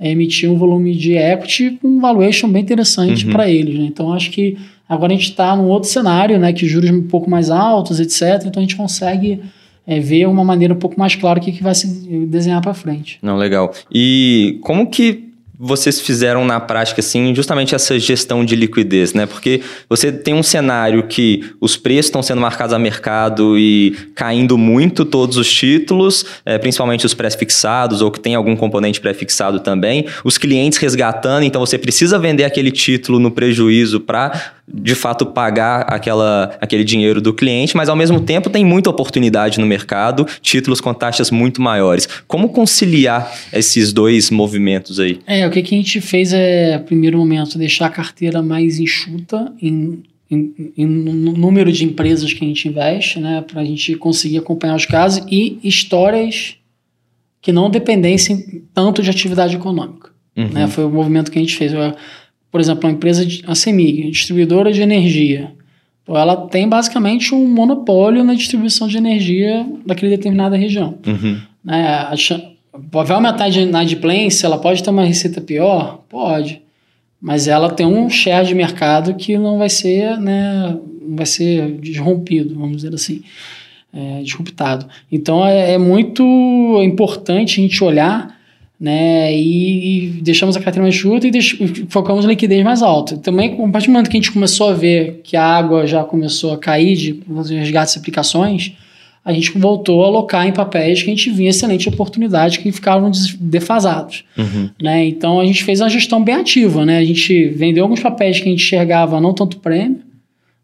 é, 0.00 0.10
emitir 0.10 0.50
um 0.50 0.58
volume 0.58 0.96
de 0.96 1.12
equity 1.12 1.78
com 1.80 1.86
um 1.86 2.00
valuation 2.00 2.48
bem 2.48 2.62
interessante 2.62 3.24
uhum. 3.24 3.30
para 3.30 3.48
eles. 3.48 3.78
Né? 3.78 3.84
Então, 3.84 4.12
acho 4.12 4.32
que 4.32 4.58
agora 4.88 5.12
a 5.12 5.16
gente 5.16 5.30
está 5.30 5.54
num 5.54 5.68
outro 5.68 5.88
cenário, 5.88 6.36
né, 6.36 6.52
que 6.52 6.66
juros 6.66 6.90
um 6.90 7.04
pouco 7.04 7.30
mais 7.30 7.50
altos, 7.50 8.00
etc. 8.00 8.44
Então, 8.46 8.60
a 8.60 8.62
gente 8.62 8.74
consegue 8.74 9.40
é, 9.86 10.00
ver 10.00 10.26
uma 10.26 10.42
maneira 10.42 10.74
um 10.74 10.78
pouco 10.78 10.98
mais 10.98 11.14
clara 11.14 11.38
o 11.38 11.42
que, 11.42 11.52
que 11.52 11.62
vai 11.62 11.76
se 11.76 11.86
desenhar 12.26 12.60
para 12.60 12.74
frente. 12.74 13.20
Não, 13.22 13.36
legal. 13.36 13.72
E 13.92 14.58
como 14.62 14.90
que 14.90 15.23
vocês 15.58 16.00
fizeram 16.00 16.44
na 16.44 16.58
prática 16.58 17.00
assim 17.00 17.34
justamente 17.34 17.74
essa 17.74 17.98
gestão 17.98 18.44
de 18.44 18.56
liquidez, 18.56 19.14
né? 19.14 19.24
Porque 19.24 19.60
você 19.88 20.10
tem 20.10 20.34
um 20.34 20.42
cenário 20.42 21.04
que 21.04 21.44
os 21.60 21.76
preços 21.76 22.06
estão 22.06 22.22
sendo 22.22 22.40
marcados 22.40 22.74
a 22.74 22.78
mercado 22.78 23.56
e 23.58 23.96
caindo 24.14 24.58
muito 24.58 25.04
todos 25.04 25.36
os 25.36 25.52
títulos, 25.52 26.24
é, 26.44 26.58
principalmente 26.58 27.06
os 27.06 27.14
pré-fixados 27.14 28.02
ou 28.02 28.10
que 28.10 28.18
tem 28.18 28.34
algum 28.34 28.56
componente 28.56 29.00
pré-fixado 29.00 29.60
também, 29.60 30.06
os 30.24 30.36
clientes 30.36 30.78
resgatando, 30.78 31.44
então 31.44 31.60
você 31.64 31.78
precisa 31.78 32.18
vender 32.18 32.44
aquele 32.44 32.70
título 32.70 33.20
no 33.20 33.30
prejuízo 33.30 34.00
para 34.00 34.54
de 34.66 34.94
fato 34.94 35.26
pagar 35.26 35.82
aquela, 35.82 36.56
aquele 36.60 36.84
dinheiro 36.84 37.20
do 37.20 37.34
cliente, 37.34 37.76
mas 37.76 37.88
ao 37.88 37.96
mesmo 37.96 38.20
tempo 38.20 38.48
tem 38.48 38.64
muita 38.64 38.88
oportunidade 38.88 39.60
no 39.60 39.66
mercado, 39.66 40.26
títulos 40.40 40.80
com 40.80 40.94
taxas 40.94 41.30
muito 41.30 41.60
maiores. 41.60 42.08
Como 42.26 42.48
conciliar 42.48 43.30
esses 43.52 43.92
dois 43.92 44.30
movimentos 44.30 44.98
aí? 44.98 45.20
É, 45.26 45.43
o 45.46 45.50
que, 45.50 45.62
que 45.62 45.74
a 45.74 45.78
gente 45.78 46.00
fez 46.00 46.32
é, 46.32 46.78
primeiro 46.78 47.18
momento, 47.18 47.58
deixar 47.58 47.86
a 47.86 47.90
carteira 47.90 48.42
mais 48.42 48.78
enxuta 48.78 49.52
em, 49.60 50.02
em, 50.30 50.72
em 50.76 50.86
número 50.86 51.72
de 51.72 51.84
empresas 51.84 52.32
que 52.32 52.44
a 52.44 52.48
gente 52.48 52.68
investe, 52.68 53.18
né, 53.20 53.42
para 53.42 53.60
a 53.60 53.64
gente 53.64 53.94
conseguir 53.96 54.38
acompanhar 54.38 54.76
os 54.76 54.86
casos 54.86 55.24
e 55.30 55.58
histórias 55.62 56.56
que 57.40 57.52
não 57.52 57.68
dependessem 57.68 58.62
tanto 58.72 59.02
de 59.02 59.10
atividade 59.10 59.56
econômica. 59.56 60.10
Uhum. 60.36 60.48
Né, 60.48 60.66
foi 60.66 60.84
o 60.84 60.90
movimento 60.90 61.30
que 61.30 61.38
a 61.38 61.42
gente 61.42 61.56
fez. 61.56 61.72
Por 62.50 62.60
exemplo, 62.60 62.88
uma 62.88 62.94
empresa, 62.94 63.24
de, 63.24 63.42
a 63.46 63.54
CEMIG, 63.54 64.10
distribuidora 64.10 64.72
de 64.72 64.80
energia, 64.80 65.52
ela 66.08 66.36
tem 66.48 66.68
basicamente 66.68 67.34
um 67.34 67.46
monopólio 67.48 68.22
na 68.22 68.34
distribuição 68.34 68.86
de 68.86 68.98
energia 68.98 69.66
daquela 69.86 70.10
determinada 70.10 70.56
região. 70.56 70.98
Uhum. 71.06 71.40
Né? 71.64 71.86
A, 71.88 72.14
vai 72.76 73.10
aumentar 73.10 73.44
a 73.44 73.48
inadimplência, 73.48 74.46
ela 74.46 74.58
pode 74.58 74.82
ter 74.82 74.90
uma 74.90 75.04
receita 75.04 75.40
pior? 75.40 76.02
Pode. 76.08 76.62
Mas 77.20 77.48
ela 77.48 77.70
tem 77.70 77.86
um 77.86 78.10
share 78.10 78.46
de 78.46 78.54
mercado 78.54 79.14
que 79.14 79.38
não 79.38 79.58
vai 79.58 79.68
ser, 79.68 80.18
né, 80.18 80.76
vai 81.08 81.26
ser 81.26 81.72
desrompido, 81.78 82.54
vamos 82.54 82.76
dizer 82.76 82.94
assim, 82.94 83.22
é, 83.92 84.22
disruptado. 84.22 84.86
Então 85.10 85.46
é, 85.46 85.72
é 85.72 85.78
muito 85.78 86.22
importante 86.82 87.60
a 87.60 87.62
gente 87.62 87.82
olhar 87.82 88.34
né? 88.78 89.32
E, 89.34 89.96
e, 89.96 90.10
deixamos 90.20 90.56
a 90.56 90.60
carteira 90.60 90.82
mais 90.82 90.94
chuta 90.94 91.26
e 91.26 91.86
focamos 91.88 92.24
na 92.24 92.30
liquidez 92.30 92.62
mais 92.62 92.82
alta. 92.82 93.16
Também, 93.16 93.54
a 93.54 93.68
partir 93.68 93.86
do 93.86 93.92
momento 93.92 94.10
que 94.10 94.16
a 94.16 94.20
gente 94.20 94.32
começou 94.32 94.68
a 94.68 94.72
ver 94.74 95.20
que 95.24 95.36
a 95.36 95.42
água 95.42 95.86
já 95.86 96.04
começou 96.04 96.52
a 96.52 96.58
cair 96.58 96.96
de 96.96 97.22
resgates 97.54 97.94
e 97.94 97.98
aplicações, 97.98 98.72
a 99.24 99.32
gente 99.32 99.56
voltou 99.56 100.04
a 100.04 100.06
alocar 100.06 100.46
em 100.46 100.52
papéis 100.52 101.02
que 101.02 101.10
a 101.10 101.14
gente 101.14 101.30
via 101.30 101.48
excelente 101.48 101.88
oportunidade 101.88 102.58
que 102.58 102.70
ficavam 102.70 103.10
defasados. 103.40 104.24
Uhum. 104.36 104.68
Né? 104.80 105.06
Então 105.06 105.40
a 105.40 105.46
gente 105.46 105.64
fez 105.64 105.80
uma 105.80 105.88
gestão 105.88 106.22
bem 106.22 106.34
ativa. 106.34 106.84
Né? 106.84 106.98
A 106.98 107.04
gente 107.04 107.48
vendeu 107.48 107.84
alguns 107.84 108.00
papéis 108.00 108.38
que 108.38 108.48
a 108.48 108.50
gente 108.50 108.62
enxergava 108.62 109.20
não 109.20 109.32
tanto 109.32 109.58
prêmio 109.58 110.00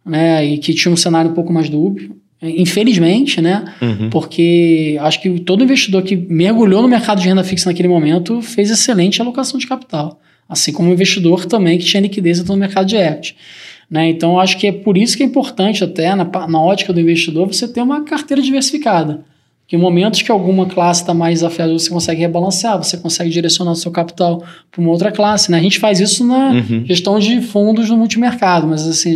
né? 0.05 0.45
e 0.45 0.59
que 0.59 0.75
tinha 0.75 0.93
um 0.93 0.97
cenário 0.97 1.31
um 1.31 1.35
pouco 1.35 1.53
mais 1.53 1.71
dúbio. 1.71 2.17
Infelizmente, 2.43 3.39
né? 3.43 3.75
Uhum. 3.83 4.09
Porque 4.09 4.97
acho 5.01 5.21
que 5.21 5.41
todo 5.41 5.63
investidor 5.63 6.03
que 6.03 6.17
mergulhou 6.17 6.81
no 6.81 6.89
mercado 6.89 7.21
de 7.21 7.29
renda 7.29 7.45
fixa 7.45 7.69
naquele 7.69 7.89
momento 7.89 8.41
fez 8.41 8.71
excelente 8.71 9.21
alocação 9.21 9.61
de 9.61 9.67
capital. 9.67 10.19
Assim 10.49 10.73
como 10.73 10.89
o 10.89 10.93
investidor 10.93 11.45
também 11.45 11.79
que 11.79 11.85
tinha 11.85 12.01
liquidez 12.01 12.43
no 12.43 12.57
mercado 12.57 12.87
de 12.87 12.97
equity. 12.97 13.37
Né? 13.91 14.09
Então, 14.11 14.39
acho 14.39 14.57
que 14.57 14.69
é 14.69 14.73
por 14.73 14.97
isso 14.97 15.17
que 15.17 15.23
é 15.23 15.27
importante, 15.27 15.83
até 15.83 16.15
na, 16.15 16.25
na 16.25 16.63
ótica 16.63 16.93
do 16.93 17.01
investidor, 17.01 17.47
você 17.47 17.67
ter 17.67 17.83
uma 17.83 18.05
carteira 18.05 18.41
diversificada. 18.41 19.25
Que 19.67 19.77
em 19.77 19.79
momentos 19.79 20.23
que 20.23 20.31
alguma 20.31 20.67
classe 20.67 21.03
está 21.03 21.15
mais 21.15 21.41
desafiadora, 21.41 21.79
você 21.79 21.91
consegue 21.91 22.21
rebalancear, 22.21 22.77
você 22.77 22.97
consegue 22.97 23.31
direcionar 23.31 23.73
o 23.73 23.77
seu 23.77 23.91
capital 23.91 24.43
para 24.71 24.81
uma 24.81 24.91
outra 24.91 25.11
classe. 25.11 25.51
Né? 25.51 25.59
A 25.59 25.63
gente 25.63 25.79
faz 25.79 26.01
isso 26.01 26.25
na 26.25 26.51
uhum. 26.51 26.85
gestão 26.87 27.19
de 27.19 27.41
fundos 27.41 27.89
no 27.89 27.97
multimercado, 27.97 28.67
mas 28.67 28.87
assim, 28.87 29.15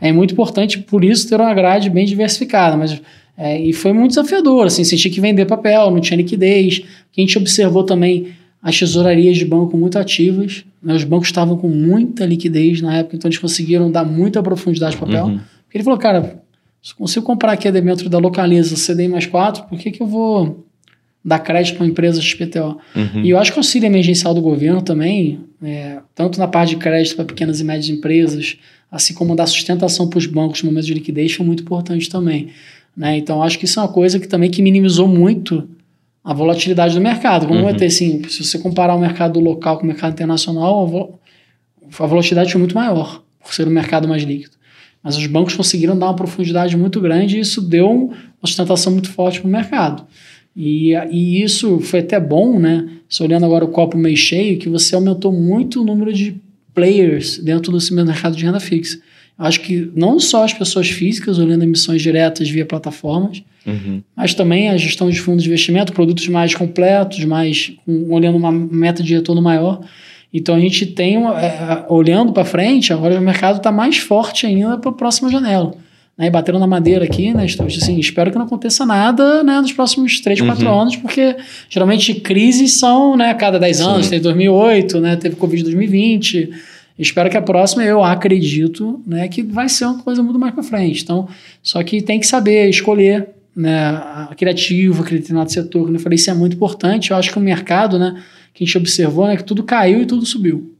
é 0.00 0.12
muito 0.12 0.32
importante, 0.32 0.78
por 0.78 1.04
isso, 1.04 1.28
ter 1.28 1.40
uma 1.40 1.54
grade 1.54 1.90
bem 1.90 2.04
diversificada. 2.04 2.76
Mas, 2.76 3.00
é, 3.36 3.60
e 3.60 3.72
foi 3.72 3.92
muito 3.92 4.10
desafiador, 4.10 4.66
assim, 4.66 4.82
tinha 4.82 5.12
que 5.12 5.20
vender 5.20 5.46
papel, 5.46 5.90
não 5.90 6.00
tinha 6.00 6.16
liquidez. 6.16 6.82
a 7.16 7.20
gente 7.20 7.38
observou 7.38 7.84
também 7.84 8.32
as 8.62 8.78
tesourarias 8.78 9.36
de 9.36 9.44
banco 9.44 9.76
muito 9.76 9.98
ativas. 9.98 10.64
Né? 10.80 10.94
Os 10.94 11.04
bancos 11.04 11.28
estavam 11.28 11.56
com 11.56 11.68
muita 11.68 12.24
liquidez 12.24 12.80
na 12.80 12.98
época, 12.98 13.16
então 13.16 13.28
eles 13.28 13.38
conseguiram 13.38 13.90
dar 13.90 14.04
muita 14.04 14.42
profundidade 14.42 14.96
para 14.96 15.06
papel. 15.06 15.26
Uhum. 15.26 15.40
Ele 15.74 15.82
falou, 15.82 15.98
cara, 15.98 16.42
se 16.82 16.94
consigo 16.94 17.24
comprar 17.26 17.52
aqui 17.52 17.70
dentro 17.70 18.08
da 18.08 18.18
localiza 18.18 18.76
CDI 18.76 19.08
mais 19.08 19.26
4, 19.26 19.64
por 19.64 19.78
que, 19.78 19.90
que 19.90 20.02
eu 20.02 20.06
vou 20.06 20.64
dar 21.24 21.38
crédito 21.38 21.76
para 21.76 21.84
uma 21.84 21.90
empresa 21.90 22.20
XPTO? 22.20 22.78
Uhum. 22.94 23.24
E 23.24 23.30
eu 23.30 23.38
acho 23.38 23.52
que 23.52 23.58
o 23.58 23.60
auxílio 23.60 23.86
emergencial 23.86 24.34
do 24.34 24.40
governo 24.40 24.82
também, 24.82 25.40
é, 25.62 25.98
tanto 26.14 26.38
na 26.38 26.46
parte 26.46 26.70
de 26.70 26.76
crédito 26.76 27.16
para 27.16 27.24
pequenas 27.24 27.60
e 27.60 27.64
médias 27.64 27.88
empresas, 27.88 28.58
assim 28.90 29.14
como 29.14 29.34
dar 29.34 29.46
sustentação 29.46 30.08
para 30.08 30.18
os 30.18 30.26
bancos 30.26 30.62
no 30.62 30.70
momento 30.70 30.86
de 30.86 30.94
liquidez, 30.94 31.32
foi 31.32 31.46
muito 31.46 31.62
importante 31.62 32.08
também. 32.08 32.48
Né? 32.96 33.16
Então, 33.16 33.42
acho 33.42 33.58
que 33.58 33.64
isso 33.64 33.80
é 33.80 33.82
uma 33.82 33.88
coisa 33.88 34.20
que 34.20 34.28
também 34.28 34.50
que 34.50 34.60
minimizou 34.60 35.08
muito 35.08 35.66
a 36.24 36.32
volatilidade 36.32 36.94
do 36.94 37.00
mercado. 37.00 37.46
Como 37.46 37.58
uhum. 37.58 37.64
vai 37.64 37.74
ter, 37.74 37.86
assim, 37.86 38.22
se 38.28 38.44
você 38.44 38.58
comparar 38.58 38.94
o 38.94 38.98
mercado 38.98 39.40
local 39.40 39.78
com 39.78 39.84
o 39.84 39.86
mercado 39.86 40.12
internacional, 40.12 41.20
a 41.98 42.06
volatilidade 42.06 42.52
foi 42.52 42.58
muito 42.58 42.74
maior, 42.74 43.22
por 43.42 43.52
ser 43.52 43.66
um 43.66 43.70
mercado 43.70 44.08
mais 44.08 44.22
líquido. 44.22 44.56
Mas 45.02 45.16
os 45.16 45.26
bancos 45.26 45.54
conseguiram 45.54 45.98
dar 45.98 46.06
uma 46.06 46.16
profundidade 46.16 46.76
muito 46.76 47.00
grande 47.00 47.36
e 47.36 47.40
isso 47.40 47.60
deu 47.60 47.90
uma 47.90 48.14
sustentação 48.44 48.92
muito 48.92 49.10
forte 49.10 49.40
para 49.40 49.48
o 49.48 49.50
mercado. 49.50 50.06
E, 50.54 50.92
e 51.10 51.42
isso 51.42 51.80
foi 51.80 52.00
até 52.00 52.20
bom, 52.20 52.58
né? 52.58 52.88
Se 53.08 53.22
olhando 53.22 53.44
agora 53.44 53.64
o 53.64 53.68
copo 53.68 53.96
meio 53.96 54.16
cheio, 54.16 54.58
que 54.58 54.68
você 54.68 54.94
aumentou 54.94 55.32
muito 55.32 55.80
o 55.80 55.84
número 55.84 56.12
de 56.12 56.36
players 56.72 57.38
dentro 57.38 57.72
do 57.72 58.04
mercado 58.04 58.36
de 58.36 58.44
renda 58.44 58.60
fixa. 58.60 59.00
Acho 59.38 59.60
que 59.60 59.90
não 59.94 60.20
só 60.20 60.44
as 60.44 60.52
pessoas 60.52 60.88
físicas 60.88 61.38
olhando 61.38 61.64
emissões 61.64 62.02
diretas 62.02 62.48
via 62.48 62.66
plataformas, 62.66 63.42
uhum. 63.66 64.02
mas 64.16 64.34
também 64.34 64.68
a 64.68 64.76
gestão 64.76 65.10
de 65.10 65.20
fundos 65.20 65.42
de 65.42 65.48
investimento, 65.48 65.92
produtos 65.92 66.28
mais 66.28 66.54
completos, 66.54 67.24
mais 67.24 67.72
olhando 68.08 68.36
uma 68.36 68.52
meta 68.52 69.02
de 69.02 69.14
retorno 69.14 69.42
maior. 69.42 69.80
Então 70.32 70.54
a 70.54 70.60
gente 70.60 70.86
tem, 70.86 71.16
é, 71.16 71.84
olhando 71.88 72.32
para 72.32 72.44
frente, 72.44 72.92
agora 72.92 73.18
o 73.18 73.22
mercado 73.22 73.56
está 73.56 73.72
mais 73.72 73.98
forte 73.98 74.46
ainda 74.46 74.78
para 74.78 74.90
a 74.90 74.94
próxima 74.94 75.30
janela. 75.30 75.74
Né, 76.16 76.26
e 76.26 76.30
batendo 76.30 76.58
na 76.58 76.66
madeira 76.66 77.06
aqui, 77.06 77.32
né? 77.32 77.46
Assim, 77.46 77.98
espero 77.98 78.30
que 78.30 78.36
não 78.36 78.44
aconteça 78.44 78.84
nada 78.84 79.42
né, 79.42 79.58
nos 79.62 79.72
próximos 79.72 80.20
3, 80.20 80.42
4 80.42 80.66
uhum. 80.66 80.80
anos, 80.82 80.96
porque 80.96 81.36
geralmente 81.70 82.14
crises 82.14 82.78
são 82.78 83.16
né, 83.16 83.30
a 83.30 83.34
cada 83.34 83.58
10 83.58 83.80
anos, 83.80 84.08
teve 84.10 84.22
2008, 84.22 85.00
né, 85.00 85.16
teve 85.16 85.36
Covid 85.36 85.62
2020, 85.62 86.50
Espero 87.02 87.28
que 87.28 87.36
a 87.36 87.42
próxima, 87.42 87.82
eu 87.82 88.02
acredito, 88.02 89.02
né, 89.06 89.26
que 89.28 89.42
vai 89.42 89.68
ser 89.68 89.86
uma 89.86 89.98
coisa 89.98 90.22
muito 90.22 90.38
mais 90.38 90.54
para 90.54 90.62
frente. 90.62 91.02
Então, 91.02 91.28
só 91.62 91.82
que 91.82 92.00
tem 92.00 92.20
que 92.20 92.26
saber 92.26 92.68
escolher 92.68 93.28
né, 93.54 93.88
a 93.88 94.32
criativo, 94.36 95.02
aquele 95.02 95.20
determinado 95.20 95.50
setor. 95.52 95.84
Como 95.84 95.96
eu 95.96 96.00
falei, 96.00 96.16
isso 96.16 96.30
é 96.30 96.34
muito 96.34 96.54
importante. 96.54 97.10
Eu 97.10 97.16
acho 97.16 97.30
que 97.30 97.38
o 97.38 97.40
mercado, 97.40 97.98
né, 97.98 98.22
que 98.54 98.62
a 98.62 98.66
gente 98.66 98.78
observou, 98.78 99.26
né, 99.26 99.36
que 99.36 99.44
tudo 99.44 99.62
caiu 99.62 100.02
e 100.02 100.06
tudo 100.06 100.24
subiu. 100.24 100.74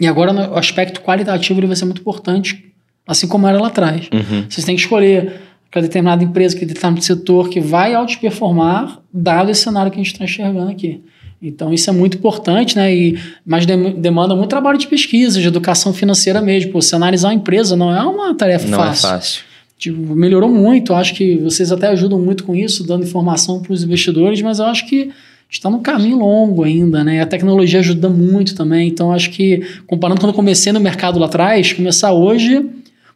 E 0.00 0.06
agora 0.06 0.32
o 0.50 0.58
aspecto 0.58 1.00
qualitativo 1.00 1.60
ele 1.60 1.68
vai 1.68 1.76
ser 1.76 1.84
muito 1.84 2.00
importante, 2.00 2.72
assim 3.06 3.28
como 3.28 3.46
era 3.46 3.60
lá 3.60 3.68
atrás. 3.68 4.08
Uhum. 4.12 4.46
Vocês 4.48 4.64
têm 4.66 4.74
que 4.74 4.82
escolher 4.82 5.40
aquela 5.68 5.86
determinada 5.86 6.24
empresa, 6.24 6.56
aquele 6.56 6.72
determinado 6.72 7.04
setor 7.04 7.48
que 7.48 7.60
vai 7.60 7.94
outperformar, 7.94 9.00
dado 9.12 9.50
esse 9.50 9.62
cenário 9.62 9.92
que 9.92 10.00
a 10.00 10.02
gente 10.02 10.12
está 10.12 10.24
enxergando 10.24 10.70
aqui. 10.70 11.02
Então, 11.42 11.74
isso 11.74 11.90
é 11.90 11.92
muito 11.92 12.16
importante, 12.16 12.76
né? 12.76 12.94
E, 12.94 13.18
mas 13.44 13.66
demanda 13.66 14.36
muito 14.36 14.48
trabalho 14.48 14.78
de 14.78 14.86
pesquisa, 14.86 15.40
de 15.40 15.46
educação 15.48 15.92
financeira 15.92 16.40
mesmo. 16.40 16.70
Pô, 16.70 16.80
você 16.80 16.94
analisar 16.94 17.28
uma 17.28 17.34
empresa 17.34 17.74
não 17.74 17.94
é 17.94 18.00
uma 18.02 18.34
tarefa 18.34 18.68
não 18.68 18.78
fácil. 18.78 19.08
Não 19.08 19.14
é 19.14 19.18
fácil. 19.18 19.42
Tipo, 19.76 20.14
melhorou 20.14 20.48
muito. 20.48 20.94
Acho 20.94 21.14
que 21.14 21.36
vocês 21.38 21.72
até 21.72 21.88
ajudam 21.88 22.20
muito 22.20 22.44
com 22.44 22.54
isso, 22.54 22.86
dando 22.86 23.04
informação 23.04 23.60
para 23.60 23.72
os 23.72 23.82
investidores, 23.82 24.40
mas 24.40 24.60
eu 24.60 24.66
acho 24.66 24.86
que 24.86 25.10
está 25.50 25.68
num 25.68 25.80
caminho 25.80 26.18
longo 26.18 26.62
ainda, 26.62 27.02
né? 27.02 27.20
A 27.20 27.26
tecnologia 27.26 27.80
ajuda 27.80 28.08
muito 28.08 28.54
também. 28.54 28.86
Então, 28.88 29.12
acho 29.12 29.30
que, 29.30 29.66
comparando 29.86 30.20
quando 30.20 30.30
eu 30.30 30.36
comecei 30.36 30.72
no 30.72 30.78
mercado 30.78 31.18
lá 31.18 31.26
atrás, 31.26 31.72
começar 31.72 32.12
hoje 32.12 32.64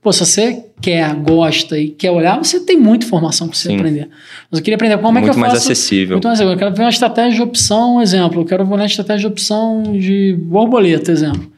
Pô, 0.07 0.13
se 0.13 0.21
você 0.21 0.65
quer, 0.87 1.13
gosta 1.17 1.77
e 1.77 1.89
quer 1.89 2.13
olhar, 2.13 2.39
você 2.39 2.61
tem 2.61 2.79
muita 2.79 3.05
informação 3.05 3.49
para 3.49 3.57
você 3.57 3.71
Sim. 3.71 3.77
aprender. 3.77 4.09
Mas 4.49 4.61
eu 4.61 4.65
queria 4.65 4.77
aprender 4.77 4.97
como 4.99 5.13
muito 5.15 5.25
é 5.25 5.31
que 5.31 5.37
eu 5.37 5.41
mais 5.41 5.55
faço... 5.55 5.73
Acessível. 5.73 6.15
Muito 6.15 6.29
mais 6.29 6.39
acessível. 6.39 6.53
Eu 6.53 6.59
quero 6.59 6.75
ver 6.77 6.83
uma 6.85 6.91
estratégia 6.91 7.33
de 7.33 7.43
opção, 7.43 8.01
exemplo. 8.01 8.43
Eu 8.43 8.45
quero 8.45 8.65
ver 8.65 8.75
uma 8.75 8.87
estratégia 8.87 9.21
de 9.23 9.27
opção 9.27 9.83
de 9.99 10.37
borboleta, 10.39 11.11
exemplo. 11.11 11.51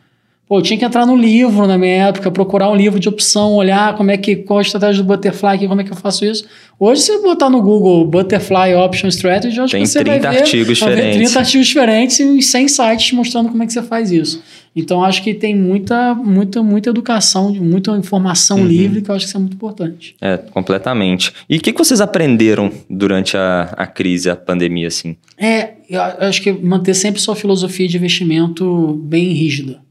Pô, 0.49 0.57
eu 0.57 0.63
tinha 0.63 0.79
que 0.79 0.85
entrar 0.85 1.05
no 1.05 1.15
livro 1.15 1.67
na 1.67 1.77
minha 1.77 2.09
época, 2.09 2.31
procurar 2.31 2.71
um 2.71 2.75
livro 2.75 2.99
de 2.99 3.07
opção, 3.07 3.53
olhar 3.53 3.95
como 3.99 4.11
é 4.11 4.17
que, 4.17 4.35
qual 4.35 4.61
a 4.61 4.63
estratégia 4.63 5.03
do 5.03 5.07
Butterfly, 5.07 5.69
como 5.69 5.83
é 5.83 5.85
que 5.85 5.93
eu 5.93 5.97
faço 5.97 6.25
isso. 6.25 6.47
Hoje, 6.81 7.03
se 7.03 7.13
você 7.13 7.23
botar 7.23 7.51
no 7.51 7.61
Google 7.61 8.07
Butterfly 8.07 8.75
Option 8.75 9.09
Strategy, 9.09 9.61
acho 9.61 9.73
Tem 9.73 9.83
que 9.83 9.89
você 9.89 10.03
30 10.03 10.21
vai 10.23 10.31
ver, 10.33 10.41
artigos 10.41 10.79
vai 10.79 10.89
diferentes. 10.89 11.19
Ver 11.19 11.25
30 11.25 11.39
artigos 11.39 11.67
diferentes 11.67 12.19
e 12.19 12.41
100 12.41 12.69
sites 12.69 13.13
mostrando 13.13 13.51
como 13.51 13.63
é 13.63 13.67
que 13.67 13.75
você 13.75 13.83
faz 13.83 14.11
isso. 14.11 14.43
Então, 14.79 15.03
acho 15.03 15.23
que 15.23 15.35
tem 15.35 15.57
muita, 15.57 16.15
muita, 16.15 16.63
muita 16.63 16.91
educação, 16.91 17.53
muita 17.55 17.91
informação 17.97 18.59
uhum. 18.59 18.67
livre, 18.67 19.03
que 19.03 19.11
eu 19.11 19.15
acho 19.15 19.25
que 19.25 19.29
isso 19.29 19.37
é 19.37 19.41
muito 19.41 19.55
importante. 19.55 20.15
É, 20.21 20.37
completamente. 20.37 21.33
E 21.49 21.57
o 21.57 21.61
que, 21.61 21.73
que 21.73 21.79
vocês 21.79 22.01
aprenderam 22.01 22.71
durante 22.89 23.37
a, 23.37 23.75
a 23.77 23.87
crise, 23.87 24.31
a 24.31 24.37
pandemia, 24.37 24.89
assim? 24.89 25.17
É, 25.37 25.73
eu 25.89 26.01
acho 26.01 26.43
que 26.43 26.53
manter 26.53 26.95
sempre 26.95 27.21
sua 27.21 27.35
filosofia 27.35 27.89
de 27.89 27.97
investimento 27.97 28.95
bem 29.05 29.33
rígida 29.33 29.87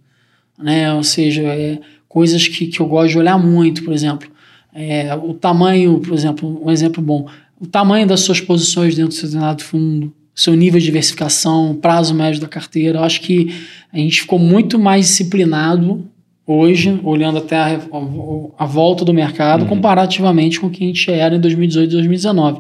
né? 0.58 0.94
Ou 0.94 1.04
seja, 1.04 1.44
é, 1.44 1.80
coisas 2.08 2.48
que, 2.48 2.68
que 2.68 2.80
eu 2.80 2.88
gosto 2.88 3.12
de 3.12 3.20
olhar 3.20 3.38
muito, 3.38 3.84
por 3.84 3.94
exemplo. 3.94 4.30
É, 4.74 5.14
o 5.16 5.34
tamanho, 5.34 6.00
por 6.00 6.14
exemplo, 6.14 6.62
um 6.66 6.72
exemplo 6.72 7.02
bom, 7.02 7.28
o 7.60 7.66
tamanho 7.66 8.08
das 8.08 8.22
suas 8.22 8.42
posições 8.42 8.96
dentro 8.96 9.10
do 9.10 9.16
seu 9.16 9.28
determinado 9.28 9.64
fundo, 9.64 10.14
seu 10.38 10.54
nível 10.54 10.80
de 10.80 10.86
diversificação, 10.86 11.76
prazo 11.82 12.14
médio 12.14 12.40
da 12.40 12.48
carteira. 12.48 13.00
Eu 13.00 13.04
acho 13.04 13.22
que 13.22 13.52
a 13.92 13.98
gente 13.98 14.22
ficou 14.22 14.38
muito 14.38 14.78
mais 14.78 15.08
disciplinado 15.08 16.06
hoje, 16.46 17.00
olhando 17.04 17.40
até 17.40 17.58
a, 17.58 17.76
a, 17.76 18.64
a 18.64 18.66
volta 18.68 19.04
do 19.04 19.12
mercado, 19.12 19.64
uhum. 19.64 19.68
comparativamente 19.68 20.60
com 20.60 20.68
o 20.68 20.70
que 20.70 20.84
a 20.84 20.88
gente 20.88 21.12
era 21.12 21.36
em 21.36 21.40
2018 21.40 21.90
e 21.90 21.92
2019. 21.92 22.60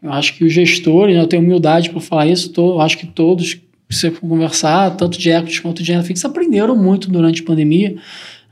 Eu 0.00 0.12
acho 0.12 0.34
que 0.34 0.44
os 0.44 0.52
gestores, 0.52 1.16
eu 1.16 1.26
tenho 1.26 1.42
humildade 1.42 1.90
para 1.90 2.00
falar 2.00 2.28
isso, 2.28 2.50
tô, 2.50 2.74
eu 2.74 2.80
acho 2.80 2.96
que 2.96 3.06
todos 3.08 3.58
você 3.90 4.12
conversar, 4.12 4.96
tanto 4.96 5.18
de 5.18 5.30
equities 5.30 5.58
quanto 5.58 5.82
de 5.82 5.90
renda 5.90 6.04
fixa, 6.04 6.28
aprenderam 6.28 6.76
muito 6.76 7.10
durante 7.10 7.42
a 7.42 7.44
pandemia. 7.44 7.96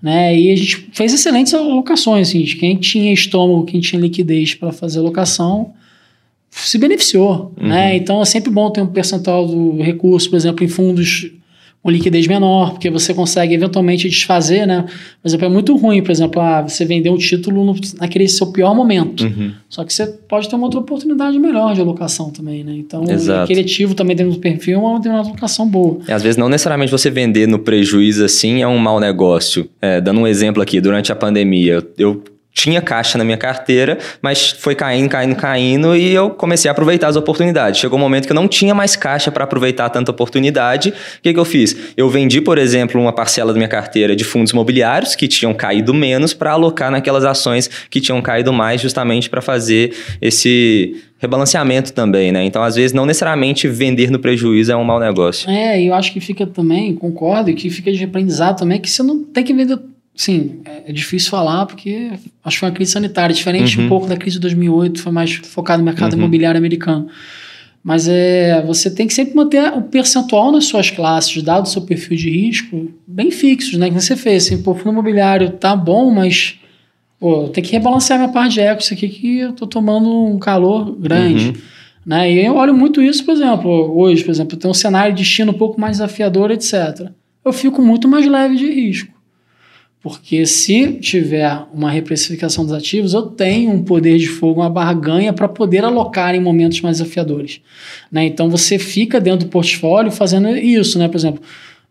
Né? 0.03 0.37
E 0.37 0.51
a 0.51 0.57
gente 0.57 0.89
fez 0.93 1.15
excelentes 1.15 1.55
alocações. 1.55 2.29
Assim, 2.29 2.45
quem 2.45 2.77
tinha 2.77 3.13
estômago, 3.13 3.65
quem 3.65 3.81
tinha 3.81 4.01
liquidez 4.01 4.55
para 4.55 4.73
fazer 4.73 4.99
alocação, 4.99 5.73
se 6.65 6.79
beneficiou. 6.79 7.53
Uhum. 7.61 7.69
Né? 7.69 7.97
Então 7.97 8.21
é 8.21 8.25
sempre 8.25 8.51
bom 8.51 8.71
ter 8.71 8.81
um 8.81 8.87
percentual 8.87 9.47
do 9.47 9.81
recurso, 9.83 10.31
por 10.31 10.37
exemplo, 10.37 10.65
em 10.65 10.69
fundos 10.69 11.31
com 11.87 11.91
liquidez 11.93 12.27
menor, 12.27 12.73
porque 12.73 12.91
você 12.91 13.15
consegue 13.15 13.55
eventualmente 13.55 14.09
desfazer, 14.09 14.67
né? 14.67 14.87
Por 15.23 15.29
exemplo, 15.29 15.47
é 15.47 15.49
muito 15.49 15.77
ruim, 15.77 16.03
por 16.03 16.11
exemplo, 16.11 16.43
ah, 16.43 16.61
você 16.63 16.85
vender 16.85 17.11
um 17.11 17.17
título 17.17 17.65
no, 17.65 17.77
naquele 18.01 18.27
seu 18.27 18.49
pior 18.49 18.75
momento. 18.75 19.23
Uhum. 19.23 19.53
Só 19.69 19.85
que 19.85 19.95
você 19.95 20.05
pode 20.05 20.49
ter 20.49 20.57
uma 20.57 20.65
outra 20.65 20.81
oportunidade 20.81 21.39
melhor 21.39 21.77
de 21.77 21.81
alocação 21.81 22.31
também, 22.31 22.65
né? 22.65 22.73
Então, 22.75 23.05
Exato. 23.09 23.45
aquele 23.45 23.61
ativo 23.61 23.95
também 23.95 24.17
dentro 24.17 24.33
do 24.33 24.41
perfil 24.41 24.75
é 24.75 24.79
uma 24.79 24.97
determinada 24.97 25.29
alocação 25.29 25.69
boa. 25.69 26.01
E 26.09 26.13
às 26.13 26.25
vezes 26.25 26.37
não 26.37 26.49
necessariamente 26.49 26.91
você 26.91 27.09
vender 27.09 27.47
no 27.47 27.61
prejuízo 27.61 28.25
assim 28.25 28.63
é 28.63 28.67
um 28.67 28.79
mau 28.79 28.99
negócio. 28.99 29.71
É, 29.81 30.01
dando 30.01 30.19
um 30.19 30.27
exemplo 30.27 30.61
aqui, 30.61 30.81
durante 30.81 31.13
a 31.13 31.15
pandemia, 31.15 31.87
eu 31.97 32.21
tinha 32.57 32.81
caixa 32.81 33.19
na 33.19 33.23
minha 33.23 33.37
carteira, 33.37 33.99
mas 34.23 34.51
foi 34.51 34.75
caindo, 34.75 35.11
caindo, 35.11 35.37
caindo 35.37 35.95
e 35.95 36.15
eu 36.15 36.31
comecei 36.31 36.71
a 36.71 36.73
aproveitar 36.73 37.09
as 37.09 37.15
oportunidades. 37.15 37.79
Chegou 37.79 37.99
um 37.99 38.01
momento 38.01 38.25
que 38.25 38.33
eu 38.33 38.35
não 38.35 38.49
tinha 38.49 38.75
mais 38.75 38.97
caixa 38.97 39.31
para 39.31 39.45
aproveitar 39.45 39.91
tanta 39.91 40.11
oportunidade. 40.11 40.89
O 40.89 41.23
que, 41.23 41.35
que 41.35 41.39
eu 41.39 41.45
fiz? 41.45 41.77
Eu 41.99 42.09
vendi, 42.09 42.41
por 42.41 42.57
exemplo, 42.57 42.99
uma 42.99 43.13
parcela 43.13 43.53
da 43.53 43.59
minha 43.59 43.69
carteira 43.69 44.17
de 44.17 44.25
fundos 44.25 44.53
imobiliários 44.53 45.15
que 45.15 45.29
tinham 45.29 45.53
caído 45.53 45.93
menos 45.93 46.33
para 46.33 46.53
alocar 46.53 46.91
naquelas 46.91 47.27
ações 47.27 47.69
que 47.91 48.01
tinham 48.01 48.23
caído 48.23 48.55
mais, 48.55 48.81
justamente 48.81 49.29
para 49.29 49.43
fazer 49.43 49.95
esse 50.19 50.97
rebalanceamento 51.19 51.93
também, 51.93 52.33
né? 52.33 52.43
Então, 52.45 52.63
às 52.63 52.77
vezes, 52.77 52.95
não 52.95 53.05
necessariamente 53.05 53.69
vender 53.69 54.11
no 54.11 54.19
prejuízo 54.19 54.73
é 54.73 54.77
um 54.77 54.85
mau 54.85 54.99
negócio. 54.99 55.51
É, 55.51 55.79
e 55.79 55.89
eu 55.89 55.95
acho 55.95 56.11
que 56.11 56.21
fica 56.21 56.47
também, 56.47 56.95
concordo, 56.95 57.53
que 57.53 57.69
fica 57.69 57.93
de 57.93 58.03
aprendizado 58.03 58.59
também, 58.61 58.81
que 58.81 58.89
você 58.89 59.03
não 59.03 59.23
tem 59.25 59.45
que 59.45 59.53
vender 59.53 59.79
Sim, 60.17 60.63
é, 60.65 60.85
é 60.87 60.93
difícil 60.93 61.31
falar 61.31 61.67
porque 61.67 62.11
acho 62.43 62.57
que 62.57 62.61
foi 62.61 62.69
uma 62.71 62.75
crise 62.75 62.93
sanitária, 62.93 63.35
diferente 63.35 63.79
uhum. 63.79 63.85
um 63.85 63.89
pouco 63.89 64.07
da 64.07 64.17
crise 64.17 64.37
de 64.37 64.41
2008, 64.41 65.03
foi 65.03 65.13
mais 65.13 65.35
focado 65.35 65.81
no 65.81 65.85
mercado 65.85 66.15
uhum. 66.15 66.21
imobiliário 66.21 66.57
americano. 66.57 67.07
Mas 67.85 68.09
é, 68.09 68.61
você 68.67 68.91
tem 68.91 69.07
que 69.07 69.15
sempre 69.15 69.37
manter 69.37 69.73
o 69.73 69.83
percentual 69.83 70.51
nas 70.51 70.65
suas 70.65 70.91
classes, 70.91 71.41
dado 71.43 71.67
o 71.67 71.69
seu 71.69 71.83
perfil 71.83 72.17
de 72.17 72.31
risco, 72.31 72.91
bem 73.07 73.31
fixos, 73.31 73.79
né? 73.79 73.89
Que 73.89 73.95
você 73.95 74.17
fez, 74.17 74.47
assim, 74.47 74.61
pô, 74.61 74.75
fundo 74.75 74.91
imobiliário 74.91 75.51
tá 75.51 75.77
bom, 75.77 76.11
mas 76.11 76.59
pô, 77.21 77.49
tem 77.49 77.63
que 77.63 77.71
rebalancear 77.71 78.19
minha 78.19 78.33
parte 78.33 78.55
de 78.55 78.61
equity 78.61 78.95
aqui 78.95 79.09
que 79.09 79.39
eu 79.39 79.53
tô 79.53 79.67
tomando 79.67 80.25
um 80.25 80.39
calor 80.39 80.97
grande. 80.99 81.49
Uhum. 81.51 81.55
Né? 82.07 82.33
E 82.33 82.45
eu 82.45 82.57
olho 82.57 82.75
muito 82.75 83.03
isso, 83.03 83.25
por 83.25 83.33
exemplo, 83.33 83.71
hoje, 83.97 84.25
por 84.25 84.31
exemplo, 84.31 84.57
tem 84.57 84.71
um 84.71 84.75
cenário 84.75 85.15
de 85.15 85.23
destino 85.23 85.53
um 85.53 85.57
pouco 85.57 85.81
mais 85.81 85.99
desafiador, 85.99 86.51
etc. 86.51 87.11
Eu 87.45 87.53
fico 87.53 87.83
muito 87.83 88.09
mais 88.09 88.27
leve 88.27 88.57
de 88.57 88.67
risco. 88.67 89.16
Porque 90.07 90.47
se 90.47 90.93
tiver 91.01 91.65
uma 91.75 91.91
reprecificação 91.91 92.63
dos 92.63 92.73
ativos, 92.73 93.13
eu 93.13 93.23
tenho 93.23 93.73
um 93.73 93.83
poder 93.83 94.19
de 94.19 94.29
fogo, 94.29 94.61
uma 94.61 94.71
barganha 94.71 95.33
para 95.33 95.49
poder 95.49 95.85
alocar 95.85 96.33
em 96.33 96.39
momentos 96.39 96.81
mais 96.81 96.99
desafiadores. 96.99 97.61
Né? 98.09 98.25
Então 98.25 98.49
você 98.49 98.79
fica 98.79 99.21
dentro 99.21 99.49
do 99.49 99.51
portfólio 99.51 100.13
fazendo 100.13 100.49
isso, 100.57 100.97
né? 100.97 101.09
Por 101.09 101.17
exemplo, 101.17 101.43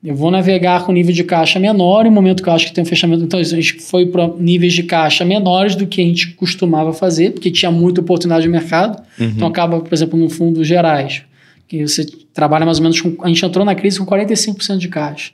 eu 0.01 0.15
vou 0.15 0.31
navegar 0.31 0.85
com 0.85 0.93
nível 0.93 1.13
de 1.13 1.25
caixa 1.25 1.59
menor, 1.59 2.05
em 2.05 2.09
momento 2.09 2.41
que 2.41 2.47
eu 2.47 2.53
acho 2.53 2.67
que 2.67 2.73
tem 2.73 2.83
um 2.85 2.87
fechamento. 2.87 3.21
Então, 3.21 3.37
a 3.37 3.43
gente 3.43 3.81
foi 3.81 4.05
para 4.05 4.29
níveis 4.39 4.71
de 4.71 4.83
caixa 4.83 5.25
menores 5.25 5.75
do 5.75 5.85
que 5.85 5.99
a 5.99 6.05
gente 6.05 6.35
costumava 6.35 6.93
fazer, 6.93 7.31
porque 7.31 7.51
tinha 7.51 7.69
muita 7.69 7.99
oportunidade 7.99 8.43
de 8.43 8.49
mercado. 8.49 9.03
Uhum. 9.19 9.25
Então, 9.25 9.47
acaba, 9.49 9.81
por 9.81 9.93
exemplo, 9.93 10.17
no 10.17 10.29
fundo 10.29 10.63
gerais, 10.63 11.23
que 11.67 11.85
você 11.85 12.05
trabalha 12.33 12.65
mais 12.65 12.77
ou 12.77 12.83
menos 12.83 13.01
com. 13.01 13.17
A 13.21 13.27
gente 13.27 13.43
entrou 13.43 13.65
na 13.65 13.75
crise 13.75 13.99
com 13.99 14.05
45% 14.05 14.77
de 14.77 14.87
caixa 14.87 15.31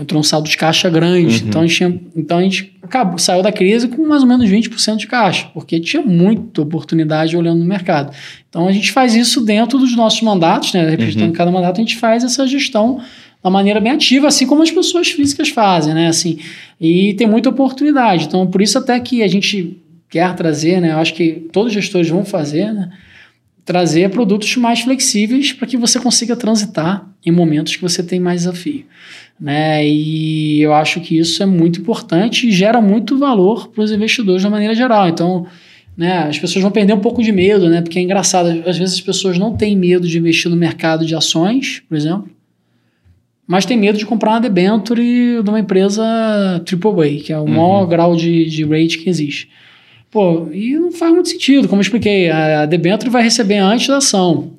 entrou 0.00 0.20
um 0.20 0.22
saldo 0.22 0.48
de 0.48 0.56
caixa 0.56 0.88
grande. 0.88 1.42
Uhum. 1.42 1.48
Então 1.48 1.62
a 1.62 1.66
gente, 1.66 2.00
então 2.16 2.38
a 2.38 2.42
gente 2.42 2.72
acabou, 2.82 3.18
saiu 3.18 3.42
da 3.42 3.52
crise 3.52 3.88
com 3.88 4.06
mais 4.06 4.22
ou 4.22 4.28
menos 4.28 4.48
20% 4.48 4.96
de 4.96 5.06
caixa, 5.06 5.48
porque 5.52 5.80
tinha 5.80 6.02
muita 6.02 6.62
oportunidade 6.62 7.36
olhando 7.36 7.58
no 7.58 7.64
mercado. 7.64 8.14
Então 8.48 8.66
a 8.66 8.72
gente 8.72 8.92
faz 8.92 9.14
isso 9.14 9.40
dentro 9.40 9.78
dos 9.78 9.94
nossos 9.96 10.20
mandatos, 10.22 10.72
né? 10.72 10.88
Representando 10.88 11.28
uhum. 11.28 11.34
cada 11.34 11.50
mandato, 11.50 11.80
a 11.80 11.84
gente 11.84 11.96
faz 11.96 12.24
essa 12.24 12.46
gestão 12.46 13.00
da 13.42 13.50
maneira 13.50 13.80
bem 13.80 13.92
ativa, 13.92 14.26
assim 14.26 14.46
como 14.46 14.62
as 14.62 14.70
pessoas 14.70 15.08
físicas 15.08 15.48
fazem, 15.50 15.94
né? 15.94 16.08
Assim, 16.08 16.38
e 16.80 17.14
tem 17.14 17.26
muita 17.26 17.48
oportunidade. 17.48 18.24
Então, 18.24 18.46
por 18.46 18.60
isso 18.60 18.78
até 18.78 18.98
que 18.98 19.22
a 19.22 19.28
gente 19.28 19.76
quer 20.08 20.34
trazer, 20.34 20.80
né? 20.80 20.92
Eu 20.92 20.98
acho 20.98 21.14
que 21.14 21.46
todos 21.52 21.68
os 21.68 21.74
gestores 21.74 22.08
vão 22.08 22.24
fazer, 22.24 22.72
né? 22.72 22.90
Trazer 23.66 24.08
produtos 24.10 24.56
mais 24.56 24.80
flexíveis 24.80 25.52
para 25.52 25.66
que 25.66 25.76
você 25.76 26.00
consiga 26.00 26.34
transitar 26.34 27.06
em 27.24 27.30
momentos 27.30 27.76
que 27.76 27.82
você 27.82 28.02
tem 28.02 28.18
mais 28.18 28.42
desafio 28.42 28.86
né? 29.40 29.86
E 29.86 30.60
eu 30.62 30.72
acho 30.72 31.00
que 31.00 31.18
isso 31.18 31.42
é 31.42 31.46
muito 31.46 31.80
importante 31.80 32.48
e 32.48 32.52
gera 32.52 32.80
muito 32.80 33.18
valor 33.18 33.68
para 33.68 33.84
os 33.84 33.92
investidores 33.92 34.42
de 34.42 34.48
maneira 34.48 34.74
geral. 34.74 35.08
Então, 35.08 35.46
né, 35.96 36.26
as 36.28 36.38
pessoas 36.38 36.62
vão 36.62 36.70
perder 36.70 36.94
um 36.94 37.00
pouco 37.00 37.22
de 37.22 37.32
medo, 37.32 37.68
né? 37.68 37.82
Porque 37.82 37.98
é 37.98 38.02
engraçado, 38.02 38.48
às 38.66 38.76
vezes 38.76 38.94
as 38.94 39.00
pessoas 39.00 39.38
não 39.38 39.54
têm 39.54 39.76
medo 39.76 40.08
de 40.08 40.18
investir 40.18 40.50
no 40.50 40.56
mercado 40.56 41.04
de 41.06 41.14
ações, 41.14 41.82
por 41.88 41.96
exemplo, 41.96 42.28
mas 43.46 43.64
tem 43.64 43.76
medo 43.76 43.96
de 43.96 44.04
comprar 44.04 44.32
uma 44.32 44.40
debenture 44.40 45.42
de 45.42 45.48
uma 45.48 45.60
empresa 45.60 46.02
AAA, 46.02 47.22
que 47.22 47.32
é 47.32 47.38
o 47.38 47.42
uhum. 47.42 47.48
maior 47.48 47.86
grau 47.86 48.16
de, 48.16 48.46
de 48.46 48.64
rate 48.64 48.98
que 48.98 49.08
existe. 49.08 49.48
Pô, 50.16 50.48
e 50.50 50.78
não 50.78 50.90
faz 50.90 51.12
muito 51.12 51.28
sentido, 51.28 51.68
como 51.68 51.80
eu 51.80 51.82
expliquei, 51.82 52.30
a, 52.30 52.62
a 52.62 52.66
debenture 52.66 53.10
vai 53.10 53.22
receber 53.22 53.58
antes 53.58 53.86
da 53.86 53.98
ação. 53.98 54.52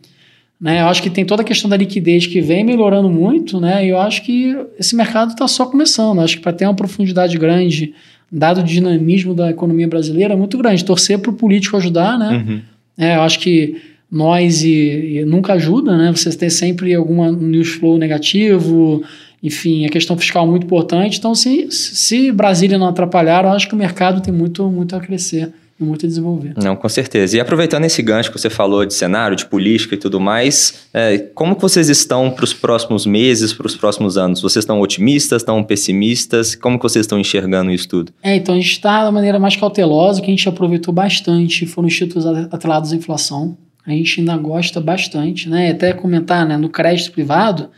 Né? 0.61 0.81
Eu 0.81 0.85
acho 0.85 1.01
que 1.01 1.09
tem 1.09 1.25
toda 1.25 1.41
a 1.41 1.43
questão 1.43 1.67
da 1.67 1.75
liquidez 1.75 2.27
que 2.27 2.39
vem 2.41 2.63
melhorando 2.63 3.09
muito, 3.09 3.59
né? 3.59 3.83
E 3.83 3.89
eu 3.89 3.97
acho 3.99 4.21
que 4.21 4.55
esse 4.77 4.95
mercado 4.95 5.31
está 5.31 5.47
só 5.47 5.65
começando. 5.65 6.17
Eu 6.17 6.23
acho 6.25 6.37
que 6.37 6.43
para 6.43 6.53
ter 6.53 6.65
uma 6.65 6.75
profundidade 6.75 7.35
grande, 7.39 7.95
dado 8.31 8.61
o 8.61 8.63
dinamismo 8.63 9.33
da 9.33 9.49
economia 9.49 9.87
brasileira, 9.87 10.35
é 10.35 10.37
muito 10.37 10.59
grande. 10.59 10.85
Torcer 10.85 11.17
para 11.17 11.31
o 11.31 11.33
político 11.33 11.75
ajudar, 11.75 12.19
né? 12.19 12.45
Uhum. 12.47 12.61
É, 12.95 13.15
eu 13.15 13.21
acho 13.21 13.39
que 13.39 13.77
nós 14.11 14.63
e, 14.63 15.21
e, 15.21 15.25
nunca 15.25 15.53
ajuda, 15.53 15.97
né? 15.97 16.11
Você 16.11 16.29
tem 16.37 16.51
sempre 16.51 16.93
algum 16.93 17.31
news 17.31 17.69
flow 17.69 17.97
negativo, 17.97 19.01
enfim, 19.41 19.85
a 19.85 19.89
questão 19.89 20.17
fiscal 20.17 20.47
muito 20.47 20.65
importante. 20.65 21.17
Então, 21.19 21.35
se, 21.35 21.71
se 21.71 22.31
Brasília 22.31 22.77
não 22.77 22.87
atrapalhar, 22.87 23.43
eu 23.45 23.51
acho 23.51 23.67
que 23.67 23.75
o 23.75 23.77
mercado 23.77 24.21
tem 24.21 24.33
muito, 24.33 24.69
muito 24.69 24.95
a 24.95 24.99
crescer 24.99 25.51
muito 25.79 26.05
a 26.05 26.09
desenvolver. 26.09 26.53
Não, 26.57 26.75
com 26.75 26.89
certeza. 26.89 27.37
E 27.37 27.39
aproveitando 27.39 27.85
esse 27.85 28.01
gancho 28.01 28.31
que 28.31 28.39
você 28.39 28.49
falou 28.49 28.85
de 28.85 28.93
cenário, 28.93 29.35
de 29.35 29.45
política 29.45 29.93
e 29.93 29.97
tudo 29.97 30.19
mais, 30.19 30.87
é, 30.93 31.19
como 31.35 31.55
que 31.55 31.61
vocês 31.61 31.87
estão 31.87 32.31
para 32.31 32.43
os 32.43 32.53
próximos 32.53 33.05
meses, 33.05 33.53
para 33.53 33.67
os 33.67 33.75
próximos 33.75 34.17
anos? 34.17 34.41
Vocês 34.41 34.63
estão 34.63 34.81
otimistas, 34.81 35.41
estão 35.41 35.63
pessimistas? 35.63 36.55
Como 36.55 36.77
que 36.77 36.83
vocês 36.83 37.05
estão 37.05 37.19
enxergando 37.19 37.69
isso 37.71 37.87
tudo? 37.87 38.11
É, 38.23 38.35
então 38.35 38.55
a 38.55 38.57
gente 38.57 38.71
está 38.71 39.03
da 39.03 39.11
maneira 39.11 39.37
mais 39.37 39.55
cautelosa, 39.55 40.19
que 40.19 40.27
a 40.27 40.31
gente 40.31 40.49
aproveitou 40.49 40.93
bastante, 40.93 41.65
foram 41.67 41.87
os 41.87 41.95
títulos 41.95 42.25
atrelados 42.25 42.91
à 42.91 42.95
inflação. 42.95 43.55
A 43.85 43.91
gente 43.91 44.19
ainda 44.19 44.35
gosta 44.35 44.81
bastante, 44.81 45.47
né? 45.47 45.71
Até 45.71 45.93
comentar, 45.93 46.45
né, 46.45 46.57
no 46.57 46.69
crédito 46.69 47.11
privado, 47.11 47.69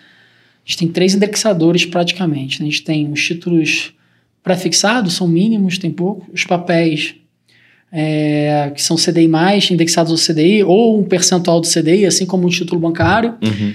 gente 0.69 0.77
tem 0.77 0.87
três 0.87 1.15
indexadores 1.15 1.83
praticamente. 1.83 2.59
Né? 2.59 2.67
A 2.67 2.71
gente 2.71 2.83
tem 2.83 3.11
os 3.11 3.25
títulos 3.25 3.91
pré-fixados, 4.43 5.15
são 5.15 5.27
mínimos, 5.27 5.79
tem 5.79 5.89
pouco. 5.89 6.29
Os 6.31 6.43
papéis 6.43 7.15
é, 7.91 8.71
que 8.75 8.81
são 8.81 8.95
CDI, 8.95 9.27
indexados 9.71 10.11
ao 10.11 10.17
CDI, 10.35 10.63
ou 10.63 10.99
um 10.99 11.03
percentual 11.03 11.59
do 11.59 11.67
CDI, 11.67 12.05
assim 12.05 12.25
como 12.25 12.45
um 12.45 12.49
título 12.49 12.79
bancário. 12.79 13.33
Uhum. 13.43 13.73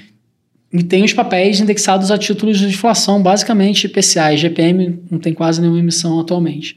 E 0.73 0.83
tem 0.85 1.05
os 1.05 1.13
papéis 1.13 1.61
indexados 1.61 2.13
a 2.13 2.19
títulos 2.19 2.59
de 2.59 2.67
inflação, 2.67 3.21
basicamente 3.21 3.87
IPCA 3.87 4.33
e 4.33 4.37
GPM 4.37 5.01
não 5.11 5.19
tem 5.19 5.33
quase 5.35 5.61
nenhuma 5.61 5.81
emissão 5.81 6.21
atualmente. 6.21 6.77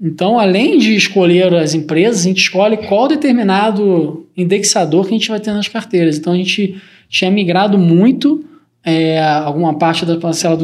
Então, 0.00 0.40
além 0.40 0.78
de 0.78 0.96
escolher 0.96 1.54
as 1.54 1.74
empresas, 1.74 2.22
a 2.22 2.28
gente 2.28 2.42
escolhe 2.42 2.76
qual 2.88 3.06
determinado 3.06 4.26
indexador 4.36 5.06
que 5.06 5.14
a 5.14 5.18
gente 5.18 5.28
vai 5.28 5.38
ter 5.38 5.52
nas 5.52 5.68
carteiras. 5.68 6.18
Então, 6.18 6.32
a 6.32 6.36
gente 6.36 6.76
tinha 7.08 7.30
migrado 7.30 7.78
muito 7.78 8.44
é, 8.84 9.22
alguma 9.22 9.78
parte 9.78 10.04
da 10.04 10.16
parcela 10.16 10.58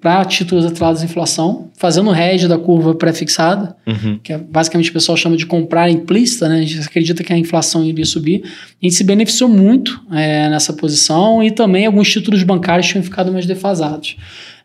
para 0.00 0.24
títulos 0.24 0.64
atrelados 0.64 1.02
à 1.02 1.04
inflação, 1.04 1.70
fazendo 1.76 2.10
o 2.10 2.16
hedge 2.16 2.48
da 2.48 2.56
curva 2.56 2.94
pré-fixada, 2.94 3.76
uhum. 3.86 4.18
que 4.22 4.32
é, 4.32 4.38
basicamente 4.38 4.88
o 4.88 4.92
pessoal 4.92 5.16
chama 5.16 5.36
de 5.36 5.44
comprar 5.44 5.90
implícita, 5.90 6.48
né? 6.48 6.60
a 6.60 6.62
gente 6.62 6.80
acredita 6.80 7.22
que 7.22 7.32
a 7.32 7.36
inflação 7.36 7.84
iria 7.84 8.06
subir. 8.06 8.42
A 8.44 8.86
gente 8.86 8.94
se 8.94 9.04
beneficiou 9.04 9.50
muito 9.50 10.00
é, 10.10 10.48
nessa 10.48 10.72
posição 10.72 11.42
e 11.42 11.50
também 11.50 11.84
alguns 11.84 12.10
títulos 12.10 12.42
bancários 12.42 12.86
tinham 12.86 13.04
ficado 13.04 13.30
mais 13.30 13.44
defasados. 13.44 14.16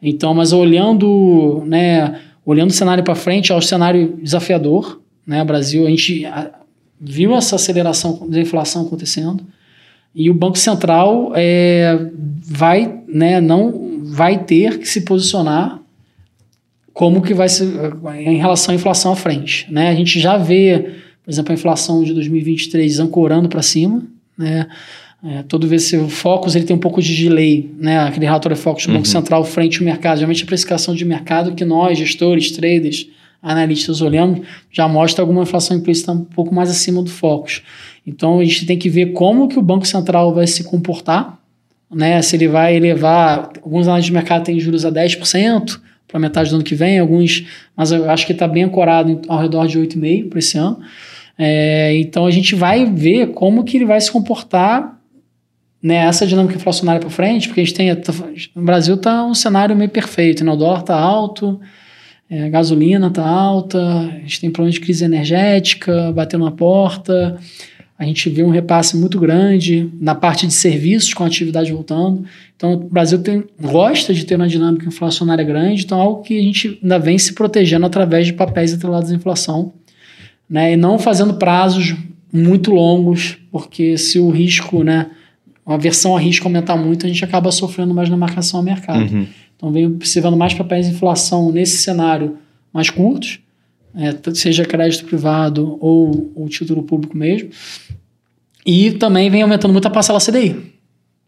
Então, 0.01 0.34
mas 0.34 0.54
olhando, 0.54 1.64
né, 1.66 2.20
olhando 2.45 2.70
o 2.70 2.74
cenário 2.74 3.04
para 3.04 3.16
frente, 3.16 3.51
é 3.51 3.56
um 3.56 3.62
cenário 3.62 4.18
desafiador. 4.22 5.01
Né? 5.28 5.41
O 5.41 5.45
Brasil, 5.45 5.86
a 5.86 5.89
gente 5.89 6.26
viu 6.99 7.36
essa 7.36 7.58
aceleração 7.58 8.28
da 8.30 8.39
inflação 8.39 8.84
acontecendo. 8.84 9.45
E 10.16 10.30
o 10.30 10.34
Banco 10.34 10.57
Central 10.57 11.32
é, 11.36 12.07
vai, 12.43 12.99
né, 13.07 13.41
não 13.41 14.03
vai 14.05 14.43
ter 14.43 14.78
que 14.78 14.88
se 14.88 15.01
posicionar 15.01 15.80
como 16.93 17.22
que 17.22 17.34
vai 17.34 17.49
ser 17.49 17.68
em 18.20 18.38
relação 18.38 18.72
à 18.72 18.76
inflação 18.76 19.14
à 19.14 19.16
frente. 19.16 19.66
Né? 19.72 19.89
A 19.89 19.95
gente 19.95 20.20
já 20.20 20.38
vê, 20.38 20.91
por 21.24 21.32
exemplo, 21.32 21.51
a 21.51 21.55
inflação 21.55 22.03
de 22.03 22.14
2023 22.14 22.99
ancorando 22.99 23.49
para 23.49 23.64
cima. 23.64 24.03
Né? 24.38 24.68
É, 25.26 25.41
todo 25.43 25.68
vez 25.68 25.89
que 25.89 25.97
o 25.97 26.07
Focus 26.07 26.55
ele 26.55 26.66
tem 26.66 26.76
um 26.76 26.80
pouco 26.80 27.01
de 27.01 27.16
delay, 27.16 27.72
né? 27.80 27.99
aquele 27.99 28.26
relatório 28.26 28.55
Focus 28.55 28.86
do 28.86 28.89
uhum. 28.89 28.97
Banco 28.97 29.07
Central 29.07 29.43
frente 29.43 29.80
ao 29.80 29.86
mercado. 29.86 30.18
Geralmente 30.18 30.43
a 30.43 30.45
precificação 30.45 30.93
de 30.93 31.03
mercado 31.03 31.55
que 31.55 31.66
nós, 31.66 31.97
gestores, 31.97 32.51
traders, 32.51 33.07
analistas 33.41 34.01
olhamos, 34.01 34.45
já 34.72 34.88
mostra 34.88 35.24
alguma 35.24 35.41
inflação 35.41 35.76
implícita 35.76 36.11
um 36.11 36.24
pouco 36.24 36.53
mais 36.53 36.70
acima 36.70 37.01
do 37.01 37.09
Focus. 37.09 37.64
Então 38.06 38.39
a 38.39 38.43
gente 38.43 38.66
tem 38.66 38.78
que 38.78 38.89
ver 38.89 39.14
como 39.14 39.47
que 39.47 39.58
o 39.58 39.62
Banco 39.62 39.88
Central 39.88 40.34
vai 40.34 40.45
se 40.45 40.64
comportar, 40.64 41.39
né? 41.91 42.22
Se 42.22 42.36
ele 42.36 42.47
vai 42.47 42.76
elevar, 42.76 43.51
alguns 43.64 43.88
analistas 43.88 44.08
de 44.08 44.14
mercado 44.14 44.43
têm 44.43 44.60
juros 44.60 44.86
a 44.86 44.91
10% 44.91 45.80
para 46.08 46.20
metade 46.20 46.49
do 46.49 46.58
ano 46.58 46.64
que 46.64 46.76
vem, 46.76 46.99
alguns, 46.99 47.45
mas 47.76 47.91
eu 47.91 48.10
acho 48.10 48.26
que 48.26 48.34
está 48.34 48.47
bem 48.47 48.64
ancorado 48.64 49.22
ao 49.28 49.39
redor 49.39 49.68
de 49.68 49.80
8,5% 49.80 50.30
para 50.30 50.39
esse 50.39 50.58
ano. 50.58 50.80
É, 51.38 51.97
então 51.97 52.26
a 52.26 52.32
gente 52.32 52.54
vai 52.54 52.86
ver 52.86 53.32
como 53.32 53.64
que 53.64 53.78
ele 53.78 53.86
vai 53.86 53.99
se 53.99 54.12
comportar 54.12 54.99
nessa 55.82 56.28
dinâmica 56.28 56.56
inflacionária 56.56 57.01
para 57.01 57.10
frente, 57.10 57.47
porque 57.47 57.62
a 57.62 57.64
gente 57.64 57.76
tem. 57.76 57.91
O 58.56 58.62
Brasil 58.62 58.95
está 58.95 59.26
um 59.26 59.34
cenário 59.34 59.76
meio 59.76 59.89
perfeito, 59.89 60.43
né? 60.43 60.51
O 60.51 60.56
dólar 60.56 60.82
está 60.82 60.95
alto, 60.95 61.60
é, 62.30 62.45
a 62.45 62.49
gasolina 62.49 63.08
está 63.08 63.26
alta, 63.26 63.80
a 63.80 64.20
gente 64.20 64.39
tem 64.39 64.51
problemas 64.51 64.76
de 64.76 64.82
crise 64.82 65.04
energética 65.04 66.12
batendo 66.14 66.45
na 66.45 66.51
porta 66.51 67.39
a 68.04 68.06
gente 68.06 68.30
vê 68.30 68.43
um 68.43 68.49
repasse 68.49 68.97
muito 68.97 69.20
grande 69.20 69.89
na 69.99 70.14
parte 70.14 70.45
de 70.45 70.54
serviços 70.54 71.14
com 71.14 71.24
a 71.24 71.28
atividade 71.28 71.72
voltando. 71.72 72.26
Então, 72.56 72.74
o 72.74 72.78
Brasil 72.78 73.20
tem, 73.20 73.43
gosta 73.60 74.14
de 74.14 74.26
ter 74.26 74.36
uma 74.36 74.47
dinâmica 74.47 74.88
inflacionária 74.88 75.43
grande, 75.43 75.84
então 75.84 75.97
é 75.97 76.01
algo 76.01 76.22
que 76.22 76.38
a 76.38 76.41
gente 76.41 76.80
ainda 76.82 76.99
vem 76.99 77.18
se 77.18 77.34
protegendo 77.34 77.86
através 77.86 78.28
de 78.28 78.34
papéis 78.34 78.74
atrelados 78.74 79.12
à 79.12 79.16
inflação, 79.16 79.74
né? 80.49 80.74
e 80.74 80.78
não 80.78 80.99
fazendo 80.99 81.36
prazos 81.36 81.95
muito 82.32 82.72
longos, 82.72 83.38
porque 83.51 83.97
se 83.97 84.20
o 84.20 84.30
risco, 84.30 84.84
né, 84.84 85.08
a 85.66 85.78
versão 85.78 86.16
a 86.16 86.20
risco 86.20 86.47
aumentar 86.47 86.76
muito, 86.76 87.06
a 87.06 87.10
gente 87.10 87.24
acaba 87.24 87.51
sofrendo 87.51 87.93
mais 87.93 88.10
na 88.10 88.18
marcação 88.18 88.60
ao 88.60 88.64
mercado. 88.64 89.12
Uhum. 89.14 89.28
Então, 89.56 89.72
vem 89.72 89.86
observando 89.86 90.36
mais 90.36 90.54
papéis 90.54 90.88
de 90.88 90.93
inflação 90.93 91.51
nesse 91.51 91.78
cenário 91.78 92.38
mais 92.74 92.89
curtos, 92.89 93.39
é, 93.96 94.34
seja 94.34 94.66
crédito 94.66 95.06
privado 95.06 95.78
ou 95.80 96.32
o 96.36 96.48
título 96.50 96.84
público 96.84 97.18
mesmo. 97.18 97.50
E 98.66 98.91
também 98.91 99.30
vem 99.30 99.41
aumentando 99.41 99.72
muito 99.72 99.88
a 99.88 99.91
parcela 99.91 100.20
CDI, 100.20 100.56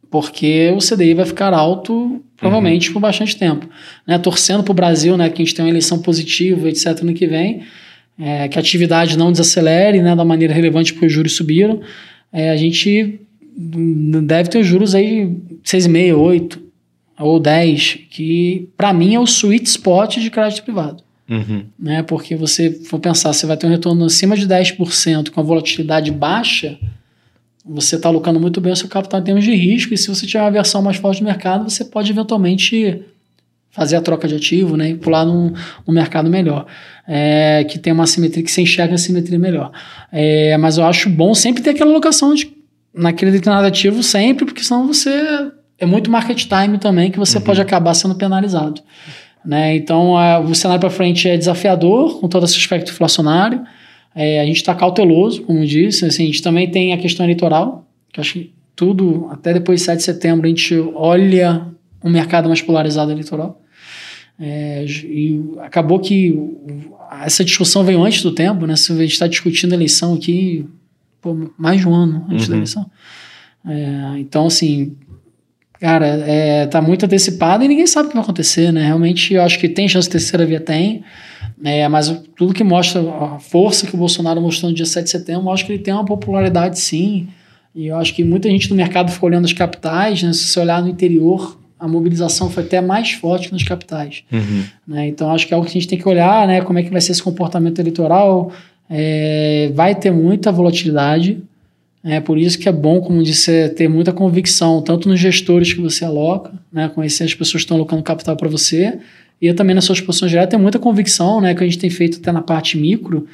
porque 0.10 0.74
o 0.76 0.80
CDI 0.80 1.14
vai 1.14 1.26
ficar 1.26 1.54
alto 1.54 2.24
provavelmente 2.38 2.88
uhum. 2.88 2.94
por 2.94 3.00
bastante 3.02 3.36
tempo. 3.36 3.68
Né? 4.08 4.18
Torcendo 4.18 4.64
para 4.64 4.72
o 4.72 4.76
Brasil, 4.76 5.18
né, 5.18 5.30
que 5.30 5.42
a 5.42 5.46
gente 5.46 5.56
tem 5.56 5.66
uma 5.66 5.72
eleição 5.72 6.00
positiva, 6.00 6.70
etc., 6.70 7.02
no 7.02 7.14
que 7.14 7.28
vem, 7.28 7.64
é, 8.20 8.48
que 8.48 8.58
a 8.58 8.62
atividade 8.62 9.18
não 9.18 9.32
desacelere 9.32 10.02
né, 10.02 10.16
da 10.16 10.26
maneira 10.26 10.54
relevante 10.54 10.94
porque 10.94 11.08
os 11.08 11.14
juros 11.14 11.36
subiram, 11.36 11.82
é, 12.32 12.50
a 12.50 12.58
gente 12.58 13.20
deve 14.24 14.50
ter 14.50 14.64
juros 14.64 14.94
aí 14.94 15.32
6,5, 15.64 16.18
8 16.18 16.62
ou 17.20 17.40
10, 17.40 18.00
que 18.10 18.68
para 18.76 18.94
mim 18.94 19.16
é 19.16 19.20
o 19.20 19.24
sweet 19.24 19.66
spot 19.70 20.18
de 20.18 20.30
crédito 20.30 20.64
privado. 20.64 21.05
Uhum. 21.30 21.66
Né? 21.78 22.04
Porque 22.04 22.36
você 22.36 22.72
for 22.72 23.00
pensar, 23.00 23.34
você 23.34 23.46
vai 23.46 23.58
ter 23.58 23.68
um 23.68 23.72
retorno 23.72 24.06
acima 24.06 24.36
de 24.36 24.48
10% 24.48 25.32
com 25.32 25.40
a 25.40 25.44
volatilidade 25.44 26.12
baixa, 26.12 26.78
você 27.66 27.96
está 27.96 28.10
alocando 28.10 28.40
muito 28.40 28.62
bem 28.62 28.72
o 28.72 28.76
seu 28.76 28.88
capital 28.88 29.20
em 29.20 29.24
termos 29.24 29.44
de 29.44 29.54
risco, 29.56 29.94
e 29.94 29.98
se 29.98 30.08
você 30.08 30.28
tiver 30.28 30.42
uma 30.42 30.52
versão 30.52 30.82
mais 30.82 30.98
forte 30.98 31.20
do 31.20 31.26
mercado, 31.26 31.68
você 31.68 31.84
pode 31.84 32.12
eventualmente 32.12 33.02
fazer 33.72 33.98
a 33.98 34.02
troca 34.02 34.28
de 34.28 34.36
ativo 34.36 34.78
né, 34.78 34.92
e 34.92 34.96
pular 34.96 35.26
num, 35.26 35.52
num 35.86 35.94
mercado 35.94 36.30
melhor, 36.30 36.66
é, 37.06 37.66
que 37.66 37.78
tem 37.78 37.92
uma 37.92 38.08
simetria, 38.08 38.42
que 38.42 38.50
você 38.50 38.62
enxerga 38.62 38.96
a 38.96 38.98
simetria 38.98 39.38
melhor. 39.38 39.72
É, 40.12 40.56
mas 40.58 40.78
eu 40.78 40.86
acho 40.86 41.10
bom 41.10 41.34
sempre 41.34 41.62
ter 41.62 41.72
aquela 41.72 41.92
alocação 41.92 42.34
de, 42.34 42.50
naquele 42.94 43.32
determinado 43.32 43.68
ativo, 43.68 44.02
sempre, 44.02 44.46
porque 44.46 44.64
senão 44.64 44.88
você. 44.88 45.12
É 45.78 45.86
muito 45.86 46.10
market 46.10 46.48
time 46.48 46.78
também, 46.78 47.12
que 47.12 47.20
você 47.20 47.38
uhum. 47.38 47.44
pode 47.44 47.60
acabar 47.60 47.94
sendo 47.94 48.16
penalizado. 48.16 48.82
Né? 49.46 49.76
Então, 49.76 50.18
a, 50.18 50.40
o 50.40 50.56
cenário 50.56 50.82
para 50.82 50.90
frente 50.90 51.30
é 51.30 51.38
desafiador, 51.38 52.20
com 52.20 52.28
todo 52.28 52.46
esse 52.46 52.58
aspecto 52.58 52.92
inflacionário. 52.92 53.64
É, 54.16 54.42
a 54.42 54.46
gente 54.46 54.58
está 54.58 54.74
cauteloso, 54.74 55.44
como 55.44 55.66
disse. 55.66 56.06
Assim, 56.06 56.24
a 56.24 56.26
gente 56.26 56.42
também 56.42 56.70
tem 56.70 56.94
a 56.94 56.98
questão 56.98 57.26
eleitoral, 57.26 57.88
que 58.12 58.20
acho 58.20 58.34
que 58.34 58.54
tudo, 58.76 59.28
até 59.32 59.54
depois 59.54 59.80
de 59.80 59.86
7 59.86 59.98
de 59.98 60.04
setembro, 60.04 60.46
a 60.46 60.50
gente 60.50 60.76
olha 60.96 61.68
um 62.04 62.10
mercado 62.10 62.48
mais 62.48 62.62
polarizado 62.62 63.12
eleitoral. 63.12 63.62
É, 64.40 64.86
e 64.86 65.42
acabou 65.60 66.00
que 66.00 66.38
essa 67.24 67.44
discussão 67.44 67.84
veio 67.84 68.04
antes 68.04 68.22
do 68.22 68.32
tempo, 68.34 68.66
né? 68.66 68.74
A 68.74 68.76
gente 68.76 69.14
está 69.14 69.28
discutindo 69.28 69.72
a 69.72 69.76
eleição 69.76 70.14
aqui 70.14 70.66
pô, 71.22 71.52
mais 71.58 71.80
de 71.80 71.88
um 71.88 71.94
ano 71.94 72.26
antes 72.30 72.46
uhum. 72.46 72.52
da 72.52 72.56
eleição. 72.58 72.92
É, 73.68 74.20
então, 74.20 74.46
assim, 74.48 74.96
Cara, 75.86 76.08
é, 76.08 76.66
tá 76.66 76.82
muito 76.82 77.06
antecipado 77.06 77.64
e 77.64 77.68
ninguém 77.68 77.86
sabe 77.86 78.08
o 78.08 78.10
que 78.10 78.16
vai 78.16 78.24
acontecer, 78.24 78.74
né? 78.74 78.88
Realmente, 78.88 79.36
eu 79.36 79.44
acho 79.44 79.60
que 79.60 79.70
tem 79.70 79.88
chance 79.88 80.08
de 80.08 80.14
terceira 80.14 80.44
via, 80.44 80.60
tem. 80.60 81.04
É, 81.64 81.88
mas 81.88 82.10
tudo 82.36 82.56
que 82.56 82.64
mostra 82.64 83.02
a 83.02 83.38
força 83.38 83.86
que 83.86 83.94
o 83.94 83.98
Bolsonaro 83.98 84.42
mostrou 84.42 84.72
no 84.72 84.76
dia 84.76 84.88
7 84.88 85.04
de 85.04 85.12
setembro, 85.12 85.46
eu 85.46 85.52
acho 85.52 85.64
que 85.64 85.72
ele 85.72 85.84
tem 85.84 85.94
uma 85.94 86.04
popularidade 86.04 86.80
sim. 86.80 87.28
E 87.76 87.86
eu 87.86 87.98
acho 87.98 88.16
que 88.16 88.24
muita 88.24 88.50
gente 88.50 88.68
no 88.72 88.76
mercado 88.76 89.12
ficou 89.12 89.30
olhando 89.30 89.46
as 89.46 89.54
capitais, 89.54 90.24
né? 90.24 90.34
Se 90.34 90.46
você 90.46 90.60
olhar 90.60 90.82
no 90.82 90.90
interior, 90.90 91.56
a 91.80 91.88
mobilização 91.88 92.50
foi 92.50 92.64
até 92.64 92.82
mais 92.82 93.12
forte 93.12 93.50
que 93.50 93.54
nas 93.54 93.62
capitais. 93.62 94.24
Uhum. 94.32 94.64
Né? 94.88 95.10
Então, 95.10 95.30
acho 95.30 95.46
que 95.46 95.54
é 95.54 95.56
algo 95.56 95.68
que 95.68 95.78
a 95.78 95.80
gente 95.80 95.88
tem 95.88 96.00
que 96.00 96.10
olhar, 96.10 96.48
né? 96.48 96.62
Como 96.62 96.80
é 96.80 96.82
que 96.82 96.90
vai 96.90 97.00
ser 97.00 97.12
esse 97.12 97.22
comportamento 97.22 97.78
eleitoral. 97.78 98.52
É, 98.90 99.70
vai 99.76 99.94
ter 99.94 100.10
muita 100.10 100.52
volatilidade. 100.52 101.44
É 102.08 102.20
por 102.20 102.38
isso 102.38 102.60
que 102.60 102.70
é 102.70 102.72
bom, 102.72 103.02
como 103.02 103.24
disse, 103.24 103.70
ter 103.70 103.88
muita 103.88 104.14
convicção, 104.14 104.80
tanto 104.80 105.10
nos 105.10 105.20
gestores 105.20 105.74
que 105.74 105.82
você 105.82 106.06
aloca, 106.06 106.54
né, 106.72 106.88
conhecer 106.88 107.24
as 107.24 107.34
pessoas 107.34 107.64
que 107.64 107.66
estão 107.66 107.78
alocando 107.78 108.04
capital 108.04 108.38
para 108.38 108.48
você, 108.48 109.00
e 109.42 109.52
também 109.54 109.74
nas 109.74 109.86
suas 109.86 110.00
posições 110.00 110.30
diretas, 110.30 110.52
ter 110.52 110.58
muita 110.58 110.78
convicção, 110.78 111.42
né, 111.42 111.56
que 111.56 111.64
a 111.64 111.66
gente 111.66 111.80
tem 111.80 111.90
feito 111.90 112.20
até 112.20 112.32
na 112.32 112.44
parte 112.44 112.78
micro, 112.78 113.26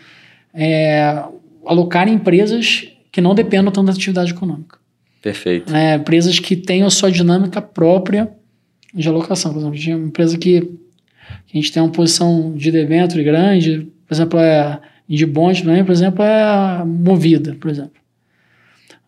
é, 0.54 1.22
alocar 1.66 2.08
em 2.08 2.14
empresas 2.14 2.88
que 3.12 3.20
não 3.20 3.36
dependam 3.36 3.74
tanto 3.74 3.88
da 3.88 3.92
atividade 3.92 4.32
econômica. 4.32 4.78
Perfeito. 5.22 5.76
É, 5.76 5.96
empresas 5.96 6.40
que 6.40 6.56
tenham 6.56 6.88
a 6.88 6.90
sua 6.90 7.12
dinâmica 7.12 7.62
própria 7.62 8.32
de 8.94 9.08
alocação. 9.08 9.52
Por 9.52 9.60
exemplo, 9.60 9.94
a 9.94 9.96
uma 9.98 10.08
empresa 10.08 10.38
que, 10.38 10.62
que, 10.62 11.58
a 11.58 11.62
gente 11.62 11.74
tem 11.74 11.84
uma 11.84 11.92
posição 11.92 12.54
de 12.56 12.72
debênture 12.72 13.22
grande, 13.22 13.88
por 14.08 14.14
exemplo, 14.14 14.40
é 14.40 14.80
de 15.10 15.26
bons, 15.26 15.62
por 15.62 15.92
exemplo, 15.92 16.24
é 16.24 16.42
a 16.42 16.86
Movida, 16.86 17.58
por 17.60 17.70
exemplo. 17.70 18.01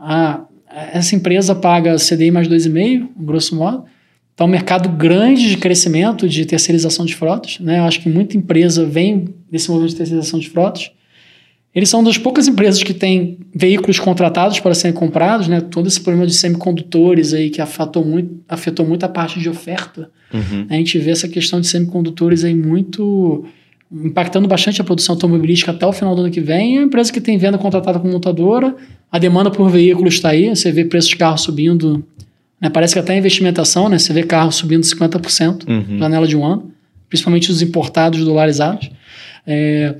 A, 0.03 0.45
essa 0.93 1.15
empresa 1.15 1.55
paga 1.55 1.95
CDI 1.95 2.31
mais 2.31 2.47
2,5, 2.47 3.09
grosso 3.15 3.55
modo. 3.55 3.85
Então, 4.33 4.47
um 4.47 4.49
mercado 4.49 4.89
grande 4.89 5.49
de 5.49 5.57
crescimento 5.57 6.27
de 6.27 6.45
terceirização 6.45 7.05
de 7.05 7.15
frotas. 7.15 7.59
Né? 7.59 7.79
Eu 7.79 7.83
acho 7.83 8.01
que 8.01 8.09
muita 8.09 8.35
empresa 8.35 8.83
vem 8.85 9.29
desse 9.49 9.69
movimento 9.69 9.91
de 9.91 9.97
terceirização 9.97 10.39
de 10.39 10.49
frotas. 10.49 10.91
Eles 11.73 11.89
são 11.89 12.03
das 12.03 12.17
poucas 12.17 12.47
empresas 12.47 12.83
que 12.83 12.93
têm 12.93 13.39
veículos 13.53 13.99
contratados 13.99 14.59
para 14.59 14.75
serem 14.75 14.95
comprados, 14.95 15.47
né? 15.47 15.59
Todo 15.59 15.87
esse 15.87 15.99
problema 15.99 16.27
de 16.27 16.33
semicondutores 16.33 17.33
aí 17.33 17.49
que 17.49 17.59
afetou 17.59 18.05
muito, 18.05 18.43
afetou 18.47 18.85
muito 18.85 19.03
a 19.03 19.09
parte 19.09 19.39
de 19.39 19.49
oferta. 19.49 20.11
Uhum. 20.31 20.67
A 20.69 20.75
gente 20.75 20.99
vê 20.99 21.09
essa 21.09 21.27
questão 21.27 21.59
de 21.59 21.65
semicondutores 21.65 22.43
aí 22.43 22.53
muito 22.53 23.43
impactando 23.93 24.47
bastante 24.47 24.81
a 24.81 24.83
produção 24.83 25.13
automobilística 25.13 25.71
até 25.71 25.85
o 25.85 25.93
final 25.93 26.15
do 26.15 26.21
ano 26.21 26.31
que 26.31 26.41
vem. 26.41 26.77
É 26.77 26.79
uma 26.79 26.87
empresa 26.87 27.11
que 27.11 27.21
tem 27.21 27.37
venda 27.37 27.57
contratada 27.57 27.99
com 27.99 28.07
montadora, 28.07 28.75
a 29.11 29.19
demanda 29.19 29.51
por 29.51 29.69
veículos 29.69 30.15
está 30.15 30.29
aí, 30.29 30.49
você 30.49 30.71
vê 30.71 30.85
preços 30.85 31.09
de 31.09 31.17
carro 31.17 31.37
subindo, 31.37 32.03
né? 32.59 32.69
parece 32.69 32.93
que 32.93 32.99
até 32.99 33.13
a 33.13 33.17
investimentação, 33.17 33.89
né? 33.89 33.99
você 33.99 34.11
vê 34.13 34.23
carro 34.23 34.51
subindo 34.51 34.81
50% 34.83 35.67
uhum. 35.67 35.99
janela 35.99 36.27
de 36.27 36.35
um 36.35 36.45
ano, 36.45 36.71
principalmente 37.07 37.51
os 37.51 37.61
importados 37.61 38.23
dolarizados. 38.23 38.89
É, 39.45 39.95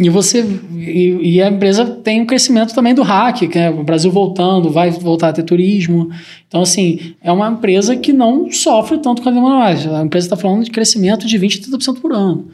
e 0.00 0.08
você 0.08 0.44
e, 0.72 1.36
e, 1.36 1.42
a 1.42 1.48
empresa 1.48 1.84
tem 1.84 2.20
um 2.20 2.26
crescimento 2.26 2.74
também 2.74 2.92
do 2.92 3.02
hack, 3.02 3.48
que 3.48 3.56
é 3.56 3.70
o 3.70 3.84
Brasil 3.84 4.10
voltando, 4.10 4.68
vai 4.68 4.90
voltar 4.90 5.28
a 5.28 5.32
ter 5.32 5.44
turismo. 5.44 6.10
Então, 6.48 6.62
assim, 6.62 7.14
é 7.22 7.30
uma 7.30 7.48
empresa 7.48 7.94
que 7.94 8.12
não 8.12 8.50
sofre 8.50 8.98
tanto 8.98 9.22
com 9.22 9.28
a 9.28 9.32
demanda. 9.32 10.00
A 10.00 10.02
empresa 10.02 10.26
está 10.26 10.36
falando 10.36 10.64
de 10.64 10.72
crescimento 10.72 11.28
de 11.28 11.38
20% 11.38 11.72
a 11.72 11.78
30% 11.78 12.00
por 12.00 12.12
ano. 12.12 12.48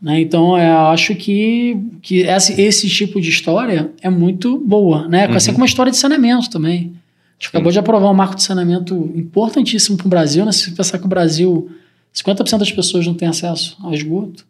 Né? 0.00 0.20
Então, 0.20 0.56
é, 0.56 0.70
eu 0.70 0.86
acho 0.88 1.14
que, 1.14 1.76
que 2.02 2.20
esse, 2.20 2.60
esse 2.60 2.88
tipo 2.88 3.20
de 3.20 3.30
história 3.30 3.90
é 4.02 4.10
muito 4.10 4.58
boa, 4.58 5.08
né? 5.08 5.26
Assim 5.26 5.50
uhum. 5.50 5.54
como 5.54 5.64
a 5.64 5.68
história 5.68 5.90
de 5.90 5.98
saneamento 5.98 6.50
também. 6.50 6.92
A 7.38 7.42
gente 7.42 7.48
acabou 7.48 7.72
de 7.72 7.78
aprovar 7.78 8.10
um 8.10 8.14
marco 8.14 8.34
de 8.34 8.42
saneamento 8.42 8.94
importantíssimo 9.14 9.96
para 9.96 10.06
o 10.06 10.10
Brasil, 10.10 10.44
né? 10.44 10.52
Se 10.52 10.64
você 10.64 10.70
pensar 10.70 10.98
que 10.98 11.04
o 11.04 11.08
Brasil, 11.08 11.70
50% 12.14 12.58
das 12.58 12.72
pessoas 12.72 13.06
não 13.06 13.14
têm 13.14 13.28
acesso 13.28 13.76
a 13.84 13.94
esgoto, 13.94 14.46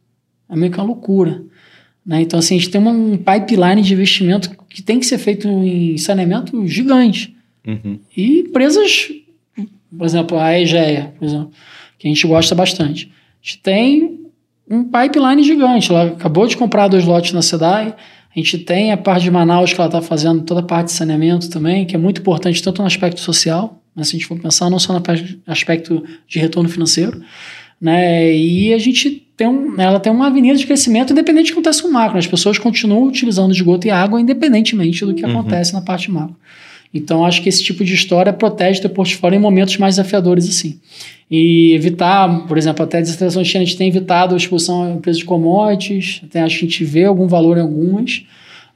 é 0.48 0.56
meio 0.56 0.70
que 0.70 0.78
uma 0.78 0.86
loucura. 0.86 1.42
Né? 2.04 2.22
Então, 2.22 2.38
assim, 2.38 2.56
a 2.56 2.58
gente 2.58 2.70
tem 2.70 2.80
um 2.80 3.16
pipeline 3.16 3.82
de 3.82 3.92
investimento 3.92 4.50
que 4.68 4.80
tem 4.80 5.00
que 5.00 5.06
ser 5.06 5.18
feito 5.18 5.48
em 5.48 5.98
saneamento 5.98 6.66
gigante. 6.66 7.36
Uhum. 7.66 7.98
E 8.16 8.40
empresas, 8.40 9.08
por 9.96 10.06
exemplo, 10.06 10.38
a 10.38 10.58
Egea, 10.58 11.12
por 11.18 11.24
exemplo, 11.24 11.50
que 11.98 12.06
a 12.06 12.10
gente 12.10 12.26
gosta 12.26 12.54
bastante. 12.54 13.10
A 13.42 13.46
gente 13.46 13.58
tem 13.58 14.25
um 14.68 14.84
pipeline 14.84 15.42
gigante. 15.42 15.90
Ela 15.90 16.06
acabou 16.08 16.46
de 16.46 16.56
comprar 16.56 16.88
dois 16.88 17.04
lotes 17.04 17.32
na 17.32 17.42
SEDAI. 17.42 17.94
A 18.34 18.38
gente 18.38 18.58
tem 18.58 18.92
a 18.92 18.96
parte 18.96 19.22
de 19.22 19.30
Manaus 19.30 19.72
que 19.72 19.80
ela 19.80 19.88
está 19.88 20.02
fazendo 20.02 20.42
toda 20.42 20.60
a 20.60 20.62
parte 20.62 20.86
de 20.86 20.92
saneamento 20.92 21.48
também, 21.48 21.86
que 21.86 21.94
é 21.94 21.98
muito 21.98 22.20
importante 22.20 22.62
tanto 22.62 22.82
no 22.82 22.86
aspecto 22.86 23.20
social, 23.20 23.80
mas 23.94 24.08
se 24.08 24.16
a 24.16 24.18
gente 24.18 24.28
for 24.28 24.38
pensar 24.38 24.68
não 24.68 24.78
só 24.78 24.92
no 24.92 25.02
aspecto 25.46 26.04
de 26.28 26.38
retorno 26.38 26.68
financeiro, 26.68 27.22
né? 27.80 28.34
E 28.34 28.74
a 28.74 28.78
gente 28.78 29.26
tem 29.36 29.46
um, 29.46 29.80
ela 29.80 30.00
tem 30.00 30.12
uma 30.12 30.26
avenida 30.26 30.58
de 30.58 30.66
crescimento 30.66 31.12
independente 31.12 31.46
do 31.46 31.46
que 31.48 31.52
acontece 31.52 31.84
no 31.84 31.92
macro. 31.92 32.14
Né? 32.14 32.20
As 32.20 32.26
pessoas 32.26 32.58
continuam 32.58 33.04
utilizando 33.04 33.52
esgoto 33.52 33.86
e 33.86 33.90
água 33.90 34.20
independentemente 34.20 35.04
do 35.04 35.14
que 35.14 35.24
uhum. 35.24 35.30
acontece 35.30 35.72
na 35.74 35.80
parte 35.80 36.10
macro. 36.10 36.36
Então, 36.92 37.24
acho 37.24 37.42
que 37.42 37.48
esse 37.48 37.62
tipo 37.62 37.84
de 37.84 37.92
história 37.92 38.32
protege 38.32 38.80
teu 38.80 38.88
portfólio 38.90 39.36
em 39.36 39.40
momentos 39.40 39.76
mais 39.76 39.96
desafiadores 39.96 40.48
assim. 40.48 40.80
E 41.30 41.72
evitar, 41.72 42.46
por 42.46 42.56
exemplo, 42.56 42.84
até 42.84 42.98
a 42.98 43.00
desaceleração 43.00 43.42
de 43.42 43.48
China, 43.48 43.62
a 43.62 43.66
gente 43.66 43.76
tem 43.76 43.88
evitado 43.88 44.34
a 44.34 44.36
exposição 44.36 44.84
a 44.84 44.90
empresas 44.90 45.18
de 45.18 45.24
commodities, 45.24 46.20
até 46.24 46.40
acho 46.40 46.60
que 46.60 46.66
a 46.66 46.68
gente 46.68 46.84
vê 46.84 47.04
algum 47.04 47.26
valor 47.26 47.58
em 47.58 47.62
algumas, 47.62 48.24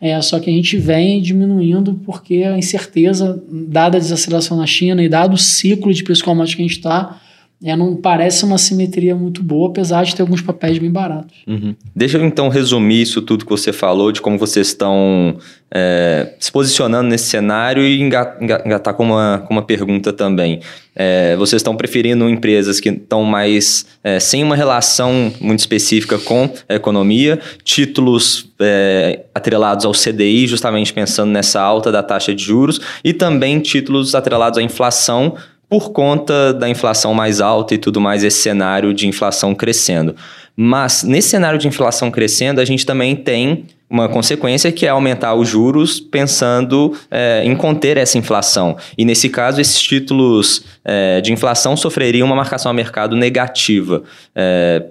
é, 0.01 0.20
só 0.20 0.40
que 0.40 0.51
a 0.51 0.53
gente 0.53 0.76
vem 0.76 1.20
diminuindo 1.20 1.94
porque 2.05 2.42
a 2.42 2.59
incerteza, 2.59 3.40
dada 3.48 3.98
a 3.98 4.01
desaceleração 4.01 4.57
na 4.57 4.66
China 4.66 5.03
e 5.03 5.09
dado 5.09 5.34
o 5.34 5.38
ciclo 5.38 5.92
de 5.92 6.03
preço 6.03 6.24
commodities 6.24 6.57
que 6.57 6.62
a 6.62 6.66
gente 6.66 6.76
está, 6.76 7.20
é, 7.63 7.77
não 7.77 7.95
parece 7.95 8.45
uma 8.45 8.57
simetria 8.57 9.15
muito 9.15 9.43
boa, 9.43 9.69
apesar 9.69 10.03
de 10.05 10.17
ter 10.17 10.23
alguns 10.23 10.41
papéis 10.41 10.79
bem 10.79 10.91
baratos. 10.91 11.37
Uhum. 11.47 11.75
Deixa 11.95 12.17
eu 12.17 12.25
então 12.25 12.49
resumir 12.49 13.03
isso 13.03 13.21
tudo 13.21 13.45
que 13.45 13.51
você 13.51 13.71
falou, 13.71 14.11
de 14.11 14.23
como 14.23 14.39
vocês 14.39 14.69
estão 14.69 15.37
é, 15.71 16.33
se 16.41 16.51
posicionando 16.51 17.11
nesse 17.11 17.27
cenário 17.27 17.83
e 17.83 18.01
engatar 18.01 18.95
com 18.95 19.05
uma, 19.05 19.45
com 19.47 19.53
uma 19.53 19.63
pergunta 19.63 20.11
também. 20.11 20.61
É, 20.97 21.37
vocês 21.37 21.61
estão 21.61 21.77
preferindo 21.77 22.29
empresas 22.31 22.81
que 22.81 22.89
estão 22.89 23.25
mais 23.25 23.85
é, 24.03 24.19
sem 24.19 24.43
uma 24.43 24.57
relação 24.57 25.31
muito 25.39 25.61
específica 25.61 26.19
com 26.19 26.49
a 26.67 26.75
economia, 26.75 27.39
títulos 27.63 28.51
é, 28.59 29.27
atrelados 29.35 29.85
ao 29.85 29.93
CDI, 29.93 30.47
justamente 30.47 30.95
pensando 30.95 31.31
nessa 31.31 31.61
alta 31.61 31.93
da 31.93 32.03
taxa 32.03 32.35
de 32.35 32.43
juros, 32.43 32.81
e 33.05 33.13
também 33.13 33.61
títulos 33.61 34.15
atrelados 34.15 34.59
à 34.59 34.63
inflação, 34.63 35.37
por 35.71 35.93
conta 35.93 36.53
da 36.53 36.68
inflação 36.68 37.14
mais 37.14 37.41
alta 37.41 37.75
e 37.75 37.79
tudo 37.79 38.01
mais, 38.01 38.25
esse 38.25 38.43
cenário 38.43 38.93
de 38.93 39.07
inflação 39.07 39.55
crescendo. 39.55 40.16
Mas 40.57 41.05
nesse 41.05 41.29
cenário 41.29 41.59
de 41.59 41.68
inflação 41.68 42.11
crescendo, 42.11 42.61
a 42.61 42.64
gente 42.64 42.85
também 42.85 43.14
tem 43.14 43.66
uma 43.89 44.09
consequência 44.09 44.71
que 44.73 44.85
é 44.85 44.89
aumentar 44.89 45.35
os 45.35 45.49
juros 45.49 46.01
pensando 46.01 46.93
é, 47.11 47.43
em 47.45 47.55
conter 47.55 47.97
essa 47.97 48.18
inflação. 48.18 48.77
E 48.99 49.05
nesse 49.05 49.29
caso, 49.29 49.61
esses 49.61 49.81
títulos 49.81 50.64
é, 50.85 51.21
de 51.21 51.33
inflação 51.33 51.77
sofreriam 51.77 52.27
uma 52.27 52.37
marcação 52.37 52.71
a 52.71 52.75
mercado 52.75 53.16
negativa. 53.16 54.03
É, 54.35 54.87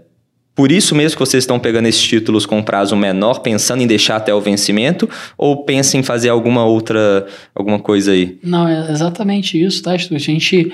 por 0.59 0.73
isso 0.73 0.93
mesmo 0.93 1.17
que 1.17 1.25
vocês 1.25 1.43
estão 1.43 1.57
pegando 1.57 1.87
esses 1.87 2.01
títulos 2.01 2.45
com 2.45 2.61
prazo 2.61 2.93
menor, 2.93 3.39
pensando 3.39 3.81
em 3.81 3.87
deixar 3.87 4.17
até 4.17 4.33
o 4.33 4.41
vencimento, 4.41 5.09
ou 5.37 5.63
pensam 5.63 6.01
em 6.01 6.03
fazer 6.03 6.27
alguma 6.27 6.65
outra 6.65 7.25
alguma 7.55 7.79
coisa 7.79 8.11
aí? 8.11 8.37
Não, 8.43 8.67
é 8.67 8.91
exatamente 8.91 9.57
isso, 9.57 9.81
tá, 9.81 9.97
Stuart? 9.97 10.21
A 10.21 10.31
gente 10.31 10.69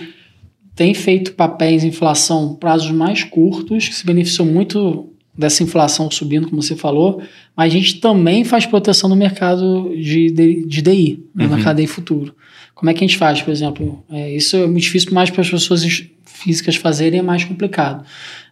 tem 0.76 0.96
feito 0.96 1.34
papéis 1.34 1.84
inflação 1.84 2.56
prazos 2.56 2.90
mais 2.90 3.24
curtos, 3.24 3.88
que 3.88 3.94
se 3.94 4.04
beneficiam 4.04 4.48
muito 4.48 5.08
dessa 5.38 5.62
inflação 5.62 6.10
subindo, 6.10 6.50
como 6.50 6.64
você 6.64 6.76
falou, 6.76 7.22
mas 7.56 7.72
a 7.72 7.78
gente 7.78 8.00
também 8.00 8.44
faz 8.44 8.66
proteção 8.66 9.08
no 9.08 9.16
mercado 9.16 9.94
de, 9.96 10.32
de, 10.32 10.66
de 10.66 10.82
DI, 10.82 11.24
no 11.36 11.44
uhum. 11.44 11.50
mercado 11.52 11.78
DI 11.78 11.86
futuro. 11.86 12.34
Como 12.74 12.90
é 12.90 12.94
que 12.96 13.04
a 13.04 13.08
gente 13.08 13.20
faz, 13.20 13.40
por 13.40 13.52
exemplo? 13.52 14.04
É, 14.10 14.34
isso 14.36 14.58
é 14.58 14.66
muito 14.66 14.82
difícil 14.82 15.14
mais 15.14 15.30
para 15.30 15.42
as 15.42 15.50
pessoas 15.52 15.84
físicas 16.26 16.76
fazerem, 16.76 17.20
é 17.20 17.24
mais 17.24 17.44
complicado. 17.44 18.04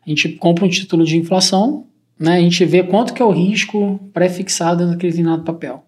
A 0.06 0.10
gente 0.10 0.30
compra 0.30 0.66
um 0.66 0.70
título 0.70 1.06
de 1.06 1.18
inflação, 1.18 1.86
né? 2.20 2.38
A 2.38 2.42
gente 2.42 2.64
vê 2.66 2.84
quanto 2.84 3.14
que 3.14 3.22
é 3.22 3.26
o 3.26 3.32
risco 3.32 4.00
pré-fixado 4.14 4.86
naquele 4.86 5.12
determinado 5.12 5.44
papel. 5.44 5.84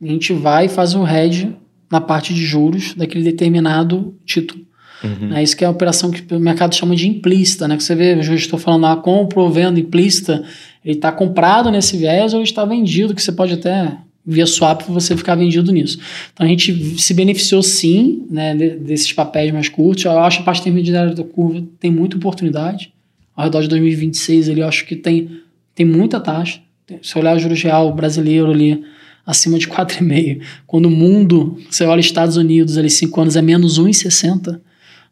A 0.00 0.06
gente 0.06 0.32
vai 0.32 0.66
e 0.66 0.68
faz 0.68 0.94
um 0.94 1.06
hedge 1.06 1.54
na 1.90 2.00
parte 2.00 2.32
de 2.32 2.44
juros 2.44 2.94
daquele 2.94 3.24
determinado 3.24 4.14
título. 4.24 4.64
Uhum. 5.02 5.34
É 5.34 5.42
isso 5.42 5.56
que 5.56 5.64
é 5.64 5.66
a 5.66 5.70
operação 5.70 6.10
que 6.10 6.34
o 6.34 6.38
mercado 6.38 6.74
chama 6.74 6.94
de 6.94 7.08
implícita, 7.08 7.66
né? 7.66 7.76
Que 7.76 7.82
você 7.82 7.94
vê, 7.94 8.14
eu 8.14 8.34
estou 8.34 8.58
falando, 8.58 8.86
a 8.86 8.92
ah, 8.92 8.96
compra 8.96 9.40
ou 9.40 9.50
venda 9.50 9.80
implícita, 9.80 10.44
ele 10.84 10.96
está 10.96 11.10
comprado 11.10 11.70
nesse 11.70 11.96
viés 11.96 12.34
ou 12.34 12.42
está 12.42 12.64
vendido, 12.64 13.14
que 13.14 13.22
você 13.22 13.32
pode 13.32 13.54
até 13.54 13.96
via 14.24 14.46
swap 14.46 14.82
você 14.82 15.16
ficar 15.16 15.34
vendido 15.34 15.72
nisso. 15.72 15.98
Então 16.32 16.46
a 16.46 16.48
gente 16.48 16.98
se 16.98 17.14
beneficiou 17.14 17.62
sim 17.62 18.26
né, 18.30 18.54
desses 18.54 19.12
papéis 19.12 19.52
mais 19.52 19.68
curtos. 19.68 20.04
Eu 20.04 20.18
acho 20.18 20.38
que 20.38 20.42
a 20.42 20.44
parte 20.44 20.60
intermediária 20.60 21.14
da 21.14 21.24
curva 21.24 21.64
tem 21.80 21.90
muita 21.90 22.16
oportunidade 22.16 22.92
ao 23.40 23.44
redor 23.44 23.62
de 23.62 23.68
2026 23.68 24.50
ali, 24.50 24.60
eu 24.60 24.68
acho 24.68 24.86
que 24.86 24.94
tem, 24.94 25.30
tem 25.74 25.86
muita 25.86 26.20
taxa. 26.20 26.60
Se 27.02 27.18
olhar 27.18 27.36
o 27.36 27.38
juros 27.38 27.62
real 27.62 27.92
brasileiro 27.94 28.50
ali, 28.50 28.82
acima 29.24 29.58
de 29.58 29.66
4,5. 29.66 30.40
Quando 30.66 30.86
o 30.86 30.90
mundo, 30.90 31.56
você 31.70 31.84
olha 31.84 32.00
Estados 32.00 32.36
Unidos 32.36 32.76
ali, 32.76 32.90
5 32.90 33.20
anos 33.20 33.36
é 33.36 33.42
menos 33.42 33.80
1,60, 33.80 34.60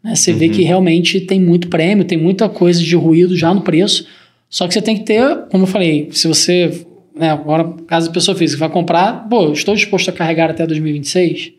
né? 0.03 0.15
Você 0.15 0.33
uhum. 0.33 0.39
vê 0.39 0.49
que 0.49 0.63
realmente 0.63 1.21
tem 1.21 1.41
muito 1.41 1.69
prêmio, 1.69 2.05
tem 2.05 2.19
muita 2.19 2.49
coisa 2.49 2.83
de 2.83 2.95
ruído 2.95 3.37
já 3.37 3.55
no 3.55 3.63
preço. 3.63 4.07
Só 4.51 4.67
que 4.67 4.75
você 4.75 4.83
tem 4.83 4.97
que 4.97 5.05
ter, 5.05 5.47
como 5.51 5.65
eu 5.65 5.69
falei, 5.69 6.09
se 6.13 6.29
você, 6.29 6.87
né, 7.17 7.31
agora, 7.31 7.65
caso 7.87 8.11
a 8.11 8.13
pessoa 8.13 8.37
física 8.37 8.61
vai 8.61 8.71
comprar, 8.71 9.29
pô, 9.29 9.53
estou 9.53 9.75
disposto 9.75 10.09
a 10.11 10.13
carregar 10.13 10.51
até 10.51 10.67
2026, 10.67 11.53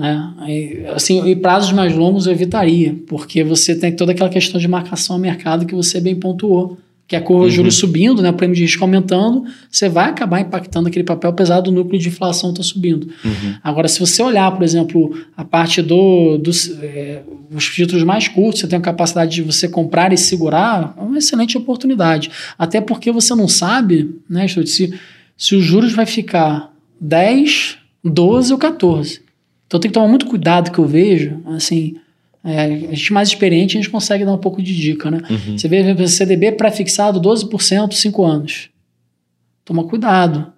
né? 0.00 0.34
E, 0.48 0.86
assim, 0.94 1.26
e 1.28 1.36
prazos 1.36 1.72
mais 1.72 1.94
longos 1.94 2.26
eu 2.26 2.32
evitaria, 2.32 2.96
porque 3.06 3.44
você 3.44 3.74
tem 3.74 3.92
toda 3.92 4.12
aquela 4.12 4.30
questão 4.30 4.58
de 4.58 4.66
marcação 4.66 5.16
a 5.16 5.18
mercado 5.18 5.66
que 5.66 5.74
você 5.74 6.00
bem 6.00 6.16
pontuou, 6.16 6.78
que 7.06 7.16
a 7.16 7.20
curva 7.20 7.48
de 7.48 7.56
juros 7.56 7.74
uhum. 7.74 7.80
subindo, 7.80 8.22
né, 8.22 8.30
o 8.30 8.32
prêmio 8.32 8.54
de 8.54 8.62
risco 8.62 8.84
aumentando, 8.84 9.44
você 9.68 9.88
vai 9.88 10.08
acabar 10.08 10.40
impactando 10.40 10.88
aquele 10.88 11.04
papel, 11.04 11.30
apesar 11.30 11.60
do 11.60 11.72
núcleo 11.72 12.00
de 12.00 12.08
inflação 12.08 12.50
estar 12.50 12.62
tá 12.62 12.68
subindo. 12.68 13.08
Uhum. 13.24 13.56
Agora, 13.64 13.88
se 13.88 13.98
você 13.98 14.22
olhar, 14.22 14.50
por 14.52 14.62
exemplo, 14.62 15.12
a 15.36 15.44
parte 15.44 15.82
do, 15.82 16.38
dos 16.38 16.70
é, 16.80 17.22
os 17.52 17.68
títulos 17.68 18.04
mais 18.04 18.28
curtos, 18.28 18.60
você 18.60 18.68
tem 18.68 18.78
a 18.78 18.82
capacidade 18.82 19.32
de 19.32 19.42
você 19.42 19.68
comprar 19.68 20.12
e 20.12 20.16
segurar, 20.16 20.94
é 20.96 21.00
uma 21.02 21.18
excelente 21.18 21.58
oportunidade. 21.58 22.30
Até 22.56 22.80
porque 22.80 23.10
você 23.10 23.34
não 23.34 23.48
sabe, 23.48 24.14
né, 24.28 24.46
se, 24.46 24.94
se 25.36 25.56
os 25.56 25.64
juros 25.64 25.92
vai 25.92 26.06
ficar 26.06 26.72
10, 27.00 27.76
12 28.04 28.52
ou 28.52 28.58
14. 28.58 29.20
Então 29.70 29.78
tem 29.78 29.88
que 29.88 29.94
tomar 29.94 30.08
muito 30.08 30.26
cuidado 30.26 30.72
que 30.72 30.80
eu 30.80 30.84
vejo, 30.84 31.40
assim, 31.46 31.94
é, 32.42 32.64
a 32.64 32.68
gente 32.68 33.12
mais 33.12 33.28
experiente, 33.28 33.78
a 33.78 33.80
gente 33.80 33.88
consegue 33.88 34.24
dar 34.24 34.32
um 34.32 34.38
pouco 34.38 34.60
de 34.60 34.74
dica, 34.74 35.08
né? 35.12 35.22
Uhum. 35.30 35.56
Você 35.56 35.68
vê 35.68 35.92
o 35.92 36.08
CDB 36.08 36.50
pré-fixado 36.50 37.20
12%, 37.20 37.92
5 37.92 38.24
anos. 38.24 38.68
Toma 39.64 39.84
cuidado. 39.84 40.52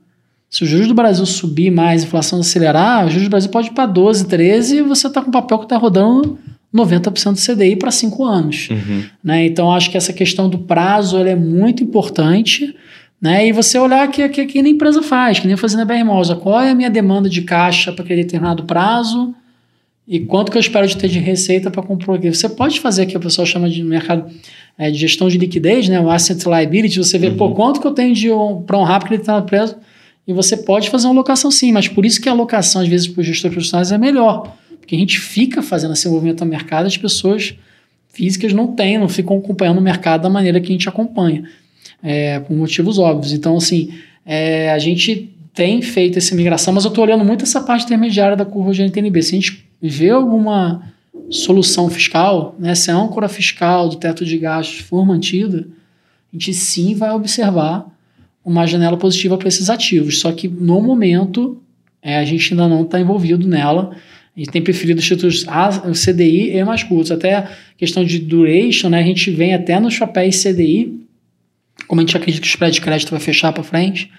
Se 0.48 0.64
o 0.64 0.66
juros 0.66 0.88
do 0.88 0.94
Brasil 0.94 1.26
subir 1.26 1.70
mais, 1.70 2.02
a 2.02 2.06
inflação 2.06 2.40
acelerar, 2.40 3.04
o 3.04 3.10
juros 3.10 3.28
do 3.28 3.30
Brasil 3.30 3.50
pode 3.50 3.68
ir 3.68 3.72
para 3.72 3.84
12, 3.84 4.26
13 4.28 4.76
e 4.78 4.82
você 4.82 5.08
está 5.08 5.20
com 5.20 5.28
um 5.28 5.32
papel 5.32 5.58
que 5.58 5.66
está 5.66 5.76
rodando 5.76 6.38
90% 6.74 7.32
do 7.34 7.54
CDI 7.54 7.76
para 7.76 7.90
5 7.90 8.24
anos. 8.24 8.70
Uhum. 8.70 9.04
Né? 9.22 9.44
Então, 9.44 9.70
acho 9.70 9.90
que 9.90 9.98
essa 9.98 10.14
questão 10.14 10.48
do 10.48 10.60
prazo 10.60 11.18
é 11.18 11.36
muito 11.36 11.84
importante. 11.84 12.74
Né? 13.22 13.46
E 13.46 13.52
você 13.52 13.78
olhar 13.78 14.10
que, 14.10 14.28
que, 14.28 14.46
que 14.46 14.58
a 14.58 14.68
empresa 14.68 15.00
faz, 15.00 15.38
que 15.38 15.46
nem 15.46 15.56
fazendo 15.56 15.82
a 15.82 15.84
BR 15.84 16.04
qual 16.40 16.60
é 16.60 16.70
a 16.70 16.74
minha 16.74 16.90
demanda 16.90 17.28
de 17.28 17.42
caixa 17.42 17.92
para 17.92 18.02
aquele 18.02 18.24
determinado 18.24 18.64
prazo, 18.64 19.32
e 20.08 20.18
quanto 20.18 20.50
que 20.50 20.58
eu 20.58 20.60
espero 20.60 20.84
de 20.88 20.96
ter 20.96 21.06
de 21.06 21.20
receita 21.20 21.70
para 21.70 21.80
comprar 21.80 22.16
aqui. 22.16 22.28
Você 22.28 22.48
pode 22.48 22.80
fazer 22.80 23.02
aqui, 23.02 23.16
o 23.16 23.20
pessoal 23.20 23.46
chama 23.46 23.70
de 23.70 23.80
mercado 23.84 24.28
é, 24.76 24.90
de 24.90 24.98
gestão 24.98 25.28
de 25.28 25.38
liquidez, 25.38 25.88
né? 25.88 26.00
o 26.00 26.10
asset 26.10 26.44
liability, 26.48 26.98
você 26.98 27.16
vê, 27.16 27.28
uhum. 27.28 27.36
pô, 27.36 27.50
quanto 27.52 27.80
que 27.80 27.86
eu 27.86 27.92
tenho 27.92 28.12
de 28.12 28.28
um, 28.28 28.60
para 28.60 28.76
honrar 28.76 28.98
porque 28.98 29.14
ele 29.14 29.22
está 29.22 29.40
preso, 29.40 29.76
e 30.26 30.32
você 30.32 30.56
pode 30.56 30.90
fazer 30.90 31.06
uma 31.06 31.14
alocação 31.14 31.50
sim, 31.52 31.70
mas 31.70 31.86
por 31.86 32.04
isso 32.04 32.20
que 32.20 32.28
a 32.28 32.32
alocação, 32.32 32.82
às 32.82 32.88
vezes, 32.88 33.06
para 33.06 33.20
os 33.20 33.26
gestores 33.26 33.54
profissionais 33.54 33.92
é 33.92 33.98
melhor, 33.98 34.56
porque 34.80 34.96
a 34.96 34.98
gente 34.98 35.20
fica 35.20 35.62
fazendo 35.62 35.92
esse 35.92 36.08
movimento 36.08 36.44
no 36.44 36.50
mercado, 36.50 36.86
as 36.86 36.96
pessoas 36.96 37.54
físicas 38.08 38.52
não 38.52 38.74
têm, 38.74 38.98
não 38.98 39.08
ficam 39.08 39.36
acompanhando 39.38 39.78
o 39.78 39.82
mercado 39.82 40.22
da 40.22 40.28
maneira 40.28 40.60
que 40.60 40.68
a 40.68 40.72
gente 40.72 40.88
acompanha, 40.88 41.44
é, 42.02 42.40
por 42.40 42.56
motivos 42.56 42.98
óbvios. 42.98 43.32
Então, 43.32 43.56
assim, 43.56 43.92
é, 44.26 44.72
a 44.72 44.78
gente 44.78 45.32
tem 45.54 45.82
feito 45.82 46.18
essa 46.18 46.34
migração, 46.34 46.72
mas 46.72 46.84
eu 46.84 46.88
estou 46.88 47.04
olhando 47.04 47.24
muito 47.24 47.44
essa 47.44 47.60
parte 47.60 47.84
intermediária 47.84 48.36
da 48.36 48.44
curva 48.44 48.72
de 48.72 48.82
NTNB. 48.82 49.22
Se 49.22 49.36
a 49.36 49.40
gente 49.40 49.64
vê 49.80 50.10
alguma 50.10 50.82
solução 51.30 51.88
fiscal, 51.88 52.56
né, 52.58 52.74
se 52.74 52.90
a 52.90 52.96
âncora 52.96 53.28
fiscal 53.28 53.88
do 53.88 53.96
teto 53.96 54.24
de 54.24 54.38
gastos 54.38 54.80
for 54.80 55.04
mantida, 55.04 55.66
a 56.32 56.36
gente 56.36 56.54
sim 56.54 56.94
vai 56.94 57.10
observar 57.10 57.86
uma 58.44 58.66
janela 58.66 58.96
positiva 58.96 59.36
para 59.36 59.48
esses 59.48 59.70
ativos. 59.70 60.20
Só 60.20 60.32
que 60.32 60.48
no 60.48 60.80
momento 60.80 61.60
é, 62.02 62.18
a 62.18 62.24
gente 62.24 62.52
ainda 62.52 62.66
não 62.66 62.82
está 62.82 63.00
envolvido 63.00 63.46
nela. 63.46 63.94
A 64.34 64.40
gente 64.40 64.50
tem 64.50 64.62
preferido 64.62 64.98
os 64.98 65.06
títulos 65.06 65.44
A, 65.46 65.68
CDI 65.92 66.56
e 66.56 66.64
mais 66.64 66.82
curtos. 66.82 67.12
Até 67.12 67.46
questão 67.76 68.02
de 68.02 68.18
duration, 68.18 68.88
né, 68.88 69.00
a 69.00 69.06
gente 69.06 69.30
vem 69.30 69.54
até 69.54 69.78
nos 69.78 69.98
papéis 69.98 70.42
CDI, 70.42 71.01
como 71.92 72.00
a 72.00 72.04
gente 72.04 72.16
acredita 72.16 72.40
que 72.40 72.48
o 72.48 72.48
spread 72.48 72.72
de 72.72 72.80
crédito 72.80 73.10
vai 73.10 73.20
fechar 73.20 73.52
para 73.52 73.62
frente, 73.62 74.10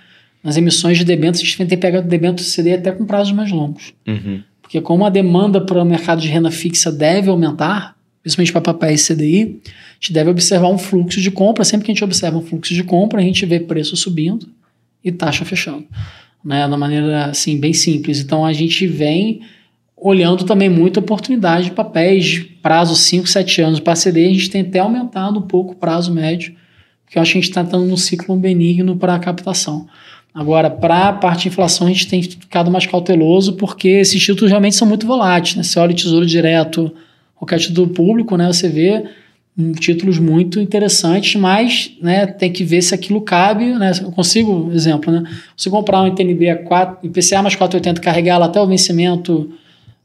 nas 0.43 0.57
emissões 0.57 0.95
de 0.95 1.03
debêntures, 1.03 1.41
a 1.41 1.43
gente 1.43 1.65
tem 1.65 1.75
pegado 1.75 2.07
debêntures 2.07 2.55
CDI 2.55 2.73
até 2.73 2.91
com 2.91 3.03
prazos 3.03 3.33
mais 3.33 3.51
longos. 3.51 3.95
Uhum. 4.07 4.43
Porque 4.61 4.79
como 4.79 5.03
a 5.03 5.09
demanda 5.09 5.59
para 5.59 5.81
o 5.81 5.83
mercado 5.83 6.21
de 6.21 6.27
renda 6.27 6.51
fixa 6.51 6.91
deve 6.91 7.31
aumentar, 7.31 7.95
principalmente 8.21 8.51
para 8.51 8.61
papéis 8.61 9.07
CDI, 9.07 9.59
a 9.65 9.93
gente 9.95 10.13
deve 10.13 10.29
observar 10.29 10.67
um 10.67 10.77
fluxo 10.77 11.19
de 11.19 11.31
compra. 11.31 11.63
Sempre 11.63 11.85
que 11.85 11.91
a 11.91 11.95
gente 11.95 12.03
observa 12.03 12.37
um 12.37 12.43
fluxo 12.43 12.75
de 12.75 12.83
compra, 12.83 13.19
a 13.19 13.23
gente 13.23 13.43
vê 13.43 13.59
preço 13.59 13.97
subindo 13.97 14.47
e 15.03 15.11
taxa 15.11 15.43
fechando. 15.43 15.87
Né? 16.45 16.67
Da 16.69 16.77
maneira 16.77 17.25
assim, 17.31 17.59
bem 17.59 17.73
simples. 17.73 18.19
Então 18.19 18.45
a 18.45 18.53
gente 18.53 18.85
vem 18.85 19.41
olhando 19.97 20.43
também 20.43 20.69
muita 20.69 20.99
oportunidade 20.99 21.65
de 21.65 21.71
papéis 21.71 22.23
de 22.23 22.41
prazo 22.43 22.95
5, 22.95 23.25
7 23.25 23.61
anos. 23.63 23.79
Para 23.79 23.95
CDI, 23.95 24.27
a 24.27 24.33
gente 24.33 24.51
tem 24.51 24.61
até 24.61 24.77
aumentado 24.77 25.39
um 25.39 25.47
pouco 25.47 25.71
o 25.73 25.75
prazo 25.75 26.13
médio, 26.13 26.53
porque 27.13 27.19
eu 27.19 27.21
acho 27.21 27.31
que 27.33 27.37
a 27.37 27.41
gente 27.41 27.49
está 27.51 27.61
entrando 27.61 27.85
num 27.85 27.95
ciclo 27.95 28.35
benigno 28.35 28.97
para 28.97 29.13
a 29.13 29.19
captação. 29.19 29.85
Agora, 30.33 30.67
para 30.67 31.09
a 31.09 31.13
parte 31.13 31.43
de 31.43 31.49
inflação, 31.49 31.85
a 31.85 31.91
gente 31.91 32.07
tem 32.07 32.23
ficado 32.23 32.71
mais 32.71 32.87
cauteloso, 32.87 33.53
porque 33.53 33.87
esses 33.87 34.19
títulos 34.19 34.49
realmente 34.49 34.75
são 34.75 34.87
muito 34.87 35.05
voláteis. 35.05 35.55
Né? 35.55 35.61
Você 35.61 35.77
olha 35.79 35.91
o 35.91 35.95
Tesouro 35.95 36.25
Direto, 36.25 36.91
qualquer 37.35 37.59
título 37.59 37.89
público, 37.89 38.35
né? 38.35 38.47
você 38.47 38.67
vê 38.67 39.03
um, 39.55 39.73
títulos 39.73 40.17
muito 40.17 40.59
interessantes, 40.59 41.39
mas 41.39 41.95
né, 42.01 42.25
tem 42.25 42.51
que 42.51 42.63
ver 42.63 42.81
se 42.81 42.95
aquilo 42.95 43.21
cabe. 43.21 43.65
Né? 43.75 43.91
Eu 44.01 44.11
consigo, 44.11 44.71
exemplo, 44.73 45.13
né? 45.13 45.23
se 45.55 45.69
comprar 45.69 46.01
um 46.01 46.07
ITNB 46.07 46.49
a 46.49 46.63
4, 46.63 47.07
IPCA 47.07 47.43
mais 47.43 47.55
4,80, 47.55 47.99
carregar 47.99 48.35
ela 48.37 48.47
até 48.47 48.59
o 48.59 48.65
vencimento, 48.65 49.51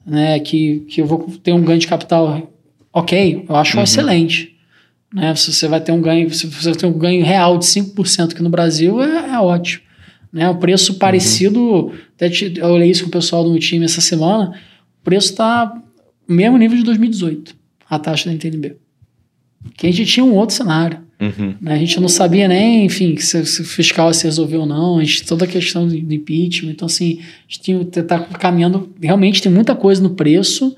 né, 0.04 0.38
que, 0.40 0.80
que 0.80 1.00
eu 1.00 1.06
vou 1.06 1.26
ter 1.42 1.52
um 1.52 1.62
ganho 1.62 1.78
de 1.78 1.86
capital, 1.86 2.52
ok, 2.92 3.46
eu 3.48 3.56
acho 3.56 3.78
uhum. 3.78 3.82
excelente. 3.82 4.57
Né? 5.12 5.34
Se 5.34 5.52
você 5.52 5.66
vai 5.66 5.80
ter 5.80 5.92
um 5.92 6.00
ganho, 6.00 6.32
se 6.32 6.46
você 6.46 6.72
tem 6.72 6.88
um 6.88 6.98
ganho 6.98 7.24
real 7.24 7.58
de 7.58 7.64
5% 7.64 8.32
aqui 8.32 8.42
no 8.42 8.50
Brasil, 8.50 9.02
é, 9.02 9.34
é 9.34 9.38
ótimo. 9.38 9.82
Né? 10.32 10.48
O 10.48 10.56
preço 10.56 10.94
parecido, 10.94 11.60
uhum. 11.60 11.92
até 12.14 12.30
eu 12.56 12.66
olhei 12.66 12.90
isso 12.90 13.02
com 13.02 13.08
o 13.08 13.12
pessoal 13.12 13.42
do 13.42 13.50
meu 13.50 13.58
time 13.58 13.84
essa 13.84 14.00
semana, 14.00 14.54
o 15.00 15.04
preço 15.04 15.30
está 15.30 15.72
no 16.28 16.34
mesmo 16.34 16.58
nível 16.58 16.76
de 16.76 16.84
2018, 16.84 17.56
a 17.88 17.98
taxa 17.98 18.26
da 18.26 18.34
NTNB. 18.34 18.76
Que 19.76 19.86
a 19.86 19.92
gente 19.92 20.12
tinha 20.12 20.24
um 20.24 20.34
outro 20.34 20.54
cenário. 20.54 21.08
Uhum. 21.20 21.54
Né? 21.60 21.74
A 21.74 21.78
gente 21.78 21.98
não 21.98 22.08
sabia 22.08 22.46
nem, 22.46 22.84
enfim, 22.84 23.16
se, 23.16 23.44
se 23.44 23.62
o 23.62 23.64
fiscal 23.64 24.12
se 24.14 24.24
resolveu 24.24 24.60
ou 24.60 24.66
não, 24.66 24.98
a 24.98 25.04
gente, 25.04 25.24
toda 25.24 25.44
a 25.44 25.48
questão 25.48 25.88
do, 25.88 25.98
do 25.98 26.14
impeachment. 26.14 26.70
Então, 26.70 26.86
assim, 26.86 27.20
a 27.20 27.52
gente 27.52 27.98
está 27.98 28.20
caminhando. 28.20 28.92
Realmente 29.02 29.42
tem 29.42 29.50
muita 29.50 29.74
coisa 29.74 30.00
no 30.00 30.10
preço, 30.10 30.76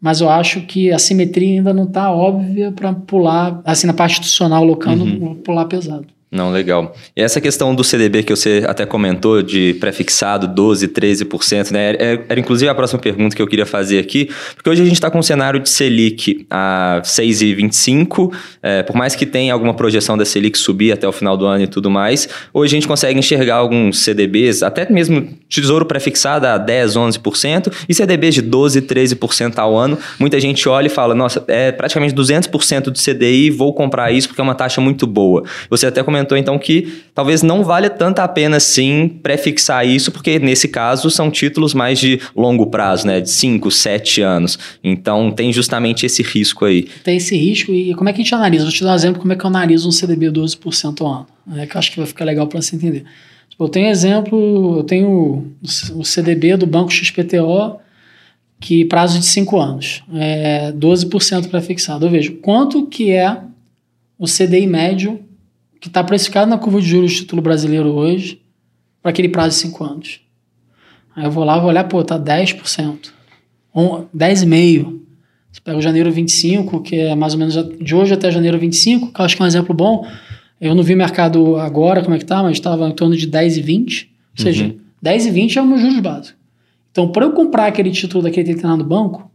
mas 0.00 0.20
eu 0.20 0.28
acho 0.30 0.60
que 0.62 0.92
a 0.92 0.98
simetria 0.98 1.58
ainda 1.58 1.74
não 1.74 1.84
está 1.84 2.10
óbvia 2.12 2.70
para 2.70 2.92
pular, 2.92 3.60
assim, 3.64 3.86
na 3.86 3.92
parte 3.92 4.12
institucional, 4.12 4.64
locando, 4.64 5.04
uhum. 5.04 5.34
pular 5.36 5.64
pesado. 5.64 6.06
Não, 6.30 6.52
legal. 6.52 6.94
E 7.16 7.22
essa 7.22 7.40
questão 7.40 7.74
do 7.74 7.82
CDB 7.82 8.22
que 8.22 8.36
você 8.36 8.62
até 8.66 8.84
comentou, 8.84 9.42
de 9.42 9.74
prefixado 9.80 10.46
12%, 10.46 10.88
13%, 10.92 11.70
né? 11.70 11.88
Era, 11.88 12.24
era, 12.28 12.40
inclusive 12.40 12.68
a 12.68 12.74
próxima 12.74 13.00
pergunta 13.00 13.34
que 13.34 13.40
eu 13.40 13.46
queria 13.46 13.64
fazer 13.64 13.98
aqui, 13.98 14.28
porque 14.54 14.68
hoje 14.68 14.82
a 14.82 14.84
gente 14.84 14.94
está 14.94 15.10
com 15.10 15.18
um 15.18 15.22
cenário 15.22 15.58
de 15.58 15.70
Selic 15.70 16.46
a 16.50 17.00
6,25%, 17.02 18.30
é, 18.62 18.82
por 18.82 18.94
mais 18.94 19.14
que 19.14 19.24
tenha 19.24 19.54
alguma 19.54 19.72
projeção 19.72 20.18
da 20.18 20.24
Selic 20.26 20.58
subir 20.58 20.92
até 20.92 21.08
o 21.08 21.12
final 21.12 21.34
do 21.34 21.46
ano 21.46 21.64
e 21.64 21.66
tudo 21.66 21.90
mais, 21.90 22.28
hoje 22.52 22.74
a 22.74 22.76
gente 22.76 22.86
consegue 22.86 23.18
enxergar 23.18 23.56
alguns 23.56 24.00
CDBs, 24.00 24.62
até 24.62 24.90
mesmo 24.92 25.26
tesouro 25.48 25.86
prefixado 25.86 26.46
a 26.46 26.58
10%, 26.58 27.20
11%, 27.22 27.72
e 27.88 27.94
CDBs 27.94 28.34
de 28.34 28.42
12%, 28.42 28.82
13% 28.82 29.58
ao 29.58 29.76
ano. 29.76 29.98
Muita 30.18 30.38
gente 30.38 30.68
olha 30.68 30.88
e 30.88 30.90
fala, 30.90 31.14
nossa, 31.14 31.42
é 31.48 31.72
praticamente 31.72 32.14
200% 32.14 32.90
do 32.90 32.98
CDI, 32.98 33.50
vou 33.50 33.72
comprar 33.72 34.12
isso 34.12 34.28
porque 34.28 34.42
é 34.42 34.44
uma 34.44 34.54
taxa 34.54 34.80
muito 34.80 35.06
boa. 35.06 35.42
Você 35.70 35.86
até 35.86 36.02
comentou 36.02 36.17
comentou 36.18 36.36
então 36.36 36.58
que 36.58 37.02
talvez 37.14 37.42
não 37.42 37.62
valha 37.62 37.88
tanto 37.88 38.18
a 38.20 38.28
pena 38.28 38.58
sim 38.60 39.08
prefixar 39.22 39.86
isso, 39.86 40.10
porque 40.10 40.38
nesse 40.38 40.68
caso 40.68 41.10
são 41.10 41.30
títulos 41.30 41.74
mais 41.74 41.98
de 41.98 42.20
longo 42.34 42.66
prazo, 42.66 43.06
né? 43.06 43.20
De 43.20 43.30
5, 43.30 43.70
7 43.70 44.22
anos. 44.22 44.58
Então 44.82 45.30
tem 45.30 45.52
justamente 45.52 46.04
esse 46.04 46.22
risco 46.22 46.64
aí. 46.64 46.88
Tem 47.04 47.16
esse 47.16 47.36
risco 47.36 47.72
e 47.72 47.94
como 47.94 48.08
é 48.08 48.12
que 48.12 48.20
a 48.20 48.24
gente 48.24 48.34
analisa? 48.34 48.64
Vou 48.64 48.72
te 48.72 48.82
dar 48.82 48.92
um 48.92 48.94
exemplo 48.94 49.20
como 49.20 49.32
é 49.32 49.36
que 49.36 49.44
eu 49.44 49.48
analiso 49.48 49.88
um 49.88 49.92
CDB 49.92 50.26
12% 50.30 51.00
ao 51.00 51.06
ano. 51.06 51.26
É 51.56 51.66
que 51.66 51.76
eu 51.76 51.78
acho 51.78 51.90
que 51.90 51.98
vai 51.98 52.06
ficar 52.06 52.24
legal 52.24 52.46
para 52.46 52.60
você 52.60 52.76
entender. 52.76 53.04
Eu 53.58 53.68
tenho 53.68 53.88
exemplo, 53.88 54.78
eu 54.78 54.84
tenho 54.84 55.52
o 55.94 56.04
CDB 56.04 56.56
do 56.56 56.66
Banco 56.66 56.92
XPTO, 56.92 57.78
que 58.60 58.84
prazo 58.84 59.18
de 59.18 59.26
5 59.26 59.58
anos, 59.58 60.02
é 60.14 60.72
12% 60.72 61.48
prefixado. 61.48 62.06
Eu 62.06 62.10
vejo 62.10 62.34
quanto 62.34 62.86
que 62.86 63.10
é 63.10 63.36
o 64.16 64.26
CDI 64.26 64.66
médio 64.66 65.20
que 65.80 65.88
está 65.88 66.02
precificado 66.02 66.50
na 66.50 66.58
curva 66.58 66.80
de 66.80 66.88
juros 66.88 67.12
do 67.12 67.18
título 67.18 67.42
brasileiro 67.42 67.88
hoje, 67.90 68.42
para 69.02 69.10
aquele 69.10 69.28
prazo 69.28 69.50
de 69.50 69.62
5 69.62 69.84
anos. 69.84 70.20
Aí 71.14 71.24
eu 71.24 71.30
vou 71.30 71.44
lá, 71.44 71.58
vou 71.58 71.68
olhar, 71.68 71.84
pô, 71.84 72.02
tá 72.04 72.18
10%, 72.18 73.10
10,5%. 73.74 74.98
Você 75.50 75.60
pega 75.62 75.78
o 75.78 75.82
janeiro 75.82 76.12
25, 76.12 76.82
que 76.82 76.96
é 76.96 77.14
mais 77.14 77.32
ou 77.32 77.38
menos 77.38 77.54
de 77.80 77.94
hoje 77.94 78.12
até 78.12 78.30
janeiro 78.30 78.58
25, 78.58 79.12
que 79.12 79.20
eu 79.20 79.24
acho 79.24 79.34
que 79.34 79.42
é 79.42 79.44
um 79.44 79.48
exemplo 79.48 79.74
bom. 79.74 80.06
Eu 80.60 80.74
não 80.74 80.82
vi 80.82 80.94
mercado 80.94 81.56
agora, 81.56 82.02
como 82.02 82.14
é 82.14 82.18
que 82.18 82.24
tá, 82.24 82.42
mas 82.42 82.52
estava 82.52 82.86
em 82.88 82.92
torno 82.92 83.16
de 83.16 83.28
10,20. 83.28 84.08
Ou 84.36 84.42
seja, 84.44 84.66
uhum. 84.66 84.78
10,20 85.02 85.56
é 85.56 85.62
o 85.62 85.66
meu 85.66 85.78
juros 85.78 86.00
básico. 86.00 86.38
Então, 86.90 87.10
para 87.10 87.24
eu 87.24 87.32
comprar 87.32 87.66
aquele 87.66 87.90
título 87.90 88.22
daquele 88.22 88.46
determinado 88.46 88.84
banco, 88.84 89.30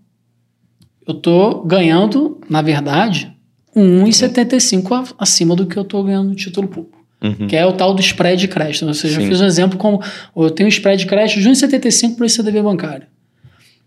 eu 1.07 1.15
estou 1.15 1.63
ganhando, 1.65 2.39
na 2.49 2.61
verdade, 2.61 3.32
1,75 3.75 5.15
acima 5.17 5.55
do 5.55 5.65
que 5.65 5.77
eu 5.77 5.83
estou 5.83 6.03
ganhando 6.03 6.29
no 6.29 6.35
título 6.35 6.67
público. 6.67 7.03
Uhum. 7.21 7.47
Que 7.47 7.55
é 7.55 7.65
o 7.65 7.71
tal 7.71 7.93
do 7.93 8.01
spread 8.01 8.39
de 8.39 8.47
crédito. 8.47 8.85
Ou 8.85 8.93
seja, 8.93 9.15
Sim. 9.15 9.23
eu 9.23 9.29
fiz 9.29 9.41
um 9.41 9.45
exemplo 9.45 9.77
como 9.77 10.01
eu 10.35 10.51
tenho 10.51 10.67
um 10.67 10.69
spread 10.69 11.01
de 11.01 11.07
crédito 11.07 11.39
de 11.39 11.49
1,75 11.49 12.15
para 12.15 12.25
esse 12.25 12.35
CDB 12.35 12.61
bancário. 12.61 13.07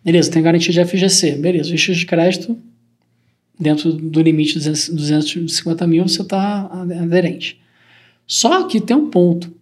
Beleza, 0.02 0.30
tem 0.30 0.42
garantia 0.42 0.72
de 0.72 0.84
FGC. 0.84 1.32
Beleza, 1.32 1.72
o 1.72 1.76
de 1.76 2.06
crédito, 2.06 2.56
dentro 3.58 3.92
do 3.92 4.22
limite 4.22 4.58
de 4.58 4.70
250 4.70 5.86
mil, 5.86 6.08
você 6.08 6.22
está 6.22 6.70
aderente. 7.02 7.60
Só 8.26 8.64
que 8.64 8.80
tem 8.80 8.96
um 8.96 9.10
ponto. 9.10 9.52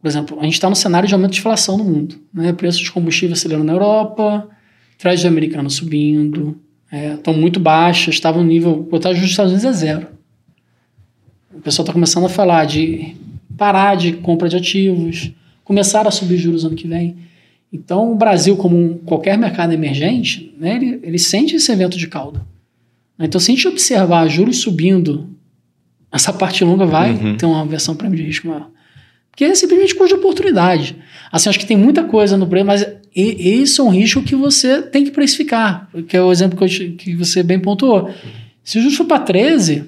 Por 0.00 0.08
exemplo, 0.08 0.38
a 0.38 0.44
gente 0.44 0.54
está 0.54 0.68
no 0.68 0.76
cenário 0.76 1.08
de 1.08 1.14
aumento 1.14 1.32
de 1.32 1.38
inflação 1.38 1.78
no 1.78 1.84
mundo. 1.84 2.16
Né? 2.32 2.52
Preços 2.52 2.80
de 2.80 2.92
combustível 2.92 3.32
acelerando 3.34 3.64
na 3.64 3.72
Europa, 3.72 4.48
crédito 4.98 5.26
americano 5.26 5.70
subindo, 5.70 6.60
estão 6.92 7.34
é, 7.34 7.36
muito 7.36 7.58
baixas, 7.58 8.14
estavam 8.14 8.42
no 8.42 8.48
nível. 8.48 8.86
O 8.90 8.98
taxa 8.98 9.20
dos 9.20 9.30
Estados 9.30 9.52
Unidos 9.52 9.68
é 9.68 9.72
zero. 9.72 10.06
O 11.54 11.60
pessoal 11.60 11.84
está 11.84 11.92
começando 11.92 12.26
a 12.26 12.28
falar 12.28 12.64
de 12.64 13.16
parar 13.56 13.96
de 13.96 14.12
compra 14.12 14.48
de 14.48 14.56
ativos, 14.56 15.32
começar 15.64 16.06
a 16.06 16.10
subir 16.10 16.36
juros 16.36 16.64
ano 16.64 16.76
que 16.76 16.86
vem. 16.86 17.16
Então, 17.72 18.12
o 18.12 18.14
Brasil, 18.14 18.56
como 18.56 18.76
um, 18.76 18.98
qualquer 18.98 19.36
mercado 19.36 19.72
emergente, 19.72 20.54
né, 20.58 20.76
ele, 20.76 21.00
ele 21.02 21.18
sente 21.18 21.56
esse 21.56 21.70
evento 21.72 21.96
de 21.96 22.06
cauda. 22.06 22.46
Então, 23.18 23.40
se 23.40 23.50
a 23.50 23.54
gente 23.54 23.66
observar 23.66 24.28
juros 24.28 24.58
subindo, 24.58 25.28
essa 26.12 26.32
parte 26.32 26.62
longa 26.64 26.84
vai 26.84 27.12
uhum. 27.12 27.36
ter 27.36 27.46
uma 27.46 27.64
versão 27.64 27.96
prêmio 27.96 28.16
de 28.16 28.24
risco 28.24 28.46
maior. 28.46 28.70
Porque 29.30 29.44
é 29.44 29.54
simplesmente 29.54 29.94
custo 29.94 30.14
de 30.14 30.20
oportunidade. 30.20 30.96
Assim, 31.30 31.48
acho 31.48 31.58
que 31.58 31.66
tem 31.66 31.76
muita 31.76 32.04
coisa 32.04 32.36
no 32.36 32.46
prêmio, 32.46 32.66
mas 32.66 32.86
isso 33.20 33.80
é 33.80 33.84
um 33.84 33.88
risco 33.88 34.22
que 34.22 34.34
você 34.34 34.82
tem 34.82 35.04
que 35.04 35.10
precificar, 35.10 35.88
que 36.06 36.16
é 36.16 36.22
o 36.22 36.30
exemplo 36.30 36.58
que, 36.58 36.64
eu, 36.64 36.96
que 36.96 37.14
você 37.14 37.42
bem 37.42 37.58
pontuou. 37.58 38.10
Se 38.62 38.78
o 38.78 38.82
juros 38.82 38.96
for 38.96 39.06
para 39.06 39.20
13, 39.20 39.84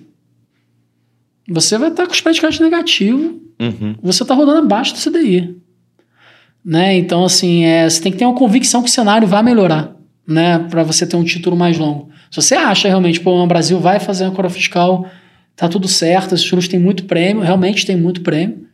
você 1.48 1.76
vai 1.76 1.90
estar 1.90 2.06
com 2.06 2.12
os 2.12 2.20
predicados 2.20 2.58
negativos, 2.58 3.36
uhum. 3.60 3.94
você 4.02 4.22
está 4.22 4.34
rodando 4.34 4.60
abaixo 4.60 4.94
do 4.94 4.98
CDI. 4.98 5.56
Né? 6.64 6.96
Então, 6.96 7.24
assim, 7.24 7.64
é, 7.64 7.88
você 7.88 8.00
tem 8.00 8.12
que 8.12 8.18
ter 8.18 8.24
uma 8.24 8.34
convicção 8.34 8.82
que 8.82 8.88
o 8.88 8.92
cenário 8.92 9.28
vai 9.28 9.42
melhorar, 9.42 9.94
né? 10.26 10.58
Para 10.58 10.82
você 10.82 11.06
ter 11.06 11.16
um 11.16 11.24
título 11.24 11.56
mais 11.56 11.78
longo. 11.78 12.10
Se 12.30 12.42
você 12.42 12.54
acha 12.54 12.88
realmente, 12.88 13.20
pô, 13.20 13.42
o 13.42 13.46
Brasil 13.46 13.78
vai 13.78 14.00
fazer 14.00 14.24
uma 14.24 14.32
cora 14.34 14.50
fiscal, 14.50 15.08
tá 15.56 15.68
tudo 15.68 15.88
certo, 15.88 16.34
esses 16.34 16.44
juros 16.44 16.68
têm 16.68 16.78
muito 16.78 17.04
prêmio, 17.04 17.42
realmente 17.42 17.86
tem 17.86 17.96
muito 17.96 18.20
prêmio, 18.20 18.68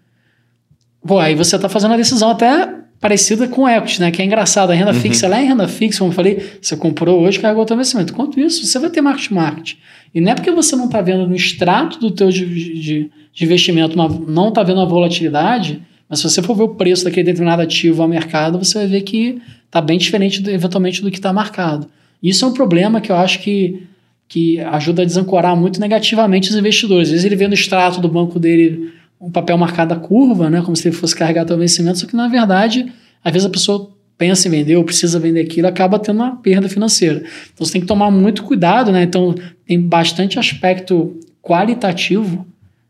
Pô, 1.06 1.18
aí 1.18 1.34
você 1.34 1.56
está 1.56 1.68
fazendo 1.68 1.90
uma 1.90 1.98
decisão 1.98 2.30
até 2.30 2.74
parecida 3.04 3.46
com 3.46 3.68
equity, 3.68 4.00
né? 4.00 4.10
Que 4.10 4.22
é 4.22 4.24
engraçado. 4.24 4.70
A 4.70 4.74
renda 4.74 4.90
uhum. 4.90 4.98
fixa, 4.98 5.26
ela 5.26 5.38
é 5.38 5.44
renda 5.44 5.68
fixa, 5.68 5.98
como 5.98 6.10
eu 6.10 6.14
falei, 6.14 6.42
você 6.58 6.74
comprou 6.74 7.20
hoje, 7.20 7.38
carregou 7.38 7.62
o 7.62 7.66
teu 7.66 7.76
vencimento. 7.76 8.14
Quanto 8.14 8.40
isso, 8.40 8.64
você 8.64 8.78
vai 8.78 8.88
ter 8.88 9.02
market 9.02 9.30
market. 9.30 9.74
E 10.14 10.22
não 10.22 10.32
é 10.32 10.34
porque 10.34 10.50
você 10.50 10.74
não 10.74 10.86
está 10.86 11.02
vendo 11.02 11.28
no 11.28 11.36
extrato 11.36 12.00
do 12.00 12.10
teu 12.10 12.30
de, 12.30 12.46
de, 12.46 13.10
de 13.30 13.44
investimento, 13.44 13.94
uma, 13.94 14.08
não 14.08 14.48
está 14.48 14.62
vendo 14.62 14.80
a 14.80 14.86
volatilidade, 14.86 15.82
mas 16.08 16.20
se 16.20 16.30
você 16.30 16.42
for 16.42 16.56
ver 16.56 16.62
o 16.62 16.68
preço 16.76 17.04
daquele 17.04 17.24
determinado 17.24 17.60
ativo 17.60 18.00
ao 18.00 18.08
mercado, 18.08 18.58
você 18.58 18.78
vai 18.78 18.86
ver 18.86 19.02
que 19.02 19.38
está 19.66 19.82
bem 19.82 19.98
diferente, 19.98 20.40
do, 20.40 20.50
eventualmente, 20.50 21.02
do 21.02 21.10
que 21.10 21.18
está 21.18 21.30
marcado. 21.30 21.86
Isso 22.22 22.42
é 22.42 22.48
um 22.48 22.54
problema 22.54 23.02
que 23.02 23.12
eu 23.12 23.16
acho 23.16 23.40
que, 23.40 23.82
que 24.26 24.60
ajuda 24.60 25.02
a 25.02 25.04
desancorar 25.04 25.54
muito 25.54 25.78
negativamente 25.78 26.48
os 26.48 26.56
investidores. 26.56 27.08
Às 27.08 27.12
vezes 27.12 27.26
ele 27.26 27.36
vê 27.36 27.46
no 27.46 27.52
extrato 27.52 28.00
do 28.00 28.08
banco 28.08 28.38
dele 28.38 28.94
um 29.24 29.30
papel 29.30 29.56
marcado 29.56 29.94
a 29.94 29.96
curva, 29.96 30.50
né, 30.50 30.60
como 30.62 30.76
se 30.76 30.88
ele 30.88 30.96
fosse 30.96 31.16
carregar 31.16 31.50
o 31.50 31.56
vencimento, 31.56 31.98
só 31.98 32.06
que 32.06 32.14
na 32.14 32.28
verdade, 32.28 32.92
às 33.22 33.32
vezes 33.32 33.46
a 33.46 33.50
pessoa 33.50 33.90
pensa 34.18 34.46
em 34.46 34.50
vender 34.50 34.76
ou 34.76 34.84
precisa 34.84 35.18
vender 35.18 35.40
aquilo, 35.40 35.66
acaba 35.66 35.98
tendo 35.98 36.16
uma 36.16 36.36
perda 36.36 36.68
financeira. 36.68 37.24
Então 37.52 37.66
você 37.66 37.72
tem 37.72 37.80
que 37.80 37.86
tomar 37.86 38.10
muito 38.10 38.42
cuidado, 38.44 38.92
né? 38.92 39.02
Então 39.02 39.34
tem 39.66 39.80
bastante 39.80 40.38
aspecto 40.38 41.18
qualitativo 41.42 42.46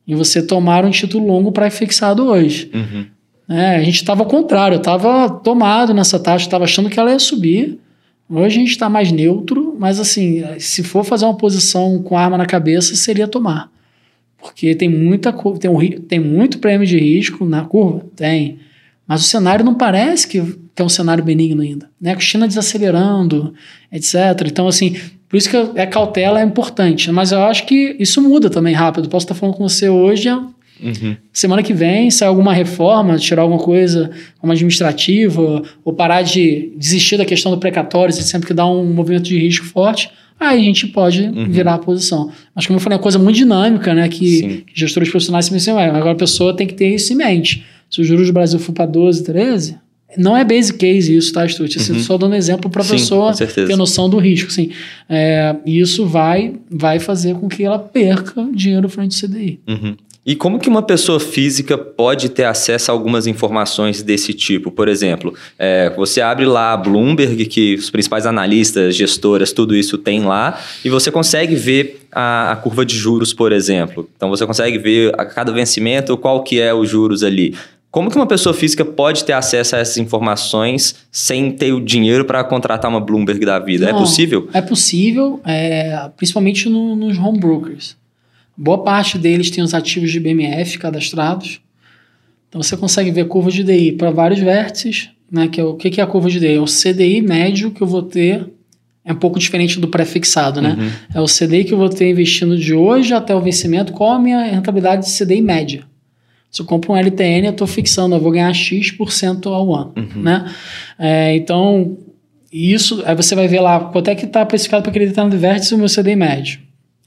em 0.07 0.14
você 0.14 0.43
tomar 0.43 0.85
um 0.85 0.91
título 0.91 1.26
longo 1.26 1.51
para 1.51 1.70
fixado 1.70 2.26
hoje. 2.26 2.70
Uhum. 2.74 3.07
É, 3.49 3.76
a 3.76 3.82
gente 3.82 3.97
estava 3.97 4.22
ao 4.22 4.28
contrário, 4.28 4.76
estava 4.76 5.28
tomado 5.28 5.95
nessa 5.95 6.18
taxa, 6.18 6.47
estava 6.47 6.64
achando 6.64 6.91
que 6.91 6.99
ela 6.99 7.11
ia 7.11 7.18
subir. 7.18 7.78
Hoje 8.28 8.57
a 8.57 8.61
gente 8.61 8.70
está 8.70 8.89
mais 8.89 9.12
neutro, 9.12 9.76
mas 9.78 10.01
assim, 10.01 10.43
se 10.59 10.82
for 10.82 11.05
fazer 11.05 11.24
uma 11.24 11.37
posição 11.37 12.03
com 12.03 12.16
arma 12.16 12.39
na 12.39 12.47
cabeça, 12.47 12.95
seria 12.97 13.28
tomar. 13.28 13.70
Porque 14.45 14.74
tem 14.74 14.90
muita 14.90 15.32
tem, 15.59 15.70
um, 15.70 15.80
tem 16.03 16.20
muito 16.20 16.59
prêmio 16.59 16.86
de 16.86 16.99
risco 16.99 17.47
na 17.47 17.62
curva? 17.64 18.05
Tem. 18.14 18.59
Mas 19.09 19.22
o 19.22 19.24
cenário 19.24 19.64
não 19.64 19.74
parece 19.74 20.28
que, 20.28 20.40
que 20.74 20.82
é 20.82 20.84
um 20.84 20.88
cenário 20.88 21.24
benigno 21.24 21.62
ainda. 21.62 21.88
Né? 21.99 22.12
A 22.12 22.20
China 22.20 22.47
desacelerando, 22.47 23.55
etc. 23.90 24.14
Então, 24.47 24.68
assim, 24.68 24.97
por 25.28 25.38
isso 25.38 25.49
que 25.49 25.57
a 25.57 25.86
cautela 25.86 26.40
é 26.40 26.45
importante. 26.45 27.11
Mas 27.11 27.32
eu 27.32 27.40
acho 27.40 27.64
que 27.64 27.97
isso 27.99 28.20
muda 28.20 28.51
também 28.51 28.74
rápido. 28.74 29.09
Posso 29.09 29.24
estar 29.24 29.34
falando 29.34 29.57
com 29.57 29.66
você 29.66 29.88
hoje, 29.88 30.28
Uhum. 30.82 31.16
Semana 31.32 31.62
que 31.62 31.72
vem, 31.72 32.11
sai 32.11 32.26
alguma 32.26 32.53
reforma, 32.53 33.16
tirar 33.16 33.42
alguma 33.42 33.61
coisa 33.61 34.11
como 34.38 34.53
administrativa, 34.53 35.62
ou 35.84 35.92
parar 35.92 36.22
de 36.22 36.72
desistir 36.76 37.16
da 37.16 37.24
questão 37.24 37.53
do 37.53 37.59
precatório, 37.59 38.12
sempre 38.12 38.49
que 38.49 38.53
dá 38.53 38.66
um 38.66 38.92
movimento 38.92 39.22
de 39.22 39.38
risco 39.38 39.64
forte, 39.66 40.11
aí 40.39 40.61
a 40.61 40.64
gente 40.64 40.87
pode 40.89 41.22
uhum. 41.22 41.49
virar 41.49 41.74
a 41.74 41.78
posição. 41.78 42.30
Mas 42.55 42.66
como 42.66 42.78
eu 42.78 42.80
falei, 42.80 42.97
é 42.97 42.99
uma 42.99 43.03
coisa 43.03 43.18
muito 43.18 43.37
dinâmica, 43.37 43.95
né? 43.95 44.09
Que, 44.09 44.64
que 44.66 44.72
gestores 44.74 45.09
profissionais 45.09 45.47
se 45.47 45.51
pensam, 45.51 45.78
agora 45.78 46.12
a 46.12 46.16
pessoa 46.16 46.55
tem 46.55 46.66
que 46.66 46.74
ter 46.74 46.95
isso 46.95 47.12
em 47.12 47.16
mente. 47.16 47.64
Se 47.91 48.01
o 48.01 48.05
juros 48.05 48.26
do 48.26 48.32
Brasil 48.32 48.59
for 48.59 48.72
para 48.72 48.87
12, 48.87 49.24
13, 49.24 49.78
não 50.16 50.37
é 50.37 50.45
base 50.45 50.72
case 50.72 51.14
isso, 51.14 51.32
tá, 51.32 51.47
Stut? 51.47 51.78
Uhum. 51.78 51.99
Só 52.01 52.16
dando 52.16 52.35
exemplo 52.35 52.70
para 52.70 52.82
a 52.82 52.87
pessoa 52.87 53.32
ter 53.35 53.76
noção 53.76 54.09
do 54.09 54.18
risco. 54.18 54.49
Assim, 54.49 54.70
é, 55.09 55.55
isso 55.66 56.07
vai, 56.07 56.55
vai 56.70 56.99
fazer 56.99 57.35
com 57.35 57.49
que 57.49 57.64
ela 57.64 57.78
perca 57.78 58.47
dinheiro 58.53 58.89
frente 58.89 59.24
ao 59.24 59.28
CDI. 59.28 59.61
Uhum. 59.68 59.97
E 60.27 60.35
como 60.35 60.59
que 60.59 60.70
uma 60.70 60.81
pessoa 60.81 61.20
física 61.20 61.77
pode 61.77 62.31
ter 62.31 62.45
acesso 62.45 62.91
a 62.91 62.95
algumas 62.95 63.27
informações 63.27 64.03
desse 64.03 64.33
tipo? 64.33 64.70
Por 64.70 64.89
exemplo, 64.89 65.35
é, 65.59 65.91
você 65.91 66.22
abre 66.22 66.47
lá 66.47 66.72
a 66.72 66.77
Bloomberg, 66.79 67.45
que 67.45 67.75
os 67.75 67.91
principais 67.91 68.25
analistas, 68.25 68.97
gestoras, 68.97 69.53
tudo 69.53 69.77
isso 69.77 69.99
tem 69.99 70.25
lá, 70.25 70.59
e 70.83 70.89
você 70.89 71.11
consegue 71.11 71.55
ver 71.55 72.07
a, 72.11 72.53
a, 72.53 72.57
curva 72.57 72.87
de 72.87 72.97
juros, 72.97 73.35
por 73.35 73.53
exemplo. 73.53 74.09
Então 74.16 74.31
você 74.31 74.47
consegue 74.47 74.79
ver 74.79 75.12
a 75.18 75.27
cada 75.27 75.53
vencimento 75.53 76.16
qual 76.16 76.43
que 76.43 76.59
é 76.59 76.72
os 76.72 76.89
juros 76.89 77.22
ali. 77.22 77.55
Como 77.91 78.11
que 78.11 78.16
uma 78.16 78.27
pessoa 78.27 78.55
física 78.55 78.85
pode 78.85 79.25
ter 79.25 79.35
acesso 79.35 79.77
a 79.77 79.79
essas 79.79 79.99
informações 79.99 80.97
sem 81.12 81.51
ter 81.51 81.72
o 81.72 81.81
dinheiro 81.81 82.25
para 82.25 82.43
contratar 82.43 82.91
uma 82.91 82.99
Bloomberg 82.99 83.45
da 83.45 83.59
vida? 83.59 83.89
É 83.89 83.93
Não, 83.93 83.99
é 83.99 84.01
possível? 84.01 84.49
É 84.55 84.62
possível, 84.62 85.41
é, 85.45 86.11
principalmente 86.16 86.68
no, 86.68 86.97
nos 86.97 87.18
home 87.18 87.39
brokers. 87.39 87.95
Boa 88.57 88.82
parte 88.82 89.18
deles 89.18 89.50
tem 89.50 89.62
os 89.62 89.74
ativos 89.74 90.11
de 90.11 90.20
BMF 90.20 90.78
cadastrados. 90.78 91.61
Então 92.48 92.62
você 92.62 92.76
consegue 92.76 93.11
ver 93.11 93.26
curva 93.26 93.50
de 93.50 93.64
DI 93.64 93.92
para 93.92 94.11
vários 94.11 94.40
vértices. 94.40 95.11
Né, 95.30 95.48
que 95.48 95.61
é, 95.61 95.64
o 95.64 95.74
que 95.74 96.00
é 96.00 96.05
a 96.05 96.07
curva 96.07 96.30
de 96.30 96.38
DI? 96.38 96.55
É 96.55 96.61
o 96.61 96.66
CDI 96.66 97.20
médio 97.20 97.72
que 97.72 97.82
eu 97.82 97.86
vou 97.86 98.02
ter. 98.02 98.46
É 99.05 99.12
um 99.12 99.16
pouco 99.16 99.38
diferente 99.38 99.80
do 99.80 99.88
pré-fixado, 99.88 100.62
né? 100.62 100.76
Uhum. 100.78 100.90
É 101.14 101.20
o 101.20 101.26
CDI 101.26 101.64
que 101.64 101.74
eu 101.74 101.78
vou 101.78 101.88
ter 101.90 102.09
investindo 102.09 102.57
de 102.57 102.72
hoje 102.72 103.12
até 103.12 103.34
o 103.34 103.40
vencimento. 103.40 103.92
Qual 103.92 104.12
a 104.12 104.18
minha 104.18 104.42
rentabilidade 104.44 105.07
de 105.07 105.12
CDI 105.12 105.42
média? 105.42 105.84
Se 106.50 106.62
eu 106.62 106.66
compro 106.66 106.92
um 106.92 106.96
LTN, 106.96 107.46
eu 107.46 107.50
estou 107.50 107.66
fixando, 107.66 108.14
eu 108.14 108.20
vou 108.20 108.30
ganhar 108.30 108.52
X% 108.55 109.46
ao 109.46 109.74
ano. 109.74 109.92
Uhum. 109.96 110.22
Né? 110.22 110.55
É, 110.96 111.34
então, 111.34 111.98
isso, 112.52 113.02
aí 113.05 113.16
você 113.16 113.34
vai 113.34 113.48
ver 113.48 113.61
lá 113.61 113.80
quanto 113.80 114.09
é 114.09 114.14
que 114.14 114.24
está 114.24 114.46
precificado 114.46 114.84
para 114.84 114.90
aquele 114.90 115.09
determinado 115.09 115.36
vértice 115.36 115.74
o 115.74 115.78
meu 115.78 115.88
CDI 115.88 116.14
médio. 116.14 116.61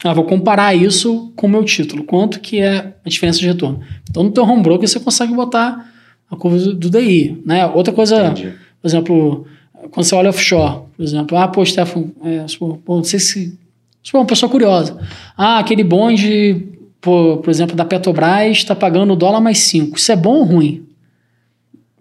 Ah, 0.03 0.13
vou 0.13 0.23
comparar 0.23 0.75
isso 0.75 1.31
com 1.35 1.47
o 1.47 1.49
meu 1.49 1.63
título. 1.63 2.03
Quanto 2.03 2.39
que 2.39 2.59
é 2.59 2.93
a 3.03 3.09
diferença 3.09 3.39
de 3.39 3.47
retorno? 3.47 3.81
Então, 4.09 4.23
no 4.23 4.31
teu 4.31 4.43
home 4.43 4.61
broker, 4.61 4.87
você 4.87 4.99
consegue 4.99 5.33
botar 5.33 5.91
a 6.29 6.35
curva 6.35 6.57
do, 6.57 6.89
DI. 6.89 7.41
Né? 7.45 7.65
Outra 7.65 7.93
coisa, 7.93 8.27
Entendi. 8.27 8.53
por 8.81 8.87
exemplo, 8.87 9.47
quando 9.91 10.05
você 10.05 10.13
olha 10.13 10.29
offshore, 10.29 10.81
por 10.95 11.03
exemplo, 11.03 11.37
ah, 11.37 11.47
pô, 11.47 11.65
Stefan, 11.65 12.05
é, 12.23 12.45
não 12.87 13.03
sei 13.03 13.19
se... 13.19 13.57
Supor, 14.03 14.21
uma 14.21 14.27
pessoa 14.27 14.49
curiosa. 14.49 14.97
Ah, 15.35 15.57
aquele 15.59 15.83
bonde, 15.83 16.63
por, 17.01 17.37
por 17.37 17.49
exemplo, 17.49 17.75
da 17.75 17.83
Petrobras 17.83 18.57
está 18.57 18.75
pagando 18.75 19.15
dólar 19.15 19.41
mais 19.41 19.57
5. 19.59 19.97
Isso 19.97 20.11
é 20.11 20.15
bom 20.15 20.35
ou 20.35 20.43
ruim? 20.43 20.85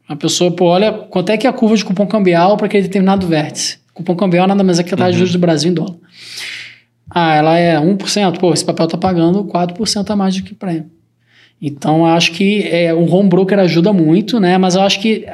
A 0.09 0.15
pessoa, 0.15 0.53
pô, 0.53 0.67
olha 0.67 0.93
quanto 0.93 1.31
é 1.31 1.37
que 1.37 1.47
é 1.47 1.51
a 1.51 1.53
curva 1.53 1.77
de 1.77 1.85
cupom 1.85 2.07
cambial 2.07 2.57
para 2.57 2.67
aquele 2.67 2.85
determinado 2.85 3.27
vértice. 3.27 3.79
Cupom 3.93 4.15
cambial 4.15 4.47
nada 4.47 4.63
mais 4.63 4.79
é 4.79 4.85
que 4.85 4.95
a 4.95 4.97
taxa 4.97 5.11
de 5.11 5.17
uhum. 5.17 5.19
juros 5.21 5.33
do 5.33 5.39
Brasil 5.39 5.71
em 5.71 5.75
dólar. 5.75 5.97
Ah, 7.19 7.35
ela 7.35 7.59
é 7.59 7.81
1%, 7.81 8.39
pô, 8.39 8.53
esse 8.53 8.63
papel 8.63 8.85
está 8.85 8.99
pagando 8.99 9.43
4% 9.43 10.11
a 10.11 10.15
mais 10.15 10.37
do 10.37 10.43
que 10.43 10.55
prêmio. 10.55 10.91
Então, 11.63 12.01
eu 12.01 12.07
acho 12.09 12.33
que 12.33 12.65
é, 12.65 12.93
o 12.93 13.11
home 13.11 13.31
broker 13.31 13.59
ajuda 13.59 13.91
muito, 13.91 14.39
né? 14.39 14.59
Mas 14.59 14.75
eu 14.75 14.83
acho 14.83 15.01
que 15.01 15.27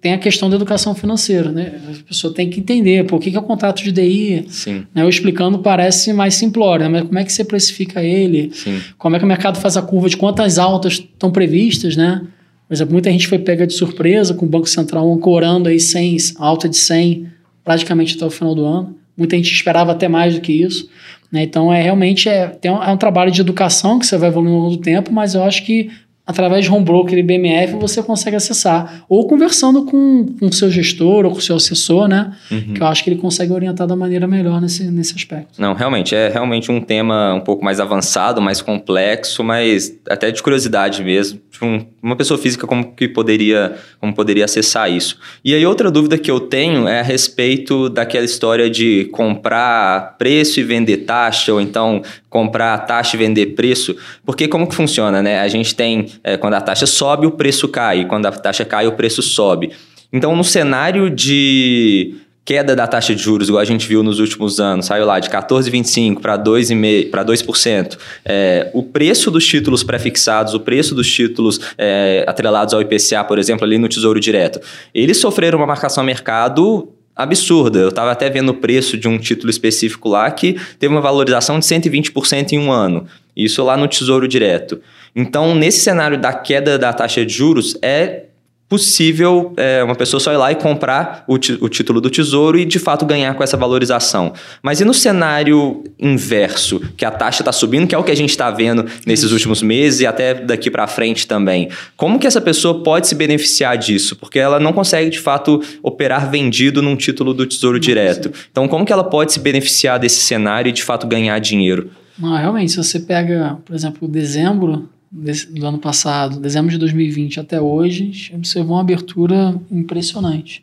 tem 0.00 0.14
a 0.14 0.18
questão 0.18 0.48
da 0.48 0.56
educação 0.56 0.94
financeira, 0.94 1.52
né? 1.52 1.74
A 1.86 2.08
pessoa 2.08 2.32
tem 2.32 2.48
que 2.48 2.60
entender 2.60 3.04
por 3.04 3.20
que, 3.20 3.30
que 3.30 3.36
é 3.36 3.40
o 3.40 3.42
contrato 3.42 3.82
de 3.82 3.92
DI. 3.92 4.46
Sim. 4.48 4.86
Né? 4.94 5.02
Eu 5.02 5.08
explicando 5.10 5.58
parece 5.58 6.14
mais 6.14 6.32
simplório, 6.32 6.86
né? 6.86 6.90
mas 6.90 7.02
como 7.02 7.18
é 7.18 7.24
que 7.24 7.30
você 7.30 7.44
precifica 7.44 8.02
ele? 8.02 8.48
Sim. 8.54 8.80
Como 8.96 9.14
é 9.14 9.18
que 9.18 9.24
o 9.26 9.28
mercado 9.28 9.58
faz 9.58 9.76
a 9.76 9.82
curva 9.82 10.08
de 10.08 10.16
quantas 10.16 10.58
altas 10.58 10.94
estão 10.94 11.30
previstas, 11.30 11.94
né? 11.94 12.22
Por 12.66 12.72
exemplo, 12.72 12.94
muita 12.94 13.10
gente 13.10 13.28
foi 13.28 13.38
pega 13.38 13.66
de 13.66 13.74
surpresa 13.74 14.32
com 14.32 14.46
o 14.46 14.48
Banco 14.48 14.66
Central 14.66 15.12
ancorando 15.12 15.68
aí 15.68 15.78
100, 15.78 16.16
alta 16.38 16.70
de 16.70 16.76
100 16.78 17.26
praticamente 17.62 18.16
até 18.16 18.24
o 18.24 18.30
final 18.30 18.54
do 18.54 18.64
ano. 18.64 18.96
Muita 19.14 19.36
gente 19.36 19.52
esperava 19.52 19.90
até 19.92 20.06
mais 20.06 20.36
do 20.36 20.40
que 20.40 20.52
isso. 20.52 20.88
Né? 21.30 21.42
Então, 21.42 21.72
é 21.72 21.82
realmente 21.82 22.28
é, 22.28 22.46
tem 22.46 22.70
um, 22.70 22.82
é 22.82 22.90
um 22.90 22.96
trabalho 22.96 23.30
de 23.30 23.40
educação 23.40 23.98
que 23.98 24.06
você 24.06 24.16
vai 24.16 24.28
evoluindo 24.28 24.56
ao 24.56 24.62
longo 24.62 24.76
do 24.76 24.82
tempo, 24.82 25.12
mas 25.12 25.34
eu 25.34 25.42
acho 25.42 25.64
que 25.64 25.90
através 26.28 26.66
de 26.66 26.70
home 26.70 26.84
broker 26.84 27.18
e 27.18 27.22
BMF 27.22 27.72
você 27.76 28.02
consegue 28.02 28.36
acessar. 28.36 29.02
Ou 29.08 29.26
conversando 29.26 29.86
com 29.86 30.26
o 30.42 30.52
seu 30.52 30.70
gestor 30.70 31.24
ou 31.24 31.30
com 31.32 31.38
o 31.38 31.40
seu 31.40 31.56
assessor, 31.56 32.06
né? 32.06 32.36
Uhum. 32.50 32.74
Que 32.74 32.82
eu 32.82 32.86
acho 32.86 33.02
que 33.02 33.08
ele 33.08 33.18
consegue 33.18 33.50
orientar 33.50 33.86
da 33.86 33.96
maneira 33.96 34.26
melhor 34.26 34.60
nesse, 34.60 34.90
nesse 34.90 35.14
aspecto. 35.14 35.58
Não, 35.58 35.72
realmente, 35.72 36.14
é 36.14 36.28
realmente 36.28 36.70
um 36.70 36.82
tema 36.82 37.32
um 37.32 37.40
pouco 37.40 37.64
mais 37.64 37.80
avançado, 37.80 38.42
mais 38.42 38.60
complexo, 38.60 39.42
mas 39.42 39.98
até 40.06 40.30
de 40.30 40.42
curiosidade 40.42 41.02
mesmo. 41.02 41.40
Tipo, 41.50 41.64
um, 41.64 41.86
uma 42.08 42.16
pessoa 42.16 42.38
física 42.38 42.66
como 42.66 42.92
que 42.94 43.06
poderia, 43.06 43.76
como 44.00 44.14
poderia 44.14 44.44
acessar 44.44 44.90
isso. 44.90 45.18
E 45.44 45.54
aí 45.54 45.64
outra 45.64 45.90
dúvida 45.90 46.16
que 46.18 46.30
eu 46.30 46.40
tenho 46.40 46.88
é 46.88 47.00
a 47.00 47.02
respeito 47.02 47.88
daquela 47.88 48.24
história 48.24 48.68
de 48.68 49.04
comprar 49.12 50.16
preço 50.18 50.58
e 50.58 50.64
vender 50.64 50.98
taxa, 50.98 51.52
ou 51.52 51.60
então 51.60 52.02
comprar 52.30 52.78
taxa 52.78 53.16
e 53.16 53.18
vender 53.18 53.46
preço, 53.54 53.94
porque 54.24 54.48
como 54.48 54.66
que 54.66 54.74
funciona, 54.74 55.22
né? 55.22 55.40
A 55.40 55.48
gente 55.48 55.74
tem 55.74 56.06
é, 56.24 56.36
quando 56.36 56.54
a 56.54 56.60
taxa 56.60 56.86
sobe, 56.86 57.26
o 57.26 57.30
preço 57.30 57.68
cai. 57.68 58.06
Quando 58.06 58.26
a 58.26 58.32
taxa 58.32 58.64
cai, 58.64 58.86
o 58.86 58.92
preço 58.92 59.22
sobe. 59.22 59.70
Então, 60.12 60.34
no 60.34 60.44
cenário 60.44 61.10
de 61.10 62.14
queda 62.48 62.74
da 62.74 62.86
taxa 62.86 63.14
de 63.14 63.22
juros, 63.22 63.50
igual 63.50 63.60
a 63.60 63.64
gente 63.66 63.86
viu 63.86 64.02
nos 64.02 64.20
últimos 64.20 64.58
anos, 64.58 64.86
saiu 64.86 65.04
lá 65.04 65.20
de 65.20 65.28
14,25% 65.28 66.18
para 66.18 66.38
2,5%, 66.38 67.10
para 67.10 67.22
2%. 67.22 67.98
É, 68.24 68.70
o 68.72 68.82
preço 68.82 69.30
dos 69.30 69.46
títulos 69.46 69.82
pré-fixados, 69.82 70.54
o 70.54 70.60
preço 70.60 70.94
dos 70.94 71.12
títulos 71.12 71.60
é, 71.76 72.24
atrelados 72.26 72.72
ao 72.72 72.80
IPCA, 72.80 73.22
por 73.22 73.38
exemplo, 73.38 73.66
ali 73.66 73.76
no 73.76 73.86
Tesouro 73.86 74.18
Direto, 74.18 74.62
eles 74.94 75.18
sofreram 75.18 75.58
uma 75.58 75.66
marcação 75.66 76.02
a 76.02 76.06
mercado 76.06 76.88
absurda. 77.14 77.80
Eu 77.80 77.90
estava 77.90 78.12
até 78.12 78.30
vendo 78.30 78.48
o 78.48 78.54
preço 78.54 78.96
de 78.96 79.06
um 79.06 79.18
título 79.18 79.50
específico 79.50 80.08
lá 80.08 80.30
que 80.30 80.58
teve 80.78 80.94
uma 80.94 81.02
valorização 81.02 81.58
de 81.58 81.66
120% 81.66 82.52
em 82.52 82.58
um 82.58 82.72
ano. 82.72 83.04
Isso 83.36 83.62
lá 83.62 83.76
no 83.76 83.86
Tesouro 83.86 84.26
Direto. 84.26 84.80
Então, 85.14 85.54
nesse 85.54 85.80
cenário 85.80 86.18
da 86.18 86.32
queda 86.32 86.78
da 86.78 86.94
taxa 86.94 87.26
de 87.26 87.34
juros, 87.34 87.76
é 87.82 88.27
possível 88.68 89.54
é, 89.56 89.82
uma 89.82 89.94
pessoa 89.94 90.20
só 90.20 90.32
ir 90.32 90.36
lá 90.36 90.52
e 90.52 90.54
comprar 90.54 91.24
o, 91.26 91.34
o, 91.34 91.68
título 91.68 92.00
do 92.00 92.10
tesouro 92.10 92.58
e 92.58 92.66
de 92.66 92.78
fato 92.78 93.06
ganhar 93.06 93.34
com 93.34 93.42
essa 93.42 93.56
valorização. 93.56 94.34
Mas 94.62 94.80
e 94.80 94.84
no 94.84 94.92
cenário 94.92 95.82
inverso, 95.98 96.80
que 96.96 97.04
a 97.04 97.10
taxa 97.10 97.40
está 97.40 97.50
subindo, 97.50 97.86
que 97.86 97.94
é 97.94 97.98
o 97.98 98.04
que 98.04 98.10
a 98.10 98.16
gente 98.16 98.30
está 98.30 98.50
vendo 98.50 98.84
nesses 99.06 99.26
Isso. 99.26 99.34
últimos 99.34 99.62
meses 99.62 100.00
e 100.00 100.06
até 100.06 100.34
daqui 100.34 100.70
para 100.70 100.86
frente 100.86 101.26
também? 101.26 101.70
Como 101.96 102.18
que 102.18 102.26
essa 102.26 102.40
pessoa 102.40 102.82
pode 102.82 103.08
se 103.08 103.14
beneficiar 103.14 103.78
disso? 103.78 104.14
Porque 104.16 104.38
ela 104.38 104.60
não 104.60 104.72
consegue 104.72 105.10
de 105.10 105.18
fato 105.18 105.62
operar 105.82 106.30
vendido 106.30 106.82
num 106.82 106.94
título 106.94 107.32
do 107.32 107.46
tesouro 107.46 107.80
direto. 107.80 108.30
Então, 108.50 108.68
como 108.68 108.84
que 108.84 108.92
ela 108.92 109.04
pode 109.04 109.32
se 109.32 109.40
beneficiar 109.40 109.98
desse 109.98 110.20
cenário 110.20 110.68
e 110.68 110.72
de 110.72 110.82
fato 110.82 111.06
ganhar 111.06 111.38
dinheiro? 111.38 111.90
Não, 112.18 112.36
realmente, 112.36 112.72
se 112.72 112.76
você 112.76 113.00
pega, 113.00 113.58
por 113.64 113.74
exemplo, 113.74 114.06
dezembro 114.08 114.88
do 115.10 115.66
ano 115.66 115.78
passado, 115.78 116.38
dezembro 116.38 116.70
de 116.70 116.78
2020 116.78 117.40
até 117.40 117.60
hoje, 117.60 118.02
a 118.02 118.06
gente 118.06 118.34
observou 118.34 118.76
uma 118.76 118.82
abertura 118.82 119.58
impressionante. 119.70 120.62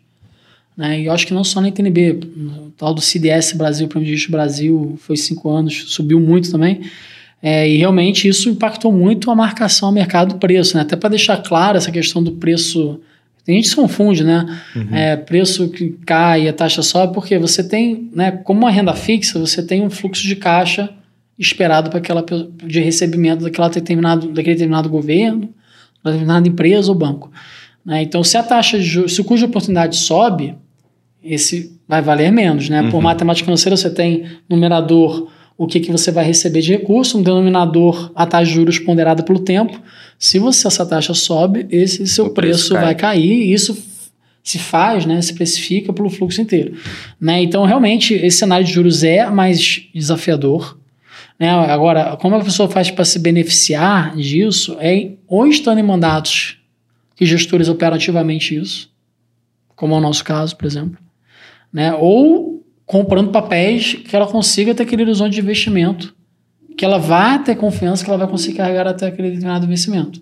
Né? 0.77 1.01
E 1.01 1.05
eu 1.05 1.13
acho 1.13 1.25
que 1.25 1.33
não 1.33 1.43
só 1.43 1.61
na 1.61 1.69
ITNB, 1.69 2.19
o 2.67 2.73
tal 2.77 2.93
do 2.93 3.01
CDS 3.01 3.53
Brasil, 3.53 3.87
Prêmio 3.87 4.15
de 4.15 4.31
Brasil, 4.31 4.95
foi 4.99 5.17
cinco 5.17 5.49
anos, 5.49 5.85
subiu 5.93 6.19
muito 6.19 6.51
também. 6.51 6.81
É, 7.41 7.69
e 7.69 7.77
realmente 7.77 8.27
isso 8.27 8.49
impactou 8.49 8.91
muito 8.91 9.29
a 9.29 9.35
marcação 9.35 9.89
ao 9.89 9.93
mercado 9.93 10.33
do 10.33 10.39
preço, 10.39 10.75
né? 10.75 10.81
Até 10.81 10.95
para 10.95 11.09
deixar 11.09 11.37
claro 11.37 11.77
essa 11.77 11.91
questão 11.91 12.23
do 12.23 12.31
preço. 12.31 12.99
Tem 13.43 13.55
gente 13.55 13.65
que 13.65 13.69
se 13.69 13.75
confunde, 13.75 14.23
né? 14.23 14.61
Uhum. 14.75 14.95
É, 14.95 15.15
preço 15.15 15.69
que 15.69 15.91
cai, 16.05 16.47
a 16.47 16.53
taxa 16.53 16.81
sobe, 16.81 17.13
porque 17.13 17.37
você 17.37 17.63
tem, 17.63 18.09
né? 18.13 18.31
Como 18.31 18.61
uma 18.61 18.71
renda 18.71 18.93
fixa, 18.93 19.39
você 19.39 19.61
tem 19.61 19.83
um 19.83 19.89
fluxo 19.89 20.23
de 20.23 20.35
caixa 20.35 20.89
esperado 21.37 21.89
para 21.89 21.99
aquela 21.99 22.23
de 22.63 22.79
recebimento 22.79 23.43
daquela 23.43 23.69
determinado, 23.69 24.27
daquele 24.27 24.55
determinado 24.55 24.89
governo, 24.89 25.49
determinada 26.03 26.47
empresa 26.47 26.89
ou 26.89 26.95
banco. 26.95 27.31
Né? 27.85 28.01
Então, 28.03 28.23
se 28.23 28.37
a 28.37 28.43
taxa 28.43 28.77
de 28.77 28.85
juros, 28.85 29.13
se 29.13 29.21
o 29.21 29.23
custo 29.23 29.45
de 29.45 29.49
oportunidade 29.49 29.97
sobe, 29.97 30.55
esse 31.23 31.77
vai 31.87 32.01
valer 32.01 32.31
menos. 32.31 32.69
Né? 32.69 32.81
Uhum. 32.81 32.91
Por 32.91 33.01
matemática 33.01 33.45
financeira, 33.45 33.75
você 33.75 33.89
tem 33.89 34.25
numerador 34.49 35.29
o 35.57 35.65
que, 35.65 35.79
que 35.79 35.91
você 35.91 36.11
vai 36.11 36.25
receber 36.25 36.61
de 36.61 36.73
recurso, 36.73 37.17
um 37.17 37.21
denominador 37.21 38.11
a 38.13 38.25
taxa 38.25 38.45
de 38.45 38.53
juros 38.53 38.79
ponderada 38.79 39.23
pelo 39.23 39.39
tempo. 39.39 39.79
Se 40.19 40.37
você 40.37 40.67
essa 40.67 40.85
taxa 40.85 41.13
sobe, 41.13 41.65
esse 41.69 42.05
seu 42.07 42.29
preço, 42.29 42.69
preço 42.69 42.73
vai 42.73 42.93
cair 42.93 43.31
e 43.31 43.53
isso 43.53 43.77
se 44.43 44.59
faz, 44.59 45.05
né, 45.05 45.19
se 45.21 45.33
precifica 45.33 45.91
pelo 45.91 46.09
fluxo 46.09 46.39
inteiro. 46.39 46.77
Né? 47.19 47.41
Então, 47.41 47.65
realmente, 47.65 48.13
esse 48.13 48.37
cenário 48.37 48.65
de 48.65 48.71
juros 48.71 49.03
é 49.03 49.27
mais 49.29 49.87
desafiador. 49.93 50.77
Né? 51.39 51.49
Agora, 51.49 52.17
como 52.17 52.35
a 52.35 52.43
pessoa 52.43 52.69
faz 52.69 52.89
para 52.89 53.05
se 53.05 53.19
beneficiar 53.19 54.15
disso 54.15 54.77
é 54.79 55.11
ou 55.27 55.47
estando 55.47 55.79
em 55.79 55.83
mandatos 55.83 56.57
que 57.15 57.25
gestores 57.25 57.69
operam 57.69 57.95
ativamente 57.95 58.55
isso, 58.55 58.91
como 59.75 59.93
é 59.93 59.97
o 59.97 60.01
nosso 60.01 60.23
caso, 60.23 60.55
por 60.55 60.65
exemplo, 60.65 60.97
né? 61.71 61.93
ou 61.93 62.63
comprando 62.85 63.31
papéis 63.31 63.95
que 63.95 64.15
ela 64.15 64.27
consiga 64.27 64.73
ter 64.73 64.83
aquele 64.83 65.03
horizonte 65.03 65.33
de 65.33 65.41
investimento, 65.41 66.15
que 66.77 66.85
ela 66.85 66.97
vá 66.97 67.37
ter 67.39 67.55
confiança 67.55 68.03
que 68.03 68.09
ela 68.09 68.19
vai 68.19 68.27
conseguir 68.27 68.57
carregar 68.57 68.87
até 68.87 69.07
aquele 69.07 69.29
determinado 69.29 69.65
investimento. 69.65 70.21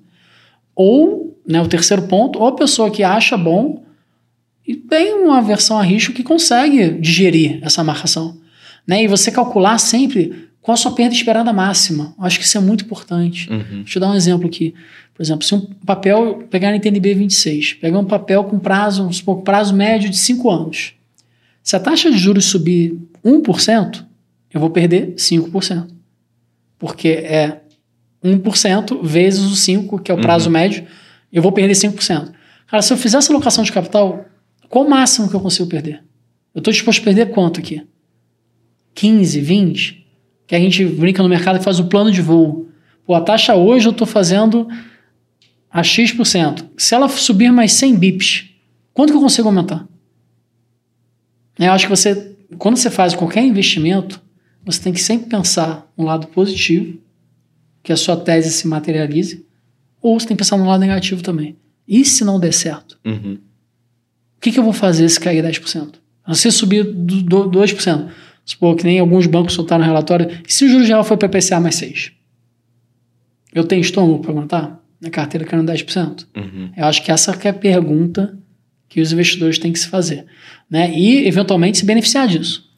Ou, 0.76 1.38
né, 1.48 1.62
o 1.62 1.68
terceiro 1.68 2.04
ponto, 2.04 2.40
ou 2.40 2.48
a 2.48 2.56
pessoa 2.56 2.90
que 2.90 3.04
acha 3.04 3.38
bom 3.38 3.84
e 4.66 4.76
tem 4.76 5.14
uma 5.14 5.42
versão 5.42 5.78
a 5.78 5.84
risco 5.84 6.14
que 6.14 6.24
consegue 6.24 6.92
digerir 7.00 7.60
essa 7.62 7.84
marcação. 7.84 8.38
Né? 8.88 9.04
E 9.04 9.08
você 9.08 9.32
calcular 9.32 9.78
sempre 9.78 10.50
qual 10.64 10.74
a 10.74 10.78
sua 10.78 10.94
perda 10.94 11.14
esperada 11.14 11.52
máxima? 11.52 12.16
Acho 12.18 12.40
que 12.40 12.46
isso 12.46 12.58
é 12.58 12.62
muito 12.62 12.86
importante. 12.86 13.52
Uhum. 13.52 13.84
Deixa 13.84 13.98
eu 13.98 14.02
dar 14.02 14.10
um 14.10 14.16
exemplo 14.16 14.48
aqui. 14.48 14.74
Por 15.14 15.22
exemplo, 15.22 15.46
se 15.46 15.54
um 15.54 15.60
papel, 15.86 16.48
pegar 16.50 16.70
na 16.70 16.78
NTNB 16.78 17.14
26, 17.16 17.74
pegar 17.74 18.00
um 18.00 18.06
papel 18.06 18.46
com 18.46 18.58
prazo, 18.58 19.10
um 19.28 19.42
prazo 19.42 19.76
médio 19.76 20.10
de 20.10 20.18
5 20.18 20.50
anos. 20.50 20.94
Se 21.62 21.76
a 21.76 21.82
taxa 21.82 22.10
de 22.10 22.18
juros 22.18 22.46
subir 22.46 22.98
1%, 23.26 24.06
eu 24.54 24.60
vou 24.62 24.70
perder 24.70 25.16
5%. 25.16 25.90
Porque 26.80 27.10
é 27.10 27.60
1% 28.24 29.04
vezes 29.04 29.42
o 29.42 29.58
5, 29.58 30.00
que 30.00 30.12
é 30.12 30.16
o 30.16 30.22
prazo 30.22 30.46
uhum. 30.46 30.54
médio, 30.54 30.88
eu 31.32 31.42
vou 31.42 31.52
perder 31.52 31.74
5%. 31.74 32.32
Cara, 32.68 32.82
se 32.82 32.94
eu 32.94 32.96
fizer 32.96 33.18
essa 33.18 33.34
alocação 33.34 33.66
de 33.66 33.72
capital, 33.72 34.26
qual 34.70 34.86
o 34.86 34.90
máximo 34.90 35.30
que 35.30 35.36
eu 35.36 35.42
consigo 35.42 35.68
perder? 35.68 36.02
Eu 36.56 36.60
estou 36.60 36.72
disposto 36.72 37.02
a 37.02 37.04
perder 37.04 37.32
quanto 37.32 37.60
aqui? 37.60 37.86
15, 38.96 39.42
20? 39.42 40.03
Que 40.54 40.58
a 40.58 40.60
gente 40.60 40.86
brinca 40.86 41.24
no 41.24 41.28
mercado 41.28 41.60
e 41.60 41.64
faz 41.64 41.80
o 41.80 41.86
plano 41.86 42.12
de 42.12 42.22
voo. 42.22 42.70
Pô, 43.08 43.16
a 43.16 43.22
taxa 43.22 43.56
hoje 43.56 43.88
eu 43.88 43.92
estou 43.92 44.06
fazendo 44.06 44.68
a 45.68 45.82
X%. 45.82 46.64
Se 46.78 46.94
ela 46.94 47.10
subir 47.10 47.52
mais 47.52 47.72
100 47.74 47.96
bips, 47.96 48.50
quanto 48.94 49.10
que 49.10 49.18
eu 49.18 49.22
consigo 49.22 49.48
aumentar? 49.48 49.88
Eu 51.58 51.72
acho 51.72 51.86
que 51.86 51.90
você, 51.90 52.36
quando 52.60 52.78
você 52.78 52.92
faz 52.92 53.16
qualquer 53.16 53.44
investimento, 53.44 54.22
você 54.64 54.80
tem 54.80 54.94
que 54.94 55.02
sempre 55.02 55.28
pensar 55.28 55.92
no 55.98 56.06
lado 56.06 56.28
positivo, 56.28 57.00
que 57.82 57.92
a 57.92 57.98
sua 57.98 58.16
tese 58.16 58.52
se 58.52 58.68
materialize, 58.68 59.44
ou 60.00 60.20
você 60.20 60.28
tem 60.28 60.38
que 60.38 60.44
pensar 60.44 60.58
no 60.58 60.68
lado 60.68 60.82
negativo 60.82 61.24
também. 61.24 61.58
E 61.88 62.06
se 62.06 62.24
não 62.24 62.40
der 62.40 62.54
certo? 62.54 63.00
Uhum. 63.04 63.40
O 64.38 64.40
que, 64.40 64.52
que 64.52 64.60
eu 64.60 64.64
vou 64.64 64.74
fazer 64.74 65.10
se 65.10 65.20
cair 65.20 65.44
10%? 65.44 65.96
Se 66.36 66.52
subir 66.52 66.84
do, 66.84 67.50
do 67.50 67.60
2%, 67.60 68.12
Supor 68.46 68.76
que 68.76 68.84
nem 68.84 69.00
alguns 69.00 69.26
bancos 69.26 69.54
soltaram 69.54 69.84
relatório. 69.84 70.30
E 70.48 70.54
se 70.54 70.66
o 70.66 70.70
juro 70.70 70.86
geral 70.86 71.04
for 71.04 71.18
para 71.18 71.28
IPCA 71.28 71.60
mais 71.60 71.76
6? 71.76 72.12
Eu 73.54 73.64
tenho 73.64 73.82
estômago 73.82 74.20
para 74.20 74.32
aguentar? 74.32 74.80
Minha 75.00 75.12
carteira 75.12 75.46
caindo 75.46 75.72
10%? 75.72 76.26
Uhum. 76.36 76.70
Eu 76.76 76.86
acho 76.86 77.04
que 77.04 77.12
essa 77.12 77.38
é 77.44 77.50
a 77.50 77.54
pergunta 77.54 78.38
que 78.90 79.02
os 79.02 79.12
investidores 79.12 79.58
têm 79.58 79.72
que 79.72 79.80
se 79.80 79.88
fazer. 79.88 80.26
Né? 80.70 80.92
E, 80.94 81.28
eventualmente, 81.28 81.78
se 81.78 81.86
beneficiar 81.86 82.28
disso. 82.28 82.70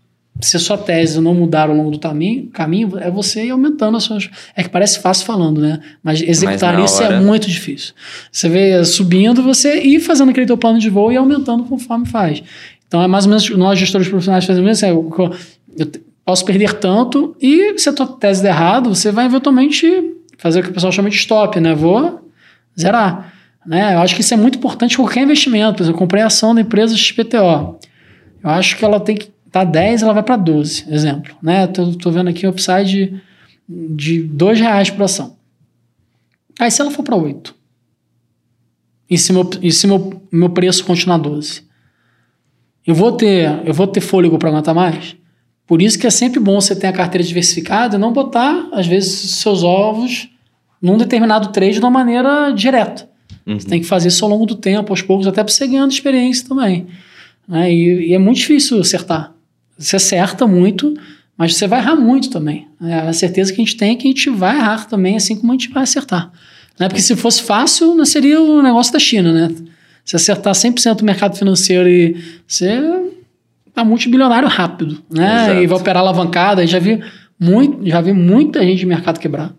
Se 0.41 0.57
a 0.57 0.59
sua 0.59 0.78
tese 0.78 1.22
não 1.22 1.34
mudar 1.34 1.70
ao 1.70 1.76
longo 1.76 1.91
do 1.91 1.99
caminho, 1.99 2.47
caminho 2.47 2.97
é 2.97 3.09
você 3.09 3.45
ir 3.45 3.51
aumentando 3.51 3.95
as 3.95 4.03
suas. 4.03 4.30
É 4.53 4.63
que 4.63 4.70
parece 4.70 4.99
fácil 4.99 5.26
falando, 5.26 5.61
né? 5.61 5.80
Mas 6.03 6.22
executar 6.22 6.74
Mas 6.74 6.91
isso 6.91 7.01
é 7.01 7.05
hora... 7.05 7.16
é 7.16 7.20
muito 7.22 7.49
difícil. 7.49 7.93
Você 8.30 8.49
vê 8.49 8.84
subindo, 8.84 9.41
você 9.41 9.80
ir 9.82 10.01
fazendo 10.01 10.32
aquele 10.32 10.45
teu 10.45 10.57
plano 10.57 10.78
de 10.78 10.89
voo 10.89 11.09
e 11.09 11.16
aumentando 11.16 11.63
conforme 11.63 12.05
faz. 12.05 12.43
Então 12.86 13.01
é 13.01 13.07
mais 13.07 13.26
ou 13.26 13.30
menos 13.30 13.49
nós, 13.51 13.80
gestores 13.80 14.09
profissionais, 14.09 14.43
fazemos 14.43 14.72
isso. 14.72 14.86
É, 14.86 14.91
eu 15.78 15.88
posso 16.26 16.45
perder 16.45 16.73
tanto 16.73 17.36
e 17.41 17.78
se 17.78 17.89
a 17.89 17.93
tua 17.93 18.07
tese 18.07 18.41
der 18.41 18.49
errado, 18.49 18.93
você 18.93 19.11
vai 19.11 19.26
eventualmente 19.26 19.88
fazer 20.38 20.59
o 20.59 20.63
que 20.63 20.69
o 20.69 20.73
pessoal 20.73 20.91
chama 20.91 21.09
de 21.09 21.15
stop, 21.15 21.59
né? 21.59 21.73
Vou 21.76 22.30
zerar. 22.80 23.34
Né? 23.65 23.95
Eu 23.95 23.99
acho 23.99 24.15
que 24.15 24.21
isso 24.21 24.34
é 24.34 24.38
muito 24.38 24.57
importante 24.57 24.97
qualquer 24.97 25.23
investimento. 25.23 25.78
Por 25.78 25.84
exemplo, 25.84 25.95
eu 25.95 25.99
comprei 25.99 26.21
a 26.21 26.28
ação 26.28 26.53
da 26.53 26.61
empresa 26.61 26.95
XPTO. 26.95 27.80
Eu 28.43 28.49
acho 28.49 28.78
que 28.78 28.86
ela 28.86 28.99
tem 28.99 29.15
que 29.15 29.26
estar 29.47 29.65
tá 29.65 29.71
10, 29.71 30.03
ela 30.03 30.13
vai 30.13 30.23
para 30.23 30.36
12, 30.36 30.86
exemplo. 30.89 31.36
Né? 31.41 31.67
Tô, 31.67 31.91
tô 31.93 32.11
vendo 32.11 32.30
aqui 32.30 32.45
o 32.45 32.49
upside 32.49 33.21
de 33.67 34.23
2 34.23 34.59
reais 34.59 34.89
por 34.89 35.03
ação. 35.03 35.36
Aí 36.59 36.69
se 36.69 36.82
ela 36.82 36.91
for 36.91 37.03
para 37.03 37.15
8? 37.15 37.55
E 39.09 39.17
se 39.17 39.34
meu, 39.34 39.49
e 39.61 39.71
se 39.71 39.88
meu, 39.88 40.21
meu 40.32 40.49
preço 40.49 40.84
continuar 40.86 41.17
12? 41.17 41.63
Eu 42.86 42.93
vou 42.93 43.11
ter, 43.11 43.61
eu 43.65 43.73
vou 43.73 43.88
ter 43.88 44.01
fôlego 44.01 44.38
para 44.38 44.49
aguentar 44.49 44.76
mais? 44.76 45.15
Por 45.68 45.82
isso 45.82 45.97
que 45.97 46.05
é 46.05 46.09
sempre 46.09 46.39
bom 46.39 46.59
você 46.61 46.76
ter 46.76 46.88
a 46.88 46.93
carteira 46.93 47.26
diversificada 47.26 47.95
e 47.95 47.99
não 47.99 48.13
botar, 48.13 48.68
às 48.72 48.86
vezes, 48.86 49.32
seus 49.36 49.63
ovos 49.63 50.30
num 50.82 50.97
determinado 50.97 51.49
trade 51.49 51.74
de 51.74 51.80
uma 51.80 51.89
maneira 51.89 52.51
direta. 52.51 53.09
Uhum. 53.45 53.59
Você 53.59 53.68
tem 53.68 53.82
que 53.82 53.88
fazer 53.88 54.09
isso 54.09 54.24
ao 54.24 54.30
longo 54.30 54.45
do 54.45 54.55
tempo, 54.55 54.91
aos 54.91 55.01
poucos, 55.01 55.26
até 55.26 55.43
para 55.43 55.51
você 55.51 55.68
ganhando 55.68 55.91
experiência 55.91 56.47
também. 56.47 56.88
Né? 57.47 57.74
E, 57.74 58.09
e, 58.09 58.13
é 58.13 58.20
muito 58.20 58.38
difícil 58.38 58.80
acertar. 58.80 59.34
Você 59.78 59.95
acerta 59.95 60.45
muito, 60.45 60.95
mas 61.38 61.55
você 61.55 61.68
vai 61.68 61.80
errar 61.80 61.95
muito 61.95 62.30
também. 62.30 62.68
É, 62.82 62.93
a 62.99 63.13
certeza 63.13 63.51
que 63.51 63.61
a 63.61 63.66
gente 63.66 63.78
tem 63.78 63.93
é 63.93 63.95
que 63.95 64.07
a 64.07 64.11
gente 64.11 64.30
vai 64.30 64.57
errar 64.57 64.86
também, 64.86 65.16
assim 65.16 65.36
como 65.36 65.51
a 65.51 65.55
gente 65.55 65.70
vai 65.70 65.84
acertar. 65.84 66.32
Né? 66.80 66.88
Porque 66.88 67.01
se 67.01 67.16
fosse 67.16 67.41
fácil, 67.41 67.95
não 67.95 68.05
seria 68.05 68.41
o 68.41 68.61
negócio 68.61 68.93
da 68.93 68.99
China, 68.99 69.32
né? 69.32 69.55
Se 70.03 70.16
acertar 70.16 70.53
100% 70.53 70.97
do 70.97 71.05
mercado 71.05 71.36
financeiro 71.36 71.89
e 71.89 72.16
você 72.47 72.80
tá 73.76 73.84
multibilionário 73.84 74.47
rápido, 74.47 74.97
né? 75.11 75.43
Exato. 75.43 75.61
E 75.61 75.67
vai 75.67 75.78
operar 75.78 76.01
alavancada. 76.01 76.65
Já 76.65 76.80
vi, 76.80 77.01
muito, 77.39 77.88
já 77.88 78.01
vi 78.01 78.13
muita 78.13 78.63
gente 78.63 78.80
de 78.80 78.86
mercado 78.86 79.19
quebrar. 79.19 79.53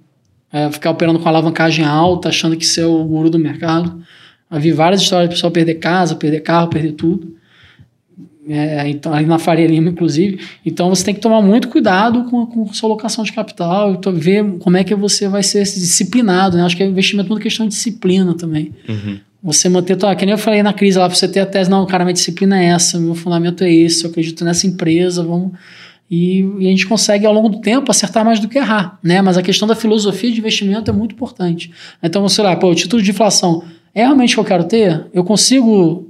É, 0.52 0.70
ficar 0.70 0.90
operando 0.90 1.18
com 1.18 1.28
alavancagem 1.28 1.84
alta, 1.84 2.30
achando 2.30 2.56
que 2.56 2.66
ser 2.66 2.82
é 2.82 2.86
o 2.86 3.04
guru 3.04 3.28
do 3.28 3.38
mercado. 3.38 4.00
Já 4.50 4.58
vi 4.58 4.72
várias 4.72 5.02
histórias 5.02 5.28
de 5.28 5.34
pessoal 5.34 5.50
perder 5.50 5.74
casa, 5.74 6.14
perder 6.16 6.40
carro, 6.40 6.68
perder 6.68 6.92
tudo. 6.92 7.36
É, 8.48 8.88
então, 8.88 9.12
ali 9.12 9.26
na 9.26 9.38
Faria 9.38 9.66
Lima, 9.66 9.90
inclusive. 9.90 10.38
Então, 10.64 10.88
você 10.88 11.04
tem 11.04 11.14
que 11.14 11.20
tomar 11.20 11.42
muito 11.42 11.68
cuidado 11.68 12.24
com, 12.24 12.46
com 12.46 12.72
sua 12.72 12.88
alocação 12.88 13.24
de 13.24 13.32
capital 13.32 13.92
e 13.92 14.12
ver 14.12 14.58
como 14.58 14.76
é 14.76 14.84
que 14.84 14.94
você 14.94 15.28
vai 15.28 15.42
ser 15.42 15.64
disciplinado. 15.64 16.56
Né? 16.56 16.62
Acho 16.62 16.76
que 16.76 16.82
é 16.82 16.86
investimento 16.86 17.28
muito 17.28 17.42
questão 17.42 17.66
de 17.66 17.74
disciplina 17.74 18.34
também. 18.34 18.72
Uhum. 18.88 19.18
Você 19.46 19.68
manter, 19.68 19.94
tua, 19.94 20.12
que 20.16 20.26
nem 20.26 20.32
eu 20.32 20.38
falei 20.38 20.60
na 20.60 20.72
crise 20.72 20.98
lá, 20.98 21.06
pra 21.06 21.16
você 21.16 21.28
ter 21.28 21.38
a 21.38 21.46
tese, 21.46 21.70
não, 21.70 21.86
cara, 21.86 22.04
minha 22.04 22.12
disciplina 22.12 22.60
é 22.60 22.66
essa, 22.66 22.98
meu 22.98 23.14
fundamento 23.14 23.62
é 23.62 23.72
esse, 23.72 24.02
eu 24.02 24.10
acredito 24.10 24.44
nessa 24.44 24.66
empresa, 24.66 25.22
vamos. 25.22 25.52
E, 26.10 26.40
e, 26.58 26.66
a 26.66 26.70
gente 26.70 26.84
consegue, 26.84 27.24
ao 27.24 27.32
longo 27.32 27.48
do 27.48 27.60
tempo, 27.60 27.88
acertar 27.88 28.24
mais 28.24 28.40
do 28.40 28.48
que 28.48 28.58
errar. 28.58 28.98
Né? 29.00 29.22
Mas 29.22 29.38
a 29.38 29.42
questão 29.42 29.68
da 29.68 29.76
filosofia 29.76 30.32
de 30.32 30.40
investimento 30.40 30.90
é 30.90 30.92
muito 30.92 31.14
importante. 31.14 31.70
Então, 32.02 32.28
sei 32.28 32.42
lá, 32.42 32.56
pô, 32.56 32.68
o 32.70 32.74
título 32.74 33.00
de 33.00 33.08
inflação 33.08 33.62
é 33.94 34.02
realmente 34.02 34.32
o 34.32 34.34
que 34.34 34.40
eu 34.40 34.44
quero 34.44 34.64
ter? 34.64 35.06
Eu 35.14 35.22
consigo 35.22 36.08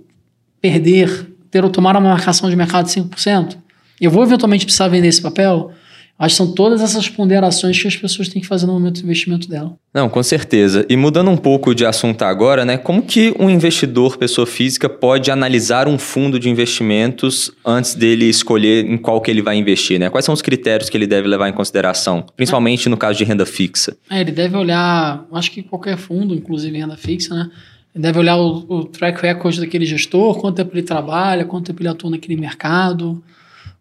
perder 0.58 1.30
ter 1.50 1.62
ou 1.62 1.68
tomar 1.68 1.94
uma 1.94 2.08
marcação 2.08 2.48
de 2.48 2.56
mercado 2.56 2.86
de 2.86 2.92
5%? 2.92 3.58
Eu 4.00 4.10
vou 4.10 4.22
eventualmente 4.22 4.64
precisar 4.64 4.88
vender 4.88 5.08
esse 5.08 5.20
papel? 5.20 5.72
Acho 6.18 6.34
que 6.34 6.36
são 6.36 6.52
todas 6.54 6.80
essas 6.80 7.08
ponderações 7.10 7.78
que 7.78 7.86
as 7.86 7.94
pessoas 7.94 8.28
têm 8.28 8.40
que 8.40 8.48
fazer 8.48 8.66
no 8.66 8.72
momento 8.72 9.00
do 9.00 9.04
investimento 9.04 9.46
dela. 9.48 9.76
Não, 9.92 10.08
com 10.08 10.22
certeza. 10.22 10.86
E 10.88 10.96
mudando 10.96 11.30
um 11.30 11.36
pouco 11.36 11.74
de 11.74 11.84
assunto 11.84 12.22
agora, 12.22 12.64
né? 12.64 12.78
Como 12.78 13.02
que 13.02 13.34
um 13.38 13.50
investidor, 13.50 14.16
pessoa 14.16 14.46
física, 14.46 14.88
pode 14.88 15.30
analisar 15.30 15.86
um 15.86 15.98
fundo 15.98 16.40
de 16.40 16.48
investimentos 16.48 17.52
antes 17.64 17.94
dele 17.94 18.24
escolher 18.24 18.86
em 18.86 18.96
qual 18.96 19.20
que 19.20 19.30
ele 19.30 19.42
vai 19.42 19.56
investir, 19.56 20.00
né? 20.00 20.08
Quais 20.08 20.24
são 20.24 20.32
os 20.32 20.40
critérios 20.40 20.88
que 20.88 20.96
ele 20.96 21.06
deve 21.06 21.28
levar 21.28 21.50
em 21.50 21.52
consideração, 21.52 22.24
principalmente 22.34 22.88
é. 22.88 22.90
no 22.90 22.96
caso 22.96 23.18
de 23.18 23.24
renda 23.24 23.44
fixa? 23.44 23.94
É, 24.10 24.22
ele 24.22 24.32
deve 24.32 24.56
olhar, 24.56 25.26
acho 25.32 25.50
que 25.50 25.62
qualquer 25.62 25.98
fundo, 25.98 26.34
inclusive 26.34 26.78
renda 26.78 26.96
fixa, 26.96 27.34
né? 27.34 27.50
deve 27.94 28.18
olhar 28.18 28.36
o, 28.36 28.64
o, 28.68 28.84
track 28.84 29.20
record 29.22 29.58
daquele 29.58 29.86
gestor, 29.86 30.38
quanto 30.38 30.56
tempo 30.56 30.70
ele 30.74 30.82
trabalha, 30.82 31.44
quanto 31.44 31.66
tempo 31.66 31.80
ele 31.80 31.88
atua 31.88 32.10
naquele 32.10 32.36
mercado, 32.36 33.22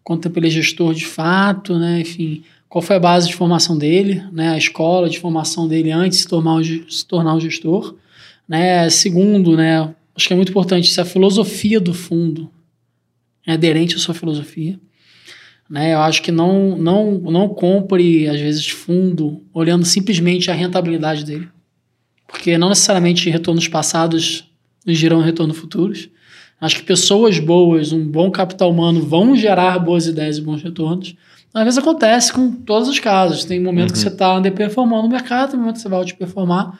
quanto 0.06 0.22
tempo 0.22 0.38
ele 0.38 0.46
é 0.46 0.50
gestor 0.50 0.94
de 0.94 1.04
fato, 1.04 1.76
né? 1.76 2.00
Enfim, 2.00 2.44
qual 2.68 2.80
foi 2.80 2.94
a 2.94 3.00
base 3.00 3.26
de 3.26 3.34
formação 3.34 3.76
dele, 3.76 4.22
né? 4.32 4.50
A 4.50 4.56
escola 4.56 5.08
de 5.08 5.18
formação 5.18 5.66
dele 5.66 5.90
antes 5.90 6.18
de 6.18 6.22
se 6.22 6.28
tornar 6.28 6.62
se 6.62 7.04
tornar 7.04 7.34
o 7.34 7.40
gestor, 7.40 7.96
né? 8.48 8.88
Segundo, 8.88 9.56
né? 9.56 9.92
Acho 10.14 10.28
que 10.28 10.32
é 10.32 10.36
muito 10.36 10.50
importante 10.50 10.90
se 10.90 11.00
a 11.00 11.04
filosofia 11.04 11.80
do 11.80 11.92
fundo 11.92 12.48
é 13.44 13.54
aderente 13.54 13.96
à 13.96 13.98
sua 13.98 14.14
filosofia. 14.14 14.78
Né, 15.68 15.94
eu 15.94 16.00
acho 16.00 16.22
que 16.22 16.30
não, 16.30 16.78
não, 16.78 17.18
não 17.18 17.48
compre, 17.48 18.28
às 18.28 18.38
vezes, 18.38 18.68
fundo 18.68 19.42
olhando 19.52 19.84
simplesmente 19.84 20.48
a 20.48 20.54
rentabilidade 20.54 21.24
dele 21.24 21.48
porque 22.26 22.58
não 22.58 22.68
necessariamente 22.68 23.30
retornos 23.30 23.68
passados 23.68 24.50
nos 24.84 24.98
geram 24.98 25.20
retornos 25.20 25.56
futuros. 25.56 26.08
Acho 26.60 26.76
que 26.76 26.82
pessoas 26.82 27.38
boas, 27.38 27.92
um 27.92 28.04
bom 28.04 28.30
capital 28.30 28.70
humano 28.70 29.02
vão 29.02 29.36
gerar 29.36 29.78
boas 29.78 30.06
ideias 30.06 30.38
e 30.38 30.40
bons 30.40 30.62
retornos. 30.62 31.14
Às 31.52 31.64
vezes 31.64 31.78
acontece 31.78 32.32
com 32.32 32.50
todos 32.50 32.88
os 32.88 32.98
casos. 32.98 33.44
Tem 33.44 33.60
momento 33.60 33.88
uhum. 33.88 33.92
que 33.92 33.98
você 33.98 34.08
está 34.08 34.34
underperformando 34.36 35.04
no 35.04 35.08
mercado, 35.08 35.50
tem 35.50 35.58
momento 35.58 35.76
que 35.76 35.82
você 35.82 35.88
vai 35.88 35.98
outperformar. 35.98 36.78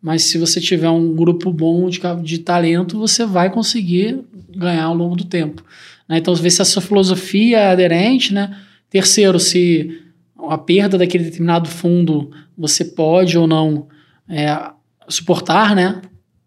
Mas 0.00 0.24
se 0.24 0.38
você 0.38 0.60
tiver 0.60 0.90
um 0.90 1.14
grupo 1.14 1.52
bom 1.52 1.88
de, 1.88 2.00
de 2.22 2.38
talento, 2.38 2.98
você 2.98 3.26
vai 3.26 3.50
conseguir 3.50 4.20
ganhar 4.54 4.84
ao 4.84 4.94
longo 4.94 5.16
do 5.16 5.24
tempo. 5.24 5.62
Né? 6.08 6.18
Então, 6.18 6.34
ver 6.34 6.50
se 6.50 6.62
a 6.62 6.64
sua 6.64 6.80
filosofia 6.80 7.58
é 7.58 7.72
aderente. 7.72 8.32
Né? 8.32 8.56
Terceiro, 8.88 9.40
se 9.40 10.02
a 10.48 10.56
perda 10.56 10.96
daquele 10.96 11.24
determinado 11.24 11.68
fundo 11.68 12.30
você 12.56 12.84
pode 12.84 13.36
ou 13.36 13.46
não 13.46 13.88
é, 14.28 14.70
suportar, 15.08 15.74
né? 15.74 16.02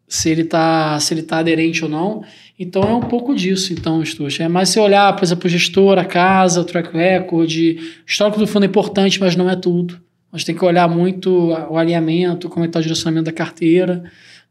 Se 0.08 0.30
ele 0.30 0.42
está 0.42 0.98
tá 1.28 1.40
aderente 1.40 1.84
ou 1.84 1.90
não. 1.90 2.24
Então 2.62 2.84
é 2.84 2.94
um 2.94 3.02
pouco 3.02 3.34
disso, 3.34 3.74
então, 3.74 4.06
Stuart. 4.06 4.40
É 4.40 4.48
mais 4.48 4.70
se 4.70 4.80
olhar, 4.80 5.16
por 5.16 5.24
exemplo, 5.24 5.48
o 5.48 5.50
gestor, 5.50 5.98
a 5.98 6.06
casa, 6.06 6.62
o 6.62 6.64
track 6.64 6.96
record, 6.96 7.50
o 7.50 8.06
histórico 8.06 8.38
do 8.38 8.46
fundo 8.46 8.64
é 8.64 8.68
importante, 8.68 9.20
mas 9.20 9.36
não 9.36 9.50
é 9.50 9.56
tudo. 9.56 10.00
A 10.32 10.38
gente 10.38 10.46
tem 10.46 10.56
que 10.56 10.64
olhar 10.64 10.88
muito 10.88 11.50
o 11.72 11.76
alinhamento, 11.76 12.48
como 12.50 12.64
é 12.64 12.68
está 12.68 12.78
o 12.78 12.82
direcionamento 12.84 13.26
da 13.26 13.32
carteira. 13.32 14.04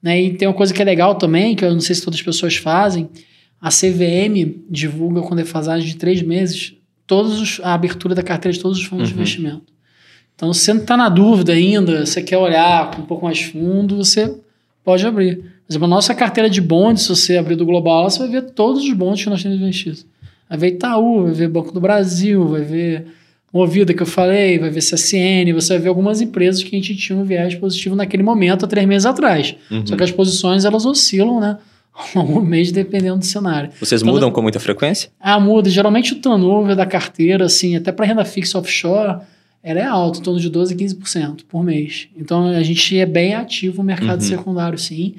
Né? 0.02 0.22
E 0.22 0.34
tem 0.34 0.48
uma 0.48 0.54
coisa 0.54 0.74
que 0.74 0.82
é 0.82 0.84
legal 0.84 1.14
também, 1.14 1.54
que 1.54 1.64
eu 1.64 1.70
não 1.72 1.80
sei 1.80 1.94
se 1.94 2.02
todas 2.02 2.18
as 2.18 2.24
pessoas 2.24 2.56
fazem, 2.56 3.08
a 3.60 3.68
CVM 3.68 4.58
divulga 4.68 5.22
com 5.22 5.36
defasagem 5.36 5.86
de 5.86 5.94
três 5.94 6.20
meses 6.20 6.74
todos 7.06 7.40
os, 7.40 7.60
a 7.62 7.74
abertura 7.74 8.12
da 8.12 8.24
carteira 8.24 8.52
de 8.52 8.60
todos 8.60 8.76
os 8.76 8.84
fundos 8.84 9.08
uhum. 9.08 9.14
de 9.14 9.20
investimento. 9.20 9.72
Então, 10.34 10.52
se 10.52 10.64
você 10.64 10.72
não 10.72 10.80
está 10.80 10.96
na 10.96 11.08
dúvida 11.08 11.52
ainda, 11.52 12.04
você 12.04 12.20
quer 12.22 12.38
olhar 12.38 12.90
com 12.90 13.02
um 13.02 13.06
pouco 13.06 13.24
mais 13.26 13.40
fundo, 13.40 13.98
você 13.98 14.36
pode 14.82 15.06
abrir. 15.06 15.59
Por 15.70 15.74
exemplo, 15.74 15.84
a 15.84 15.88
nossa 15.88 16.12
carteira 16.16 16.50
de 16.50 16.60
bondes, 16.60 17.04
se 17.04 17.08
você 17.10 17.36
abrir 17.36 17.54
do 17.54 17.64
Global, 17.64 18.10
você 18.10 18.18
vai 18.18 18.28
ver 18.28 18.42
todos 18.50 18.82
os 18.82 18.92
bondes 18.92 19.22
que 19.22 19.30
nós 19.30 19.40
temos 19.40 19.56
investidos. 19.56 20.04
Vai 20.48 20.58
ver 20.58 20.68
Itaú, 20.70 21.22
vai 21.22 21.32
ver 21.32 21.48
Banco 21.48 21.70
do 21.70 21.80
Brasil, 21.80 22.44
vai 22.48 22.62
ver 22.62 23.06
Movida, 23.54 23.94
que 23.94 24.02
eu 24.02 24.06
falei, 24.06 24.58
vai 24.58 24.68
ver 24.68 24.80
CSN, 24.80 25.52
você 25.54 25.74
vai 25.74 25.82
ver 25.82 25.88
algumas 25.90 26.20
empresas 26.20 26.60
que 26.60 26.74
a 26.74 26.76
gente 26.76 26.96
tinha 26.96 27.16
um 27.16 27.22
viés 27.22 27.54
positivo 27.54 27.94
naquele 27.94 28.24
momento, 28.24 28.64
há 28.64 28.68
três 28.68 28.84
meses 28.84 29.06
atrás. 29.06 29.54
Uhum. 29.70 29.86
Só 29.86 29.94
que 29.94 30.02
as 30.02 30.10
posições, 30.10 30.64
elas 30.64 30.84
oscilam, 30.84 31.38
né? 31.38 31.56
um 32.16 32.40
mês 32.40 32.72
dependendo 32.72 33.18
do 33.18 33.24
cenário. 33.24 33.70
Vocês 33.78 34.02
então, 34.02 34.12
mudam 34.12 34.32
com 34.32 34.42
muita 34.42 34.58
frequência? 34.58 35.10
Ah, 35.20 35.38
muda. 35.38 35.70
Geralmente 35.70 36.14
o 36.14 36.16
turnover 36.16 36.74
da 36.74 36.84
carteira, 36.84 37.44
assim, 37.44 37.76
até 37.76 37.92
para 37.92 38.06
renda 38.06 38.24
fixa 38.24 38.58
offshore, 38.58 39.20
ela 39.62 39.78
é 39.78 39.84
alta, 39.84 40.18
em 40.18 40.22
torno 40.22 40.40
de 40.40 40.50
12% 40.50 40.72
a 40.72 40.74
15% 40.74 41.44
por 41.48 41.62
mês. 41.62 42.08
Então 42.16 42.46
a 42.46 42.62
gente 42.64 42.98
é 42.98 43.06
bem 43.06 43.36
ativo 43.36 43.78
no 43.78 43.84
mercado 43.84 44.20
uhum. 44.20 44.28
secundário, 44.28 44.76
sim. 44.76 45.14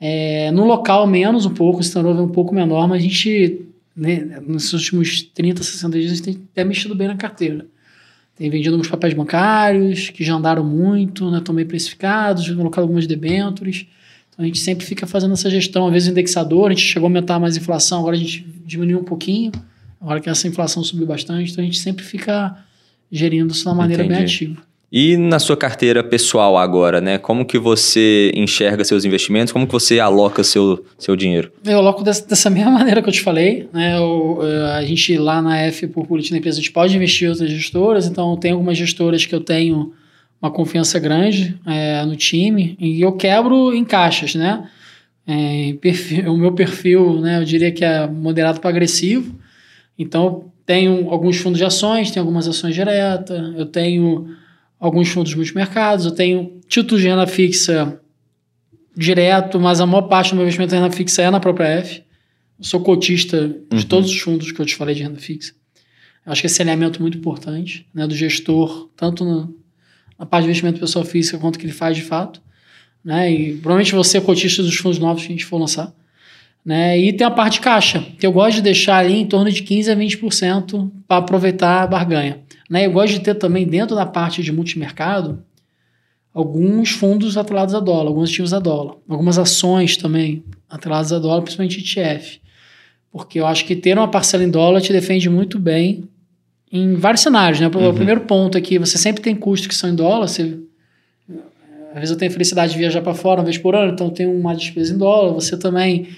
É, 0.00 0.50
no 0.50 0.64
local, 0.64 1.06
menos 1.06 1.44
um 1.44 1.52
pouco, 1.52 1.80
esse 1.80 1.92
turnover 1.92 2.22
é 2.22 2.24
um 2.24 2.30
pouco 2.30 2.54
menor, 2.54 2.88
mas 2.88 3.00
a 3.00 3.02
gente, 3.02 3.66
né, 3.94 4.40
nos 4.46 4.72
últimos 4.72 5.22
30, 5.22 5.62
60 5.62 5.98
dias, 5.98 6.12
a 6.12 6.14
gente 6.14 6.24
tem 6.24 6.42
até 6.52 6.64
mexido 6.64 6.94
bem 6.94 7.06
na 7.06 7.16
carteira. 7.16 7.66
Tem 8.34 8.48
vendido 8.48 8.74
alguns 8.74 8.88
papéis 8.88 9.12
bancários, 9.12 10.08
que 10.08 10.24
já 10.24 10.34
andaram 10.34 10.64
muito, 10.64 11.30
né, 11.30 11.38
estão 11.38 11.54
bem 11.54 11.66
precificados, 11.66 12.48
colocado 12.48 12.84
algumas 12.84 13.06
debêntures. 13.06 13.86
Então 14.30 14.42
a 14.42 14.46
gente 14.46 14.60
sempre 14.60 14.86
fica 14.86 15.06
fazendo 15.06 15.34
essa 15.34 15.50
gestão. 15.50 15.86
Às 15.88 15.92
vezes 15.92 16.08
o 16.08 16.12
indexador, 16.12 16.70
a 16.70 16.74
gente 16.74 16.86
chegou 16.86 17.06
a 17.06 17.10
aumentar 17.10 17.38
mais 17.38 17.56
a 17.56 17.60
inflação, 17.60 18.00
agora 18.00 18.16
a 18.16 18.18
gente 18.18 18.46
diminuiu 18.64 19.00
um 19.00 19.04
pouquinho, 19.04 19.52
agora 20.00 20.18
que 20.18 20.30
essa 20.30 20.48
inflação 20.48 20.82
subiu 20.82 21.06
bastante, 21.06 21.52
então 21.52 21.62
a 21.62 21.66
gente 21.66 21.78
sempre 21.78 22.02
fica 22.02 22.56
gerindo 23.12 23.52
isso 23.52 23.64
de 23.64 23.68
uma 23.68 23.74
maneira 23.74 24.02
Entendi. 24.02 24.18
bem 24.18 24.24
ativa. 24.24 24.69
E 24.92 25.16
na 25.16 25.38
sua 25.38 25.56
carteira 25.56 26.02
pessoal 26.02 26.58
agora, 26.58 27.00
né? 27.00 27.16
Como 27.16 27.44
que 27.44 27.56
você 27.58 28.32
enxerga 28.34 28.82
seus 28.82 29.04
investimentos? 29.04 29.52
Como 29.52 29.64
que 29.64 29.72
você 29.72 30.00
aloca 30.00 30.42
seu, 30.42 30.84
seu 30.98 31.14
dinheiro? 31.14 31.52
Eu 31.64 31.78
aloco 31.78 32.02
dessa, 32.02 32.26
dessa 32.26 32.50
mesma 32.50 32.72
maneira 32.72 33.00
que 33.00 33.08
eu 33.08 33.12
te 33.12 33.20
falei. 33.20 33.68
Né? 33.72 33.96
Eu, 33.96 34.40
eh, 34.42 34.72
a 34.72 34.82
gente 34.82 35.16
lá 35.16 35.40
na 35.40 35.58
F, 35.58 35.86
por 35.86 36.08
política 36.08 36.34
da 36.34 36.38
empresa, 36.38 36.58
a 36.58 36.60
gente 36.60 36.72
pode 36.72 36.96
investir 36.96 37.28
em 37.28 37.30
outras 37.30 37.50
gestoras. 37.50 38.08
Então, 38.08 38.36
tem 38.36 38.50
algumas 38.50 38.76
gestoras 38.76 39.24
que 39.24 39.32
eu 39.32 39.40
tenho 39.40 39.92
uma 40.42 40.50
confiança 40.50 40.98
grande 40.98 41.56
é, 41.64 42.04
no 42.04 42.16
time. 42.16 42.76
E 42.80 43.00
eu 43.00 43.12
quebro 43.12 43.72
em 43.72 43.84
caixas, 43.84 44.34
né? 44.34 44.68
É, 45.24 45.74
perfil, 45.80 46.32
o 46.32 46.36
meu 46.36 46.52
perfil, 46.52 47.20
né? 47.20 47.38
Eu 47.38 47.44
diria 47.44 47.70
que 47.70 47.84
é 47.84 48.08
moderado 48.08 48.58
para 48.58 48.70
agressivo. 48.70 49.38
Então, 49.96 50.46
tenho 50.66 51.10
alguns 51.10 51.36
fundos 51.36 51.58
de 51.58 51.64
ações, 51.64 52.10
tenho 52.10 52.24
algumas 52.24 52.48
ações 52.48 52.74
diretas, 52.74 53.54
eu 53.56 53.66
tenho 53.66 54.34
alguns 54.80 55.10
fundos 55.10 55.34
multimercados, 55.34 56.06
eu 56.06 56.12
tenho 56.12 56.58
títulos 56.66 57.02
de 57.02 57.08
renda 57.08 57.26
fixa 57.26 58.00
direto, 58.96 59.60
mas 59.60 59.80
a 59.80 59.86
maior 59.86 60.02
parte 60.02 60.30
do 60.30 60.36
meu 60.36 60.44
investimento 60.44 60.74
em 60.74 60.78
renda 60.80 60.90
fixa 60.90 61.22
é 61.22 61.30
na 61.30 61.38
própria 61.38 61.66
F. 61.66 62.02
Eu 62.58 62.64
sou 62.64 62.80
cotista 62.80 63.48
de 63.48 63.76
uhum. 63.76 63.82
todos 63.82 64.10
os 64.10 64.18
fundos 64.18 64.50
que 64.50 64.60
eu 64.60 64.64
te 64.64 64.74
falei 64.74 64.94
de 64.94 65.02
renda 65.02 65.18
fixa. 65.18 65.52
Eu 66.24 66.32
acho 66.32 66.40
que 66.40 66.46
esse 66.46 66.60
alinhamento 66.62 66.98
é 66.98 67.02
muito 67.02 67.18
importante, 67.18 67.86
né, 67.94 68.06
do 68.06 68.14
gestor, 68.14 68.88
tanto 68.96 69.24
no, 69.24 69.54
na 70.18 70.24
parte 70.24 70.44
de 70.44 70.48
investimento 70.48 70.80
pessoa 70.80 71.04
física 71.04 71.38
quanto 71.38 71.58
que 71.58 71.66
ele 71.66 71.72
faz 71.72 71.96
de 71.96 72.02
fato. 72.02 72.40
Né, 73.04 73.30
e 73.30 73.52
provavelmente 73.56 73.94
você 73.94 74.18
é 74.18 74.20
cotista 74.20 74.62
dos 74.62 74.76
fundos 74.76 74.98
novos 74.98 75.22
que 75.22 75.28
a 75.28 75.32
gente 75.32 75.44
for 75.44 75.58
lançar. 75.58 75.94
Né? 76.64 76.98
E 76.98 77.12
tem 77.12 77.26
a 77.26 77.30
parte 77.30 77.54
de 77.54 77.60
caixa, 77.60 78.04
que 78.18 78.26
eu 78.26 78.32
gosto 78.32 78.56
de 78.56 78.62
deixar 78.62 78.98
ali 78.98 79.14
em 79.14 79.26
torno 79.26 79.50
de 79.50 79.62
15% 79.62 79.92
a 79.92 79.96
20% 79.96 80.90
para 81.08 81.16
aproveitar 81.16 81.82
a 81.82 81.86
barganha. 81.86 82.40
Né? 82.68 82.86
Eu 82.86 82.92
gosto 82.92 83.14
de 83.14 83.20
ter 83.20 83.34
também 83.34 83.66
dentro 83.66 83.96
da 83.96 84.06
parte 84.06 84.42
de 84.42 84.52
multimercado 84.52 85.42
alguns 86.32 86.90
fundos 86.90 87.36
atrelados 87.36 87.74
a 87.74 87.80
dólar, 87.80 88.08
alguns 88.08 88.30
ativos 88.30 88.54
a 88.54 88.60
dólar, 88.60 88.96
algumas 89.08 89.38
ações 89.38 89.96
também 89.96 90.44
atreladas 90.68 91.12
a 91.12 91.18
dólar, 91.18 91.42
principalmente 91.42 91.80
ETF. 91.80 92.40
Porque 93.12 93.40
eu 93.40 93.46
acho 93.46 93.64
que 93.64 93.74
ter 93.74 93.98
uma 93.98 94.08
parcela 94.08 94.44
em 94.44 94.50
dólar 94.50 94.80
te 94.80 94.92
defende 94.92 95.28
muito 95.28 95.58
bem 95.58 96.04
em 96.70 96.94
vários 96.94 97.22
cenários. 97.22 97.58
Né? 97.58 97.66
O 97.66 97.76
uhum. 97.76 97.94
primeiro 97.94 98.20
ponto 98.20 98.56
é 98.56 98.60
que 98.60 98.78
você 98.78 98.96
sempre 98.96 99.20
tem 99.20 99.34
custos 99.34 99.66
que 99.66 99.74
são 99.74 99.90
em 99.90 99.94
dólar. 99.94 100.28
Você, 100.28 100.58
às 101.88 101.94
vezes 101.94 102.10
eu 102.10 102.16
tenho 102.16 102.30
a 102.30 102.32
felicidade 102.32 102.72
de 102.72 102.78
viajar 102.78 103.02
para 103.02 103.14
fora 103.14 103.40
uma 103.40 103.44
vez 103.44 103.58
por 103.58 103.74
ano, 103.74 103.92
então 103.92 104.08
tenho 104.10 104.32
uma 104.32 104.54
despesa 104.54 104.94
em 104.94 104.98
dólar. 104.98 105.32
Você 105.32 105.58
também. 105.58 106.08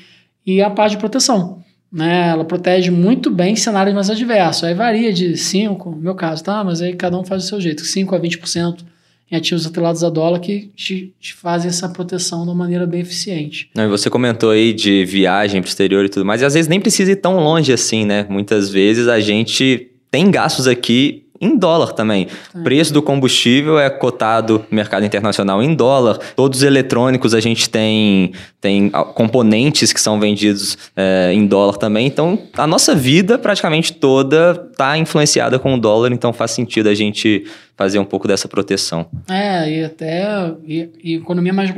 E 0.47 0.63
a 0.63 0.71
parte 0.71 0.93
de 0.93 0.99
proteção. 0.99 1.63
Né? 1.93 2.31
Ela 2.31 2.45
protege 2.45 2.91
muito 2.91 3.31
bem 3.31 3.55
cenários 3.55 3.95
mais 3.95 4.09
adversos. 4.09 4.65
Aí 4.65 4.75
varia 4.75 5.13
de 5.13 5.37
5, 5.37 5.91
no 5.91 5.97
meu 5.97 6.15
caso, 6.15 6.43
tá? 6.43 6.65
Mas 6.65 6.81
aí 6.81 6.95
cada 6.95 7.19
um 7.19 7.25
faz 7.25 7.45
do 7.45 7.49
seu 7.49 7.61
jeito, 7.61 7.85
5 7.85 8.15
a 8.15 8.21
20% 8.21 8.85
em 9.33 9.37
ativos 9.37 9.67
atrelados 9.67 10.05
a 10.05 10.11
dólar 10.11 10.41
que 10.41 10.71
te, 10.77 11.15
te 11.19 11.33
fazem 11.33 11.71
essa 11.71 11.89
proteção 11.89 12.43
de 12.43 12.49
uma 12.49 12.55
maneira 12.55 12.87
bem 12.87 13.01
eficiente. 13.01 13.71
Não, 13.75 13.85
e 13.85 13.89
você 13.89 14.11
comentou 14.11 14.51
aí 14.51 14.75
de 14.75 15.07
viagem 15.07 15.63
para 15.63 15.69
o 15.69 15.71
exterior 15.71 16.05
e 16.05 16.09
tudo 16.11 16.27
mais, 16.27 16.43
e 16.43 16.45
às 16.45 16.53
vezes 16.53 16.69
nem 16.69 16.79
precisa 16.79 17.13
ir 17.13 17.17
tão 17.17 17.37
longe 17.37 17.73
assim, 17.73 18.05
né? 18.05 18.27
Muitas 18.29 18.69
vezes 18.69 19.09
a 19.09 19.21
gente 19.21 19.91
tem 20.11 20.31
gastos 20.31 20.67
aqui 20.67 21.22
em 21.43 21.57
dólar 21.57 21.93
também. 21.93 22.29
O 22.55 22.63
preço 22.63 22.93
do 22.93 23.03
combustível 23.03 23.77
é 23.77 23.91
cotado 23.91 24.65
no 24.71 24.77
mercado 24.77 25.05
internacional 25.05 25.61
em 25.61 25.75
dólar. 25.75 26.19
Todos 26.37 26.61
os 26.61 26.65
eletrônicos 26.65 27.35
a 27.35 27.41
gente 27.41 27.69
tem, 27.69 28.33
tem 28.61 28.89
componentes 29.15 29.93
que 29.93 30.01
são 30.01 30.21
vendidos 30.21 30.79
é, 30.95 31.33
em 31.35 31.45
dólar 31.45 31.79
também. 31.79 32.07
Então, 32.07 32.39
a 32.57 32.67
nossa 32.67 32.95
vida 32.95 33.37
praticamente 33.37 33.93
toda 33.93 34.69
está 34.71 34.97
influenciada 34.97 35.59
com 35.59 35.75
o 35.75 35.81
dólar, 35.81 36.13
então 36.13 36.33
faz 36.33 36.53
sentido 36.53 36.89
a 36.89 36.95
gente 36.95 37.45
fazer 37.77 37.99
um 37.99 38.05
pouco 38.05 38.29
dessa 38.29 38.47
proteção. 38.47 39.07
É, 39.29 39.79
e 39.79 39.85
até 39.85 40.55
e, 40.65 40.89
e 41.03 41.15
economia 41.17 41.53
mais 41.53 41.73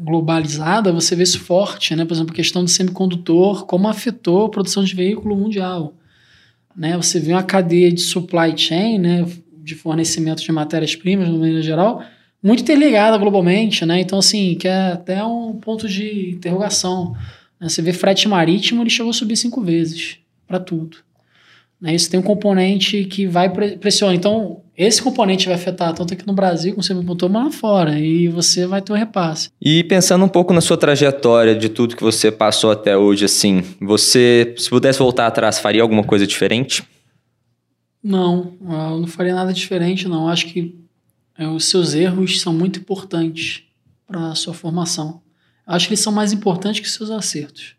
globalizada, 0.00 0.92
você 0.92 1.16
vê 1.16 1.22
isso 1.22 1.40
forte, 1.40 1.96
né? 1.96 2.04
Por 2.04 2.12
exemplo, 2.12 2.32
a 2.32 2.36
questão 2.36 2.62
do 2.62 2.68
semicondutor, 2.68 3.64
como 3.64 3.88
afetou 3.88 4.44
a 4.44 4.50
produção 4.50 4.84
de 4.84 4.94
veículo 4.94 5.34
mundial 5.34 5.94
né? 6.76 6.96
Você 6.96 7.18
vê 7.18 7.32
uma 7.32 7.42
cadeia 7.42 7.90
de 7.90 8.00
supply 8.00 8.56
chain, 8.56 8.98
né? 8.98 9.26
De 9.64 9.74
fornecimento 9.74 10.42
de 10.42 10.52
matérias-primas, 10.52 11.26
de 11.26 11.32
maneira 11.32 11.62
geral, 11.62 12.04
muito 12.42 12.62
interligada 12.62 13.18
globalmente, 13.18 13.84
né? 13.84 14.00
Então, 14.00 14.18
assim, 14.18 14.54
que 14.54 14.68
é 14.68 14.92
até 14.92 15.24
um 15.24 15.54
ponto 15.54 15.88
de 15.88 16.30
interrogação. 16.30 17.16
Né? 17.58 17.68
Você 17.68 17.82
vê 17.82 17.92
frete 17.92 18.28
marítimo, 18.28 18.82
ele 18.82 18.90
chegou 18.90 19.10
a 19.10 19.14
subir 19.14 19.36
cinco 19.36 19.60
vezes 19.62 20.18
para 20.46 20.60
tudo. 20.60 20.98
Né? 21.80 21.94
Isso 21.94 22.10
tem 22.10 22.18
um 22.18 22.22
componente 22.22 23.04
que 23.04 23.26
vai 23.26 23.50
pressionar. 23.78 24.14
Então, 24.14 24.62
esse 24.76 25.02
componente 25.02 25.46
vai 25.46 25.54
afetar 25.54 25.94
tanto 25.94 26.14
aqui 26.14 26.26
no 26.26 26.32
Brasil 26.32 26.72
como 26.72 26.82
você 26.82 26.92
me 26.92 27.02
botou, 27.02 27.28
mas 27.28 27.44
lá 27.44 27.50
fora. 27.50 27.98
E 27.98 28.28
você 28.28 28.66
vai 28.66 28.82
ter 28.82 28.92
um 28.92 28.96
repasse. 28.96 29.50
E 29.60 29.84
pensando 29.84 30.24
um 30.24 30.28
pouco 30.28 30.52
na 30.52 30.60
sua 30.60 30.76
trajetória, 30.76 31.54
de 31.54 31.68
tudo 31.68 31.96
que 31.96 32.02
você 32.02 32.30
passou 32.30 32.70
até 32.70 32.96
hoje, 32.96 33.24
assim, 33.24 33.62
você, 33.80 34.54
se 34.58 34.68
pudesse 34.68 34.98
voltar 34.98 35.26
atrás, 35.26 35.58
faria 35.58 35.82
alguma 35.82 36.04
coisa 36.04 36.26
diferente? 36.26 36.84
Não, 38.02 38.54
eu 38.60 39.00
não 39.00 39.06
faria 39.06 39.34
nada 39.34 39.52
diferente, 39.52 40.06
não. 40.06 40.28
Acho 40.28 40.46
que 40.46 40.76
é, 41.38 41.46
os 41.46 41.64
seus 41.64 41.94
erros 41.94 42.40
são 42.40 42.52
muito 42.52 42.78
importantes 42.78 43.62
para 44.06 44.30
a 44.30 44.34
sua 44.34 44.54
formação. 44.54 45.20
Eu 45.66 45.74
acho 45.74 45.88
que 45.88 45.94
eles 45.94 46.00
são 46.00 46.12
mais 46.12 46.32
importantes 46.32 46.80
que 46.80 46.86
os 46.86 46.94
seus 46.94 47.10
acertos. 47.10 47.75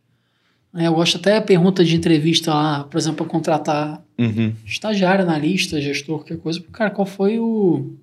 É, 0.78 0.86
eu 0.86 0.94
gosto 0.94 1.18
até 1.18 1.38
a 1.38 1.41
pergunta 1.41 1.84
de 1.84 1.95
entrevista 1.95 2.54
lá, 2.54 2.84
por 2.84 2.99
exemplo, 2.99 3.18
para 3.18 3.26
contratar 3.26 4.04
uhum. 4.16 4.54
estagiário, 4.64 5.26
analista, 5.26 5.82
gestor, 5.82 6.20
qualquer 6.20 6.38
coisa. 6.38 6.62
Cara, 6.72 6.91
qual 6.91 7.06
foi 7.08 7.40
o 7.40 7.94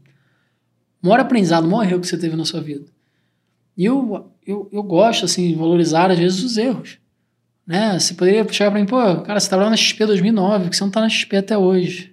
maior 1.00 1.20
aprendizado, 1.20 1.66
o 1.66 1.70
maior 1.70 1.88
erro 1.88 2.00
que 2.00 2.08
você 2.08 2.18
teve 2.18 2.34
na 2.34 2.44
sua 2.44 2.60
vida? 2.60 2.86
E 3.76 3.84
eu, 3.84 4.28
eu, 4.44 4.68
eu 4.72 4.82
gosto, 4.82 5.24
assim, 5.24 5.46
de 5.46 5.54
valorizar, 5.54 6.10
às 6.10 6.18
vezes, 6.18 6.42
os 6.42 6.56
erros. 6.56 6.98
Né? 7.64 7.96
Você 7.96 8.12
poderia 8.12 8.44
chegar 8.50 8.72
para 8.72 8.80
mim, 8.80 8.86
pô, 8.86 9.20
cara, 9.20 9.38
você 9.38 9.48
trabalhou 9.48 9.70
na 9.70 9.76
XP 9.76 10.04
2009, 10.04 10.70
que 10.70 10.76
você 10.76 10.82
não 10.82 10.88
está 10.88 11.00
na 11.00 11.08
XP 11.08 11.36
até 11.36 11.56
hoje. 11.56 12.12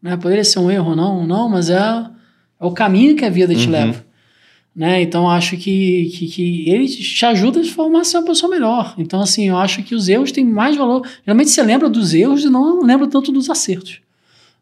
Né? 0.00 0.16
Poderia 0.16 0.44
ser 0.44 0.60
um 0.60 0.70
erro, 0.70 0.96
não? 0.96 1.26
Não, 1.26 1.46
mas 1.46 1.68
é, 1.68 1.76
é 1.78 2.64
o 2.64 2.72
caminho 2.72 3.16
que 3.16 3.24
a 3.26 3.30
vida 3.30 3.54
te 3.54 3.66
uhum. 3.66 3.72
leva. 3.72 4.04
Né? 4.74 5.02
Então, 5.02 5.30
acho 5.30 5.56
que, 5.56 6.10
que, 6.12 6.26
que, 6.26 6.68
ele 6.68 6.88
te 6.88 7.24
ajuda 7.24 7.60
a 7.60 7.64
formar 7.64 8.04
ser 8.04 8.18
uma 8.18 8.26
pessoa 8.26 8.50
melhor. 8.50 8.94
Então, 8.98 9.20
assim, 9.20 9.48
eu 9.48 9.56
acho 9.56 9.82
que 9.84 9.94
os 9.94 10.08
erros 10.08 10.32
têm 10.32 10.44
mais 10.44 10.76
valor. 10.76 11.06
Geralmente 11.24 11.50
você 11.50 11.62
lembra 11.62 11.88
dos 11.88 12.12
erros 12.12 12.42
e 12.42 12.50
não 12.50 12.82
lembra 12.82 13.06
tanto 13.06 13.30
dos 13.30 13.48
acertos. 13.48 14.00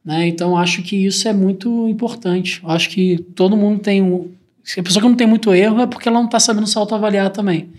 Né? 0.04 0.28
Então, 0.28 0.56
acho 0.56 0.82
que 0.82 0.96
isso 0.96 1.26
é 1.26 1.32
muito 1.32 1.88
importante. 1.88 2.60
Eu 2.62 2.70
acho 2.70 2.90
que 2.90 3.18
todo 3.34 3.56
mundo 3.56 3.80
tem 3.80 4.02
um. 4.02 4.30
Se 4.62 4.78
a 4.80 4.82
pessoa 4.82 5.02
que 5.02 5.08
não 5.08 5.16
tem 5.16 5.26
muito 5.26 5.52
erro 5.54 5.80
é 5.80 5.86
porque 5.86 6.08
ela 6.08 6.18
não 6.18 6.26
está 6.26 6.38
sabendo 6.38 6.66
se 6.66 6.76
autoavaliar 6.76 7.30
também. 7.30 7.70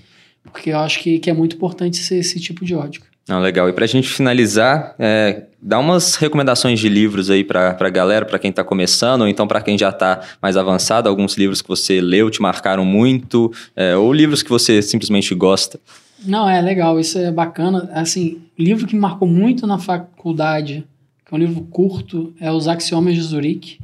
Porque 0.44 0.72
eu 0.72 0.80
acho 0.80 1.00
que, 1.00 1.20
que 1.20 1.30
é 1.30 1.34
muito 1.34 1.56
importante 1.56 1.98
ser 1.98 2.18
esse 2.18 2.40
tipo 2.40 2.66
de 2.66 2.74
ótica. 2.74 3.13
Não, 3.28 3.40
legal. 3.40 3.70
E 3.70 3.74
para 3.74 3.86
a 3.86 3.88
gente 3.88 4.10
finalizar, 4.10 4.96
é, 5.00 5.44
dá 5.62 5.80
umas 5.80 6.16
recomendações 6.16 6.80
de 6.80 6.90
livros 6.90 7.30
aí 7.30 7.44
para 7.44 7.78
a 7.80 7.90
galera, 7.90 8.26
para 8.26 8.38
quem 8.38 8.50
está 8.50 8.64
começando, 8.64 9.22
ou 9.22 9.28
então 9.28 9.48
para 9.48 9.62
quem 9.62 9.78
já 9.78 9.90
está 9.90 10.22
mais 10.42 10.58
avançado, 10.58 11.08
alguns 11.08 11.38
livros 11.38 11.62
que 11.62 11.70
você 11.70 12.02
leu, 12.02 12.30
te 12.30 12.42
marcaram 12.42 12.84
muito, 12.84 13.52
é, 13.76 13.96
ou 13.96 14.12
livros 14.12 14.44
que 14.44 14.50
você 14.50 14.82
simplesmente 14.82 15.34
gosta. 15.34 15.80
Não, 16.26 16.50
é 16.50 16.62
legal, 16.62 17.00
isso 17.00 17.18
é 17.18 17.32
bacana. 17.32 17.90
Assim, 17.94 18.42
livro 18.58 18.86
que 18.86 18.96
me 18.96 19.02
marcou 19.02 19.28
muito 19.28 19.66
na 19.66 19.78
faculdade, 19.78 20.86
que 21.26 21.34
é 21.34 21.38
um 21.38 21.40
livro 21.40 21.62
curto, 21.72 22.34
é 22.42 22.52
Os 22.52 22.68
Axiomas 22.68 23.16
de 23.16 23.22
Zurique, 23.22 23.80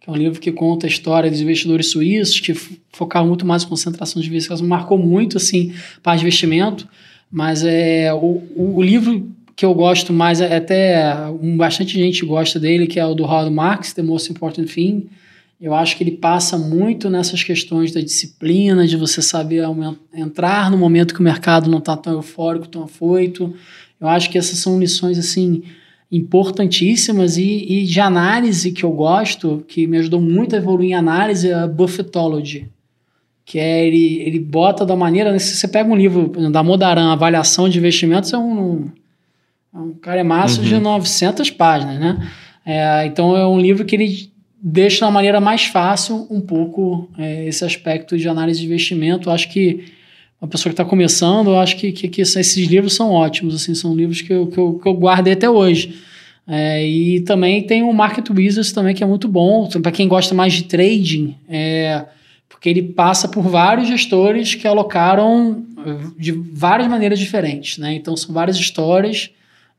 que 0.00 0.08
é 0.08 0.12
um 0.12 0.16
livro 0.16 0.40
que 0.40 0.52
conta 0.52 0.86
a 0.86 0.88
história 0.88 1.28
dos 1.28 1.40
investidores 1.40 1.90
suíços, 1.90 2.38
que 2.38 2.54
focaram 2.92 3.26
muito 3.26 3.44
mais 3.44 3.64
em 3.64 3.68
concentração 3.68 4.22
de 4.22 4.28
investimentos, 4.28 4.62
me 4.62 4.68
marcou 4.68 4.96
muito, 4.96 5.36
assim, 5.36 5.74
para 6.00 6.16
investimento. 6.16 6.88
Mas 7.30 7.64
é, 7.64 8.12
o, 8.14 8.42
o, 8.54 8.82
livro 8.82 9.30
que 9.54 9.64
eu 9.64 9.74
gosto 9.74 10.12
mais, 10.12 10.40
é 10.40 10.56
até 10.56 11.16
um, 11.40 11.56
bastante 11.56 11.94
gente 11.94 12.24
gosta 12.24 12.60
dele, 12.60 12.86
que 12.86 13.00
é 13.00 13.06
o 13.06 13.14
do 13.14 13.24
Howard 13.24 13.50
Marks, 13.50 13.92
The 13.92 14.02
Most 14.02 14.30
Important 14.30 14.66
Thing. 14.66 15.08
Eu 15.60 15.74
acho 15.74 15.96
que 15.96 16.04
ele 16.04 16.12
passa 16.12 16.58
muito 16.58 17.08
nessas 17.08 17.42
questões 17.42 17.90
da 17.90 18.00
disciplina, 18.00 18.86
de 18.86 18.96
você 18.96 19.22
saber 19.22 19.64
entrar 20.14 20.70
no 20.70 20.76
momento 20.76 21.14
que 21.14 21.20
o 21.20 21.24
mercado 21.24 21.70
não 21.70 21.78
está 21.78 21.96
tão 21.96 22.12
eufórico, 22.12 22.68
tão 22.68 22.84
afoito. 22.84 23.54
Eu 23.98 24.08
acho 24.08 24.28
que 24.30 24.36
essas 24.36 24.58
são 24.58 24.78
lições 24.78 25.18
assim 25.18 25.62
importantíssimas 26.12 27.38
e, 27.38 27.64
e 27.66 27.84
de 27.84 28.00
análise 28.00 28.70
que 28.70 28.84
eu 28.84 28.92
gosto, 28.92 29.64
que 29.66 29.86
me 29.86 29.96
ajudou 29.96 30.20
muito 30.20 30.54
a 30.54 30.58
evoluir 30.58 30.90
em 30.90 30.94
análise, 30.94 31.48
é 31.48 31.54
a 31.54 31.66
Buffetology 31.66 32.68
que 33.46 33.60
é 33.60 33.86
ele, 33.86 34.20
ele 34.22 34.40
bota 34.40 34.84
da 34.84 34.96
maneira. 34.96 35.30
Né, 35.30 35.38
se 35.38 35.56
você 35.56 35.68
pega 35.68 35.88
um 35.88 35.96
livro 35.96 36.28
da 36.50 36.64
Modaran, 36.64 37.12
Avaliação 37.12 37.68
de 37.68 37.78
Investimentos, 37.78 38.32
é 38.32 38.36
um, 38.38 38.90
é 39.72 39.78
um 39.78 39.92
caremaço 39.92 40.60
uhum. 40.60 40.66
de 40.66 40.78
900 40.80 41.50
páginas, 41.52 42.00
né? 42.00 42.28
É, 42.66 43.06
então 43.06 43.36
é 43.36 43.46
um 43.46 43.60
livro 43.60 43.84
que 43.84 43.94
ele 43.94 44.32
deixa 44.60 44.98
de 44.98 45.04
uma 45.04 45.12
maneira 45.12 45.40
mais 45.40 45.66
fácil 45.66 46.26
um 46.28 46.40
pouco 46.40 47.08
é, 47.16 47.46
esse 47.46 47.64
aspecto 47.64 48.18
de 48.18 48.28
análise 48.28 48.58
de 48.58 48.66
investimento. 48.66 49.28
Eu 49.28 49.32
acho 49.32 49.48
que 49.48 49.84
uma 50.42 50.48
pessoa 50.48 50.70
que 50.70 50.74
está 50.74 50.84
começando, 50.84 51.50
eu 51.50 51.58
acho 51.60 51.76
que, 51.76 51.92
que, 51.92 52.08
que, 52.08 52.22
esses 52.22 52.66
livros 52.66 52.94
são 52.94 53.12
ótimos, 53.12 53.54
assim, 53.54 53.76
são 53.76 53.94
livros 53.94 54.20
que 54.22 54.32
eu, 54.32 54.48
que 54.48 54.58
eu, 54.58 54.74
que 54.74 54.88
eu 54.88 54.94
guardei 54.94 55.34
até 55.34 55.48
hoje. 55.48 55.94
É, 56.48 56.84
e 56.84 57.20
também 57.20 57.62
tem 57.62 57.84
o 57.84 57.92
Market 57.92 58.28
Wizards 58.28 58.72
também, 58.72 58.92
que 58.92 59.04
é 59.04 59.06
muito 59.06 59.28
bom. 59.28 59.68
Para 59.68 59.92
quem 59.92 60.08
gosta 60.08 60.34
mais 60.34 60.52
de 60.52 60.64
trading, 60.64 61.36
é, 61.48 62.04
porque 62.48 62.68
ele 62.68 62.82
passa 62.82 63.28
por 63.28 63.42
vários 63.42 63.88
gestores 63.88 64.54
que 64.54 64.66
alocaram 64.66 65.64
eh, 65.84 65.96
de 66.18 66.32
várias 66.32 66.88
maneiras 66.88 67.18
diferentes, 67.18 67.78
né? 67.78 67.94
Então 67.94 68.16
são 68.16 68.34
várias 68.34 68.56
histórias, 68.56 69.30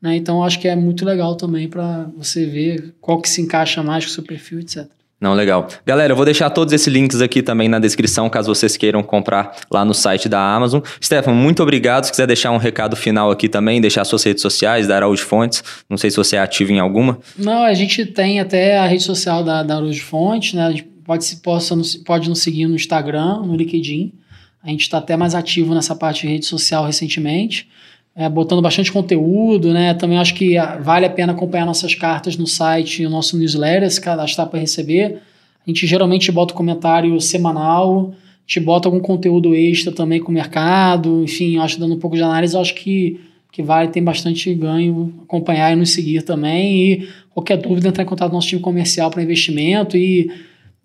né? 0.01 0.15
Então 0.15 0.43
acho 0.43 0.59
que 0.59 0.67
é 0.67 0.75
muito 0.75 1.05
legal 1.05 1.35
também 1.35 1.67
para 1.67 2.09
você 2.17 2.45
ver 2.45 2.93
qual 3.01 3.21
que 3.21 3.29
se 3.29 3.41
encaixa 3.41 3.81
mais 3.81 4.05
com 4.05 4.11
o 4.11 4.13
seu 4.13 4.23
perfil, 4.23 4.59
etc. 4.59 4.87
Não, 5.19 5.33
legal. 5.33 5.67
Galera, 5.83 6.11
eu 6.11 6.15
vou 6.15 6.25
deixar 6.25 6.47
todos 6.51 6.71
esses 6.71 6.87
links 6.87 7.21
aqui 7.21 7.41
também 7.41 7.67
na 7.67 7.79
descrição, 7.79 8.29
caso 8.29 8.53
vocês 8.53 8.77
queiram 8.77 9.01
comprar 9.01 9.55
lá 9.71 9.83
no 9.83 9.93
site 9.93 10.29
da 10.29 10.39
Amazon. 10.39 10.79
Stefan, 11.03 11.33
muito 11.33 11.63
obrigado. 11.63 12.03
Se 12.03 12.11
quiser 12.11 12.27
deixar 12.27 12.51
um 12.51 12.57
recado 12.57 12.95
final 12.95 13.31
aqui 13.31 13.49
também, 13.49 13.81
deixar 13.81 14.05
suas 14.05 14.23
redes 14.23 14.43
sociais, 14.43 14.85
da 14.85 14.95
Araújo 14.95 15.25
Fontes. 15.25 15.63
Não 15.89 15.97
sei 15.97 16.11
se 16.11 16.17
você 16.17 16.35
é 16.35 16.39
ativo 16.39 16.71
em 16.71 16.79
alguma. 16.79 17.17
Não, 17.35 17.63
a 17.63 17.73
gente 17.73 18.05
tem 18.05 18.39
até 18.39 18.77
a 18.77 18.85
rede 18.85 19.01
social 19.01 19.43
da, 19.43 19.63
da 19.63 19.77
Araújo 19.77 20.03
Fontes, 20.03 20.53
né? 20.53 20.75
Pode, 21.07 21.35
possa, 21.37 21.75
pode 22.05 22.27
nos 22.27 22.39
seguir 22.39 22.67
no 22.67 22.75
Instagram, 22.75 23.39
no 23.43 23.55
LinkedIn. 23.55 24.13
A 24.61 24.69
gente 24.69 24.81
está 24.81 24.97
até 24.97 25.15
mais 25.15 25.33
ativo 25.33 25.73
nessa 25.73 25.95
parte 25.95 26.27
de 26.27 26.33
rede 26.33 26.45
social 26.45 26.85
recentemente, 26.85 27.69
é, 28.13 28.27
botando 28.27 28.61
bastante 28.61 28.91
conteúdo, 28.91 29.71
né? 29.71 29.93
Também 29.93 30.17
acho 30.17 30.33
que 30.33 30.57
ah, 30.57 30.77
vale 30.77 31.05
a 31.05 31.09
pena 31.09 31.31
acompanhar 31.31 31.65
nossas 31.65 31.95
cartas 31.95 32.35
no 32.35 32.45
site 32.45 33.03
e 33.03 33.05
o 33.05 33.09
nosso 33.09 33.37
newsletter, 33.37 33.89
se 33.89 34.01
cadastrar 34.01 34.47
para 34.47 34.59
receber. 34.59 35.21
A 35.65 35.69
gente 35.69 35.87
geralmente 35.87 36.29
bota 36.29 36.53
comentário 36.53 37.19
semanal, 37.21 38.13
gente 38.47 38.59
bota 38.61 38.87
algum 38.87 38.99
conteúdo 38.99 39.53
extra 39.53 39.91
também 39.93 40.19
com 40.21 40.31
o 40.31 40.33
mercado, 40.33 41.23
enfim, 41.23 41.57
acho 41.57 41.79
dando 41.79 41.95
um 41.95 41.99
pouco 41.99 42.15
de 42.15 42.23
análise, 42.23 42.57
acho 42.57 42.73
que, 42.75 43.19
que 43.51 43.61
vale, 43.61 43.89
tem 43.89 44.01
bastante 44.01 44.53
ganho 44.53 45.13
acompanhar 45.23 45.73
e 45.73 45.75
nos 45.75 45.91
seguir 45.91 46.21
também. 46.23 46.91
E 46.91 47.09
qualquer 47.33 47.57
dúvida, 47.57 47.89
entrar 47.89 48.03
em 48.03 48.07
contato 48.07 48.29
com 48.29 48.35
o 48.35 48.37
nosso 48.37 48.47
time 48.47 48.61
comercial 48.61 49.09
para 49.09 49.21
investimento 49.21 49.97
e 49.97 50.31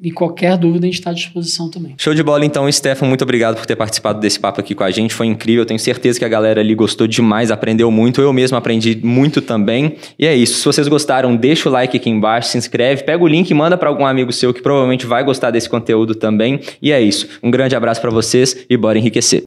E 0.03 0.11
qualquer 0.11 0.59
dúvida 0.59 0.85
a 0.85 0.89
gente 0.89 0.99
está 0.99 1.11
à 1.11 1.15
disposição 1.15 1.71
também. 1.71 1.95
Show 1.97 2.13
de 2.13 2.25
bola, 2.25 2.45
então, 2.45 2.71
Stefan. 2.71 3.07
Muito 3.07 3.23
obrigado 3.23 3.57
por 3.57 3.65
ter 3.65 3.77
participado 3.77 4.19
desse 4.19 4.41
papo 4.41 4.61
aqui 4.61 4.75
com 4.75 4.83
a 4.83 4.91
gente. 4.91 5.15
Foi 5.15 5.27
incrível. 5.27 5.65
Tenho 5.65 5.79
certeza 5.79 6.19
que 6.19 6.25
a 6.25 6.29
galera 6.29 6.61
ali 6.61 6.75
gostou 6.75 7.07
demais, 7.07 7.53
aprendeu 7.53 7.89
muito. 7.89 8.21
Eu 8.21 8.33
mesmo 8.33 8.57
aprendi 8.57 8.99
muito 9.01 9.41
também. 9.41 9.95
E 10.19 10.27
é 10.27 10.35
isso. 10.35 10.59
Se 10.59 10.65
vocês 10.65 10.89
gostaram, 10.89 11.37
deixa 11.37 11.69
o 11.69 11.73
like 11.73 11.97
aqui 11.97 12.11
embaixo, 12.11 12.49
se 12.49 12.59
inscreve, 12.59 13.05
pega 13.05 13.23
o 13.23 13.29
link 13.29 13.49
e 13.49 13.55
manda 13.55 13.79
para 13.79 13.89
algum 13.89 14.05
amigo 14.05 14.33
seu 14.33 14.53
que 14.53 14.61
provavelmente 14.61 15.07
vai 15.07 15.23
gostar 15.23 15.53
desse 15.53 15.69
conteúdo 15.69 16.17
também. 16.17 16.59
E 16.83 16.91
é 16.91 17.01
isso. 17.01 17.29
Um 17.41 17.51
grande 17.51 17.77
abraço 17.77 18.01
para 18.01 18.11
vocês 18.11 18.57
e 18.69 18.77
bora 18.77 18.99
enriquecer. 18.99 19.41